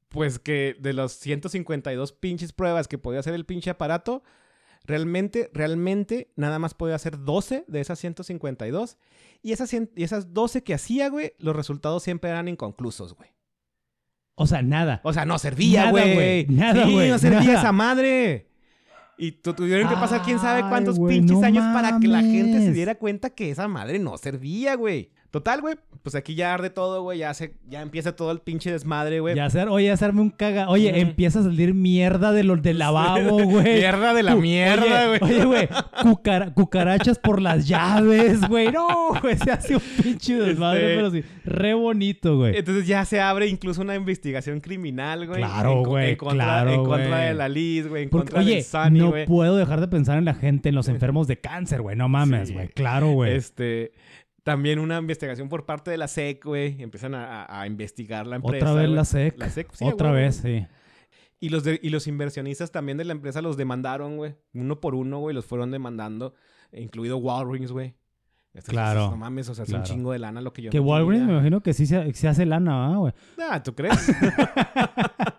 Pues 0.09 0.39
que 0.39 0.77
de 0.79 0.93
los 0.93 1.11
152 1.13 2.13
pinches 2.13 2.53
pruebas 2.53 2.87
que 2.87 2.97
podía 2.97 3.19
hacer 3.19 3.33
el 3.33 3.45
pinche 3.45 3.69
aparato, 3.69 4.23
realmente, 4.87 5.51
realmente, 5.53 6.31
nada 6.35 6.57
más 6.59 6.73
podía 6.73 6.95
hacer 6.95 7.19
12 7.23 7.65
de 7.67 7.79
esas 7.81 7.99
152. 7.99 8.97
Y 9.43 9.51
esas, 9.51 9.71
cien- 9.71 9.91
y 9.95 10.03
esas 10.03 10.33
12 10.33 10.63
que 10.63 10.73
hacía, 10.73 11.09
güey, 11.09 11.33
los 11.37 11.55
resultados 11.55 12.01
siempre 12.03 12.29
eran 12.31 12.47
inconclusos, 12.47 13.13
güey. 13.15 13.29
O 14.35 14.47
sea, 14.47 14.61
nada. 14.61 15.01
O 15.03 15.13
sea, 15.13 15.25
no 15.25 15.37
servía, 15.39 15.81
Nada, 15.81 15.91
güey. 15.91 16.13
güey. 16.15 16.45
Nada, 16.47 16.85
Sí, 16.85 16.93
güey. 16.93 17.09
no 17.09 17.17
servía 17.19 17.39
Nada. 17.41 17.59
esa 17.59 17.71
madre. 17.71 18.47
Y 19.19 19.31
tu- 19.31 19.53
tuvieron 19.53 19.89
que 19.89 19.95
pasar 19.95 20.21
quién 20.21 20.37
sabe 20.39 20.61
Ay, 20.61 20.69
cuántos 20.69 20.99
pinches 20.99 21.39
no 21.39 21.43
años 21.45 21.63
para 21.73 21.99
que 21.99 22.07
la 22.07 22.21
gente 22.21 22.59
se 22.61 22.71
diera 22.71 22.95
cuenta 22.95 23.31
que 23.31 23.49
esa 23.49 23.67
madre 23.67 23.97
no 23.99 24.15
servía, 24.17 24.75
güey. 24.75 25.11
Total, 25.37 25.61
güey. 25.61 25.75
Pues 26.01 26.15
aquí 26.15 26.33
ya 26.33 26.53
arde 26.55 26.71
todo, 26.71 27.03
güey. 27.03 27.19
Ya, 27.19 27.31
se, 27.35 27.53
ya 27.69 27.83
empieza 27.83 28.15
todo 28.15 28.31
el 28.31 28.39
pinche 28.39 28.71
desmadre, 28.71 29.19
güey. 29.19 29.35
Ya 29.35 29.45
hacer, 29.45 29.67
oye, 29.67 29.91
hacerme 29.91 30.21
un 30.21 30.31
caga. 30.31 30.67
Oye, 30.69 30.99
empieza 30.99 31.41
a 31.41 31.43
salir 31.43 31.75
mierda 31.75 32.31
de 32.31 32.43
los 32.43 32.61
del 32.63 32.79
lavabo, 32.79 33.37
güey. 33.43 33.75
Mierda 33.75 34.13
de 34.15 34.23
la 34.23 34.33
Cu- 34.33 34.41
mierda, 34.41 35.07
güey. 35.07 35.19
Oye, 35.21 35.45
güey, 35.45 35.69
cucara- 36.01 36.53
cucarachas 36.53 37.19
por 37.19 37.39
las 37.39 37.67
llaves, 37.67 38.47
güey. 38.47 38.71
No, 38.71 38.87
güey, 39.21 39.37
se 39.37 39.51
hace 39.51 39.75
un 39.75 39.81
pinche 40.01 40.35
desmadre, 40.35 40.79
Este- 40.79 40.95
pero 40.95 41.11
sí. 41.11 41.23
Re 41.45 41.73
bonito, 41.75 42.37
güey. 42.37 42.57
Entonces 42.57 42.87
ya 42.87 43.05
se 43.05 43.21
abre 43.21 43.47
incluso 43.47 43.81
una 43.81 43.93
investigación 43.95 44.59
criminal, 44.59 45.27
güey. 45.27 45.39
Claro, 45.41 45.83
güey, 45.83 46.09
En 46.11 46.15
claro, 46.15 46.71
en 46.71 46.83
contra 46.83 47.17
de 47.19 47.33
la 47.35 47.47
Liz, 47.47 47.87
güey. 47.87 48.03
En 48.03 48.09
Porque, 48.09 48.31
contra 48.31 48.39
oye, 48.39 48.55
del 48.55 48.63
Sunny, 48.63 48.99
no 48.99 49.13
puedo 49.27 49.55
dejar 49.55 49.81
de 49.81 49.87
pensar 49.87 50.17
en 50.17 50.25
la 50.25 50.33
gente, 50.33 50.69
en 50.69 50.75
los 50.75 50.87
enfermos 50.87 51.27
de 51.27 51.39
cáncer, 51.39 51.81
güey. 51.83 51.95
No 51.95 52.09
mames, 52.09 52.47
Sí. 52.47 52.53
güey. 52.55 52.69
Claro, 52.69 53.11
güey. 53.11 53.35
Este, 53.35 53.91
también 54.47 54.79
una 54.79 54.97
investigación 54.97 55.49
por 55.49 55.65
parte 55.65 55.91
de 55.91 55.97
la 55.97 56.07
SEC, 56.07 56.43
güey. 56.45 56.81
Empiezan 56.81 57.13
a, 57.15 57.43
a- 57.43 57.61
a 57.61 57.67
investigar 57.67 58.25
la 58.25 58.37
empresa. 58.37 58.65
Otra 58.65 58.73
vez 58.75 58.85
güey. 58.87 58.95
la 58.95 59.03
SEC. 59.05 59.37
La 59.37 59.49
SEC, 59.49 59.67
sí, 59.73 59.85
Otra 59.85 60.09
güey. 60.11 60.21
vez, 60.23 60.35
sí. 60.37 60.65
Y 61.41 61.49
los, 61.49 61.63
de- 61.65 61.79
y 61.83 61.89
los 61.89 62.07
inversionistas 62.07 62.71
también 62.71 62.97
de 62.97 63.03
la 63.03 63.11
empresa 63.11 63.41
los 63.41 63.57
demandaron, 63.57 64.15
güey. 64.15 64.35
Uno 64.53 64.79
por 64.79 64.95
uno, 64.95 65.19
güey, 65.19 65.35
los 65.35 65.45
fueron 65.45 65.69
demandando. 65.71 66.33
Incluido 66.71 67.17
Walgreens, 67.17 67.71
güey. 67.73 67.93
Entonces, 68.53 68.71
Claro, 68.71 68.99
dices, 69.01 69.11
No 69.11 69.17
mames, 69.17 69.49
o 69.49 69.53
sea, 69.55 69.65
es 69.65 69.71
un 69.73 69.83
chingo 69.83 70.13
de 70.13 70.19
lana 70.19 70.41
lo 70.41 70.51
que 70.53 70.61
yo 70.63 70.71
Que 70.71 70.77
no 70.79 70.83
Walgreens 70.85 71.23
me 71.23 71.27
tenía". 71.27 71.39
imagino 71.41 71.61
que 71.61 71.73
sí 71.73 71.85
se, 71.85 72.11
se 72.13 72.27
hace 72.29 72.45
lana, 72.45 72.93
¿ah, 72.93 72.97
güey? 72.97 73.13
Ah, 73.51 73.61
¿tú 73.61 73.75
crees? 73.75 73.93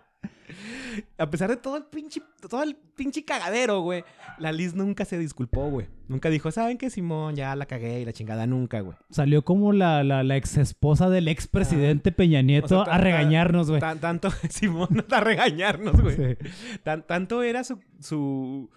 A 1.17 1.29
pesar 1.29 1.49
de 1.49 1.57
todo 1.57 1.77
el 1.77 1.83
pinche, 1.85 2.21
todo 2.49 2.63
el 2.63 2.75
pinche 2.75 3.23
cagadero, 3.25 3.81
güey. 3.81 4.03
La 4.37 4.51
Liz 4.51 4.73
nunca 4.73 5.05
se 5.05 5.17
disculpó, 5.17 5.69
güey. 5.69 5.87
Nunca 6.07 6.29
dijo, 6.29 6.51
¿saben 6.51 6.77
qué, 6.77 6.89
Simón? 6.89 7.35
Ya 7.35 7.55
la 7.55 7.65
cagué 7.65 7.99
y 8.01 8.05
la 8.05 8.13
chingada 8.13 8.47
nunca, 8.47 8.81
güey. 8.81 8.97
Salió 9.09 9.43
como 9.43 9.73
la, 9.73 10.03
la, 10.03 10.23
la 10.23 10.37
ex 10.37 10.57
esposa 10.57 11.09
del 11.09 11.27
expresidente 11.27 12.11
Peña 12.11 12.41
Nieto 12.41 12.65
O 12.65 12.67
sea, 12.69 12.83
ta- 12.85 12.95
a 12.95 12.97
regañarnos, 12.97 13.69
güey. 13.69 13.79
Tan- 13.81 13.99
tanto, 13.99 14.29
Simón, 14.49 15.05
a 15.11 15.19
regañarnos, 15.19 15.99
güey. 16.01 16.15
Sí. 16.15 16.37
Tan- 16.83 17.05
tanto 17.05 17.43
era 17.43 17.63
su, 17.63 17.79
su, 17.99 18.69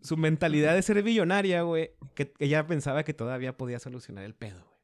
su 0.00 0.16
mentalidad 0.16 0.74
de 0.74 0.82
ser 0.82 1.02
billonaria, 1.02 1.62
güey, 1.62 1.90
que 2.14 2.32
ella 2.38 2.66
pensaba 2.66 3.02
que 3.04 3.14
todavía 3.14 3.56
podía 3.56 3.78
solucionar 3.78 4.24
el 4.24 4.34
pedo, 4.34 4.60
güey. 4.64 4.75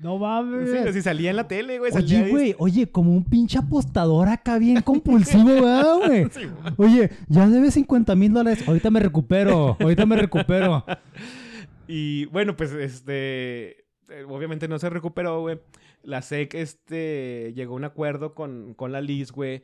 No 0.00 0.18
mames. 0.18 0.70
Sí, 0.70 0.92
si 0.94 1.02
salía 1.02 1.30
en 1.30 1.36
la 1.36 1.46
tele, 1.46 1.78
güey, 1.78 1.92
salía 1.92 2.22
Oye, 2.22 2.30
güey, 2.30 2.54
oye, 2.58 2.86
como 2.90 3.12
un 3.12 3.24
pinche 3.24 3.58
apostador 3.58 4.28
acá 4.28 4.58
bien 4.58 4.80
compulsivo, 4.84 5.44
¿verdad, 5.44 5.96
güey? 6.06 6.24
Sí. 6.30 6.42
Oye, 6.78 7.10
ya 7.28 7.46
debes 7.48 7.74
50 7.74 8.14
mil 8.16 8.32
dólares. 8.32 8.66
Ahorita 8.66 8.90
me 8.90 9.00
recupero, 9.00 9.76
ahorita 9.78 10.06
me 10.06 10.16
recupero. 10.16 10.84
Y 11.92 12.26
bueno, 12.26 12.56
pues 12.56 12.70
este. 12.72 13.80
eh, 14.08 14.24
Obviamente 14.28 14.68
no 14.68 14.78
se 14.78 14.88
recuperó, 14.90 15.40
güey. 15.40 15.58
La 16.04 16.22
SEC 16.22 16.54
este, 16.54 17.52
llegó 17.56 17.74
a 17.74 17.76
un 17.76 17.84
acuerdo 17.84 18.32
con, 18.32 18.74
con 18.74 18.92
la 18.92 19.00
Liz, 19.00 19.32
güey. 19.32 19.62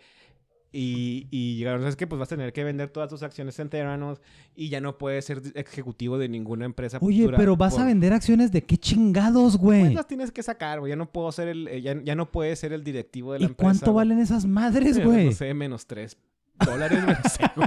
Y, 0.78 1.26
y 1.30 1.56
llegaron, 1.56 1.80
¿sabes 1.80 1.96
qué? 1.96 2.06
Pues 2.06 2.18
vas 2.18 2.30
a 2.30 2.36
tener 2.36 2.52
que 2.52 2.62
vender 2.62 2.90
todas 2.90 3.08
tus 3.08 3.22
acciones 3.22 3.58
en 3.60 3.70
Theranos 3.70 4.20
y 4.54 4.68
ya 4.68 4.78
no 4.82 4.98
puedes 4.98 5.24
ser 5.24 5.40
ejecutivo 5.54 6.18
de 6.18 6.28
ninguna 6.28 6.66
empresa. 6.66 6.98
Oye, 7.00 7.30
pero 7.34 7.56
vas 7.56 7.72
por- 7.74 7.82
a 7.82 7.86
vender 7.86 8.12
acciones 8.12 8.52
de 8.52 8.62
qué 8.64 8.76
chingados, 8.76 9.52
Pues 9.56 9.80
güey. 9.84 9.94
las 9.94 10.06
tienes 10.06 10.30
que 10.32 10.42
sacar, 10.42 10.80
güey. 10.80 10.90
Ya 10.90 10.96
no 10.96 11.10
puedo 11.10 11.32
ser 11.32 11.48
el, 11.48 11.66
eh, 11.68 11.80
ya, 11.80 11.98
ya 12.02 12.14
no 12.14 12.30
puedes 12.30 12.58
ser 12.58 12.74
el 12.74 12.84
directivo 12.84 13.32
de 13.32 13.38
la 13.38 13.44
¿Y 13.44 13.46
empresa. 13.48 13.62
cuánto 13.64 13.92
güey. 13.92 14.06
valen 14.06 14.18
esas 14.22 14.44
madres, 14.44 14.98
No 14.98 15.04
güey? 15.06 15.32
sé, 15.32 15.54
menos 15.54 15.86
tres 15.86 16.18
dólares, 16.64 17.00
no. 17.56 17.62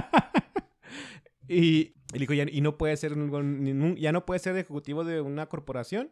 Y, 1.48 1.94
y 2.14 2.18
dijo, 2.18 2.32
ya, 2.34 2.44
y 2.50 2.60
no 2.60 2.78
puede 2.78 2.96
ser 2.96 3.16
ningún- 3.16 3.96
ya 3.96 4.12
no 4.12 4.24
puede 4.24 4.38
ser 4.38 4.56
ejecutivo 4.56 5.04
de 5.04 5.20
una 5.20 5.46
corporación 5.46 6.10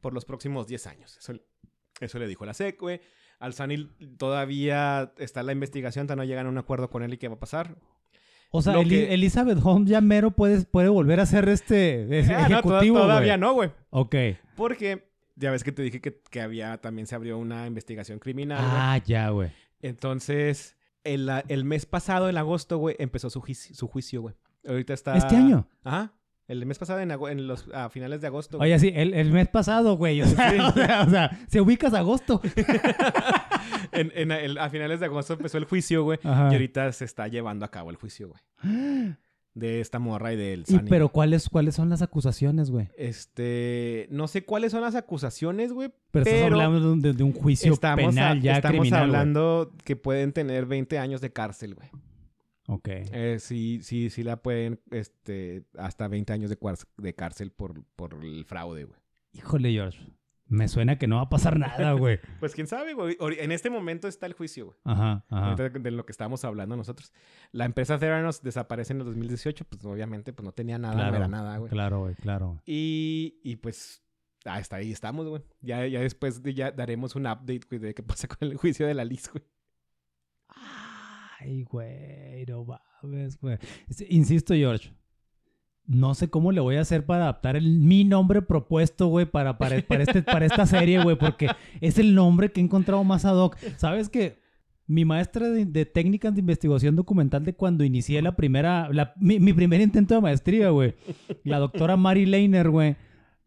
por 0.00 0.12
los 0.12 0.24
próximos 0.24 0.66
10 0.66 0.86
años. 0.88 1.16
Eso, 1.18 1.34
eso 2.00 2.18
le 2.18 2.26
dijo 2.26 2.44
la 2.44 2.54
SEC, 2.54 2.80
güey. 2.80 3.00
Al 3.44 3.52
Sanil 3.54 3.90
todavía 4.18 5.12
está 5.18 5.42
la 5.42 5.52
investigación, 5.52 6.06
todavía 6.06 6.24
no 6.24 6.28
llegan 6.28 6.46
a 6.46 6.48
un 6.48 6.58
acuerdo 6.58 6.90
con 6.90 7.02
él 7.02 7.12
y 7.14 7.18
qué 7.18 7.28
va 7.28 7.34
a 7.34 7.38
pasar. 7.40 7.76
O 8.50 8.62
sea, 8.62 8.72
Lo 8.74 8.80
Eli- 8.82 8.88
que- 8.90 9.14
Elizabeth 9.14 9.58
Holmes 9.62 9.90
ya 9.90 10.00
mero 10.00 10.30
puede, 10.30 10.64
puede 10.64 10.88
volver 10.88 11.20
a 11.20 11.26
ser 11.26 11.48
este 11.48 12.18
ese 12.20 12.34
Ah, 12.34 12.48
no, 12.48 12.54
ejecutivo, 12.58 12.98
todavía 13.00 13.36
güey. 13.36 13.40
no, 13.40 13.52
güey. 13.54 13.70
Ok. 13.90 14.14
Porque 14.56 15.08
ya 15.36 15.50
ves 15.50 15.64
que 15.64 15.72
te 15.72 15.82
dije 15.82 16.00
que, 16.00 16.20
que 16.30 16.40
había, 16.40 16.78
también 16.78 17.06
se 17.06 17.14
abrió 17.16 17.36
una 17.38 17.66
investigación 17.66 18.18
criminal. 18.20 18.60
Ah, 18.62 18.98
ya, 19.04 19.28
güey. 19.30 19.50
Entonces, 19.82 20.76
el, 21.02 21.30
el 21.48 21.64
mes 21.64 21.86
pasado, 21.86 22.28
en 22.28 22.38
agosto, 22.38 22.78
güey, 22.78 22.96
empezó 22.98 23.28
su, 23.30 23.42
su 23.72 23.88
juicio, 23.88 24.22
güey. 24.22 24.34
Ahorita 24.66 24.94
está... 24.94 25.16
¿Este 25.16 25.36
año? 25.36 25.68
Ajá. 25.82 26.12
El 26.46 26.66
mes 26.66 26.78
pasado, 26.78 27.00
en, 27.00 27.10
en 27.10 27.46
los 27.46 27.66
a 27.72 27.88
finales 27.88 28.20
de 28.20 28.26
agosto. 28.26 28.58
güey. 28.58 28.70
Oye, 28.72 28.78
sí, 28.78 28.92
el, 28.94 29.14
el 29.14 29.30
mes 29.32 29.48
pasado, 29.48 29.96
güey. 29.96 30.20
O 30.20 30.26
sea, 30.26 30.50
Sí. 30.50 30.58
o 30.60 30.72
sea, 30.72 31.02
o 31.06 31.10
sea, 31.10 31.40
se 31.48 31.60
ubicas 31.60 31.94
agosto. 31.94 32.40
En- 33.92 34.12
en 34.14 34.30
el- 34.32 34.58
a 34.58 34.68
finales 34.70 35.00
de 35.00 35.06
agosto 35.06 35.34
empezó 35.34 35.56
el 35.58 35.64
juicio, 35.64 36.02
güey. 36.04 36.18
Ajá. 36.24 36.48
Y 36.50 36.54
ahorita 36.54 36.90
se 36.92 37.04
está 37.04 37.28
llevando 37.28 37.64
a 37.64 37.70
cabo 37.70 37.90
el 37.90 37.96
juicio, 37.96 38.28
güey. 38.28 38.40
De 39.54 39.80
esta 39.80 40.00
morra 40.00 40.32
y 40.32 40.36
del 40.36 40.62
Y, 40.62 40.72
Sunny. 40.72 40.90
pero 40.90 41.10
¿cuáles, 41.10 41.48
¿cuáles 41.48 41.76
son 41.76 41.88
las 41.88 42.02
acusaciones, 42.02 42.72
güey? 42.72 42.88
Este... 42.96 44.08
No 44.10 44.26
sé 44.26 44.44
cuáles 44.44 44.72
son 44.72 44.80
las 44.80 44.96
acusaciones, 44.96 45.72
güey. 45.72 45.90
Pero, 46.10 46.24
estás 46.24 46.42
Pero 46.42 46.56
hablando 46.56 46.80
de 46.80 46.92
un, 46.92 47.00
de- 47.02 47.12
de 47.12 47.22
un 47.22 47.32
juicio 47.32 47.76
penal 47.76 48.38
a- 48.38 48.40
ya 48.40 48.56
estamos 48.56 48.80
criminal, 48.80 49.06
güey. 49.06 49.16
hablando 49.20 49.72
que 49.84 49.94
pueden 49.94 50.32
tener 50.32 50.66
20 50.66 50.98
años 50.98 51.20
de 51.20 51.32
cárcel, 51.32 51.76
güey. 51.76 51.88
Ok. 52.66 52.88
Eh, 52.88 53.36
sí, 53.40 53.80
sí, 53.82 54.10
sí 54.10 54.22
la 54.22 54.42
pueden, 54.42 54.80
este, 54.90 55.64
hasta 55.78 56.08
20 56.08 56.32
años 56.32 56.50
de, 56.50 56.58
cuar- 56.58 56.78
de 56.96 57.14
cárcel 57.14 57.50
por, 57.52 57.84
por 57.96 58.14
el 58.22 58.44
fraude, 58.44 58.84
güey. 58.84 58.98
Híjole, 59.32 59.70
George. 59.72 59.98
Me 60.46 60.68
suena 60.68 60.98
que 60.98 61.06
no 61.06 61.16
va 61.16 61.22
a 61.22 61.28
pasar 61.30 61.58
nada, 61.58 61.92
güey. 61.94 62.20
Pues 62.40 62.54
quién 62.54 62.66
sabe, 62.66 62.92
güey. 62.92 63.16
En 63.38 63.50
este 63.50 63.70
momento 63.70 64.08
está 64.08 64.26
el 64.26 64.34
juicio, 64.34 64.66
güey. 64.66 64.76
Ajá, 64.84 65.24
ajá. 65.30 65.54
De 65.70 65.90
lo 65.90 66.04
que 66.04 66.12
estábamos 66.12 66.44
hablando 66.44 66.76
nosotros. 66.76 67.12
La 67.50 67.64
empresa 67.64 67.98
Theranos 67.98 68.42
desaparece 68.42 68.92
en 68.92 69.00
el 69.00 69.06
2018, 69.06 69.64
pues 69.64 69.84
obviamente 69.86 70.32
pues 70.32 70.44
no 70.44 70.52
tenía 70.52 70.78
nada, 70.78 70.94
Claro, 70.94 71.10
no 71.12 71.16
era 71.16 71.28
nada, 71.28 71.56
güey. 71.58 71.70
Claro, 71.70 72.00
güey, 72.00 72.14
claro. 72.14 72.60
Y, 72.66 73.40
y 73.42 73.56
pues 73.56 74.02
hasta 74.44 74.76
ahí 74.76 74.92
estamos, 74.92 75.26
güey. 75.26 75.42
Ya, 75.62 75.86
ya 75.86 76.00
después 76.00 76.42
de, 76.42 76.52
ya 76.52 76.70
daremos 76.70 77.16
un 77.16 77.22
update, 77.26 77.62
güey, 77.68 77.80
de 77.80 77.94
qué 77.94 78.02
pasa 78.02 78.28
con 78.28 78.38
el 78.40 78.56
juicio 78.56 78.86
de 78.86 78.94
la 78.94 79.04
Liz, 79.04 79.30
güey. 79.32 79.44
Ay, 81.44 81.62
güey, 81.64 82.46
no 82.46 82.64
mames, 82.64 83.38
güey. 83.38 83.58
Insisto, 84.08 84.54
George. 84.54 84.90
No 85.86 86.14
sé 86.14 86.30
cómo 86.30 86.50
le 86.50 86.62
voy 86.62 86.76
a 86.76 86.80
hacer 86.80 87.04
para 87.04 87.24
adaptar 87.24 87.56
el, 87.56 87.78
mi 87.80 88.04
nombre 88.04 88.40
propuesto, 88.40 89.08
güey, 89.08 89.26
para, 89.26 89.58
para, 89.58 89.82
para, 89.82 90.04
este, 90.04 90.22
para 90.22 90.46
esta 90.46 90.64
serie, 90.64 91.02
güey, 91.02 91.16
porque 91.16 91.48
es 91.82 91.98
el 91.98 92.14
nombre 92.14 92.50
que 92.50 92.60
he 92.60 92.64
encontrado 92.64 93.04
más 93.04 93.26
ad 93.26 93.36
hoc. 93.36 93.58
¿Sabes 93.76 94.08
que 94.08 94.38
Mi 94.86 95.04
maestra 95.04 95.50
de, 95.50 95.84
técnicas 95.84 96.34
de 96.34 96.40
investigación 96.40 96.96
documental 96.96 97.44
de 97.44 97.54
cuando 97.54 97.84
inicié 97.84 98.22
la 98.22 98.34
primera, 98.34 98.88
mi, 99.16 99.38
mi 99.38 99.52
primer 99.52 99.82
intento 99.82 100.14
de 100.14 100.22
maestría, 100.22 100.70
güey, 100.70 100.94
la 101.42 101.58
doctora 101.58 101.98
Mary 101.98 102.24
Leiner, 102.24 102.70
güey, 102.70 102.96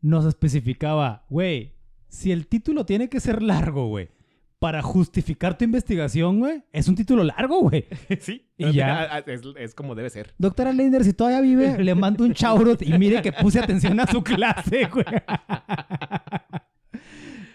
nos 0.02 0.26
especificaba, 0.26 1.26
güey, 1.30 1.74
si 2.08 2.32
el 2.32 2.46
título 2.46 2.86
tiene 2.86 3.10
que 3.10 3.20
ser 3.20 3.42
largo, 3.42 3.88
güey, 3.88 4.10
para 4.60 4.82
justificar 4.82 5.58
tu 5.58 5.66
investigación, 5.66 6.40
güey, 6.40 6.64
es 6.72 6.88
un 6.88 6.96
título 6.96 7.24
largo, 7.24 7.62
güey. 7.62 7.86
sí. 8.20 8.48
Y 8.58 8.72
ya. 8.72 9.20
Es, 9.26 9.42
es 9.58 9.76
como 9.76 9.94
debe 9.96 10.10
ser. 10.10 10.34
Doctora 10.38 10.74
Leiner, 10.74 11.04
si 11.04 11.14
todavía 11.14 11.42
vive, 11.42 11.78
le 11.84 11.96
mando 11.96 12.24
un 12.24 12.34
chaurot 12.34 12.82
y 12.82 12.98
mire 12.98 13.22
que 13.22 13.32
puse 13.32 13.60
atención 13.60 14.00
a 14.00 14.08
su 14.08 14.24
clase, 14.24 14.86
güey. 14.86 15.06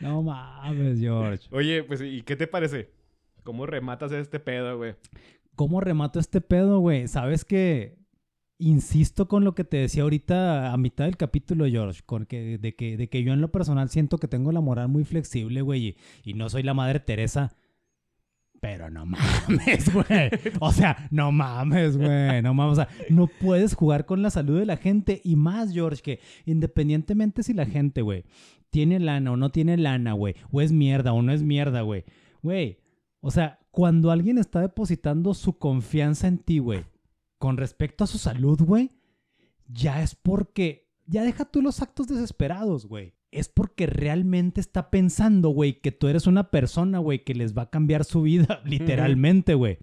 No 0.01 0.21
mames, 0.21 0.99
George. 0.99 1.47
Oye, 1.53 1.85
pues, 1.85 2.01
¿y 2.03 2.23
qué 2.23 2.35
te 2.35 2.49
parece? 2.49 2.91
¿Cómo 3.45 3.67
rematas 3.67 4.11
este 4.11 4.41
pedo, 4.41 4.77
güey? 4.77 4.97
¿Cómo 5.55 5.81
remato 5.81 6.19
este 6.19 6.41
pedo, 6.41 6.81
güey? 6.81 7.07
Sabes 7.07 7.45
que 7.45 8.02
insisto 8.63 9.29
con 9.29 9.45
lo 9.45 9.55
que 9.55 9.65
te 9.65 9.79
decía 9.79 10.05
ahorita 10.05 10.73
a 10.73 10.77
mitad 10.77 11.07
del 11.07 11.17
capítulo, 11.17 11.67
George, 11.67 12.03
con 12.07 12.27
que, 12.27 12.59
de, 12.59 12.75
que, 12.75 12.97
de 12.97 13.09
que 13.09 13.23
yo 13.23 13.33
en 13.33 13.41
lo 13.41 13.51
personal 13.51 13.89
siento 13.89 14.19
que 14.19 14.29
tengo 14.29 14.53
la 14.53 14.61
moral 14.61 14.89
muy 14.89 15.05
flexible, 15.05 15.63
güey, 15.63 15.97
y, 16.25 16.35
no 16.35 16.49
soy 16.49 16.63
la 16.63 16.75
madre 16.75 17.01
Teresa. 17.01 17.57
Pero 18.61 18.91
no 18.91 19.05
mames, 19.07 19.93
güey. 19.93 20.31
O 20.61 20.71
sea, 20.71 21.09
no 21.11 21.33
mames, 21.33 21.97
güey. 21.97 22.41
No 22.43 22.55
mames. 22.55 22.73
O 22.73 22.77
sea, 22.77 22.89
no 23.11 23.27
puedes 23.27 23.75
jugar 23.75 24.07
con 24.07 24.23
la 24.23 24.31
salud 24.31 24.57
de 24.61 24.67
la 24.67 24.77
gente. 24.77 25.21
Y 25.25 25.35
más, 25.35 25.73
George, 25.73 26.01
que 26.01 26.21
independientemente 26.47 27.43
si 27.43 27.55
la 27.55 27.67
gente, 27.67 28.03
güey, 28.03 28.25
tiene 28.71 29.01
lana 29.01 29.33
o 29.33 29.37
no 29.37 29.51
tiene 29.51 29.77
lana, 29.77 30.13
güey, 30.13 30.37
o 30.53 30.61
es 30.61 30.71
mierda 30.71 31.13
o 31.13 31.23
no 31.23 31.33
es 31.33 31.43
mierda, 31.43 31.81
güey. 31.81 32.05
Güey, 32.41 32.79
o 33.21 33.33
sea, 33.33 33.59
cuando 33.73 34.13
alguien 34.13 34.39
está 34.39 34.61
depositando 34.61 35.35
su 35.35 35.59
confianza 35.59 36.29
en 36.29 36.39
ti, 36.39 36.59
güey, 36.59 36.85
con 37.43 37.57
respecto 37.57 38.05
a 38.05 38.07
su 38.07 38.19
salud, 38.19 38.63
güey, 38.63 38.93
ya 39.67 40.01
es 40.01 40.15
porque. 40.15 40.93
Ya 41.07 41.25
deja 41.25 41.45
tú 41.45 41.61
los 41.61 41.83
actos 41.83 42.07
desesperados, 42.07 42.87
güey. 42.87 43.15
Es 43.33 43.49
porque 43.49 43.89
realmente 43.89 44.61
está 44.61 44.91
pensando, 44.91 45.49
güey, 45.49 45.81
que 45.81 45.91
tú 45.91 46.07
eres 46.07 46.29
una 46.29 46.53
persona, 46.53 47.01
güey, 47.01 47.25
que 47.25 47.35
les 47.35 47.59
va 47.59 47.63
a 47.63 47.71
cambiar 47.71 48.05
su 48.05 48.23
vida, 48.23 48.61
literalmente, 48.65 49.55
güey. 49.55 49.79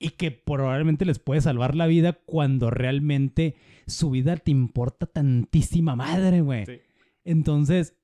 Y 0.00 0.10
que 0.10 0.32
probablemente 0.32 1.04
les 1.04 1.20
puede 1.20 1.40
salvar 1.42 1.76
la 1.76 1.86
vida 1.86 2.14
cuando 2.26 2.70
realmente 2.70 3.54
su 3.86 4.10
vida 4.10 4.36
te 4.36 4.50
importa 4.50 5.06
tantísima 5.06 5.94
madre, 5.94 6.40
güey. 6.40 6.66
Sí. 6.66 6.80
Entonces, 7.22 7.94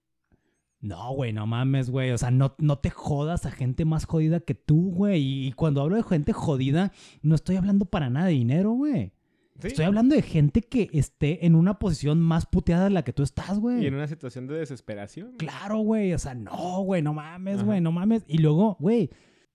no, 0.84 1.12
güey, 1.14 1.32
no 1.32 1.46
mames, 1.46 1.90
güey. 1.90 2.10
O 2.10 2.18
sea, 2.18 2.30
no, 2.30 2.54
no 2.58 2.78
te 2.78 2.90
jodas 2.90 3.46
a 3.46 3.50
gente 3.50 3.84
más 3.84 4.04
jodida 4.04 4.40
que 4.40 4.54
tú, 4.54 4.90
güey. 4.92 5.46
Y 5.46 5.52
cuando 5.52 5.80
hablo 5.80 5.96
de 5.96 6.02
gente 6.02 6.32
jodida, 6.32 6.92
no 7.22 7.34
estoy 7.34 7.56
hablando 7.56 7.86
para 7.86 8.10
nada 8.10 8.26
de 8.26 8.32
dinero, 8.32 8.72
güey. 8.72 9.12
Sí. 9.60 9.68
Estoy 9.68 9.84
hablando 9.84 10.14
de 10.16 10.22
gente 10.22 10.62
que 10.62 10.90
esté 10.92 11.46
en 11.46 11.54
una 11.54 11.78
posición 11.78 12.20
más 12.20 12.44
puteada 12.44 12.84
de 12.84 12.90
la 12.90 13.02
que 13.04 13.12
tú 13.12 13.22
estás, 13.22 13.56
Y 13.56 13.60
güey. 13.60 13.86
en 13.86 13.94
una 13.94 14.08
situación 14.08 14.46
de 14.46 14.56
desesperación. 14.56 15.32
Claro, 15.38 15.78
güey. 15.78 16.12
O 16.12 16.18
sea, 16.18 16.34
no, 16.34 16.80
güey, 16.82 17.02
no 17.02 17.14
mames, 17.14 17.56
Ajá. 17.58 17.64
güey, 17.64 17.80
no 17.80 17.92
mames. 17.92 18.24
Y 18.26 18.38
luego, 18.38 18.76
güey, 18.80 19.10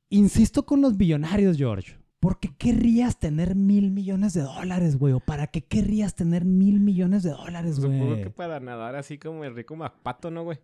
insisto 0.09 0.65
con 0.65 0.81
los 0.81 0.97
billonarios, 0.97 1.57
George. 1.57 1.97
¿Por 2.21 2.39
qué 2.39 2.49
querrías 2.57 3.17
tener 3.19 3.55
mil 3.55 3.91
millones 3.91 4.33
de 4.33 4.41
dólares, 4.41 4.97
güey? 4.97 5.13
¿O 5.13 5.19
para 5.21 5.47
qué 5.47 5.61
querrías 5.61 6.15
tener 6.15 6.43
mil 6.43 6.79
millones 6.79 7.23
de 7.23 7.29
dólares, 7.31 7.75
Supongo 7.75 8.07
güey? 8.07 8.23
que 8.23 8.29
para 8.29 8.59
nadar 8.59 8.95
así 8.95 9.17
como 9.17 9.43
el 9.45 9.55
rico 9.55 9.75
Macpato, 9.77 10.29
¿no, 10.31 10.43
güey? 10.43 10.57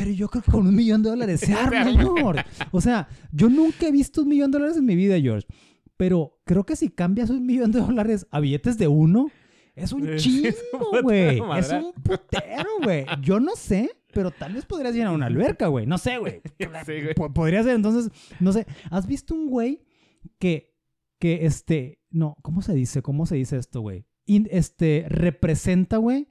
Pero 0.00 0.12
yo 0.12 0.28
creo 0.28 0.42
que 0.42 0.50
con 0.50 0.66
un 0.66 0.74
millón 0.74 1.02
de 1.02 1.10
dólares 1.10 1.40
se 1.40 1.52
arma. 1.54 1.92
George. 1.92 2.42
O 2.70 2.80
sea, 2.80 3.06
yo 3.32 3.50
nunca 3.50 3.86
he 3.86 3.92
visto 3.92 4.22
un 4.22 4.28
millón 4.28 4.50
de 4.50 4.56
dólares 4.58 4.78
en 4.78 4.86
mi 4.86 4.96
vida, 4.96 5.20
George. 5.20 5.46
Pero 5.98 6.40
creo 6.46 6.64
que 6.64 6.74
si 6.74 6.88
cambias 6.88 7.28
un 7.28 7.44
millón 7.44 7.70
de 7.70 7.80
dólares 7.80 8.26
a 8.30 8.40
billetes 8.40 8.78
de 8.78 8.88
uno, 8.88 9.30
es 9.74 9.92
un 9.92 10.02
un 10.08 10.16
chingo, 10.16 10.48
güey. 11.02 11.42
Es 11.58 11.70
un 11.70 11.92
putero, 12.02 12.70
güey. 12.82 13.04
Yo 13.20 13.40
no 13.40 13.54
sé, 13.56 13.90
pero 14.14 14.30
tal 14.30 14.54
vez 14.54 14.64
podrías 14.64 14.96
ir 14.96 15.02
a 15.02 15.12
una 15.12 15.26
alberca, 15.26 15.66
güey. 15.66 15.84
No 15.84 15.98
sé, 15.98 16.16
güey. 16.16 16.40
Sí, 16.86 16.94
Podría 17.34 17.62
ser, 17.62 17.76
entonces, 17.76 18.10
no 18.40 18.54
sé. 18.54 18.66
¿Has 18.90 19.06
visto 19.06 19.34
un 19.34 19.48
güey 19.50 19.82
que, 20.38 20.74
que 21.18 21.44
este, 21.44 22.00
no, 22.08 22.38
¿cómo 22.40 22.62
se 22.62 22.72
dice? 22.72 23.02
¿Cómo 23.02 23.26
se 23.26 23.34
dice 23.34 23.58
esto, 23.58 23.82
güey? 23.82 24.06
Este, 24.26 25.04
representa, 25.10 25.98
güey, 25.98 26.28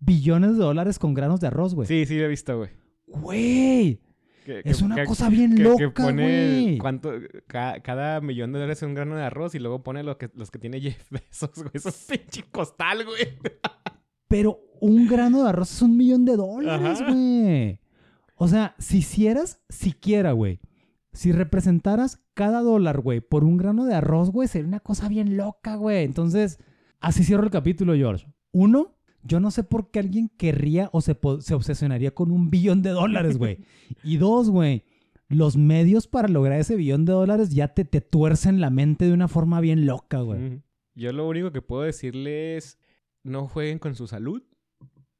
billones 0.00 0.58
de 0.58 0.64
dólares 0.64 0.98
con 0.98 1.14
granos 1.14 1.40
de 1.40 1.46
arroz, 1.46 1.74
güey. 1.74 1.88
Sí, 1.88 2.04
sí, 2.04 2.18
lo 2.18 2.24
he 2.24 2.28
visto, 2.28 2.58
güey. 2.58 2.79
Güey, 3.10 4.00
Que- 4.44 4.62
es 4.64 4.78
que- 4.78 4.84
una 4.84 4.94
que- 4.96 5.04
cosa 5.04 5.28
bien 5.28 5.62
loca, 5.62 5.92
pone 6.04 6.22
güey. 6.62 6.78
cuánto, 6.78 7.12
cada 7.46 8.20
millón 8.20 8.52
de 8.52 8.58
dólares 8.60 8.78
es 8.78 8.82
un 8.86 8.94
grano 8.94 9.16
de 9.16 9.22
arroz 9.24 9.54
y 9.54 9.58
luego 9.58 9.82
pone 9.82 10.02
lo 10.02 10.16
que, 10.16 10.30
los 10.34 10.50
que 10.50 10.58
tiene 10.58 10.80
Jeff 10.80 11.02
Bezos, 11.10 11.50
güey. 11.56 11.70
Es 11.74 11.86
un 11.86 11.92
pinche 12.08 12.44
costal, 12.50 13.04
güey. 13.04 13.38
Pero 14.28 14.60
un 14.80 15.06
grano 15.08 15.42
de 15.42 15.48
arroz 15.50 15.72
es 15.72 15.82
un 15.82 15.96
millón 15.96 16.24
de 16.24 16.36
dólares, 16.36 17.00
Ajá. 17.00 17.12
güey. 17.12 17.80
O 18.36 18.48
sea, 18.48 18.74
si 18.78 18.98
hicieras 18.98 19.60
siquiera, 19.68 20.32
güey, 20.32 20.60
si 21.12 21.32
representaras 21.32 22.22
cada 22.34 22.60
dólar, 22.62 23.00
güey, 23.00 23.20
por 23.20 23.44
un 23.44 23.56
grano 23.56 23.84
de 23.84 23.94
arroz, 23.94 24.30
güey, 24.30 24.48
sería 24.48 24.68
una 24.68 24.80
cosa 24.80 25.08
bien 25.08 25.36
loca, 25.36 25.74
güey. 25.74 26.04
Entonces, 26.04 26.58
así 27.00 27.24
cierro 27.24 27.42
el 27.44 27.50
capítulo, 27.50 27.94
George. 27.94 28.26
Uno, 28.52 28.96
yo 29.22 29.40
no 29.40 29.50
sé 29.50 29.64
por 29.64 29.90
qué 29.90 29.98
alguien 30.00 30.30
querría 30.36 30.88
o 30.92 31.00
se, 31.00 31.16
se 31.40 31.54
obsesionaría 31.54 32.12
con 32.12 32.30
un 32.30 32.50
billón 32.50 32.82
de 32.82 32.90
dólares, 32.90 33.38
güey. 33.38 33.58
Y 34.04 34.16
dos, 34.16 34.50
güey, 34.50 34.84
los 35.28 35.56
medios 35.56 36.06
para 36.06 36.28
lograr 36.28 36.58
ese 36.60 36.76
billón 36.76 37.04
de 37.04 37.12
dólares 37.12 37.50
ya 37.50 37.68
te, 37.68 37.84
te 37.84 38.00
tuercen 38.00 38.60
la 38.60 38.70
mente 38.70 39.04
de 39.04 39.12
una 39.12 39.28
forma 39.28 39.60
bien 39.60 39.86
loca, 39.86 40.20
güey. 40.20 40.62
Yo 40.94 41.12
lo 41.12 41.28
único 41.28 41.52
que 41.52 41.62
puedo 41.62 41.82
decirles, 41.82 42.78
no 43.22 43.46
jueguen 43.46 43.78
con 43.78 43.94
su 43.94 44.06
salud. 44.06 44.42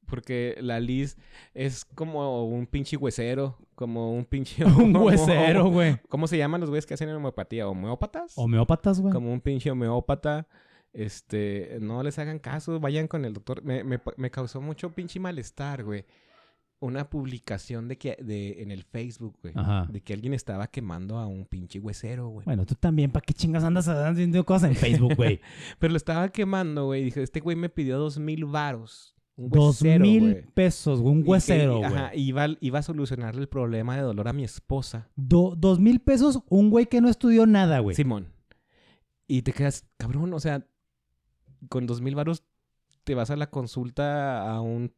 Porque 0.06 0.56
la 0.60 0.80
Liz 0.80 1.16
es 1.54 1.84
como 1.84 2.44
un 2.44 2.66
pinche 2.66 2.96
huesero, 2.96 3.58
como 3.76 4.12
un 4.12 4.24
pinche... 4.24 4.64
Un 4.64 4.96
huesero, 4.96 5.70
güey. 5.70 5.98
¿Cómo 6.08 6.26
se 6.26 6.36
llaman 6.36 6.60
los 6.60 6.68
güeyes 6.68 6.84
que 6.84 6.94
hacen 6.94 7.08
homeopatía? 7.10 7.68
¿Homeópatas? 7.68 8.32
Homeópatas, 8.34 9.00
güey. 9.00 9.12
como 9.12 9.32
un 9.32 9.40
pinche 9.40 9.70
homeópata. 9.70 10.48
Este, 10.92 11.78
no 11.80 12.02
les 12.02 12.18
hagan 12.18 12.38
caso, 12.38 12.80
vayan 12.80 13.06
con 13.08 13.24
el 13.24 13.32
doctor. 13.32 13.62
Me, 13.62 13.84
me, 13.84 14.00
me 14.16 14.30
causó 14.30 14.60
mucho 14.60 14.92
pinche 14.92 15.20
malestar, 15.20 15.84
güey. 15.84 16.04
Una 16.82 17.10
publicación 17.10 17.88
de 17.88 17.98
que 17.98 18.16
de, 18.22 18.62
en 18.62 18.70
el 18.70 18.84
Facebook, 18.84 19.36
güey. 19.42 19.52
Ajá. 19.56 19.86
De 19.90 20.00
que 20.00 20.14
alguien 20.14 20.32
estaba 20.32 20.66
quemando 20.68 21.18
a 21.18 21.26
un 21.26 21.44
pinche 21.44 21.78
huesero, 21.78 22.28
güey. 22.28 22.46
Bueno, 22.46 22.64
tú 22.64 22.74
también, 22.74 23.10
¿para 23.10 23.22
qué 23.24 23.34
chingas 23.34 23.62
andas 23.64 23.86
haciendo 23.86 24.44
cosas 24.46 24.70
en 24.70 24.76
Facebook, 24.76 25.14
güey? 25.14 25.40
Pero 25.78 25.90
lo 25.92 25.96
estaba 25.98 26.30
quemando, 26.30 26.86
güey. 26.86 27.04
Dije, 27.04 27.22
este 27.22 27.40
güey 27.40 27.54
me 27.56 27.68
pidió 27.68 27.98
dos 27.98 28.18
mil 28.18 28.46
varos. 28.46 29.14
Un 29.36 29.50
Dos 29.50 29.80
huesero, 29.82 30.02
mil 30.02 30.20
güey. 30.32 30.46
pesos, 30.54 31.00
un 31.00 31.22
huesero, 31.26 31.78
güey. 31.78 31.84
Ajá, 31.84 32.14
iba, 32.14 32.46
iba 32.60 32.78
a 32.78 32.82
solucionarle 32.82 33.40
el 33.42 33.48
problema 33.48 33.96
de 33.96 34.02
dolor 34.02 34.28
a 34.28 34.32
mi 34.34 34.44
esposa. 34.44 35.08
Do- 35.16 35.54
dos 35.56 35.80
mil 35.80 36.00
pesos, 36.00 36.40
un 36.48 36.68
güey 36.70 36.86
que 36.86 37.00
no 37.00 37.08
estudió 37.08 37.46
nada, 37.46 37.78
güey. 37.78 37.94
Simón. 37.96 38.32
Y 39.26 39.42
te 39.42 39.52
quedas, 39.52 39.86
cabrón, 39.96 40.32
o 40.34 40.40
sea, 40.40 40.66
con 41.68 41.86
dos 41.86 42.00
mil 42.00 42.14
varos 42.14 42.42
te 43.04 43.14
vas 43.14 43.30
a 43.30 43.36
la 43.36 43.48
consulta 43.50 44.48
a 44.50 44.60
un... 44.60 44.92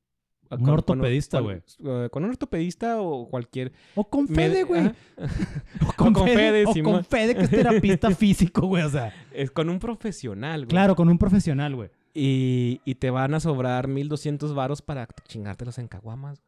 a- 0.51 0.57
Un 0.57 0.69
ortopedista, 0.69 1.41
con- 1.41 1.63
eh, 1.85 2.09
con 2.11 2.25
un 2.25 2.31
ortopedista 2.31 3.01
o 3.01 3.29
cualquier... 3.29 3.73
O 3.95 4.09
con 4.09 4.29
Fede, 4.29 4.65
güey. 4.65 4.93
O 5.89 5.93
con, 5.97 6.09
O 6.09 6.13
con 6.13 6.27
Fede, 6.29 6.65
o 6.67 6.73
con 6.85 7.05
Fede, 7.05 7.35
que 7.35 7.43
es 7.43 7.51
terapista 7.51 8.11
físico, 8.15 8.67
güey. 8.67 8.83
O 8.83 8.89
sea, 8.91 9.13
Es 9.33 9.51
con 9.51 9.69
un 9.69 9.79
profesional, 9.79 10.61
güey. 10.63 10.69
claro, 10.69 10.95
con 10.97 11.09
un 11.09 11.19
profesional, 11.19 11.75
güey. 11.75 11.91
Y, 12.15 12.81
y 12.85 12.97
te 12.97 13.11
van 13.11 13.33
a 13.35 13.41
sobrar 13.41 13.89
1200 13.89 14.55
varos 14.55 14.83
para 14.83 15.09
chingártelos 15.27 15.79
en 15.79 15.89
caguamas, 15.89 16.43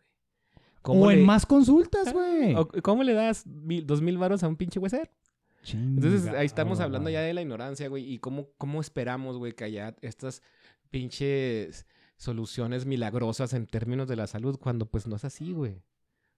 güey. 0.84 1.00
O 1.00 1.10
en 1.10 1.24
más 1.24 1.46
consultas, 1.46 2.12
güey. 2.12 2.54
¿Cómo 2.82 3.02
le 3.04 3.14
das 3.14 3.46
mil, 3.46 3.86
dos 3.86 4.02
mil 4.02 4.18
varos 4.18 4.42
a 4.42 4.48
un 4.48 4.56
pinche 4.56 4.78
huesero? 4.78 5.08
Entonces 5.72 6.26
ahí 6.28 6.46
estamos 6.46 6.78
hablando 6.84 7.10
ya 7.10 7.20
de 7.22 7.34
la 7.34 7.42
ignorancia, 7.42 7.88
güey. 7.88 8.12
Y 8.12 8.18
cómo, 8.18 8.48
cómo 8.58 8.80
esperamos, 8.80 9.38
güey, 9.38 9.52
que 9.52 9.64
haya 9.64 9.96
estas 10.02 10.42
pinches 10.90 11.86
soluciones 12.16 12.86
milagrosas 12.86 13.52
en 13.54 13.66
términos 13.66 14.08
de 14.08 14.16
la 14.16 14.26
salud 14.26 14.58
cuando 14.58 14.86
pues 14.86 15.06
no 15.06 15.16
es 15.16 15.24
así, 15.24 15.52
güey. 15.52 15.82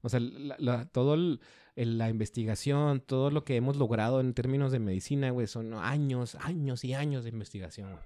O 0.03 0.09
sea, 0.09 0.21
la, 0.21 0.57
la- 0.59 0.85
todo 0.87 1.15
el- 1.15 1.41
la 1.75 2.09
investigación, 2.09 3.01
todo 3.01 3.31
lo 3.31 3.45
que 3.45 3.57
hemos 3.57 3.77
logrado 3.77 4.21
en 4.21 4.33
términos 4.33 4.73
de 4.73 4.79
medicina, 4.79 5.31
güey, 5.31 5.47
son 5.47 5.75
años, 5.75 6.37
años 6.37 6.85
y 6.85 6.95
años 6.95 7.25
de 7.25 7.31
investigación, 7.31 7.91
güey. 7.93 8.05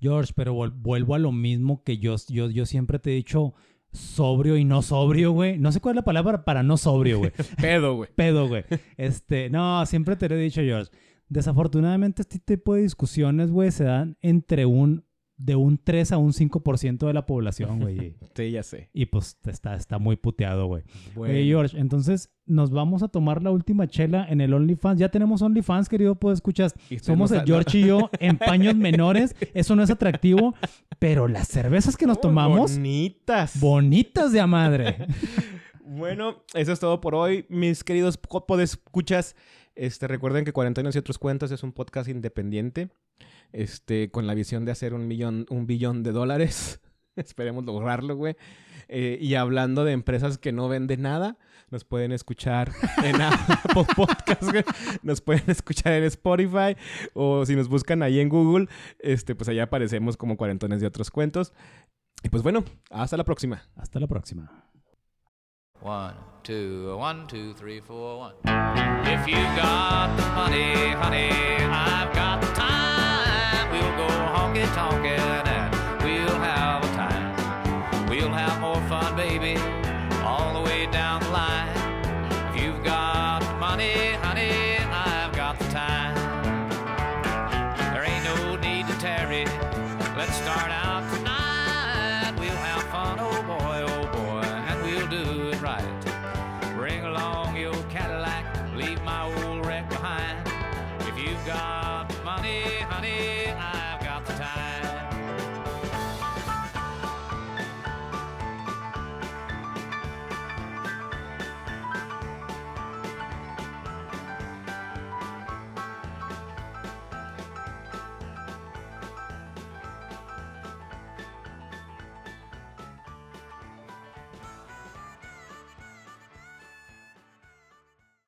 George, 0.00 0.32
pero 0.34 0.52
vuelvo 0.54 1.14
a 1.14 1.18
lo 1.18 1.30
mismo 1.32 1.82
que 1.84 1.98
yo, 1.98 2.16
yo, 2.28 2.50
yo 2.50 2.66
siempre 2.66 2.98
te 2.98 3.12
he 3.12 3.14
dicho 3.14 3.54
sobrio 3.94 4.56
y 4.56 4.64
no 4.64 4.82
sobrio, 4.82 5.32
güey. 5.32 5.58
No 5.58 5.72
sé 5.72 5.80
cuál 5.80 5.94
es 5.94 5.96
la 5.96 6.04
palabra 6.04 6.44
para 6.44 6.62
no 6.62 6.76
sobrio, 6.76 7.18
güey. 7.18 7.32
Pedo, 7.60 7.96
güey. 7.96 8.10
Pedo, 8.16 8.48
güey. 8.48 8.64
Este, 8.96 9.48
no, 9.48 9.86
siempre 9.86 10.16
te 10.16 10.28
lo 10.28 10.34
he 10.34 10.40
dicho, 10.40 10.60
George. 10.60 10.90
Desafortunadamente, 11.28 12.22
este 12.22 12.38
tipo 12.38 12.74
de 12.74 12.82
discusiones, 12.82 13.50
güey, 13.50 13.70
se 13.70 13.84
dan 13.84 14.18
entre 14.20 14.66
un, 14.66 15.04
de 15.36 15.56
un 15.56 15.78
3 15.82 16.12
a 16.12 16.18
un 16.18 16.32
5% 16.32 17.06
de 17.06 17.12
la 17.12 17.26
población, 17.26 17.80
güey. 17.80 18.14
Sí, 18.36 18.50
ya 18.52 18.62
sé. 18.62 18.90
Y 18.92 19.06
pues 19.06 19.38
está, 19.44 19.74
está 19.74 19.98
muy 19.98 20.16
puteado, 20.16 20.66
güey. 20.66 20.82
Bueno. 21.14 21.34
Oye, 21.34 21.44
George, 21.44 21.78
entonces 21.78 22.30
nos 22.46 22.70
vamos 22.70 23.02
a 23.02 23.08
tomar 23.08 23.42
la 23.42 23.50
última 23.50 23.86
chela 23.88 24.26
en 24.28 24.40
el 24.40 24.54
OnlyFans. 24.54 24.98
Ya 25.00 25.08
tenemos 25.08 25.42
OnlyFans, 25.42 25.88
querido, 25.88 26.14
pues 26.14 26.34
escuchas. 26.34 26.74
Somos 27.00 27.32
el 27.32 27.42
George 27.44 27.78
y 27.78 27.86
yo 27.86 28.10
en 28.20 28.38
paños 28.38 28.74
menores. 28.76 29.34
Eso 29.54 29.74
no 29.76 29.82
es 29.82 29.90
atractivo, 29.90 30.54
pero 30.98 31.26
las 31.28 31.48
cervezas 31.48 31.96
que 31.96 32.06
nos 32.06 32.18
Oh, 32.18 32.20
tomamos, 32.20 32.74
Bonitas. 32.76 33.58
bonitas 33.60 34.32
de 34.32 34.40
a 34.40 34.46
madre. 34.46 35.06
Bueno, 35.86 36.42
eso 36.54 36.72
es 36.72 36.80
todo 36.80 37.00
por 37.00 37.14
hoy, 37.14 37.44
mis 37.50 37.84
queridos 37.84 38.18
escuchas. 38.58 39.36
Este, 39.74 40.06
recuerden 40.06 40.44
que 40.44 40.52
Cuarentenas 40.52 40.94
y 40.94 40.98
otros 40.98 41.18
cuentos 41.18 41.50
es 41.50 41.62
un 41.62 41.72
podcast 41.72 42.08
independiente, 42.08 42.90
este, 43.52 44.10
con 44.10 44.26
la 44.26 44.34
visión 44.34 44.64
de 44.64 44.72
hacer 44.72 44.94
un 44.94 45.08
millón, 45.08 45.46
un 45.50 45.66
billón 45.66 46.02
de 46.02 46.12
dólares. 46.12 46.80
Esperemos 47.16 47.64
lograrlo, 47.64 48.16
güey. 48.16 48.36
Eh, 48.88 49.18
y 49.20 49.34
hablando 49.34 49.84
de 49.84 49.92
empresas 49.92 50.38
que 50.38 50.52
no 50.52 50.68
venden 50.68 51.02
nada, 51.02 51.38
nos 51.70 51.84
pueden 51.84 52.12
escuchar 52.12 52.72
en 53.02 53.20
Apple 53.20 53.86
Podcast, 53.96 54.42
güey. 54.42 54.64
Nos 55.02 55.20
pueden 55.20 55.44
escuchar 55.48 55.94
en 55.94 56.04
Spotify 56.04 56.76
o 57.14 57.46
si 57.46 57.56
nos 57.56 57.68
buscan 57.68 58.02
ahí 58.02 58.20
en 58.20 58.28
Google, 58.28 58.68
este, 58.98 59.34
pues 59.34 59.48
allá 59.48 59.64
aparecemos 59.64 60.16
como 60.16 60.36
Cuarentones 60.36 60.80
de 60.80 60.86
otros 60.86 61.10
cuentos. 61.10 61.52
Y 62.22 62.28
pues 62.28 62.42
bueno, 62.42 62.64
hasta 62.90 63.16
la 63.16 63.24
próxima. 63.24 63.62
Hasta 63.76 64.00
la 64.00 64.06
próxima. 64.06 64.70
One, 65.80 66.14
two, 66.42 66.96
one, 66.96 67.26
two, 67.26 67.52
three, 67.52 67.80
four, 67.80 68.18
one. 68.18 68.32
If 69.06 69.28
you 69.28 69.34
got 69.34 70.16
the 70.16 70.22
money, 70.28 70.92
honey, 70.92 71.30
I've 71.30 72.14
got 72.14 72.40
the 72.40 72.46
time. 72.54 73.70
We'll 73.70 73.96
go 73.98 74.08
honky 74.08 74.64
tonkin' 74.74 75.43